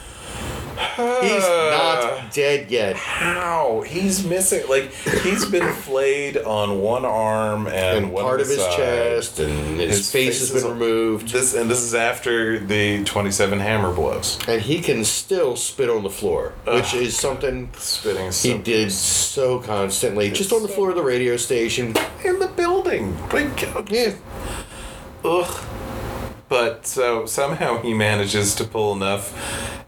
He's 0.78 1.42
not 1.42 2.32
dead 2.32 2.70
yet. 2.70 2.96
How 2.96 3.82
he's 3.86 4.24
missing? 4.24 4.68
Like 4.68 4.92
he's 5.22 5.44
been 5.46 5.72
flayed 5.74 6.36
on 6.38 6.80
one 6.80 7.04
arm 7.04 7.66
and, 7.66 7.74
And 8.04 8.12
one 8.12 8.24
part 8.24 8.40
of 8.40 8.48
his 8.48 8.58
side. 8.58 8.76
chest, 8.76 9.38
and 9.40 9.80
his, 9.80 9.96
His 9.98 10.12
face, 10.12 10.38
face 10.40 10.50
has 10.52 10.62
been 10.62 10.72
removed, 10.72 11.28
This 11.28 11.54
and 11.54 11.70
this 11.70 11.82
is 11.82 11.94
after 11.94 12.58
the 12.58 13.04
twenty-seven 13.04 13.60
hammer 13.60 13.92
blows. 13.92 14.38
and 14.48 14.60
he 14.62 14.80
can 14.80 15.04
still 15.04 15.56
spit 15.56 15.88
on 15.90 16.02
the 16.02 16.10
floor, 16.10 16.52
which 16.66 16.94
is 16.94 17.16
something 17.16 17.70
Spitting. 17.78 18.26
he 18.26 18.30
so- 18.32 18.58
did 18.58 18.92
so 18.92 19.58
constantly, 19.60 20.30
just 20.30 20.52
on 20.52 20.62
the 20.62 20.68
floor 20.68 20.90
of 20.90 20.96
the 20.96 21.02
radio 21.02 21.36
station. 21.36 21.94
in 22.24 22.38
the 22.38 22.48
building. 22.56 23.16
Like, 23.32 23.62
Yeah, 23.90 24.12
Ugh. 25.24 25.64
But 26.48 26.86
so 26.86 27.26
somehow 27.26 27.82
he 27.82 27.94
manages 27.94 28.54
to 28.56 28.64
pull 28.64 28.94
enough 28.94 29.34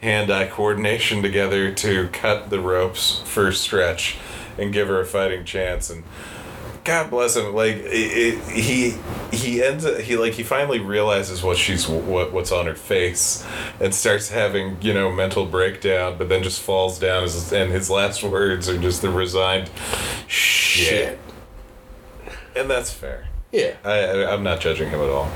hand-eye 0.00 0.48
coordination 0.48 1.22
together 1.22 1.72
to 1.72 2.08
cut 2.08 2.50
the 2.50 2.60
ropes 2.60 3.20
for 3.24 3.52
stretch 3.52 4.18
and 4.58 4.72
give 4.72 4.88
her 4.88 5.00
a 5.00 5.06
fighting 5.06 5.44
chance 5.44 5.90
and 5.90 6.04
God 6.82 7.10
bless 7.10 7.36
him. 7.36 7.54
Like 7.54 7.76
it, 7.76 7.84
it, 7.92 8.42
he 8.48 8.96
he 9.32 9.62
ends 9.62 9.84
up, 9.84 10.00
he 10.00 10.16
like 10.16 10.32
he 10.32 10.42
finally 10.42 10.80
realizes 10.80 11.42
what 11.42 11.58
she's 11.58 11.86
what 11.86 12.32
what's 12.32 12.50
on 12.50 12.66
her 12.66 12.74
face 12.74 13.46
and 13.78 13.94
starts 13.94 14.30
having 14.30 14.80
you 14.80 14.94
know 14.94 15.12
mental 15.12 15.44
breakdown, 15.44 16.16
but 16.16 16.28
then 16.28 16.42
just 16.42 16.60
falls 16.60 16.98
down 16.98 17.24
as, 17.24 17.52
and 17.52 17.70
his 17.70 17.90
last 17.90 18.22
words 18.22 18.68
are 18.68 18.78
just 18.78 19.02
the 19.02 19.10
resigned 19.10 19.70
shit. 20.26 21.18
And 22.56 22.68
that's 22.68 22.90
fair. 22.90 23.28
yeah. 23.52 23.76
I, 23.84 23.98
I, 24.00 24.32
I'm 24.32 24.42
not 24.42 24.60
judging 24.60 24.88
him 24.88 25.00
at 25.00 25.10
all. 25.10 25.30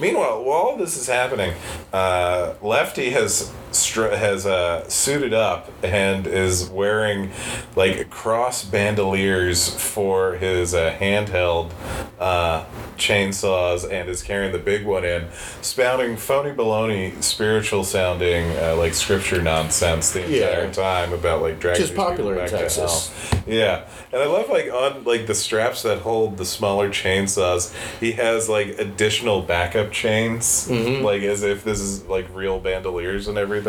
Meanwhile, 0.00 0.42
while 0.44 0.76
this 0.76 0.96
is 0.96 1.06
happening, 1.06 1.52
uh, 1.92 2.54
Lefty 2.62 3.10
has 3.10 3.52
has 3.74 4.46
uh, 4.46 4.88
suited 4.88 5.32
up 5.32 5.70
and 5.82 6.26
is 6.26 6.68
wearing 6.68 7.30
like 7.76 8.10
cross 8.10 8.64
bandoliers 8.64 9.68
for 9.80 10.34
his 10.34 10.74
uh, 10.74 10.92
handheld 11.00 11.70
uh, 12.18 12.64
chainsaws 12.96 13.90
and 13.90 14.08
is 14.08 14.22
carrying 14.22 14.52
the 14.52 14.58
big 14.58 14.84
one 14.84 15.04
in, 15.04 15.26
spouting 15.62 16.16
phony 16.16 16.50
baloney, 16.52 17.22
spiritual 17.22 17.84
sounding 17.84 18.50
uh, 18.58 18.74
like 18.76 18.94
scripture 18.94 19.40
nonsense 19.42 20.12
the 20.12 20.20
Yeah. 20.20 20.60
entire 20.64 20.72
time 20.72 21.12
about 21.12 21.42
like 21.42 21.60
dragging 21.60 21.86
these 21.86 21.94
popular 21.96 22.38
in 22.40 22.48
Texas. 22.50 23.10
Yeah, 23.46 23.86
and 24.12 24.22
I 24.22 24.26
love 24.26 24.48
like 24.50 24.70
on 24.72 25.04
like 25.04 25.26
the 25.26 25.34
straps 25.34 25.82
that 25.82 26.00
hold 26.00 26.36
the 26.36 26.44
smaller 26.44 26.88
chainsaws. 26.90 27.74
He 27.98 28.12
has 28.12 28.48
like 28.48 28.78
additional 28.78 29.42
backup 29.42 29.92
chains, 29.92 30.68
Mm-hmm. 30.68 31.04
like 31.04 31.22
as 31.22 31.42
if 31.42 31.64
this 31.64 31.80
is 31.80 32.04
like 32.04 32.26
real 32.34 32.60
bandoliers 32.60 33.28
and 33.28 33.38
everything. 33.38 33.59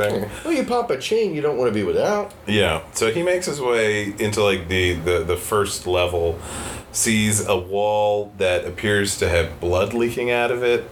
Well, 0.43 0.53
you 0.53 0.63
pop 0.63 0.89
a 0.89 0.97
chain, 0.97 1.33
you 1.33 1.41
don't 1.41 1.57
want 1.57 1.69
to 1.69 1.73
be 1.73 1.83
without. 1.83 2.33
Yeah, 2.47 2.83
so 2.93 3.11
he 3.11 3.23
makes 3.23 3.45
his 3.45 3.61
way 3.61 4.13
into 4.19 4.43
like 4.43 4.67
the 4.67 4.93
the 4.93 5.23
the 5.23 5.37
first 5.37 5.87
level 5.87 6.39
sees 6.91 7.45
a 7.47 7.57
wall 7.57 8.33
that 8.37 8.65
appears 8.65 9.17
to 9.17 9.29
have 9.29 9.59
blood 9.59 9.93
leaking 9.93 10.29
out 10.29 10.51
of 10.51 10.63
it, 10.63 10.89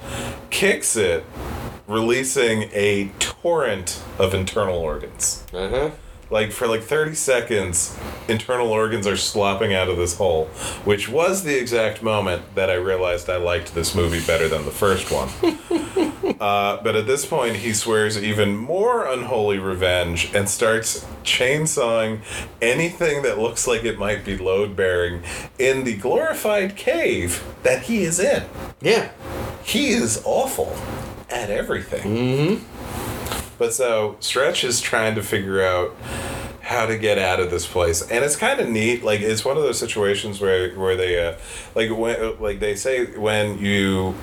kicks 0.49 0.95
it, 0.95 1.25
releasing 1.87 2.69
a 2.73 3.11
torrent 3.19 4.01
of 4.17 4.33
internal 4.33 4.77
organs. 4.77 5.43
Uh 5.53 5.69
huh. 5.69 5.89
Like 6.31 6.51
for 6.51 6.67
like 6.67 6.83
30 6.83 7.15
seconds, 7.15 7.97
internal 8.27 8.67
organs 8.67 9.07
are 9.07 9.17
slopping 9.17 9.73
out 9.73 9.89
of 9.89 9.97
this 9.97 10.17
hole, 10.17 10.45
which 10.85 11.09
was 11.09 11.43
the 11.43 11.57
exact 11.57 12.03
moment 12.03 12.55
that 12.55 12.69
I 12.69 12.75
realized 12.75 13.29
I 13.29 13.37
liked 13.37 13.73
this 13.73 13.95
movie 13.95 14.23
better 14.25 14.47
than 14.47 14.65
the 14.65 14.71
first 14.71 15.11
one. 15.11 15.29
uh, 16.39 16.81
but 16.83 16.95
at 16.95 17.07
this 17.07 17.25
point, 17.25 17.57
he 17.57 17.73
swears 17.73 18.21
even 18.21 18.55
more 18.55 19.07
unholy 19.07 19.57
revenge 19.57 20.31
and 20.35 20.47
starts 20.47 21.05
chainsawing 21.23 22.21
anything 22.61 23.23
that 23.23 23.39
looks 23.39 23.67
like 23.67 23.83
it 23.83 23.97
might 23.97 24.23
be 24.23 24.37
load 24.37 24.75
bearing 24.75 25.23
in 25.57 25.83
the 25.83 25.95
glorified 25.97 26.75
cave 26.75 27.43
that 27.63 27.83
he 27.83 28.03
is 28.03 28.19
in. 28.19 28.43
Yeah. 28.81 29.11
He 29.63 29.89
is 29.89 30.21
awful 30.25 30.75
at 31.29 31.49
everything. 31.49 32.03
Mm-hmm. 32.03 32.78
But 33.59 33.73
so 33.73 34.15
Stretch 34.21 34.63
is 34.63 34.81
trying 34.81 35.15
to 35.15 35.21
figure 35.21 35.61
out 35.61 35.93
how 36.61 36.85
to 36.85 36.97
get 36.97 37.17
out 37.17 37.39
of 37.39 37.49
this 37.49 37.65
place, 37.65 38.01
and 38.09 38.23
it's 38.23 38.35
kind 38.35 38.59
of 38.59 38.69
neat. 38.69 39.03
Like 39.03 39.21
it's 39.21 39.43
one 39.43 39.57
of 39.57 39.63
those 39.63 39.77
situations 39.77 40.39
where 40.39 40.73
where 40.75 40.95
they 40.95 41.27
uh, 41.27 41.35
like 41.75 41.89
when 41.91 42.39
like 42.39 42.59
they 42.59 42.75
say 42.75 43.05
when 43.17 43.57
you 43.57 44.13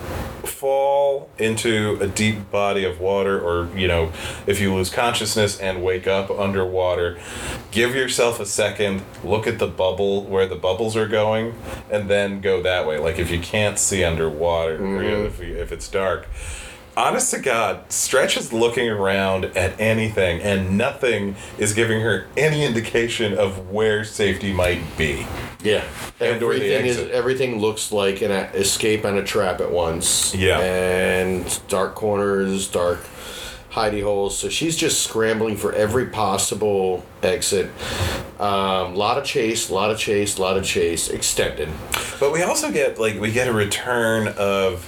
fall 0.45 1.29
into 1.39 1.99
a 2.01 2.07
deep 2.07 2.51
body 2.51 2.85
of 2.85 2.99
water, 2.99 3.39
or 3.39 3.69
you 3.77 3.89
know 3.89 4.11
if 4.47 4.59
you 4.59 4.73
lose 4.73 4.89
consciousness 4.89 5.61
and 5.61 5.85
wake 5.85 6.07
up 6.07 6.31
underwater, 6.31 7.19
give 7.73 7.95
yourself 7.95 8.41
a 8.41 8.47
second, 8.47 9.03
look 9.23 9.47
at 9.47 9.59
the 9.59 9.67
bubble 9.67 10.25
where 10.25 10.47
the 10.47 10.57
bubbles 10.57 10.97
are 10.97 11.09
going, 11.09 11.55
and 11.91 12.09
then 12.09 12.41
go 12.41 12.63
that 12.63 12.87
way. 12.87 12.97
Like 12.99 13.19
if 13.19 13.31
you 13.31 13.41
can't 13.41 13.79
see 13.79 14.03
underwater, 14.03 14.83
or 14.83 15.03
if 15.03 15.41
you, 15.41 15.57
if 15.57 15.73
it's 15.73 15.89
dark 15.89 16.27
honest 16.97 17.31
to 17.33 17.39
God, 17.39 17.91
Stretch 17.93 18.37
is 18.37 18.53
looking 18.53 18.89
around 18.89 19.45
at 19.45 19.79
anything, 19.81 20.41
and 20.41 20.79
nothing 20.79 21.37
is 21.59 21.75
giving 21.75 22.01
her 22.01 22.27
any 22.37 22.65
indication 22.65 23.37
of 23.37 23.71
where 23.71 24.05
safety 24.05 24.53
might 24.53 24.83
be. 24.97 25.27
Yeah. 25.63 25.85
And 26.21 26.43
everything 26.43 26.87
is 26.87 26.99
everything 27.11 27.61
looks 27.61 27.93
like 27.93 28.23
an 28.23 28.31
escape 28.31 29.05
and 29.05 29.19
a 29.19 29.23
trap 29.23 29.61
at 29.61 29.71
once. 29.71 30.35
Yeah. 30.35 30.59
And 30.59 31.61
dark 31.69 31.95
corners, 31.95 32.69
dark 32.69 33.01
hidey 33.71 34.03
holes. 34.03 34.39
So 34.39 34.49
she's 34.49 34.77
just 34.77 35.03
scrambling 35.03 35.57
for 35.57 35.73
every 35.73 36.07
possible 36.07 37.05
exit. 37.23 37.71
Um, 38.39 38.95
lot 38.95 39.19
of 39.19 39.25
chase, 39.25 39.71
a 39.71 39.75
lot 39.75 39.91
of 39.91 39.99
chase, 39.99 40.39
a 40.39 40.43
lot 40.43 40.57
of 40.57 40.65
chase. 40.65 41.09
Extended. 41.09 41.69
But 42.21 42.33
we 42.33 42.43
also 42.43 42.71
get 42.71 42.99
like 42.99 43.21
we 43.21 43.33
get 43.33 43.49
a 43.49 43.53
return 43.53 44.29
of 44.37 44.85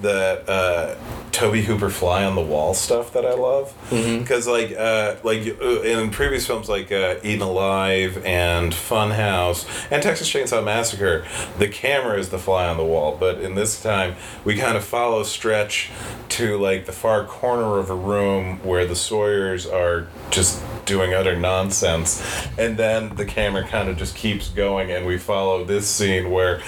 the 0.00 0.42
uh, 0.48 0.96
Tobe 1.30 1.56
Hooper 1.56 1.88
fly 1.88 2.24
on 2.24 2.34
the 2.34 2.42
wall 2.42 2.74
stuff 2.74 3.12
that 3.14 3.24
I 3.24 3.34
love 3.34 3.74
because 3.90 4.46
like 4.46 4.72
uh, 4.72 5.16
like 5.22 5.46
uh, 5.60 5.82
in 5.82 6.10
previous 6.10 6.46
films 6.46 6.68
like 6.68 6.92
uh, 6.92 7.16
Eaten 7.22 7.40
Alive 7.40 8.22
and 8.24 8.72
Funhouse 8.72 9.66
and 9.90 10.02
Texas 10.02 10.30
Chainsaw 10.30 10.62
Massacre, 10.62 11.24
the 11.58 11.68
camera 11.68 12.18
is 12.18 12.28
the 12.28 12.38
fly 12.38 12.68
on 12.68 12.76
the 12.76 12.84
wall. 12.84 13.16
But 13.18 13.40
in 13.40 13.54
this 13.54 13.82
time, 13.82 14.16
we 14.44 14.56
kind 14.56 14.76
of 14.76 14.84
follow 14.84 15.22
Stretch 15.22 15.90
to 16.30 16.58
like 16.58 16.86
the 16.86 16.92
far 16.92 17.24
corner 17.24 17.78
of 17.78 17.88
a 17.88 17.96
room 17.96 18.58
where 18.62 18.86
the 18.86 18.96
Sawyers 18.96 19.66
are 19.66 20.08
just 20.30 20.62
doing 20.84 21.14
utter 21.14 21.36
nonsense 21.36 22.20
and 22.58 22.76
then 22.76 23.14
the 23.16 23.24
camera 23.24 23.66
kind 23.66 23.88
of 23.88 23.96
just 23.96 24.14
keeps 24.16 24.48
going 24.50 24.90
and 24.90 25.06
we 25.06 25.16
follow 25.16 25.64
this 25.64 25.86
scene 25.88 26.30
where 26.30 26.60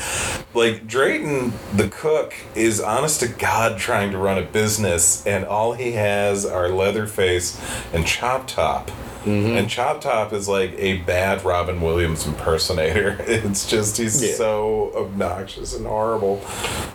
like 0.55 0.87
Drayton 0.87 1.53
the 1.75 1.89
cook 1.89 2.35
is 2.55 2.81
honest 2.81 3.21
to 3.21 3.29
god 3.29 3.79
trying 3.79 4.11
to 4.13 4.19
run 4.19 4.39
a 4.39 4.43
business 4.43 5.27
and 5.27 5.45
all 5.45 5.73
he 5.73 5.93
has 5.93 6.45
are 6.47 6.69
Leatherface 6.69 7.61
and 7.93 8.07
Chop 8.07 8.47
Top 8.47 8.91
and 9.27 9.71
Chop 9.71 10.03
Top 10.03 10.35
is 10.35 10.49
like 10.49 10.75
a 10.77 10.99
bad 10.99 11.43
Robin 11.47 11.81
Williams 11.81 12.27
impersonator. 12.27 13.17
It's 13.27 13.67
just 13.67 13.97
he's 13.97 14.23
Yeah. 14.23 14.35
so 14.35 14.93
obnoxious 14.95 15.75
and 15.75 15.87
horrible. 15.87 16.45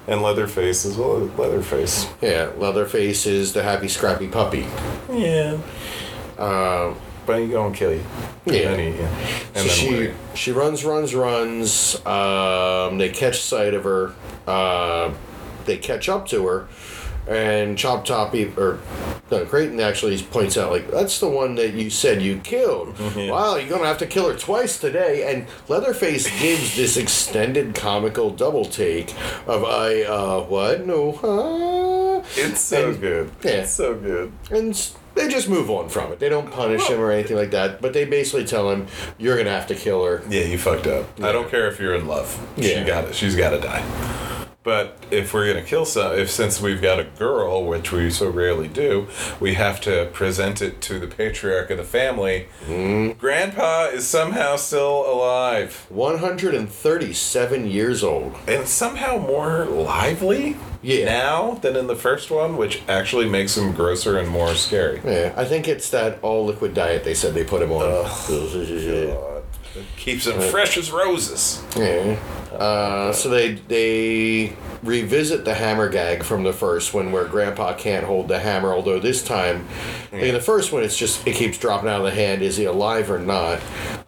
And 0.07 0.21
Leatherface 0.21 0.85
is 0.85 0.95
well 0.95 1.17
Leatherface. 1.39 2.07
Yeah. 2.21 2.51
Leatherface 2.55 3.25
is 3.25 3.53
the 3.53 3.63
happy 3.63 3.87
scrappy 3.87 4.27
puppy. 4.27 4.67
Yeah. 5.11 5.57
Um, 6.37 6.97
But 7.29 7.41
he 7.41 7.47
gonna 7.49 7.75
kill 7.75 7.93
you. 7.93 8.03
Yeah. 8.45 8.71
And, 8.71 8.81
he, 8.81 8.99
yeah. 8.99 9.07
So 9.07 9.59
and 9.61 9.69
then 9.69 9.69
she 9.69 9.89
we- 9.91 10.13
she 10.33 10.51
runs, 10.51 10.83
runs, 10.83 11.13
runs. 11.13 12.03
Um, 12.05 12.97
they 12.97 13.09
catch 13.09 13.39
sight 13.41 13.73
of 13.75 13.83
her. 13.83 14.13
Uh, 14.47 15.13
they 15.65 15.77
catch 15.77 16.09
up 16.09 16.27
to 16.29 16.47
her, 16.47 16.67
and 17.27 17.77
Chop 17.77 18.03
Top 18.05 18.33
e- 18.33 18.51
or 18.57 18.79
no, 19.29 19.45
Drayton 19.45 19.79
actually 19.79 20.19
points 20.23 20.57
out 20.57 20.71
like 20.71 20.89
that's 20.89 21.19
the 21.19 21.27
one 21.27 21.53
that 21.55 21.73
you 21.75 21.91
said 21.91 22.19
you 22.23 22.39
killed. 22.39 22.95
Mhm. 22.97 23.29
Wow, 23.29 23.57
you're 23.57 23.69
gonna 23.69 23.85
have 23.85 23.99
to 23.99 24.07
kill 24.07 24.27
her 24.29 24.35
twice 24.35 24.79
today. 24.79 25.31
And 25.31 25.45
Leatherface 25.67 26.27
gives 26.41 26.75
this 26.75 26.97
extended 26.97 27.75
comical 27.75 28.31
double 28.31 28.65
take 28.65 29.13
of 29.45 29.63
I 29.63 30.01
uh 30.01 30.41
what 30.45 30.87
no 30.87 31.11
huh 31.11 32.21
It's 32.35 32.61
so 32.61 32.89
And- 32.89 32.99
good. 33.01 33.31
yeah. 33.43 33.51
It's 33.51 33.73
so 33.73 33.93
good. 33.93 34.31
and 34.49 34.73
they 35.19 35.27
just 35.27 35.49
move 35.49 35.69
on 35.69 35.89
from 35.89 36.11
it. 36.11 36.19
They 36.19 36.29
don't 36.29 36.49
punish 36.49 36.87
him 36.87 36.99
or 36.99 37.11
anything 37.11 37.35
like 37.37 37.51
that, 37.51 37.81
but 37.81 37.93
they 37.93 38.05
basically 38.05 38.45
tell 38.45 38.71
him 38.71 38.87
you're 39.17 39.37
gonna 39.37 39.51
have 39.51 39.67
to 39.67 39.75
kill 39.75 40.03
her. 40.05 40.23
Yeah, 40.29 40.43
you 40.43 40.57
fucked 40.57 40.87
up. 40.87 41.05
I 41.21 41.31
don't 41.31 41.49
care 41.51 41.67
if 41.67 41.79
you're 41.79 41.95
in 41.95 42.07
love. 42.07 42.39
Yeah. 42.55 42.63
She 42.63 42.73
Yeah. 42.75 42.83
got 42.85 43.03
it. 43.05 43.15
She's 43.15 43.35
got 43.35 43.49
to 43.51 43.59
die. 43.59 43.83
But 44.69 45.03
if 45.09 45.33
we're 45.33 45.47
gonna 45.51 45.65
kill 45.65 45.83
some, 45.83 46.13
if 46.13 46.29
since 46.29 46.61
we've 46.61 46.79
got 46.79 46.99
a 46.99 47.05
girl, 47.05 47.65
which 47.65 47.91
we 47.91 48.11
so 48.11 48.29
rarely 48.29 48.67
do, 48.67 49.07
we 49.39 49.55
have 49.55 49.81
to 49.81 50.09
present 50.13 50.61
it 50.61 50.79
to 50.81 50.99
the 50.99 51.07
patriarch 51.07 51.71
of 51.71 51.79
the 51.79 51.83
family. 51.83 52.45
Mm-hmm. 52.67 53.17
Grandpa 53.17 53.85
is 53.85 54.07
somehow 54.07 54.57
still 54.57 55.11
alive 55.11 55.87
137 55.89 57.65
years 57.65 58.03
old. 58.03 58.35
and 58.47 58.67
somehow 58.67 59.17
more 59.17 59.65
lively. 59.65 60.55
Yeah. 60.83 61.05
Now 61.05 61.53
than 61.55 61.75
in 61.75 61.87
the 61.87 61.95
first 61.95 62.29
one, 62.29 62.55
which 62.55 62.83
actually 62.87 63.27
makes 63.27 63.57
him 63.57 63.71
grosser 63.73 64.19
and 64.19 64.29
more 64.29 64.53
scary. 64.53 65.01
Yeah, 65.03 65.33
I 65.35 65.45
think 65.45 65.67
it's 65.67 65.89
that 65.89 66.19
all 66.21 66.45
liquid 66.45 66.75
diet 66.75 67.03
they 67.03 67.15
said 67.15 67.33
they 67.33 67.43
put 67.43 67.63
him 67.63 67.71
on. 67.71 67.81
Keeps 69.97 70.27
him 70.27 70.39
fresh 70.41 70.77
as 70.77 70.91
roses. 70.91 71.63
Yeah. 71.75 72.17
Uh, 72.51 73.13
so 73.13 73.29
they 73.29 73.53
they 73.53 74.55
revisit 74.81 75.45
the 75.45 75.53
hammer 75.53 75.89
gag 75.89 76.23
from 76.23 76.43
the 76.43 76.53
first 76.53 76.93
one 76.93 77.11
where 77.11 77.25
Grandpa 77.25 77.73
can't 77.73 78.05
hold 78.05 78.27
the 78.27 78.39
hammer. 78.39 78.73
Although 78.73 78.99
this 78.99 79.23
time, 79.23 79.67
like 80.11 80.23
in 80.23 80.33
the 80.33 80.41
first 80.41 80.71
one, 80.71 80.83
it's 80.83 80.97
just 80.97 81.25
it 81.27 81.35
keeps 81.35 81.57
dropping 81.57 81.89
out 81.89 81.99
of 81.99 82.05
the 82.05 82.11
hand. 82.11 82.41
Is 82.41 82.57
he 82.57 82.65
alive 82.65 83.11
or 83.11 83.19
not? 83.19 83.61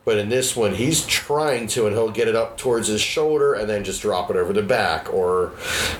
But 0.03 0.17
in 0.17 0.29
this 0.29 0.55
one, 0.55 0.73
he's 0.73 1.05
trying 1.05 1.67
to, 1.67 1.85
and 1.85 1.95
he'll 1.95 2.09
get 2.09 2.27
it 2.27 2.35
up 2.35 2.57
towards 2.57 2.87
his 2.87 3.01
shoulder 3.01 3.53
and 3.53 3.69
then 3.69 3.83
just 3.83 4.01
drop 4.01 4.31
it 4.31 4.35
over 4.35 4.51
the 4.51 4.63
back, 4.63 5.13
or 5.13 5.51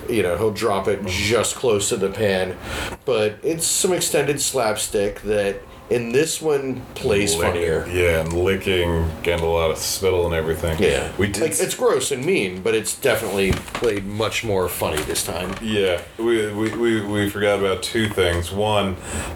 you 0.10 0.24
know 0.24 0.36
he'll 0.38 0.52
drop 0.52 0.88
it 0.88 1.06
just 1.06 1.56
close 1.56 1.90
to 1.90 1.98
the 1.98 2.10
pan. 2.10 2.58
But 3.06 3.36
it's 3.44 3.68
some 3.68 3.94
extended 3.94 4.42
slapstick 4.42 5.22
that 5.22 5.62
in 5.92 6.14
this 6.14 6.42
one 6.42 6.82
plays 6.96 7.36
Licking- 7.36 7.52
funnier. 7.54 7.88
Yeah, 7.92 8.22
and 8.22 8.32
licking, 8.34 9.10
getting 9.24 9.46
a 9.46 9.50
lot 9.50 9.72
of 9.72 9.78
spittle 9.78 10.26
and 10.26 10.34
everything. 10.34 10.82
Yeah, 10.82 11.12
we 11.18 11.28
did. 11.28 11.42
Like 11.42 11.52
it's 11.60 11.76
gross 11.76 12.12
and 12.12 12.26
mean, 12.26 12.62
but 12.62 12.74
it's 12.74 12.96
definitely 12.96 13.52
played 13.52 14.06
much 14.06 14.44
more 14.46 14.70
funny 14.70 15.02
this 15.04 15.24
time. 15.24 15.54
yeah, 15.62 16.02
we, 16.18 16.52
we, 16.54 16.70
we, 16.76 17.02
we 17.02 17.30
forgot 17.30 17.60
about 17.60 17.84
two 17.84 18.08
things. 18.08 18.52
One, 18.52 18.96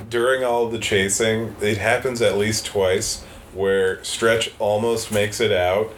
during 0.09 0.43
all 0.45 0.69
the 0.69 0.79
chasing, 0.79 1.55
it 1.61 1.77
happens 1.77 2.21
at 2.21 2.37
least 2.37 2.65
twice 2.65 3.23
where 3.55 4.03
Stretch 4.03 4.51
almost 4.59 5.11
makes 5.11 5.39
it 5.39 5.51
out, 5.51 5.91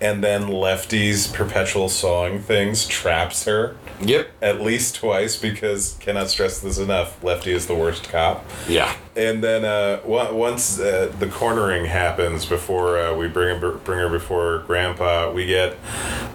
and 0.00 0.22
then 0.22 0.48
Lefty's 0.48 1.26
perpetual 1.26 1.88
sawing 1.88 2.40
things 2.40 2.86
traps 2.86 3.44
her. 3.44 3.76
Yep. 4.00 4.30
At 4.40 4.62
least 4.62 4.94
twice 4.94 5.36
because 5.36 5.96
cannot 6.00 6.30
stress 6.30 6.60
this 6.60 6.78
enough. 6.78 7.22
Lefty 7.22 7.52
is 7.52 7.66
the 7.66 7.74
worst 7.74 8.08
cop. 8.08 8.44
Yeah. 8.66 8.96
And 9.14 9.44
then 9.44 9.64
uh, 9.64 10.00
on- 10.06 10.34
once 10.34 10.80
uh, 10.80 11.12
the 11.18 11.26
cornering 11.26 11.84
happens 11.84 12.46
before 12.46 12.98
uh, 12.98 13.14
we 13.14 13.28
bring 13.28 13.60
her, 13.60 13.72
bring 13.72 13.98
her 13.98 14.08
before 14.08 14.60
Grandpa, 14.66 15.30
we 15.32 15.44
get 15.44 15.76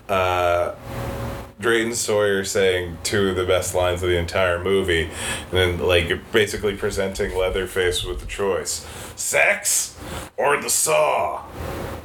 uh, 0.08 0.74
Drayton 1.60 1.96
Sawyer 1.96 2.44
saying 2.44 2.98
two 3.04 3.30
of 3.30 3.36
the 3.38 3.46
best 3.46 3.74
lines 3.74 4.04
of 4.04 4.10
the 4.10 4.18
entire 4.18 4.62
movie, 4.62 5.04
and 5.04 5.52
then 5.52 5.80
like 5.80 6.12
basically 6.32 6.76
presenting 6.76 7.36
Leatherface 7.38 8.04
with 8.04 8.20
the 8.20 8.26
choice: 8.26 8.86
sex 9.16 9.98
or 10.38 10.62
the 10.62 10.70
saw. 10.70 11.44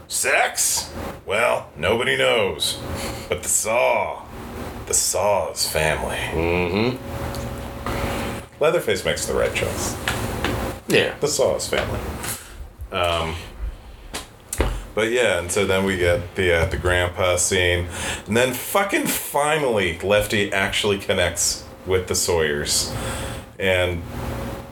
Sex? 0.09 0.93
Well, 1.27 1.70
nobody 1.77 2.16
knows, 2.16 2.81
but 3.28 3.43
the 3.43 3.48
saw, 3.48 4.24
the 4.86 4.94
saw's 4.94 5.68
family. 5.68 6.16
Mm-hmm. 6.16 6.97
Leatherface 8.62 9.05
makes 9.05 9.27
the 9.27 9.35
right 9.35 9.55
choice 9.55 9.97
Yeah. 10.89 11.14
the 11.20 11.28
Saws 11.28 11.66
family. 11.68 12.01
Um, 12.93 13.35
But 14.95 15.11
yeah, 15.12 15.39
and 15.39 15.51
so 15.51 15.67
then 15.67 15.85
we 15.85 15.97
get 15.97 16.35
the 16.35 16.53
uh, 16.62 16.67
the 16.67 16.77
grandpa 16.77 17.37
scene, 17.37 17.89
and 18.27 18.37
then 18.37 18.53
fucking 18.53 19.07
finally, 19.07 19.99
Lefty 20.01 20.53
actually 20.53 20.99
connects 20.99 21.65
with 21.87 22.09
the 22.09 22.15
Sawyers, 22.15 22.93
and 23.59 24.03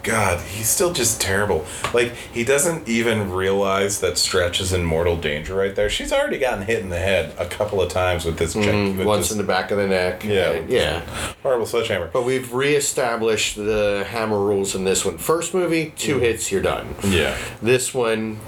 God, 0.03 0.41
he's 0.41 0.69
still 0.69 0.93
just 0.93 1.21
terrible. 1.21 1.67
Like 1.93 2.13
he 2.15 2.45
doesn't 2.45 2.89
even 2.89 3.31
realize 3.33 4.01
that 4.01 4.17
Stretch 4.19 4.61
is 4.61 4.73
in 4.73 4.85
mortal 4.85 5.17
danger 5.17 5.55
right 5.55 5.75
there. 5.75 5.91
She's 5.91 6.13
already 6.13 6.39
gotten 6.39 6.65
hit 6.65 6.81
in 6.81 6.89
the 6.89 6.99
head 6.99 7.35
a 7.39 7.47
couple 7.47 7.81
of 7.83 7.91
times 7.91 8.25
with 8.25 8.39
this. 8.39 8.55
Mm, 8.55 8.99
with 8.99 9.07
once 9.07 9.27
this 9.27 9.33
in 9.33 9.39
the 9.39 9.45
back 9.45 9.71
of 9.71 9.79
the 9.79 9.87
neck. 9.87 10.25
Yeah. 10.25 10.51
and- 10.53 10.71
yeah. 10.71 11.01
horrible 11.43 11.67
sledgehammer. 11.67 12.11
But 12.13 12.25
we've 12.25 12.53
reestablished 12.53 13.57
the 13.57 14.07
hammer 14.09 14.39
rules 14.39 14.75
in 14.75 14.85
this 14.85 15.05
one. 15.05 15.19
First 15.19 15.55
movie, 15.55 15.93
two 15.97 16.19
hits, 16.19 16.51
you're 16.53 16.63
done. 16.63 16.95
Yeah. 17.05 17.37
This 17.63 17.93
one, 17.95 18.39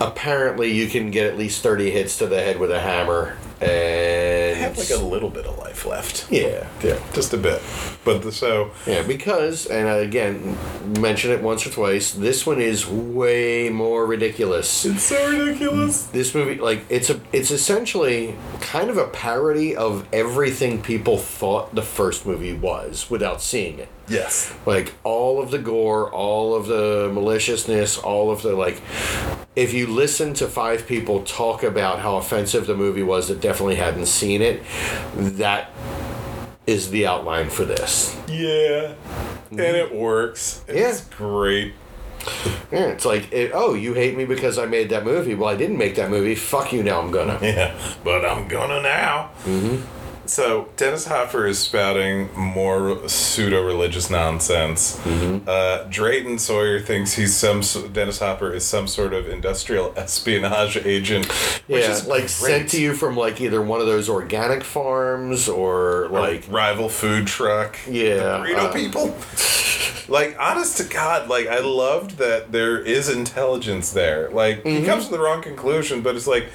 apparently, 0.00 0.70
you 0.72 0.88
can 0.88 1.10
get 1.10 1.26
at 1.26 1.38
least 1.38 1.62
30 1.62 1.90
hits 1.90 2.18
to 2.18 2.26
the 2.26 2.40
head 2.40 2.58
with 2.58 2.70
a 2.70 2.80
hammer. 2.80 3.36
And. 3.60 4.56
I 4.56 4.62
have 4.62 4.78
like 4.78 4.90
a 4.90 5.02
little 5.02 5.30
bit 5.30 5.46
of 5.46 5.58
life 5.58 5.86
left. 5.86 6.30
yeah. 6.30 6.66
Yeah, 6.82 6.98
just 7.12 7.32
a 7.32 7.36
bit. 7.36 7.62
But 8.04 8.22
the 8.22 8.32
so 8.32 8.70
Yeah, 8.86 9.02
because, 9.02 9.66
and 9.66 9.88
I, 9.88 9.96
again, 9.96 10.56
mention 10.98 11.30
it 11.30 11.42
once 11.42 11.66
or 11.66 11.70
twice, 11.70 12.12
this 12.12 12.46
one 12.46 12.60
is 12.60 12.86
way 12.86 13.68
more 13.68 14.06
ridiculous. 14.06 14.84
it's 14.84 15.02
so 15.04 15.30
ridiculous. 15.30 16.04
This 16.06 16.34
movie, 16.34 16.56
like, 16.56 16.84
it's 16.88 17.10
a, 17.10 17.20
it's 17.32 17.50
essentially 17.50 18.34
kind 18.60 18.88
of 18.90 18.96
a 18.96 19.06
parody 19.08 19.76
of 19.76 20.06
everything 20.12 20.82
people 20.82 21.18
thought 21.18 21.74
the 21.74 21.82
first 21.82 22.24
movie 22.26 22.54
was 22.54 23.10
without 23.10 23.42
seeing 23.42 23.78
it. 23.78 23.88
Yes. 24.08 24.52
like 24.66 24.94
all 25.04 25.40
of 25.42 25.50
the 25.50 25.58
gore 25.58 26.10
all 26.10 26.54
of 26.54 26.66
the 26.66 27.10
maliciousness 27.12 27.96
all 27.98 28.30
of 28.30 28.42
the 28.42 28.54
like 28.56 28.82
if 29.54 29.72
you 29.72 29.86
listen 29.86 30.34
to 30.34 30.48
five 30.48 30.86
people 30.86 31.22
talk 31.22 31.62
about 31.62 32.00
how 32.00 32.16
offensive 32.16 32.66
the 32.66 32.76
movie 32.76 33.02
was 33.02 33.28
that 33.28 33.40
definitely 33.40 33.76
hadn't 33.76 34.06
seen 34.06 34.42
it 34.42 34.62
that 35.14 35.70
is 36.66 36.90
the 36.90 37.06
outline 37.06 37.50
for 37.50 37.64
this 37.64 38.16
Yeah. 38.28 38.94
And 39.50 39.60
it 39.60 39.94
works. 39.94 40.64
It's 40.68 41.00
great. 41.06 41.74
yeah 42.70 42.88
it's 42.88 43.04
like 43.06 43.32
it, 43.32 43.50
oh 43.54 43.74
you 43.74 43.94
hate 43.94 44.14
me 44.16 44.24
because 44.26 44.58
i 44.58 44.66
made 44.66 44.90
that 44.90 45.04
movie 45.04 45.34
well 45.34 45.48
i 45.48 45.56
didn't 45.56 45.78
make 45.78 45.94
that 45.94 46.10
movie 46.10 46.34
fuck 46.34 46.70
you 46.72 46.82
now 46.82 47.00
i'm 47.00 47.10
gonna 47.10 47.38
Yeah. 47.42 47.74
But 48.04 48.26
I'm 48.26 48.46
gonna 48.46 48.82
now. 48.82 49.30
Mm-hmm. 49.44 49.99
So 50.30 50.68
Dennis 50.76 51.06
Hopper 51.06 51.44
is 51.48 51.58
spouting 51.58 52.32
more 52.36 53.08
pseudo 53.08 53.66
religious 53.66 54.10
nonsense. 54.10 54.96
Mm-hmm. 54.98 55.48
Uh, 55.48 55.88
Drayton 55.90 56.38
Sawyer 56.38 56.78
thinks 56.78 57.14
he's 57.14 57.36
some 57.36 57.62
Dennis 57.92 58.20
Hopper 58.20 58.52
is 58.52 58.64
some 58.64 58.86
sort 58.86 59.12
of 59.12 59.28
industrial 59.28 59.92
espionage 59.96 60.76
agent, 60.76 61.26
which 61.66 61.82
yeah 61.82 61.90
is 61.90 62.06
like 62.06 62.20
great. 62.22 62.30
sent 62.30 62.68
to 62.70 62.80
you 62.80 62.94
from 62.94 63.16
like 63.16 63.40
either 63.40 63.60
one 63.60 63.80
of 63.80 63.86
those 63.86 64.08
organic 64.08 64.62
farms 64.62 65.48
or 65.48 66.06
like 66.10 66.44
rival 66.48 66.88
food 66.88 67.26
truck. 67.26 67.76
Yeah, 67.88 68.38
burrito 68.38 68.56
uh, 68.56 68.72
people. 68.72 69.16
like 70.08 70.36
honest 70.38 70.76
to 70.76 70.84
God, 70.84 71.28
like 71.28 71.48
I 71.48 71.58
loved 71.58 72.18
that 72.18 72.52
there 72.52 72.78
is 72.78 73.08
intelligence 73.08 73.92
there. 73.92 74.30
Like 74.30 74.62
Mm-hmm. 74.62 74.68
he 74.80 74.84
comes 74.86 75.06
to 75.06 75.10
the 75.10 75.18
wrong 75.18 75.42
conclusion, 75.42 76.02
but 76.02 76.14
it's 76.14 76.26
like, 76.28 76.46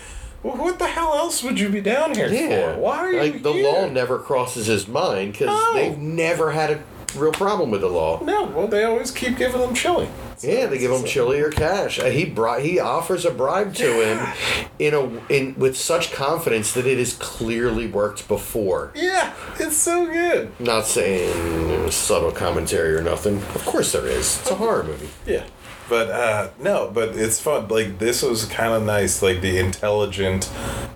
well, 0.46 0.58
what 0.58 0.78
the 0.80 0.88
hell 0.88 1.14
else 1.16 1.42
would 1.44 1.60
you 1.60 1.70
be 1.70 1.82
down 1.82 2.14
here 2.14 2.28
Yeah. 2.28 2.74
for? 2.76 2.80
Why 2.80 2.98
are 3.00 3.12
you 3.12 3.20
like 3.20 3.42
the 3.44 3.52
here? 3.54 3.72
law 3.72 3.88
never 3.90 4.20
crosses 4.20 4.68
his 4.68 4.88
mind 4.88 5.34
because 5.34 5.48
No. 5.48 5.74
they've 5.74 5.98
never 5.98 6.52
had 6.52 6.70
a 6.72 6.80
real 7.18 7.32
problem 7.32 7.72
with 7.72 7.82
the 7.82 7.88
law. 7.88 8.20
No, 8.24 8.44
well, 8.44 8.68
they 8.68 8.84
always 8.84 9.10
keep 9.10 9.38
giving 9.38 9.60
them 9.62 9.74
chili. 9.74 10.08
So 10.38 10.48
Yeah, 10.50 10.66
they 10.68 10.78
give 10.78 10.92
him 10.92 11.04
chili 11.06 11.40
or 11.40 11.50
cash. 11.50 11.98
Uh, 11.98 12.06
he 12.06 12.26
bri- 12.26 12.62
he 12.62 12.78
offers 12.80 13.24
a 13.26 13.32
bribe 13.32 13.74
to 13.76 13.86
him 14.06 14.28
in 14.80 14.94
a 14.94 15.34
in 15.34 15.56
with 15.58 15.78
such 15.78 16.12
confidence 16.12 16.74
that 16.74 16.86
it 16.86 16.98
has 17.00 17.14
clearly 17.14 17.88
worked 17.88 18.28
before. 18.28 18.92
Yeah, 18.96 19.32
it's 19.58 19.78
so 19.78 20.06
good. 20.06 20.52
Not 20.60 20.86
saying 20.88 21.90
subtle 21.90 22.32
commentary 22.32 22.94
or 22.96 23.02
nothing. 23.02 23.38
Of 23.56 23.66
course 23.66 23.94
there 23.94 24.06
is. 24.08 24.40
It's 24.42 24.52
a 24.52 24.56
horror 24.56 24.84
movie. 24.84 25.10
Yeah. 25.26 25.44
But 25.90 26.10
uh 26.10 26.50
no, 26.60 26.90
but 26.94 27.10
it's 27.16 27.40
fun. 27.40 27.68
Like 27.68 28.00
this 28.00 28.22
was 28.24 28.46
kind 28.46 28.74
of 28.74 28.84
nice. 28.84 29.22
Like 29.22 29.42
the 29.42 29.58
intelligent 29.60 30.52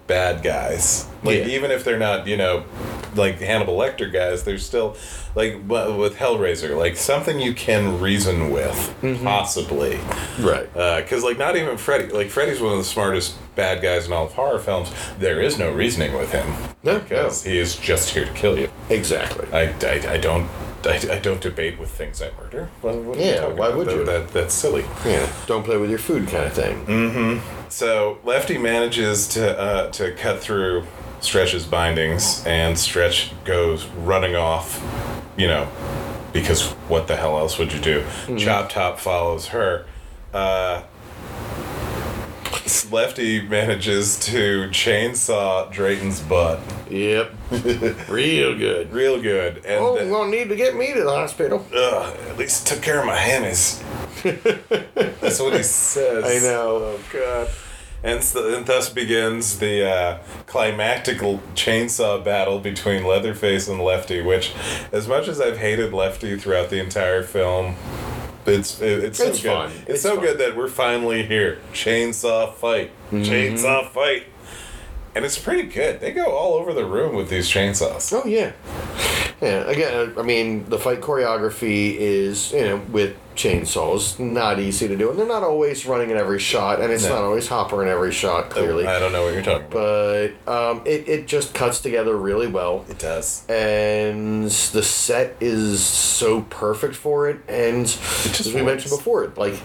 bad 0.08 0.42
guys. 0.44 1.08
Like 1.24 1.40
Yeah. 1.40 1.48
even 1.48 1.70
if 1.72 1.84
they're 1.84 2.00
not, 2.00 2.26
you 2.28 2.38
know, 2.38 2.64
like 3.16 3.40
Hannibal 3.40 3.78
Lecter 3.78 4.12
guys, 4.12 4.44
they're 4.44 4.58
still 4.58 4.96
like 5.36 5.56
with 5.68 6.16
Hellraiser, 6.18 6.76
like 6.78 6.96
something 6.98 7.40
you 7.40 7.54
can 7.54 8.00
reason 8.02 8.50
with, 8.52 8.96
possibly. 9.24 10.00
Right. 10.40 10.72
Because 10.74 11.24
like 11.24 11.38
not 11.38 11.56
even 11.56 11.78
Freddy. 11.78 12.08
Like 12.12 12.30
Freddy's 12.30 12.60
one 12.62 12.72
of 12.72 12.78
the 12.80 12.84
smartest 12.84 13.36
bad 13.56 13.82
guys 13.82 14.08
in 14.08 14.14
all 14.14 14.26
of 14.26 14.34
horror 14.34 14.60
films. 14.60 14.92
There 15.20 15.40
is 15.42 15.60
no 15.60 15.72
reasoning 15.72 16.14
with 16.18 16.32
him 16.32 16.52
No, 16.84 17.00
because 17.00 17.44
he 17.44 17.58
is 17.60 17.76
just 17.76 18.10
here 18.12 18.26
to 18.26 18.34
kill 18.34 18.58
you. 18.58 18.70
Exactly. 18.90 19.48
I, 19.54 19.74
I, 19.86 20.14
I 20.14 20.18
don't. 20.18 20.50
I, 20.86 21.16
I 21.16 21.20
don't 21.20 21.42
debate 21.42 21.78
with 21.80 21.90
things 21.90 22.22
I 22.22 22.32
murder. 22.40 22.70
What, 22.82 22.96
what 22.96 23.18
Yeah, 23.18 23.48
why 23.48 23.70
would 23.70 23.88
That- 23.88 23.96
you? 23.96 24.06
That, 24.06 24.30
that's 24.30 24.54
silly. 24.54 24.86
Yeah. 25.06 25.28
Don't 25.48 25.64
play 25.64 25.78
with 25.78 25.90
your 25.90 26.00
food 26.00 26.28
kind 26.28 26.46
of 26.46 26.54
thing. 26.54 26.86
Mhm. 26.86 27.42
So 27.70 28.18
Lefty 28.24 28.58
manages 28.58 29.28
to 29.30 29.60
uh, 29.60 29.92
to 29.92 30.12
cut 30.14 30.40
through 30.40 30.86
Stretch's 31.22 31.66
bindings, 31.66 32.44
and 32.46 32.78
Stretch 32.78 33.32
goes 33.46 33.86
running 33.88 34.36
off. 34.36 34.82
You 35.38 35.48
know, 35.48 35.68
because 36.34 36.64
what 36.90 37.08
the 37.08 37.16
hell 37.16 37.38
else 37.38 37.58
would 37.60 37.72
you 37.74 37.80
do? 37.80 38.04
Chop 38.38 38.70
Top 38.70 39.00
follows 39.00 39.48
her. 39.48 39.86
Uh, 40.34 40.82
Lefty 42.92 43.42
manages 43.42 44.18
to 44.20 44.68
chainsaw 44.70 45.72
Drayton's 45.72 46.20
butt 46.22 46.60
Yep. 46.90 47.32
Real 48.10 48.58
good. 48.58 48.92
real 48.92 49.22
good, 49.22 49.58
and 49.66 49.80
Oh, 49.80 49.98
uh, 49.98 50.02
you're 50.02 50.10
gonna 50.12 50.32
need 50.32 50.50
to 50.50 50.56
get 50.56 50.76
me 50.76 50.94
to 50.94 51.04
the 51.04 51.10
hospital. 51.10 51.66
Ugh, 51.76 52.18
at 52.30 52.38
least 52.38 52.66
took 52.68 52.82
care 52.82 53.00
of 53.00 53.06
my 53.06 53.18
hammies. 53.18 53.82
That's 55.22 55.40
what 55.40 55.54
he 55.56 55.64
says. 55.64 56.24
I 56.26 56.46
know. 56.48 56.78
Oh 56.98 57.00
God. 57.14 57.50
And, 58.02 58.24
so, 58.24 58.56
and 58.56 58.66
thus 58.66 58.90
begins 58.90 59.60
the 59.60 59.86
uh, 59.88 60.18
climactic 60.48 61.18
chainsaw 61.18 62.24
battle 62.24 62.60
between 62.60 63.04
Leatherface 63.04 63.68
and 63.68 63.80
Lefty, 63.82 64.22
which, 64.22 64.54
as 64.94 65.06
much 65.08 65.28
as 65.28 65.42
I've 65.42 65.58
hated 65.58 65.94
Lefty 65.94 66.38
throughout 66.38 66.70
the 66.70 66.80
entire 66.80 67.24
film, 67.24 67.76
it's 68.50 68.82
it, 68.82 69.04
it's 69.04 69.18
so 69.18 69.28
It's 69.28 69.42
good. 69.42 69.52
fun. 69.52 69.72
It's, 69.82 69.90
It's 69.90 70.02
so 70.02 70.16
fun. 70.16 70.26
good 70.26 70.38
that 70.40 70.56
we're 70.56 70.68
finally 70.70 71.24
here. 71.24 71.60
Chainsaw 71.74 72.54
fight. 72.54 72.92
Mm-hmm. 73.12 73.22
Chainsaw 73.24 73.90
fight. 73.90 74.24
And 75.16 75.26
it's 75.26 75.40
pretty 75.40 75.64
good. 75.64 76.00
They 76.00 76.12
go 76.12 76.26
all 76.32 76.54
over 76.54 76.74
the 76.74 76.86
room 76.86 77.16
with 77.16 77.30
these 77.30 77.50
chainsaws. 77.50 78.14
Oh 78.14 78.28
yeah. 78.28 78.52
Yeah. 79.42 79.64
Again, 79.70 80.14
I 80.18 80.22
mean, 80.22 80.70
the 80.70 80.78
fight 80.78 81.02
choreography 81.02 81.96
is 81.96 82.52
you 82.52 82.62
know 82.62 82.78
with 82.92 83.16
chainsaws 83.36 84.20
not 84.20 84.60
easy 84.60 84.88
to 84.88 84.98
do, 84.98 85.10
and 85.10 85.18
they're 85.18 85.26
not 85.26 85.44
always 85.44 85.86
running 85.86 86.10
in 86.10 86.18
every 86.18 86.40
shot, 86.40 86.82
and 86.82 86.92
it's 86.92 87.04
No. 87.06 87.16
not 87.16 87.24
always 87.24 87.48
Hopper 87.48 87.82
in 87.82 87.88
every 87.90 88.12
shot. 88.12 88.50
Clearly, 88.50 88.86
I 88.86 89.00
don't 89.00 89.12
know 89.14 89.24
what 89.24 89.34
you're 89.34 89.42
talking 89.42 89.68
about. 89.68 90.36
but 90.46 90.54
um, 90.54 90.82
it 90.86 91.08
it 91.08 91.26
just 91.28 91.54
cuts 91.54 91.80
together 91.80 92.16
really 92.16 92.48
well. 92.48 92.86
It 92.90 93.00
does. 93.00 93.44
and 93.50 94.46
the 94.46 94.84
set 94.84 95.36
is 95.40 95.84
so 95.84 96.42
perfect 96.50 96.96
for 96.96 97.30
it. 97.30 97.38
And 97.48 97.86
as 97.86 98.52
we 98.54 98.62
mentioned 98.62 98.92
before, 98.96 99.32
like 99.38 99.56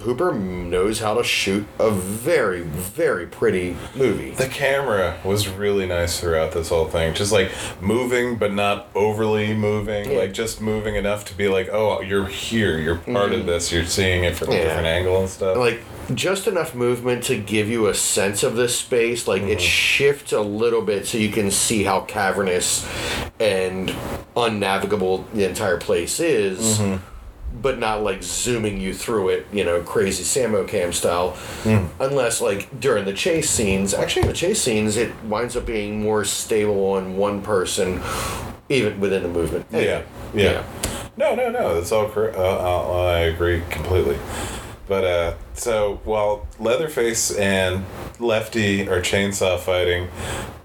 Hooper 0.00 0.32
knows 0.32 1.00
how 1.00 1.14
to 1.14 1.22
shoot 1.24 1.66
a 1.78 1.90
very, 1.90 2.62
very 2.62 3.26
pretty 3.26 3.76
movie. 3.94 4.30
The 4.30 4.48
camera 4.48 5.18
was 5.24 5.48
really 5.48 5.86
nice 5.86 6.18
throughout 6.18 6.52
this 6.52 6.70
whole 6.70 6.86
thing. 6.88 7.14
Just 7.14 7.32
like 7.32 7.50
moving, 7.80 8.36
but 8.36 8.52
not 8.52 8.88
overly 8.94 9.54
moving. 9.54 10.10
Yeah. 10.10 10.18
Like 10.18 10.32
just 10.32 10.60
moving 10.60 10.96
enough 10.96 11.24
to 11.26 11.34
be 11.36 11.48
like, 11.48 11.68
oh, 11.70 12.00
you're 12.00 12.26
here. 12.26 12.78
You're 12.78 12.96
part 12.96 13.32
of 13.32 13.46
this. 13.46 13.70
You're 13.70 13.84
seeing 13.84 14.24
it 14.24 14.36
from 14.36 14.48
a 14.48 14.50
Mm-hmm. 14.52 14.62
Different 14.62 14.86
angle 14.86 15.20
and 15.20 15.28
stuff. 15.28 15.56
Like 15.56 15.80
just 16.14 16.46
enough 16.46 16.74
movement 16.74 17.22
to 17.24 17.38
give 17.38 17.68
you 17.68 17.86
a 17.86 17.94
sense 17.94 18.42
of 18.42 18.56
this 18.56 18.76
space. 18.78 19.28
Like 19.28 19.42
Mm-hmm. 19.42 19.50
it 19.52 19.60
shifts 19.60 20.32
a 20.32 20.40
little 20.40 20.82
bit 20.82 21.06
so 21.06 21.18
you 21.18 21.30
can 21.30 21.50
see 21.50 21.84
how 21.84 22.00
cavernous 22.02 22.86
and 23.38 23.94
unnavigable 24.36 25.24
the 25.34 25.48
entire 25.48 25.78
place 25.78 26.20
is. 26.20 26.78
Mm-hmm. 26.78 27.04
But 27.52 27.78
not 27.78 28.02
like 28.02 28.22
zooming 28.22 28.80
you 28.80 28.94
through 28.94 29.30
it, 29.30 29.46
you 29.52 29.64
know, 29.64 29.82
crazy 29.82 30.22
Samo 30.22 30.66
cam 30.66 30.92
style. 30.92 31.32
Mm. 31.64 31.88
Unless 31.98 32.40
like 32.40 32.80
during 32.80 33.04
the 33.04 33.12
chase 33.12 33.50
scenes, 33.50 33.92
actually 33.92 34.22
in 34.22 34.28
the 34.28 34.34
chase 34.34 34.62
scenes, 34.62 34.96
it 34.96 35.12
winds 35.24 35.56
up 35.56 35.66
being 35.66 36.02
more 36.02 36.24
stable 36.24 36.92
on 36.92 37.16
one 37.16 37.42
person, 37.42 38.00
even 38.68 39.00
within 39.00 39.22
the 39.22 39.28
movement. 39.28 39.66
yeah. 39.72 40.02
Yeah. 40.32 40.64
No, 41.16 41.34
no, 41.34 41.50
no. 41.50 41.74
That's 41.74 41.92
all 41.92 42.08
correct. 42.08 42.36
Uh, 42.36 42.40
uh, 42.40 43.02
I 43.02 43.18
agree 43.20 43.62
completely. 43.68 44.16
But 44.88 45.04
uh, 45.04 45.34
so 45.54 46.00
while 46.04 46.48
Leatherface 46.58 47.30
and 47.36 47.84
Lefty 48.18 48.88
are 48.88 49.00
chainsaw 49.00 49.58
fighting, 49.58 50.08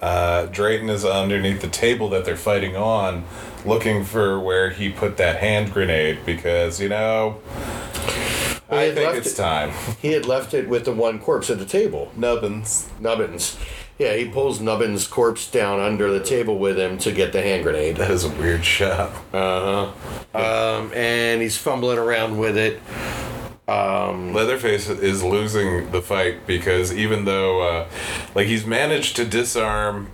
uh, 0.02 0.48
Drayton 0.48 0.90
is 0.90 1.06
underneath 1.06 1.62
the 1.62 1.68
table 1.68 2.10
that 2.10 2.26
they're 2.26 2.36
fighting 2.36 2.76
on, 2.76 3.24
looking 3.66 4.04
for 4.04 4.40
where 4.40 4.70
he 4.70 4.90
put 4.90 5.18
that 5.18 5.38
hand 5.38 5.74
grenade 5.74 6.20
because 6.26 6.80
you 6.80 6.90
know. 6.90 7.40
I 8.70 8.86
He 8.86 8.92
I 8.92 8.96
think 8.96 9.16
it's 9.18 9.34
it- 9.34 9.36
time. 9.38 9.72
He 10.02 10.12
had 10.14 10.26
left 10.26 10.54
it 10.54 10.68
with 10.68 10.86
the 10.86 10.92
one 10.92 11.20
corpse 11.20 11.50
at 11.50 11.60
the 11.60 11.66
table. 11.66 12.12
Nubbins. 12.16 12.90
Nubbins. 13.00 13.58
Yeah, 14.00 14.14
he 14.16 14.26
pulls 14.28 14.60
Nubbins' 14.60 15.08
corpse 15.08 15.50
down 15.50 15.80
under 15.80 16.12
the 16.12 16.20
table 16.24 16.58
with 16.58 16.78
him 16.78 16.98
to 16.98 17.12
get 17.14 17.32
the 17.32 17.42
hand 17.42 17.64
grenade. 17.64 17.96
That 17.96 18.12
is 18.12 18.26
a 18.26 18.30
weird 18.30 18.66
shot. 18.66 19.12
Uh 19.32 19.92
huh. 20.34 20.80
Um, 20.82 20.92
and 20.94 21.42
he's 21.42 21.58
fumbling 21.58 21.98
around 21.98 22.38
with 22.38 22.58
it. 22.58 22.82
Um, 23.68 24.34
Leatherface 24.34 24.90
is 24.90 25.24
losing 25.24 25.92
the 25.92 26.02
fight 26.02 26.46
because 26.46 26.94
even 26.94 27.24
though, 27.26 27.62
uh, 27.62 27.88
like, 28.36 28.48
he's 28.48 28.66
managed 28.66 29.16
to 29.16 29.26
disarm 29.26 30.10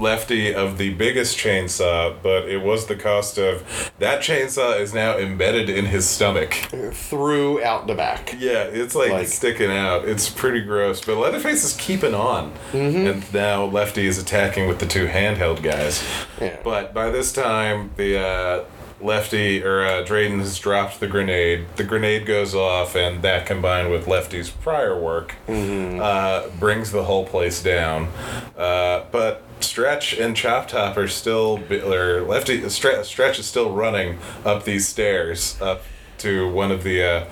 Lefty 0.00 0.54
of 0.54 0.78
the 0.78 0.94
biggest 0.94 1.36
chainsaw, 1.38 2.16
but 2.22 2.48
it 2.48 2.62
was 2.62 2.86
the 2.86 2.96
cost 2.96 3.38
of 3.38 3.92
that 3.98 4.20
chainsaw 4.22 4.80
is 4.80 4.94
now 4.94 5.18
embedded 5.18 5.68
in 5.68 5.86
his 5.86 6.08
stomach. 6.08 6.54
through 6.92 7.62
out 7.62 7.86
the 7.86 7.94
back. 7.94 8.34
Yeah, 8.38 8.62
it's 8.64 8.94
like, 8.94 9.10
Like- 9.10 9.26
sticking 9.28 9.70
out. 9.70 10.06
It's 10.08 10.28
pretty 10.28 10.62
gross. 10.62 11.04
But 11.04 11.16
Leatherface 11.18 11.64
is 11.64 11.74
keeping 11.76 12.14
on. 12.14 12.52
Mm-hmm. 12.72 13.06
And 13.06 13.34
now 13.34 13.64
Lefty 13.64 14.06
is 14.06 14.18
attacking 14.18 14.68
with 14.68 14.78
the 14.78 14.86
two 14.86 15.06
handheld 15.06 15.62
guys. 15.62 16.02
Yeah. 16.40 16.56
But 16.64 16.94
by 16.94 17.10
this 17.10 17.32
time, 17.32 17.90
the 17.96 18.18
uh, 18.18 18.64
Lefty 19.02 19.62
or 19.62 19.84
uh, 19.84 20.02
Drayton 20.02 20.40
has 20.40 20.58
dropped 20.58 21.00
the 21.00 21.06
grenade. 21.06 21.66
The 21.76 21.84
grenade 21.84 22.26
goes 22.26 22.54
off, 22.54 22.94
and 22.96 23.22
that 23.22 23.46
combined 23.46 23.90
with 23.90 24.06
Lefty's 24.06 24.50
prior 24.50 24.98
work 24.98 25.34
Mm-hmm. 25.48 26.00
uh, 26.00 26.48
brings 26.58 26.92
the 26.92 27.04
whole 27.04 27.26
place 27.26 27.62
down. 27.62 28.08
Uh, 28.56 29.04
but 29.10 29.42
Stretch 29.60 30.14
and 30.18 30.36
Chop 30.36 30.68
Top 30.68 30.96
are 30.96 31.08
still, 31.08 31.60
or 31.70 32.22
Lefty 32.22 32.60
Stre- 32.62 33.04
Stretch 33.04 33.38
is 33.38 33.46
still 33.46 33.72
running 33.72 34.18
up 34.44 34.64
these 34.64 34.88
stairs 34.88 35.60
up 35.60 35.82
to 36.20 36.48
one 36.50 36.70
of 36.70 36.82
the 36.84 37.02
uh, 37.02 37.24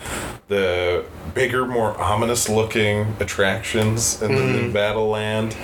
the 0.49 1.05
bigger, 1.35 1.67
more 1.67 1.99
ominous 2.01 2.49
looking 2.49 3.15
attractions 3.21 4.21
in 4.23 4.35
the 4.35 4.39
Mm-hmm. 4.41 4.59
in 4.67 4.73
Battle 4.73 5.09
Land, 5.09 5.55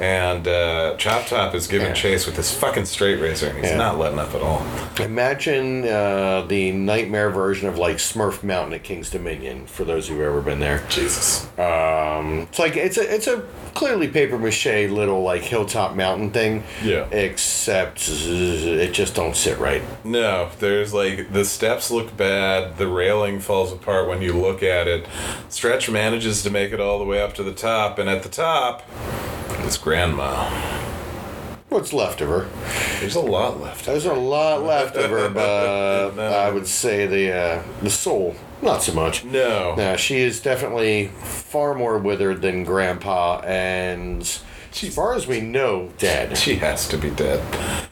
and 0.00 0.48
uh, 0.48 0.96
Chop 0.96 1.26
Top 1.26 1.54
is 1.54 1.66
giving 1.68 1.88
Yeah. 1.88 1.92
chase 1.94 2.26
with 2.26 2.36
his 2.36 2.52
fucking 2.52 2.86
straight 2.86 3.20
razor, 3.20 3.48
and 3.48 3.58
he's 3.58 3.70
Yeah. 3.70 3.76
not 3.76 3.98
letting 3.98 4.18
up 4.18 4.34
at 4.34 4.42
all. 4.42 4.66
Imagine 5.00 5.86
uh, 5.86 6.44
the 6.48 6.72
nightmare 6.72 7.30
version 7.30 7.68
of 7.68 7.78
like 7.78 7.96
Smurf 7.98 8.42
Mountain 8.42 8.72
at 8.74 8.82
King's 8.82 9.10
Dominion. 9.10 9.66
For 9.66 9.84
those 9.84 10.08
who've 10.08 10.20
ever 10.20 10.40
been 10.40 10.58
there, 10.58 10.82
Jesus. 10.88 11.46
um, 11.58 12.40
it's 12.50 12.58
like 12.58 12.76
it's 12.76 12.98
a 12.98 13.14
it's 13.14 13.26
a 13.28 13.44
clearly 13.74 14.08
paper 14.08 14.38
mache 14.38 14.66
little 14.90 15.22
like 15.22 15.42
hilltop 15.42 15.94
mountain 15.94 16.30
thing. 16.30 16.64
Yeah. 16.82 17.06
Except 17.12 18.08
it 18.08 18.92
just 18.92 19.14
don't 19.14 19.36
sit 19.36 19.58
right. 19.58 19.82
No, 20.04 20.50
there's 20.58 20.92
like 20.92 21.32
the 21.32 21.44
steps 21.44 21.90
look 21.92 22.16
bad, 22.16 22.71
the 22.76 22.86
railing 22.86 23.40
falls 23.40 23.72
apart 23.72 24.08
when 24.08 24.22
you 24.22 24.32
look 24.32 24.62
at 24.62 24.88
it. 24.88 25.06
Stretch 25.48 25.90
manages 25.90 26.42
to 26.42 26.50
make 26.50 26.72
it 26.72 26.80
all 26.80 26.98
the 26.98 27.04
way 27.04 27.20
up 27.20 27.34
to 27.34 27.42
the 27.42 27.52
top, 27.52 27.98
and 27.98 28.08
at 28.08 28.22
the 28.22 28.28
top, 28.28 28.88
it's 29.60 29.78
Grandma. 29.78 30.50
What's 31.68 31.92
left 31.92 32.20
of 32.20 32.28
her? 32.28 32.48
There's 33.00 33.14
a 33.14 33.20
lot 33.20 33.60
left. 33.60 33.86
There's 33.86 34.04
a 34.04 34.12
lot 34.12 34.62
left 34.62 34.94
of 34.96 35.10
her, 35.10 35.30
but 35.30 36.18
I 36.18 36.50
would 36.50 36.66
say 36.66 37.06
the 37.06 37.32
uh, 37.32 37.62
the 37.80 37.90
soul 37.90 38.36
not 38.62 38.82
so 38.82 38.94
much. 38.94 39.24
No. 39.24 39.74
No, 39.74 39.96
she 39.96 40.20
is 40.20 40.40
definitely 40.40 41.08
far 41.08 41.74
more 41.74 41.98
withered 41.98 42.42
than 42.42 42.62
Grandpa, 42.62 43.40
and 43.40 44.38
as 44.72 44.94
far 44.94 45.14
as 45.14 45.26
we 45.26 45.40
know, 45.40 45.90
dead. 45.98 46.36
She 46.36 46.56
has 46.56 46.88
to 46.88 46.98
be 46.98 47.10
dead. 47.10 47.42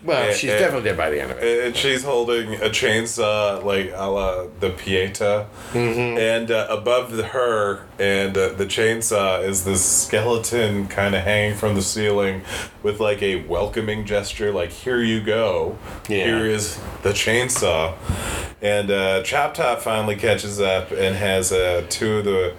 Well, 0.03 0.31
Eh, 0.31 0.33
she's 0.33 0.51
eh, 0.51 0.59
definitely 0.59 0.89
dead 0.89 0.97
by 0.97 1.11
the 1.11 1.21
end 1.21 1.31
of 1.31 1.39
it. 1.39 1.67
And 1.67 1.77
she's 1.77 2.03
holding 2.03 2.55
a 2.55 2.71
chainsaw, 2.71 3.63
like 3.65 3.93
a 3.95 4.11
la 4.11 4.47
the 4.61 4.71
Pieta. 4.71 5.47
Mm-hmm. 5.73 6.19
And 6.19 6.51
uh, 6.51 6.67
above 6.71 7.13
her 7.13 7.87
and 7.99 8.37
uh, 8.37 8.51
the 8.51 8.67
chainsaw 8.67 9.45
is 9.45 9.65
this 9.65 9.85
skeleton 9.85 10.89
kind 10.89 11.15
of 11.15 11.23
hanging 11.23 11.57
from 11.57 11.75
the 11.75 11.83
ceiling 11.83 12.43
with 12.83 12.99
like 12.99 13.23
a 13.23 13.37
welcoming 13.45 14.07
gesture, 14.07 14.53
like, 14.53 14.71
here 14.71 15.03
you 15.03 15.23
go. 15.23 15.79
Yeah. 16.09 16.25
Here 16.25 16.47
is 16.47 16.81
the 17.03 17.11
chainsaw. 17.11 17.95
And 18.63 18.91
uh, 18.91 19.23
Chop 19.23 19.55
Top 19.55 19.81
finally 19.81 20.17
catches 20.17 20.61
up 20.61 20.91
and 20.91 21.17
has 21.17 21.53
uh, 21.53 21.87
two 21.89 22.19
of 22.19 22.25
the 22.25 22.55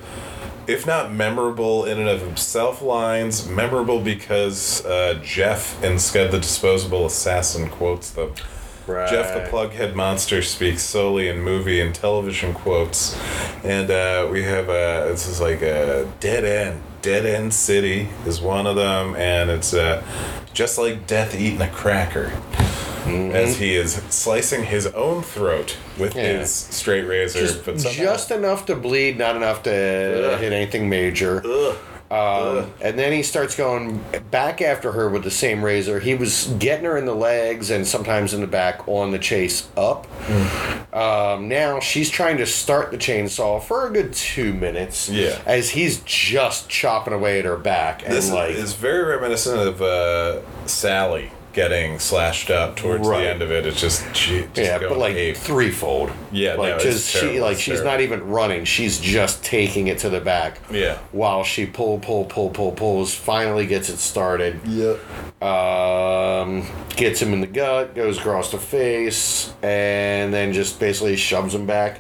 if 0.72 0.88
not 0.88 1.11
memorable 1.11 1.84
in 1.85 1.99
and 1.99 2.07
of 2.07 2.22
himself 2.22 2.81
lines, 2.81 3.48
memorable 3.48 3.99
because 3.99 4.85
uh, 4.85 5.19
Jeff 5.22 5.84
in 5.84 5.99
Scud 5.99 6.31
the 6.31 6.39
Disposable 6.39 7.06
Assassin 7.06 7.69
quotes 7.69 8.11
them. 8.11 8.34
Right. 8.88 9.10
Jeff 9.10 9.34
the 9.34 9.49
Plughead 9.49 9.93
Monster 9.95 10.41
speaks 10.41 10.81
solely 10.81 11.27
in 11.27 11.41
movie 11.41 11.81
and 11.81 11.93
television 11.93 12.53
quotes. 12.53 13.15
And 13.64 13.91
uh, 13.91 14.27
we 14.31 14.43
have 14.43 14.69
uh, 14.69 15.07
this 15.07 15.27
is 15.27 15.39
like 15.39 15.61
a 15.61 16.11
dead 16.19 16.45
end. 16.45 16.81
Dead 17.02 17.26
End 17.26 17.53
City 17.53 18.10
is 18.27 18.39
one 18.39 18.68
of 18.68 18.76
them, 18.76 19.15
and 19.15 19.49
it's 19.49 19.73
uh, 19.73 20.03
just 20.53 20.77
like 20.77 21.07
death 21.07 21.34
eating 21.34 21.61
a 21.61 21.69
cracker. 21.69 22.31
As 23.06 23.57
he 23.57 23.76
is 23.76 23.94
slicing 24.10 24.64
his 24.65 24.88
own 24.88 25.23
throat 25.23 25.78
with 25.98 26.15
Yeah. 26.15 26.40
his 26.40 26.52
straight 26.52 27.03
razor, 27.03 27.40
Just, 27.40 27.65
but 27.65 27.80
somehow, 27.82 27.98
just 28.03 28.32
enough 28.32 28.65
to 28.68 28.76
bleed, 28.76 29.18
not 29.18 29.36
enough 29.36 29.64
to 29.64 30.34
Ugh. 30.34 30.40
hit 30.40 30.53
anything 30.53 30.90
major. 30.90 31.41
Ugh. 31.45 31.76
Um, 32.11 32.73
and 32.82 32.99
then 32.99 33.14
he 33.14 33.23
starts 33.23 33.56
going 33.56 34.03
back 34.32 34.61
after 34.61 34.91
her 34.91 35.07
with 35.10 35.23
the 35.23 35.32
same 35.32 35.64
razor. 35.64 36.02
He 36.02 36.14
was 36.14 36.48
getting 36.60 36.84
her 36.84 36.98
in 36.98 37.06
the 37.06 37.15
legs 37.15 37.69
and 37.72 37.88
sometimes 37.88 38.34
in 38.34 38.41
the 38.41 38.48
back 38.48 38.86
on 38.86 39.11
the 39.11 39.18
chase 39.18 39.69
up. 39.78 40.07
Um, 40.94 41.48
now 41.48 41.80
she's 41.80 42.10
trying 42.10 42.36
to 42.40 42.45
start 42.45 42.91
the 42.91 42.98
chainsaw 42.98 43.64
for 43.64 43.88
a 43.88 43.91
good 43.91 44.11
two 44.11 44.53
minutes. 44.53 45.07
Yeah. 45.07 45.40
As 45.45 45.69
he's 45.69 46.02
just 46.02 46.68
chopping 46.68 47.14
away 47.14 47.40
at 47.40 47.45
her 47.45 47.56
back 47.56 48.03
and 48.03 48.14
This 48.14 48.30
like 48.30 48.56
is 48.56 48.73
very 48.73 49.03
reminiscent 49.06 49.57
of 49.60 49.82
uh, 49.82 50.40
Sally 50.65 51.32
getting 51.53 51.99
slashed 51.99 52.49
up 52.49 52.76
towards 52.76 53.07
Right. 53.07 53.23
the 53.23 53.30
end 53.30 53.41
of 53.41 53.52
it. 53.52 53.65
It's 53.65 53.80
just 53.82 54.15
she, 54.15 54.41
just 54.53 54.57
yeah, 54.57 54.80
going 54.80 54.90
but 54.90 54.98
like 54.99 55.15
ape. 55.15 55.38
threefold. 55.38 56.11
Yeah, 56.32 56.53
like 56.56 56.78
no, 56.78 56.80
just 56.80 57.10
she 57.10 57.19
terrible, 57.19 57.41
like 57.41 57.57
she's 57.57 57.76
terrible. 57.82 57.91
not 57.91 58.02
even 58.02 58.28
running. 58.28 58.65
She's 58.65 58.99
just 58.99 59.44
taking 59.44 59.88
it 59.88 59.98
to 59.99 60.10
the 60.10 60.22
back. 60.22 60.60
Yeah. 60.72 60.98
While 61.11 61.44
she 61.44 61.65
pull 61.65 61.99
pull 61.99 62.26
pull 62.26 62.49
pull 62.49 62.72
pulls, 62.72 63.14
finally 63.14 63.65
gets 63.65 63.90
it 63.90 63.98
started. 63.98 64.60
Yep. 64.65 64.99
um, 65.44 66.65
gets 66.95 67.22
him 67.22 67.34
in 67.34 67.41
the 67.41 67.48
gut, 67.48 67.95
goes 67.95 68.18
across 68.18 68.52
the 68.52 68.57
face, 68.57 69.53
and 69.61 70.34
then 70.34 70.53
just 70.53 70.80
basically 70.80 71.15
shoves 71.18 71.53
him 71.53 71.65
back. 71.65 71.99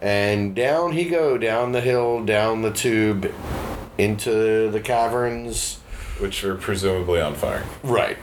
And 0.00 0.54
down 0.54 0.92
he 0.92 1.04
go, 1.04 1.36
down 1.38 1.72
the 1.72 1.80
hill, 1.80 2.24
down 2.24 2.62
the 2.62 2.70
tube, 2.72 3.32
into 3.98 4.70
the 4.70 4.80
caverns. 4.80 5.78
Which 6.18 6.44
are 6.44 6.54
presumably 6.54 7.20
on 7.20 7.34
fire. 7.34 7.64
Right. 7.82 8.16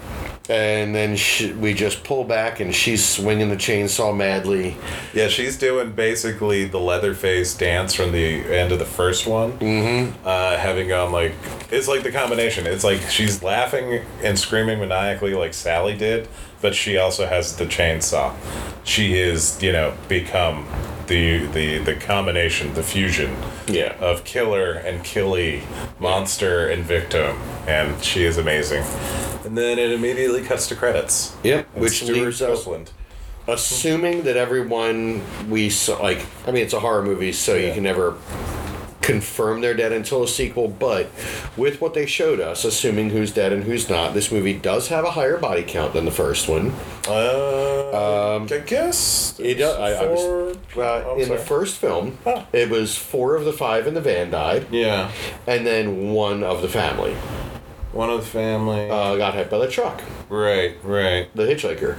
And 0.49 0.93
then 0.93 1.15
she, 1.15 1.53
we 1.53 1.73
just 1.73 2.03
pull 2.03 2.25
back, 2.25 2.59
and 2.59 2.75
she's 2.75 3.05
swinging 3.05 3.49
the 3.49 3.55
chainsaw 3.55 4.15
madly. 4.15 4.75
Yeah, 5.13 5.29
she's 5.29 5.57
doing 5.57 5.93
basically 5.93 6.65
the 6.65 6.79
Leatherface 6.79 7.55
dance 7.55 7.93
from 7.93 8.11
the 8.11 8.43
end 8.53 8.73
of 8.73 8.79
the 8.79 8.85
first 8.85 9.25
one. 9.25 9.53
Mm-hmm. 9.53 10.17
Uh, 10.25 10.57
having 10.57 10.89
gone 10.89 11.13
like 11.13 11.33
it's 11.71 11.87
like 11.87 12.03
the 12.03 12.11
combination. 12.11 12.67
It's 12.67 12.83
like 12.83 13.01
she's 13.09 13.41
laughing 13.41 14.03
and 14.21 14.37
screaming 14.37 14.79
maniacally 14.79 15.33
like 15.33 15.53
Sally 15.53 15.95
did, 15.97 16.27
but 16.61 16.75
she 16.75 16.97
also 16.97 17.25
has 17.25 17.55
the 17.55 17.65
chainsaw. 17.65 18.33
She 18.83 19.17
is, 19.17 19.61
you 19.63 19.71
know, 19.71 19.95
become 20.09 20.67
the 21.07 21.45
the 21.47 21.79
the 21.79 21.95
combination, 21.95 22.73
the 22.73 22.83
fusion. 22.83 23.35
Yeah. 23.67 23.95
Of 23.99 24.23
killer 24.23 24.73
and 24.73 25.03
killy, 25.03 25.63
monster 25.99 26.67
and 26.69 26.83
victim, 26.83 27.37
and 27.67 28.01
she 28.03 28.23
is 28.23 28.37
amazing. 28.37 28.83
And 29.45 29.57
then 29.57 29.77
it 29.79 29.91
immediately 29.91 30.43
cuts 30.43 30.67
to 30.69 30.75
credits. 30.75 31.35
Yep. 31.43 31.67
And 31.73 31.81
Which 31.81 32.03
Stewart 32.03 32.17
leaves 32.17 32.39
Copeland. 32.39 32.91
assuming 33.47 34.23
that 34.23 34.37
everyone 34.37 35.21
we 35.49 35.69
saw 35.69 36.01
like 36.01 36.25
i 36.47 36.51
mean 36.51 36.63
it's 36.63 36.71
a 36.73 36.79
horror 36.79 37.03
movie 37.03 37.33
so 37.33 37.55
you 37.55 37.73
can 37.73 37.83
never 37.83 38.15
confirm 39.03 39.61
they're 39.61 39.73
dead 39.75 39.91
until 39.91 40.23
a 40.23 40.27
sequel 40.27 40.67
but 40.67 41.07
with 41.57 41.79
what 41.81 41.93
they 41.93 42.05
showed 42.05 42.39
us 42.39 42.63
assuming 42.65 43.09
who's 43.09 43.31
dead 43.31 43.51
and 43.53 43.65
who's 43.65 43.89
not 43.89 44.13
this 44.13 44.31
movie 44.31 44.53
does 44.53 44.87
have 44.87 45.03
a 45.05 45.11
higher 45.11 45.37
body 45.37 45.61
count 45.63 45.93
than 45.93 46.05
the 46.05 46.11
first 46.11 46.47
one. 46.47 46.71
Uh, 47.07 48.39
I 48.49 48.57
guess 48.65 49.37
Um, 49.39 49.45
it 49.45 49.55
does, 49.55 49.77
I, 49.77 50.03
I 50.03 50.05
was, 50.07 50.57
uh, 50.77 51.15
in 51.17 51.29
the 51.29 51.37
first 51.37 51.77
film 51.77 52.17
Oh. 52.25 52.45
it 52.53 52.69
was 52.69 52.95
four 52.97 53.35
of 53.35 53.45
the 53.45 53.53
five 53.53 53.85
in 53.87 53.93
the 53.93 54.01
van 54.01 54.31
died. 54.31 54.67
Yeah, 54.71 55.11
and 55.45 55.67
then 55.67 56.11
one 56.13 56.43
of 56.43 56.61
the 56.61 56.69
family 56.69 57.15
one 57.93 58.09
of 58.09 58.19
the 58.19 58.25
family. 58.25 58.89
uh, 58.89 59.15
got 59.15 59.33
hit 59.33 59.49
by 59.49 59.57
the 59.59 59.67
truck 59.67 60.01
right, 60.29 60.77
right. 60.83 61.33
the 61.35 61.43
hitchhiker 61.43 61.97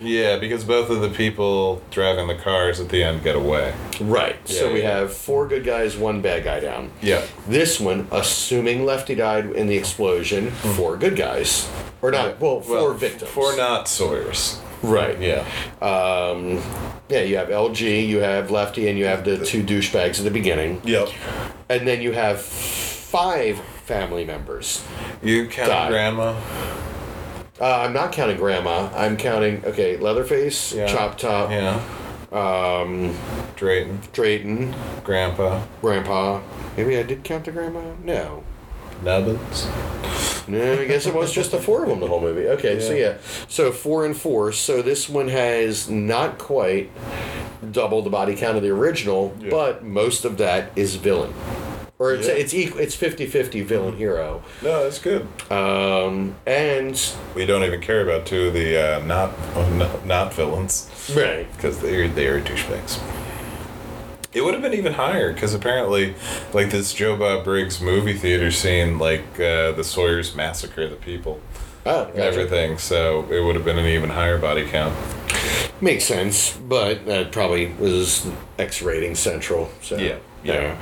Yeah, 0.00 0.38
because 0.38 0.64
both 0.64 0.90
of 0.90 1.00
the 1.00 1.10
people 1.10 1.82
driving 1.90 2.26
the 2.26 2.34
cars 2.34 2.80
at 2.80 2.88
the 2.88 3.02
end 3.02 3.22
get 3.22 3.36
away. 3.36 3.74
right 4.00 4.36
so 4.46 4.66
Yeah, 4.66 4.72
we 4.74 4.80
have 4.82 5.12
four 5.12 5.46
good 5.48 5.64
guys 5.64 5.96
one 5.96 6.20
bad 6.20 6.44
guy 6.44 6.60
down 6.60 6.90
Yeah. 7.00 7.24
This 7.48 7.80
one, 7.80 8.08
assuming 8.10 8.84
Lefty 8.84 9.14
died 9.14 9.46
in 9.52 9.66
the 9.66 9.76
explosion, 9.76 10.50
four 10.50 10.96
good 10.96 11.16
guys. 11.16 11.70
Or 12.02 12.10
not, 12.10 12.40
well, 12.40 12.60
four 12.60 12.92
victims. 12.94 13.30
Four 13.30 13.56
not 13.56 13.88
Sawyers. 13.88 14.60
Right. 14.82 15.18
Yeah. 15.20 15.44
Um, 15.80 16.62
yeah, 17.08 17.20
you 17.22 17.36
have 17.36 17.48
LG, 17.48 18.06
you 18.06 18.18
have 18.18 18.50
Lefty, 18.50 18.88
and 18.88 18.98
you 18.98 19.06
have 19.06 19.24
the 19.24 19.44
two 19.44 19.62
douchebags 19.62 20.18
at 20.18 20.24
the 20.24 20.30
beginning. 20.30 20.80
Yep. 20.84 21.08
And 21.68 21.88
then 21.88 22.02
you 22.02 22.12
have 22.12 22.40
five 22.40 23.58
family 23.86 24.24
members. 24.24 24.84
You 25.22 25.46
count 25.46 25.68
Die. 25.70 25.88
grandma. 25.88 26.34
Uh, 27.58 27.78
I'm 27.80 27.94
not 27.94 28.12
counting 28.12 28.36
Grandma. 28.36 28.90
I'm 28.94 29.16
counting, 29.16 29.64
okay, 29.64 29.96
Leatherface, 29.96 30.74
Yeah. 30.74 30.86
Chop 30.88 31.16
Top, 31.16 31.50
Yeah. 31.50 31.80
um, 32.30 33.16
Drayton. 33.56 34.00
Drayton, 34.12 34.74
Grandpa. 35.04 35.62
Grandpa. 35.80 36.40
Maybe 36.76 36.98
I 36.98 37.02
did 37.02 37.24
count 37.24 37.46
the 37.46 37.52
Grandma? 37.52 37.80
No. 38.04 38.42
Nubbins. 39.02 39.66
No, 40.48 40.72
I 40.80 40.84
guess 40.84 41.06
it 41.06 41.14
was 41.14 41.32
just 41.32 41.50
the 41.50 41.58
four 41.58 41.82
of 41.84 41.88
them 41.88 42.00
the 42.00 42.06
whole 42.08 42.20
movie. 42.20 42.46
Okay, 42.48 42.78
so 42.78 42.92
Yeah. 42.92 42.98
yeah, 42.98 43.14
so 43.48 43.72
four 43.72 44.04
and 44.04 44.16
four. 44.16 44.52
So 44.52 44.82
this 44.82 45.08
one 45.08 45.28
has 45.28 45.88
not 45.88 46.36
quite 46.38 46.90
double 47.72 48.02
the 48.02 48.10
body 48.10 48.34
count 48.36 48.56
of 48.56 48.62
the 48.62 48.70
original, 48.70 49.34
Yeah. 49.40 49.48
but 49.50 49.82
most 49.84 50.24
of 50.24 50.36
that 50.38 50.70
is 50.76 50.96
villain, 50.96 51.32
or 51.98 52.14
it's 52.14 52.26
Yeah. 52.28 52.34
it's 52.34 52.54
equal. 52.54 52.80
It's 52.80 52.94
50-50 52.96 53.62
villain 53.64 53.96
hero, 53.96 54.42
No, 54.62 54.84
that's 54.84 54.98
good. 54.98 55.26
um, 55.50 56.34
and 56.46 57.00
We 57.34 57.46
don't 57.46 57.64
even 57.64 57.80
care 57.80 58.02
about 58.02 58.26
two 58.26 58.48
of 58.48 58.54
the 58.54 58.76
uh, 58.76 59.04
not 59.04 59.32
not, 59.72 60.06
not 60.06 60.34
villains 60.34 60.88
right. 61.16 61.46
because 61.56 61.78
they're 61.80 62.08
they're 62.08 62.40
douchebags. 62.40 62.98
It 64.34 64.44
would 64.44 64.52
have 64.52 64.62
been 64.62 64.74
even 64.74 64.92
higher 64.92 65.32
because 65.32 65.54
apparently, 65.54 66.14
like 66.52 66.68
this 66.70 66.92
Joe 66.92 67.16
Bob 67.16 67.42
Briggs 67.44 67.80
movie 67.80 68.12
theater 68.12 68.50
scene, 68.50 68.98
like 68.98 69.24
uh, 69.40 69.72
the 69.72 69.82
Sawyer's 69.82 70.34
massacre 70.34 70.86
the 70.88 70.96
people, 70.96 71.40
Oh, 71.86 72.04
gotcha. 72.06 72.22
everything. 72.22 72.76
So 72.76 73.26
it 73.30 73.40
would 73.40 73.54
have 73.54 73.64
been 73.64 73.78
an 73.78 73.86
even 73.86 74.10
higher 74.10 74.36
body 74.36 74.66
count. 74.66 74.94
Makes 75.80 76.04
sense, 76.04 76.56
but 76.56 77.04
that 77.06 77.32
probably 77.32 77.66
was 77.66 78.26
X 78.58 78.80
rating 78.80 79.14
central. 79.14 79.70
So 79.82 79.96
Yeah, 79.96 80.18
yeah. 80.42 80.76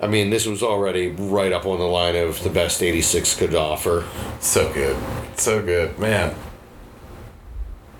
I 0.00 0.06
mean, 0.06 0.30
this 0.30 0.46
was 0.46 0.62
already 0.62 1.08
right 1.08 1.52
up 1.52 1.66
on 1.66 1.78
the 1.78 1.84
line 1.84 2.16
of 2.16 2.42
the 2.42 2.50
best 2.50 2.82
'86 2.82 3.36
could 3.36 3.54
offer. 3.54 4.04
So 4.40 4.72
good, 4.72 4.96
so 5.36 5.62
good, 5.62 5.98
man. 5.98 6.34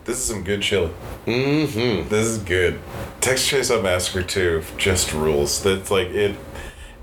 This 0.04 0.18
is 0.18 0.24
some 0.24 0.42
good 0.42 0.62
chili. 0.62 0.90
Mm-hmm. 1.26 2.08
This 2.08 2.26
is 2.26 2.38
good. 2.38 2.80
Texas 3.20 3.48
Chainsaw 3.48 3.80
Massacre 3.80 4.24
2 4.24 4.64
just 4.76 5.12
rules. 5.12 5.62
That's 5.62 5.92
like 5.92 6.08
it 6.08 6.36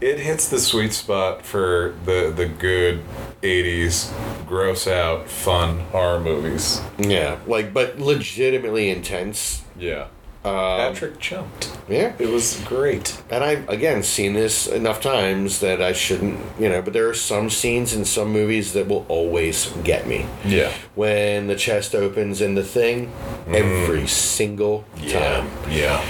it 0.02 0.20
hits 0.20 0.48
the 0.50 0.60
sweet 0.60 0.94
spot 0.94 1.46
for 1.46 1.94
the 2.06 2.32
the 2.36 2.46
good 2.48 3.02
80s 3.42 4.12
gross 4.48 4.88
out 4.88 5.30
fun 5.30 5.80
horror 5.92 6.20
movies. 6.20 6.82
Yeah, 6.98 7.38
like, 7.48 7.74
but 7.74 8.00
legitimately 8.00 8.90
intense. 8.90 9.64
Yeah. 9.78 10.08
Um, 10.46 10.54
Patrick 10.54 11.20
jumped. 11.20 11.70
Yeah, 11.90 12.14
It 12.18 12.30
was 12.30 12.62
great. 12.66 13.22
and 13.30 13.44
I've 13.44 13.68
again 13.68 14.04
seen 14.04 14.34
this 14.34 14.68
enough 14.68 15.02
times 15.02 15.60
that 15.60 15.82
I 15.82 15.92
shouldn't, 15.92 16.40
you 16.58 16.70
know. 16.70 16.82
But 16.82 16.94
there 16.94 17.10
are 17.10 17.14
some 17.14 17.50
scenes 17.50 17.94
in 17.94 18.06
some 18.06 18.30
movies 18.32 18.72
that 18.74 18.88
will 18.88 19.06
always 19.10 19.68
get 19.84 20.08
me. 20.08 20.26
Yeah. 20.46 20.72
When 20.96 21.48
the 21.48 21.56
chest 21.58 21.94
opens 21.94 22.40
in 22.40 22.56
the 22.56 22.64
thing, 22.64 23.12
every 23.50 24.08
single 24.08 24.86
Yeah. 25.02 25.20
time. 25.20 25.50
Yeah. 25.70 26.02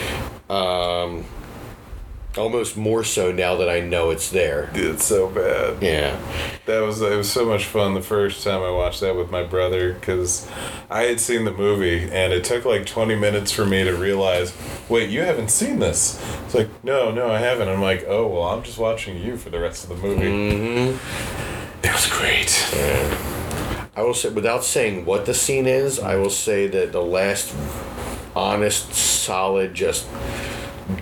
Um, 0.47 1.25
almost 2.37 2.77
more 2.77 3.03
so 3.03 3.31
now 3.31 3.55
that 3.55 3.69
I 3.69 3.79
know 3.79 4.11
it's 4.11 4.29
there. 4.29 4.69
It's 4.73 5.05
so 5.05 5.29
bad. 5.29 5.81
Yeah. 5.81 6.19
That 6.65 6.81
was 6.81 7.01
it 7.01 7.15
was 7.15 7.31
so 7.31 7.45
much 7.45 7.65
fun 7.65 7.93
the 7.93 8.01
first 8.01 8.43
time 8.43 8.61
I 8.61 8.71
watched 8.71 9.01
that 9.01 9.15
with 9.15 9.31
my 9.31 9.43
brother 9.43 9.93
because 9.93 10.47
I 10.89 11.03
had 11.03 11.19
seen 11.19 11.45
the 11.45 11.51
movie 11.51 12.03
and 12.03 12.31
it 12.31 12.43
took 12.43 12.65
like 12.65 12.85
twenty 12.85 13.15
minutes 13.15 13.51
for 13.51 13.65
me 13.65 13.83
to 13.83 13.95
realize, 13.95 14.55
wait, 14.87 15.09
you 15.09 15.21
haven't 15.21 15.49
seen 15.49 15.79
this? 15.79 16.23
It's 16.45 16.55
like, 16.55 16.69
no, 16.83 17.11
no, 17.11 17.31
I 17.31 17.39
haven't. 17.39 17.67
I'm 17.67 17.81
like, 17.81 18.05
oh 18.07 18.27
well, 18.27 18.43
I'm 18.43 18.63
just 18.63 18.77
watching 18.77 19.17
you 19.17 19.35
for 19.37 19.49
the 19.49 19.59
rest 19.59 19.83
of 19.83 19.89
the 19.89 20.07
movie. 20.07 20.25
Mm-hmm. 20.25 21.85
It 21.85 21.93
was 21.93 22.07
great. 22.07 22.65
I 23.95 24.03
will 24.03 24.13
say, 24.13 24.29
without 24.29 24.63
saying 24.63 25.05
what 25.05 25.25
the 25.25 25.33
scene 25.33 25.67
is, 25.67 25.99
I 25.99 26.15
will 26.15 26.29
say 26.29 26.67
that 26.67 26.91
the 26.91 27.01
last 27.01 27.53
honest, 28.35 28.93
solid, 28.93 29.73
just 29.73 30.07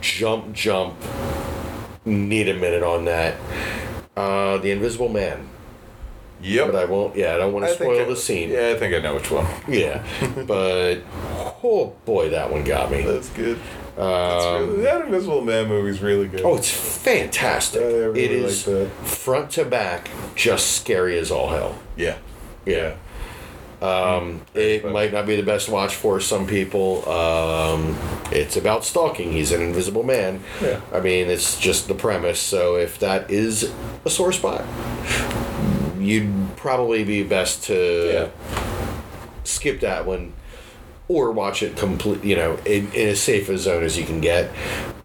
jump, 0.01 0.53
jump, 0.53 0.95
need 2.05 2.47
a 2.49 2.53
minute 2.53 2.83
on 2.83 3.05
that. 3.05 3.35
Uh, 4.15 4.57
the 4.57 4.71
Invisible 4.71 5.09
Man. 5.09 5.47
Yep. 6.41 6.71
But 6.71 6.75
I 6.75 6.85
won't, 6.85 7.15
yeah, 7.15 7.33
I 7.33 7.37
don't 7.37 7.51
want 7.53 7.65
to 7.65 7.73
spoil 7.73 8.01
I- 8.01 8.05
the 8.05 8.15
scene. 8.15 8.49
Yeah, 8.49 8.69
I 8.75 8.79
think 8.79 8.93
I 8.93 8.99
know 8.99 9.15
which 9.15 9.31
one. 9.31 9.47
Yeah. 9.67 10.05
but, 10.47 10.99
oh 11.63 11.95
boy, 12.05 12.29
that 12.29 12.51
one 12.51 12.63
got 12.63 12.91
me. 12.91 13.01
That's 13.01 13.29
good. 13.29 13.59
That's 13.95 14.45
Um, 14.45 14.69
really, 14.69 14.83
that 14.83 15.01
Invisible 15.01 15.41
Man 15.41 15.67
movie's 15.67 16.01
really 16.01 16.27
good. 16.27 16.41
Oh, 16.41 16.55
it's 16.57 16.69
fantastic. 16.71 17.81
Really 17.81 18.23
it 18.23 18.31
is 18.31 18.63
front 19.03 19.49
to 19.51 19.65
back, 19.65 20.09
just 20.35 20.73
scary 20.77 21.17
as 21.17 21.31
all 21.31 21.49
hell. 21.49 21.79
yeah. 21.95 22.17
Yeah. 22.65 22.95
Um, 23.81 24.41
it 24.55 24.83
might 24.91 25.13
not 25.13 25.27
be 25.27 25.35
the 25.35 25.43
best 25.43 25.69
watch 25.69 25.93
for 25.95 26.19
some 26.19 26.47
people. 26.47 27.07
Um, 27.07 27.95
it's 28.31 28.57
about 28.57 28.83
stalking. 28.83 29.31
He's 29.31 29.51
an 29.51 29.61
invisible 29.61 30.03
man. 30.03 30.41
Yeah. 30.61 30.81
I 30.91 30.99
mean, 30.99 31.27
it's 31.29 31.59
just 31.59 31.87
the 31.87 31.93
premise. 31.93 32.39
So 32.39 32.75
if 32.77 32.97
that 32.99 33.29
is 33.29 33.71
a 34.03 34.09
sore 34.09 34.31
spot, 34.31 34.65
you'd 35.99 36.55
probably 36.55 37.03
be 37.03 37.23
best 37.23 37.63
to 37.65 38.11
Yeah. 38.13 38.27
skip 39.43 39.79
that 39.81 40.05
one 40.05 40.33
or 41.07 41.31
watch 41.31 41.61
it 41.61 41.75
complete. 41.77 42.23
You 42.23 42.35
know, 42.35 42.55
in, 42.65 42.91
in 42.93 43.09
as 43.09 43.21
safe 43.21 43.47
a 43.49 43.57
zone 43.57 43.83
as 43.83 43.97
you 43.97 44.05
can 44.05 44.21
get. 44.21 44.51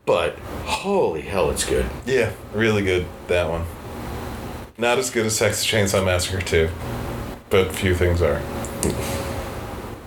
But 0.06 0.36
holy 0.64 1.20
hell, 1.22 1.50
it's 1.50 1.64
good. 1.64 1.86
Yeah, 2.06 2.32
really 2.54 2.82
good 2.82 3.06
that 3.28 3.48
one. 3.48 3.64
Not 4.78 4.98
as 4.98 5.10
good 5.10 5.26
as 5.26 5.38
Texas 5.38 5.64
Chainsaw 5.66 6.04
Massacre 6.04 6.40
2, 6.40 6.68
but 7.50 7.72
few 7.72 7.94
things 7.94 8.20
are. 8.20 8.40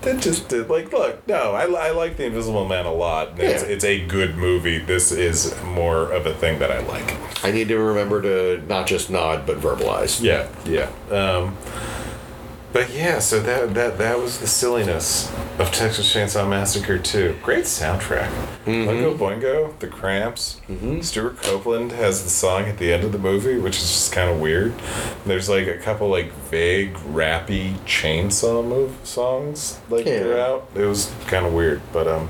That 0.01 0.21
just 0.21 0.49
did 0.49 0.69
like 0.69 0.91
look 0.93 1.27
no 1.27 1.53
I, 1.53 1.63
I 1.65 1.89
like 1.91 2.15
the 2.17 2.25
Invisible 2.25 2.65
Man 2.65 2.85
a 2.85 2.93
lot. 2.93 3.29
and 3.31 3.39
It's 3.39 3.63
Yeah. 3.63 3.69
it's 3.69 3.83
a 3.83 4.05
good 4.05 4.37
movie. 4.37 4.77
This 4.77 5.11
is 5.11 5.55
more 5.63 6.11
of 6.11 6.27
a 6.27 6.33
thing 6.35 6.59
that 6.59 6.69
I 6.71 6.79
like. 6.81 7.15
I 7.43 7.51
need 7.51 7.67
to 7.69 7.77
remember 7.79 8.21
to 8.21 8.61
not 8.67 8.85
just 8.87 9.09
nod 9.09 9.45
but 9.47 9.59
verbalize. 9.59 10.21
Yeah, 10.21 10.47
yeah. 10.65 10.89
Um, 11.09 11.57
but 12.75 12.89
yeah, 12.93 13.19
so 13.19 13.39
that 13.39 13.73
that 13.73 13.97
that 13.97 14.19
was 14.19 14.39
the 14.39 14.47
silliness 14.47 15.31
of 15.59 15.71
Texas 15.71 16.13
Chainsaw 16.13 16.45
Massacre 16.47 16.99
2. 16.99 17.37
Great 17.41 17.63
soundtrack. 17.63 18.29
Oingo 18.65 19.17
Boingo, 19.17 19.79
The 19.79 19.87
Cramps. 19.87 20.59
Stewart 20.99 21.41
Copeland 21.41 21.93
has 21.93 22.23
the 22.25 22.29
song 22.29 22.63
at 22.63 22.77
the 22.77 22.91
end 22.91 23.05
of 23.05 23.13
the 23.13 23.17
movie, 23.17 23.57
which 23.57 23.77
is 23.77 23.83
just 23.83 24.11
kind 24.11 24.29
of 24.29 24.41
weird. 24.41 24.73
There's 25.25 25.47
like 25.47 25.67
a 25.67 25.77
couple 25.77 26.09
like 26.09 26.33
vague 26.51 26.95
rappy 26.95 27.75
chainsaw 27.85 28.67
move 28.67 28.97
songs 29.05 29.79
like 29.89 30.05
Yeah. 30.05 30.19
throughout. 30.19 30.67
It 30.75 30.83
was 30.83 31.13
kind 31.27 31.45
of 31.45 31.53
weird, 31.53 31.81
but 31.93 32.09
um, 32.09 32.27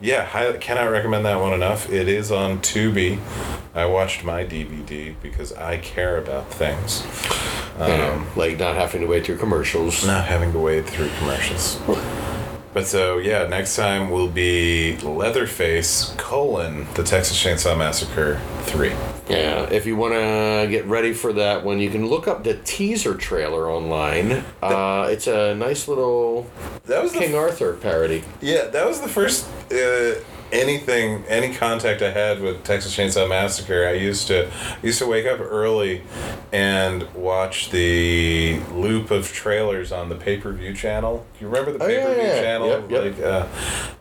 yeah, 0.00 0.30
I 0.32 0.50
cannot 0.56 0.84
recommend 0.84 1.26
that 1.26 1.38
one 1.38 1.52
enough. 1.52 1.90
It 1.90 2.08
is 2.08 2.32
on 2.32 2.60
Tubi. 2.60 3.18
I 3.74 3.86
watched 3.86 4.22
my 4.22 4.44
DVD 4.44 5.14
because 5.20 5.52
I 5.52 5.78
care 5.78 6.16
about 6.16 6.48
things. 6.52 7.04
Um, 7.78 8.28
like 8.36 8.58
not 8.58 8.76
having 8.76 9.00
to 9.00 9.08
wait 9.08 9.26
through 9.26 9.38
commercials. 9.38 10.06
Not 10.06 10.26
having 10.26 10.52
to 10.52 10.60
wait 10.60 10.86
through 10.86 11.10
commercials. 11.18 11.80
But 12.72 12.86
so 12.86 13.18
yeah, 13.18 13.46
next 13.46 13.76
time 13.76 14.10
will 14.10 14.28
be 14.28 14.96
Leatherface 14.98 16.14
colon 16.16 16.86
the 16.94 17.02
Texas 17.04 17.42
Chainsaw 17.42 17.76
Massacre 17.78 18.40
three. 18.62 18.92
Yeah, 19.28 19.62
if 19.70 19.86
you 19.86 19.96
want 19.96 20.14
to 20.14 20.66
get 20.68 20.84
ready 20.86 21.12
for 21.12 21.32
that 21.32 21.64
one, 21.64 21.80
you 21.80 21.88
can 21.88 22.06
look 22.08 22.28
up 22.28 22.44
the 22.44 22.54
teaser 22.64 23.14
trailer 23.14 23.70
online. 23.70 24.44
Uh, 24.62 25.08
it's 25.08 25.26
a 25.26 25.54
nice 25.54 25.88
little 25.88 26.50
That 26.86 27.02
was 27.02 27.12
the 27.12 27.20
King 27.20 27.34
Arthur 27.34 27.74
parody. 27.74 28.22
Yeah, 28.40 28.66
that 28.66 28.86
was 28.86 29.00
the 29.00 29.08
first 29.08 29.48
uh, 29.72 30.20
anything, 30.54 31.24
any 31.28 31.54
contact 31.54 32.00
I 32.00 32.10
had 32.10 32.40
with 32.40 32.64
Texas 32.64 32.96
Chainsaw 32.96 33.28
Massacre. 33.28 33.86
I 33.86 33.92
used 33.92 34.28
to 34.28 34.50
used 34.82 35.00
to 35.00 35.06
wake 35.06 35.26
up 35.26 35.40
early 35.40 36.02
and 36.52 37.12
watch 37.12 37.70
the 37.70 38.60
loop 38.72 39.10
of 39.10 39.30
trailers 39.32 39.92
on 39.92 40.08
the 40.08 40.14
pay 40.14 40.38
per 40.38 40.52
view 40.52 40.72
channel. 40.72 41.26
You 41.44 41.50
remember 41.50 41.72
the 41.76 41.84
Oh, 41.84 41.86
pay 41.86 42.02
per 42.02 42.14
view 42.14 42.22
yeah. 42.22 42.40
channel? 42.40 42.68
Yep, 42.68 42.90
yep. 42.90 43.04
Like, 43.04 43.22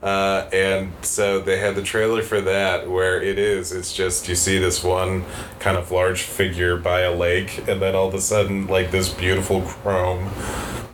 uh, 0.01 0.05
uh, 0.05 0.49
and 0.53 0.93
so 1.01 1.39
they 1.39 1.57
had 1.57 1.75
the 1.75 1.81
trailer 1.81 2.21
for 2.21 2.39
that 2.39 2.89
where 2.89 3.21
it 3.21 3.37
is. 3.37 3.73
It's 3.73 3.91
just 3.91 4.29
you 4.29 4.35
see 4.35 4.59
this 4.59 4.81
one 4.81 5.25
kind 5.59 5.75
of 5.75 5.91
large 5.91 6.21
figure 6.21 6.77
by 6.77 7.01
a 7.01 7.13
lake, 7.13 7.67
and 7.67 7.81
then 7.81 7.95
all 7.95 8.07
of 8.07 8.13
a 8.13 8.21
sudden, 8.21 8.67
like 8.67 8.91
this 8.91 9.09
beautiful 9.09 9.61
chrome 9.61 10.29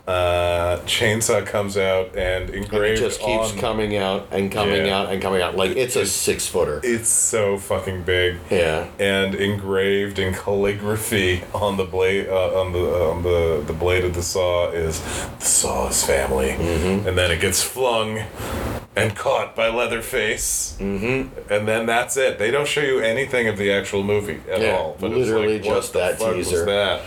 uh, 0.08 0.80
chainsaw 0.86 1.46
comes 1.46 1.76
out 1.76 2.08
and 2.16 2.46
And 2.46 2.50
it 2.50 2.54
engraved 2.56 2.98
just 3.00 3.20
keeps 3.20 3.52
on. 3.52 3.58
coming 3.58 3.96
out 3.96 4.26
and 4.32 4.50
coming 4.50 4.86
Yeah. 4.86 4.98
out 5.02 5.12
and 5.12 5.22
coming 5.22 5.40
out. 5.40 5.54
Like 5.56 5.76
it's 5.76 5.94
a 5.94 6.04
six 6.04 6.48
footer. 6.48 6.80
It's 6.82 7.08
so 7.08 7.58
fucking 7.58 8.02
big. 8.02 8.38
Yeah. 8.50 8.88
And 8.98 9.36
engraved 9.36 10.18
in 10.18 10.34
calligraphy 10.34 11.44
on 11.54 11.76
the 11.76 11.84
blade 11.84 12.28
uh, 12.28 12.60
on 12.60 12.72
the 12.72 12.80
on 12.80 13.22
the 13.22 13.62
the 13.64 13.72
blade 13.72 14.04
of 14.04 14.14
the 14.14 14.22
saw 14.22 14.70
is 14.70 14.98
the 15.38 15.44
saw's 15.44 16.02
family, 16.04 16.39
Mm-hmm. 16.48 17.08
and 17.08 17.16
then 17.18 17.30
it 17.30 17.40
gets 17.40 17.62
flung 17.62 18.20
and 18.96 19.14
caught 19.14 19.54
by 19.54 19.68
Leatherface, 19.68 20.76
mm-hmm. 20.80 21.52
and 21.52 21.68
then 21.68 21.86
that's 21.86 22.16
it. 22.16 22.38
They 22.38 22.50
don't 22.50 22.66
show 22.66 22.80
you 22.80 22.98
anything 23.00 23.46
of 23.46 23.56
the 23.56 23.72
actual 23.72 24.02
movie 24.02 24.40
at 24.50 24.60
Yeah, 24.60 24.76
all. 24.76 24.96
But 25.00 25.12
literally 25.12 25.54
like, 25.54 25.62
just 25.62 25.92
that 25.92 26.18
teaser. 26.18 26.64
that? 26.64 27.02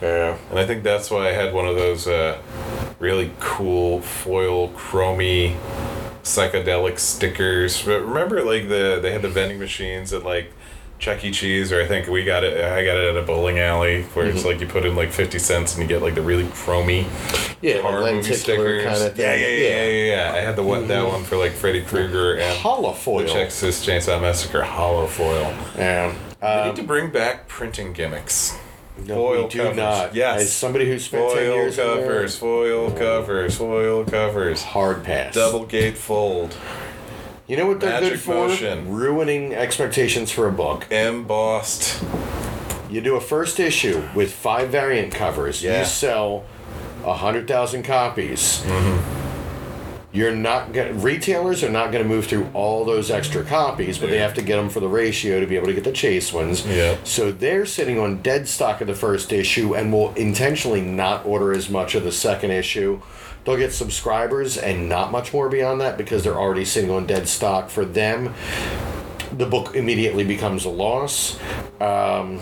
Yeah. 0.00 0.38
And 0.48 0.58
I 0.58 0.66
think 0.66 0.82
that's 0.82 1.10
why 1.10 1.28
I 1.28 1.32
had 1.32 1.52
one 1.52 1.66
of 1.66 1.76
those 1.76 2.06
uh, 2.06 2.40
really 2.98 3.32
cool 3.38 4.00
foil 4.00 4.70
chromy 4.70 5.56
psychedelic 6.22 6.98
stickers. 6.98 7.82
But 7.82 8.00
remember, 8.00 8.42
like 8.42 8.68
the 8.68 8.98
they 9.00 9.12
had 9.12 9.22
the 9.22 9.28
vending 9.28 9.58
machines 9.58 10.12
at 10.12 10.24
like 10.24 10.52
Chuck 11.00 11.24
E. 11.24 11.30
Cheese, 11.30 11.72
or 11.72 11.80
I 11.80 11.86
think 11.86 12.06
we 12.08 12.24
got 12.24 12.44
it. 12.44 12.62
I 12.62 12.84
got 12.84 12.98
it 12.98 13.08
at 13.08 13.16
a 13.16 13.22
bowling 13.22 13.58
alley 13.58 14.02
where 14.14 14.26
it's 14.26 14.44
like 14.44 14.60
you 14.60 14.66
put 14.66 14.84
in 14.84 14.94
like 14.94 15.10
fifty 15.10 15.38
cents 15.38 15.74
and 15.74 15.82
you 15.82 15.88
get 15.88 16.02
like 16.02 16.14
the 16.14 16.20
really 16.22 16.44
chromy 16.44 17.04
Yeah, 17.62 17.80
horror 17.80 18.12
movie 18.12 18.34
stickers. 18.34 18.84
kind 18.84 19.02
of. 19.10 19.18
Yeah, 19.18 19.34
yeah, 19.34 19.46
yeah, 19.46 19.56
yeah, 19.56 19.86
yeah, 19.86 20.14
yeah. 20.28 20.32
I 20.34 20.40
had 20.42 20.56
the 20.56 20.62
one 20.62 20.86
that 20.88 21.06
one 21.06 21.24
for 21.24 21.36
like 21.36 21.52
Freddy 21.52 21.82
Krueger 21.82 22.34
and 22.36 22.62
the 22.62 23.26
Texas 23.32 23.84
Chainsaw 23.84 24.20
Massacre 24.20 24.62
hollow 24.62 25.06
foil. 25.06 25.54
Yeah. 25.76 26.14
We 26.42 26.46
Um, 26.46 26.66
need 26.68 26.76
to 26.76 26.82
bring 26.82 27.10
back 27.10 27.48
printing 27.48 27.92
gimmicks. 27.94 28.56
no, 29.06 29.14
foil 29.14 29.42
we 29.44 29.48
do 29.48 29.58
covers. 29.58 29.76
not. 29.76 30.14
Yes. 30.14 30.40
As 30.42 30.52
somebody 30.52 30.86
who 30.86 30.98
spent 30.98 31.32
ten 31.32 31.44
years 31.54 31.78
in 31.78 31.86
there, 31.86 31.96
covers, 32.02 32.36
foil 32.36 32.90
covers, 32.90 33.56
foil 33.56 34.04
covers. 34.04 34.62
hard 34.62 35.02
pass. 35.02 35.34
Double 35.34 35.64
gate 35.64 35.96
fold, 35.96 36.54
You 37.50 37.56
know 37.56 37.66
what 37.66 37.80
they're 37.80 37.90
Magic 38.00 38.10
good 38.12 38.20
for? 38.20 38.34
motion. 38.46 38.92
Ruining 38.92 39.54
expectations 39.56 40.30
for 40.30 40.46
a 40.46 40.52
book. 40.52 40.86
embossed. 40.92 42.00
You 42.88 43.00
do 43.00 43.16
a 43.16 43.20
first 43.20 43.58
issue 43.58 44.04
with 44.14 44.32
five 44.32 44.68
variant 44.68 45.12
covers. 45.12 45.60
Yeah. 45.60 45.80
You 45.80 45.84
sell 45.84 46.44
a 47.04 47.12
hundred 47.14 47.48
thousand 47.48 47.82
copies. 47.82 48.62
Mm-hmm. 48.64 50.16
You're 50.16 50.30
not 50.36 50.72
gonna. 50.72 50.92
Retailers 50.92 51.64
are 51.64 51.70
not 51.70 51.90
going 51.90 52.04
to 52.04 52.08
move 52.08 52.26
through 52.26 52.48
all 52.54 52.84
those 52.84 53.10
extra 53.10 53.42
copies, 53.42 53.98
but 53.98 54.10
they 54.10 54.16
Yeah. 54.18 54.22
have 54.22 54.34
to 54.34 54.42
get 54.42 54.54
them 54.54 54.68
for 54.70 54.78
the 54.78 54.86
ratio 54.88 55.40
to 55.40 55.46
be 55.48 55.56
able 55.56 55.66
to 55.66 55.74
get 55.74 55.82
the 55.82 55.90
chase 55.90 56.32
ones. 56.32 56.64
Yeah. 56.64 56.98
So 57.02 57.32
they're 57.32 57.66
sitting 57.66 57.98
on 57.98 58.22
dead 58.22 58.46
stock 58.46 58.80
of 58.80 58.86
the 58.86 58.94
first 58.94 59.32
issue 59.32 59.74
and 59.74 59.92
will 59.92 60.14
intentionally 60.14 60.82
not 60.82 61.26
order 61.26 61.52
as 61.52 61.68
much 61.68 61.96
of 61.96 62.04
the 62.04 62.12
second 62.12 62.52
issue. 62.52 63.00
They'll 63.44 63.56
get 63.56 63.72
subscribers 63.72 64.58
and 64.58 64.88
not 64.88 65.10
much 65.10 65.32
more 65.32 65.48
beyond 65.48 65.80
that 65.80 65.96
because 65.96 66.24
they're 66.24 66.38
already 66.38 66.64
sitting 66.64 66.90
on 66.90 67.06
dead 67.06 67.26
stock. 67.28 67.70
For 67.70 67.84
them, 67.84 68.34
the 69.32 69.46
book 69.46 69.74
immediately 69.74 70.24
becomes 70.24 70.64
a 70.64 70.68
loss. 70.70 71.38
Um, 71.80 72.40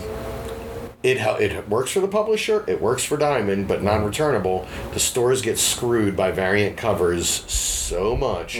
it 1.01 1.17
it 1.17 1.69
works 1.69 1.91
for 1.91 2.01
the 2.01 2.07
publisher, 2.09 2.65
it 2.67 2.81
works 2.81 3.05
for 3.05 3.15
Diamond, 3.15 3.67
but 3.69 3.81
non-returnable. 3.81 4.67
The 4.93 4.99
stores 4.99 5.41
get 5.41 5.57
screwed 5.57 6.17
by 6.17 6.31
variant 6.31 6.75
covers 6.75 7.29
so 7.29 8.17
much, 8.17 8.57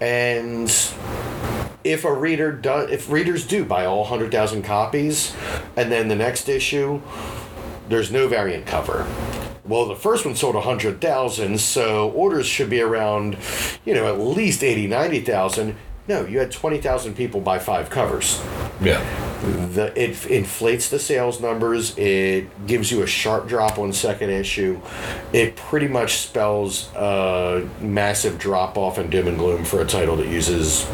and 0.00 0.68
if 1.84 2.04
a 2.04 2.12
reader 2.12 2.50
does, 2.50 2.90
if 2.90 3.10
readers 3.10 3.46
do 3.46 3.64
buy 3.64 3.84
all 3.84 4.04
hundred 4.04 4.32
thousand 4.32 4.62
copies, 4.62 5.34
and 5.76 5.92
then 5.92 6.08
the 6.08 6.16
next 6.16 6.48
issue, 6.48 7.02
there's 7.90 8.10
no 8.10 8.26
variant 8.26 8.64
cover. 8.66 9.06
Well, 9.68 9.86
the 9.86 9.96
first 9.96 10.24
one 10.24 10.36
sold 10.36 10.54
100,000, 10.54 11.60
so 11.60 12.10
orders 12.10 12.46
should 12.46 12.70
be 12.70 12.80
around, 12.80 13.36
you 13.84 13.94
know, 13.94 14.06
at 14.06 14.20
least 14.20 14.62
80, 14.62 14.86
90,000. 14.86 15.76
No, 16.08 16.24
you 16.24 16.38
had 16.38 16.52
20,000 16.52 17.14
people 17.16 17.40
buy 17.40 17.58
five 17.58 17.90
covers. 17.90 18.40
Yeah. 18.80 19.02
the 19.72 19.92
it 20.00 20.24
inflates 20.26 20.88
the 20.88 21.00
sales 21.00 21.40
numbers. 21.40 21.98
It 21.98 22.66
gives 22.66 22.92
you 22.92 23.02
a 23.02 23.06
sharp 23.08 23.48
drop 23.48 23.78
on 23.78 23.92
second 23.92 24.30
issue. 24.30 24.80
It 25.32 25.56
pretty 25.56 25.88
much 25.88 26.18
spells 26.18 26.94
a 26.94 27.68
massive 27.80 28.38
drop 28.38 28.78
off 28.78 28.98
and 28.98 29.10
doom 29.10 29.26
and 29.26 29.36
gloom 29.36 29.64
for 29.64 29.80
a 29.80 29.86
title 29.86 30.14
that 30.16 30.28
uses 30.28 30.88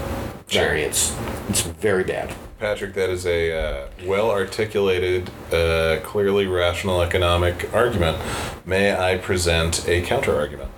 variants. 0.48 1.14
It's 1.48 1.60
very 1.60 2.04
bad 2.04 2.34
Patrick, 2.62 2.94
that 2.94 3.10
is 3.10 3.26
a 3.26 3.52
uh, 3.52 3.88
well 4.04 4.30
articulated, 4.30 5.28
uh, 5.52 5.98
clearly 6.04 6.46
rational 6.46 7.02
economic 7.02 7.74
argument. 7.74 8.16
May 8.64 8.94
I 8.96 9.18
present 9.18 9.88
a 9.88 10.00
counter 10.02 10.36
argument? 10.36 10.70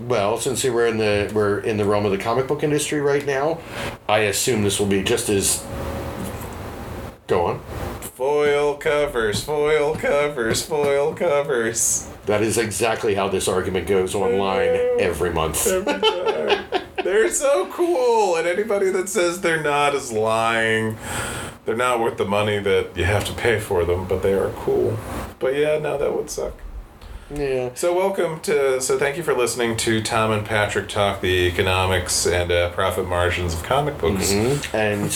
well 0.00 0.38
since 0.38 0.62
we're 0.62 0.86
in 0.86 0.98
the 0.98 1.28
we're 1.34 1.58
in 1.58 1.76
the 1.76 1.84
realm 1.84 2.04
of 2.04 2.12
the 2.12 2.18
comic 2.18 2.46
book 2.46 2.62
industry 2.62 3.00
right 3.00 3.26
now 3.26 3.58
i 4.08 4.18
assume 4.18 4.62
this 4.62 4.78
will 4.78 4.86
be 4.86 5.02
just 5.02 5.28
as 5.28 5.66
go 7.26 7.46
on 7.46 7.60
Foil 8.00 8.76
covers, 8.76 9.42
foil 9.42 9.96
covers, 9.96 10.64
foil 10.64 11.14
covers. 11.14 12.08
that 12.26 12.42
is 12.42 12.58
exactly 12.58 13.16
how 13.16 13.28
this 13.28 13.48
argument 13.48 13.88
goes 13.88 14.14
online 14.14 14.70
every 15.00 15.32
month 15.32 15.66
Every 15.66 16.00
time. 16.00 16.82
they're 17.04 17.30
so 17.30 17.66
cool, 17.72 18.36
and 18.36 18.46
anybody 18.46 18.90
that 18.90 19.08
says 19.08 19.40
they're 19.40 19.62
not 19.62 19.94
is 19.94 20.12
lying. 20.12 20.96
They're 21.64 21.76
not 21.76 22.00
worth 22.00 22.16
the 22.16 22.24
money 22.24 22.58
that 22.58 22.96
you 22.96 23.04
have 23.04 23.24
to 23.26 23.32
pay 23.34 23.60
for 23.60 23.84
them, 23.84 24.06
but 24.06 24.22
they 24.22 24.32
are 24.32 24.50
cool. 24.50 24.98
But 25.38 25.54
yeah, 25.54 25.78
no, 25.78 25.98
that 25.98 26.14
would 26.14 26.30
suck. 26.30 26.54
yeah 27.34 27.70
So 27.74 27.94
welcome 27.94 28.40
to. 28.40 28.80
So 28.80 28.98
thank 28.98 29.16
you 29.18 29.22
for 29.22 29.34
listening 29.34 29.76
to 29.78 30.02
Tom 30.02 30.30
and 30.32 30.46
Patrick 30.46 30.88
talk 30.88 31.20
the 31.20 31.46
economics 31.46 32.26
and 32.26 32.50
uh, 32.50 32.70
profit 32.70 33.06
margins 33.06 33.52
of 33.54 33.62
comic 33.62 33.98
books. 33.98 34.32
And 34.72 35.12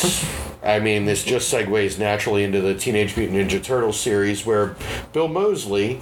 I 0.62 0.78
mean, 0.78 1.06
this 1.06 1.24
just 1.24 1.52
segues 1.52 1.98
naturally 1.98 2.44
into 2.44 2.60
the 2.60 2.74
Teenage 2.74 3.16
Mutant 3.16 3.50
Ninja 3.50 3.62
Turtles 3.62 3.98
series 3.98 4.44
where 4.46 4.76
Bill 5.12 5.28
Moseley 5.28 6.00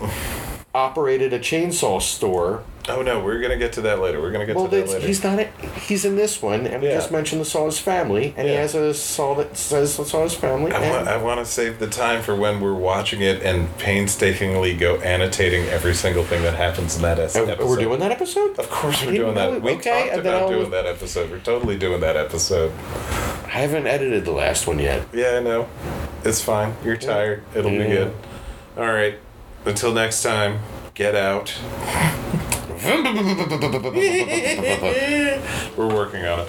operated 0.75 1.33
a 1.33 1.39
chainsaw 1.39 2.03
store. 2.03 2.65
Oh 2.97 3.03
no, 3.03 3.21
we're 3.21 3.41
gonna 3.41 3.57
get 3.57 3.73
to 3.75 3.81
that 3.83 4.01
later. 4.01 4.21
We're 4.21 4.31
gonna 4.33 4.47
get 4.47 4.57
Well, 4.57 4.67
to 4.69 4.77
that 4.77 4.89
later. 4.89 5.07
he's 5.07 5.23
not. 5.23 5.39
it. 5.39 5.49
He's 5.83 6.05
in 6.05 6.17
this 6.17 6.41
one, 6.43 6.67
and 6.67 6.83
we 6.83 6.89
just 6.89 7.11
mentioned 7.11 7.41
the 7.41 7.45
Saw's 7.45 7.79
family, 7.79 8.35
and 8.37 8.47
he 8.49 8.55
has 8.55 8.75
a 8.75 8.93
saw 8.95 9.35
that 9.37 9.57
says 9.57 9.97
the 9.97 10.05
Saw's 10.05 10.35
family. 10.35 10.73
I 10.73 10.91
want, 10.91 11.09
I 11.09 11.17
want 11.17 11.41
to 11.41 11.47
save 11.47 11.79
the 11.79 11.87
time 11.89 12.23
for 12.23 12.35
when 12.37 12.61
we're 12.61 12.75
watching 12.75 13.21
it 13.21 13.43
and 13.43 13.77
painstakingly 13.79 14.75
go 14.77 14.97
annotating 14.97 15.65
every 15.69 15.95
single 15.95 16.25
thing 16.25 16.43
that 16.43 16.55
happens 16.55 16.97
in 16.97 17.03
that 17.03 17.19
Oh, 17.19 17.23
episode. 17.23 17.59
we're 17.69 17.77
doing 17.77 18.01
that 18.01 18.13
episode. 18.13 18.59
Of 18.59 18.71
course, 18.71 19.05
we're 19.05 19.13
doing 19.13 19.35
that. 19.35 19.63
We 19.63 19.73
Okay, 19.73 20.09
talked 20.11 20.21
about 20.21 20.49
doing 20.51 20.71
that 20.71 20.87
episode. 20.87 21.31
We're 21.31 21.39
totally 21.39 21.77
doing 21.79 22.01
that 22.01 22.17
episode. 22.17 22.73
I 23.45 23.59
haven't 23.65 23.87
edited 23.87 24.25
the 24.25 24.33
last 24.33 24.67
one 24.67 24.79
yet. 24.79 25.07
Yeah, 25.13 25.37
I 25.39 25.41
know. 25.41 25.69
It's 26.25 26.41
fine. 26.41 26.75
You're 26.85 26.97
tired. 26.97 27.43
It'll 27.55 27.71
be 27.71 27.79
good. 27.79 28.15
All 28.77 28.87
right. 28.87 29.17
Until 29.65 29.93
next 29.93 30.23
time, 30.23 30.61
get 30.95 31.15
out. 31.15 31.55
We're 35.77 35.95
working 35.95 36.25
on 36.25 36.41
it. 36.41 36.49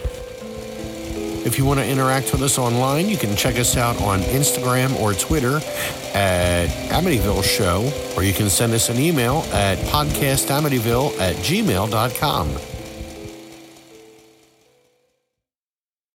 If 1.45 1.57
you 1.57 1.65
want 1.65 1.79
to 1.79 1.87
interact 1.87 2.31
with 2.31 2.43
us 2.43 2.59
online, 2.59 3.09
you 3.09 3.17
can 3.17 3.35
check 3.35 3.55
us 3.55 3.75
out 3.75 3.99
on 4.01 4.19
Instagram 4.21 4.95
or 4.99 5.13
Twitter 5.13 5.57
at 6.13 6.67
Amityville 6.89 7.43
Show, 7.43 7.91
or 8.15 8.23
you 8.23 8.33
can 8.33 8.47
send 8.49 8.73
us 8.73 8.89
an 8.89 8.99
email 8.99 9.43
at 9.51 9.79
podcastamityville 9.87 11.19
at 11.19 11.35
gmail.com. 11.37 12.70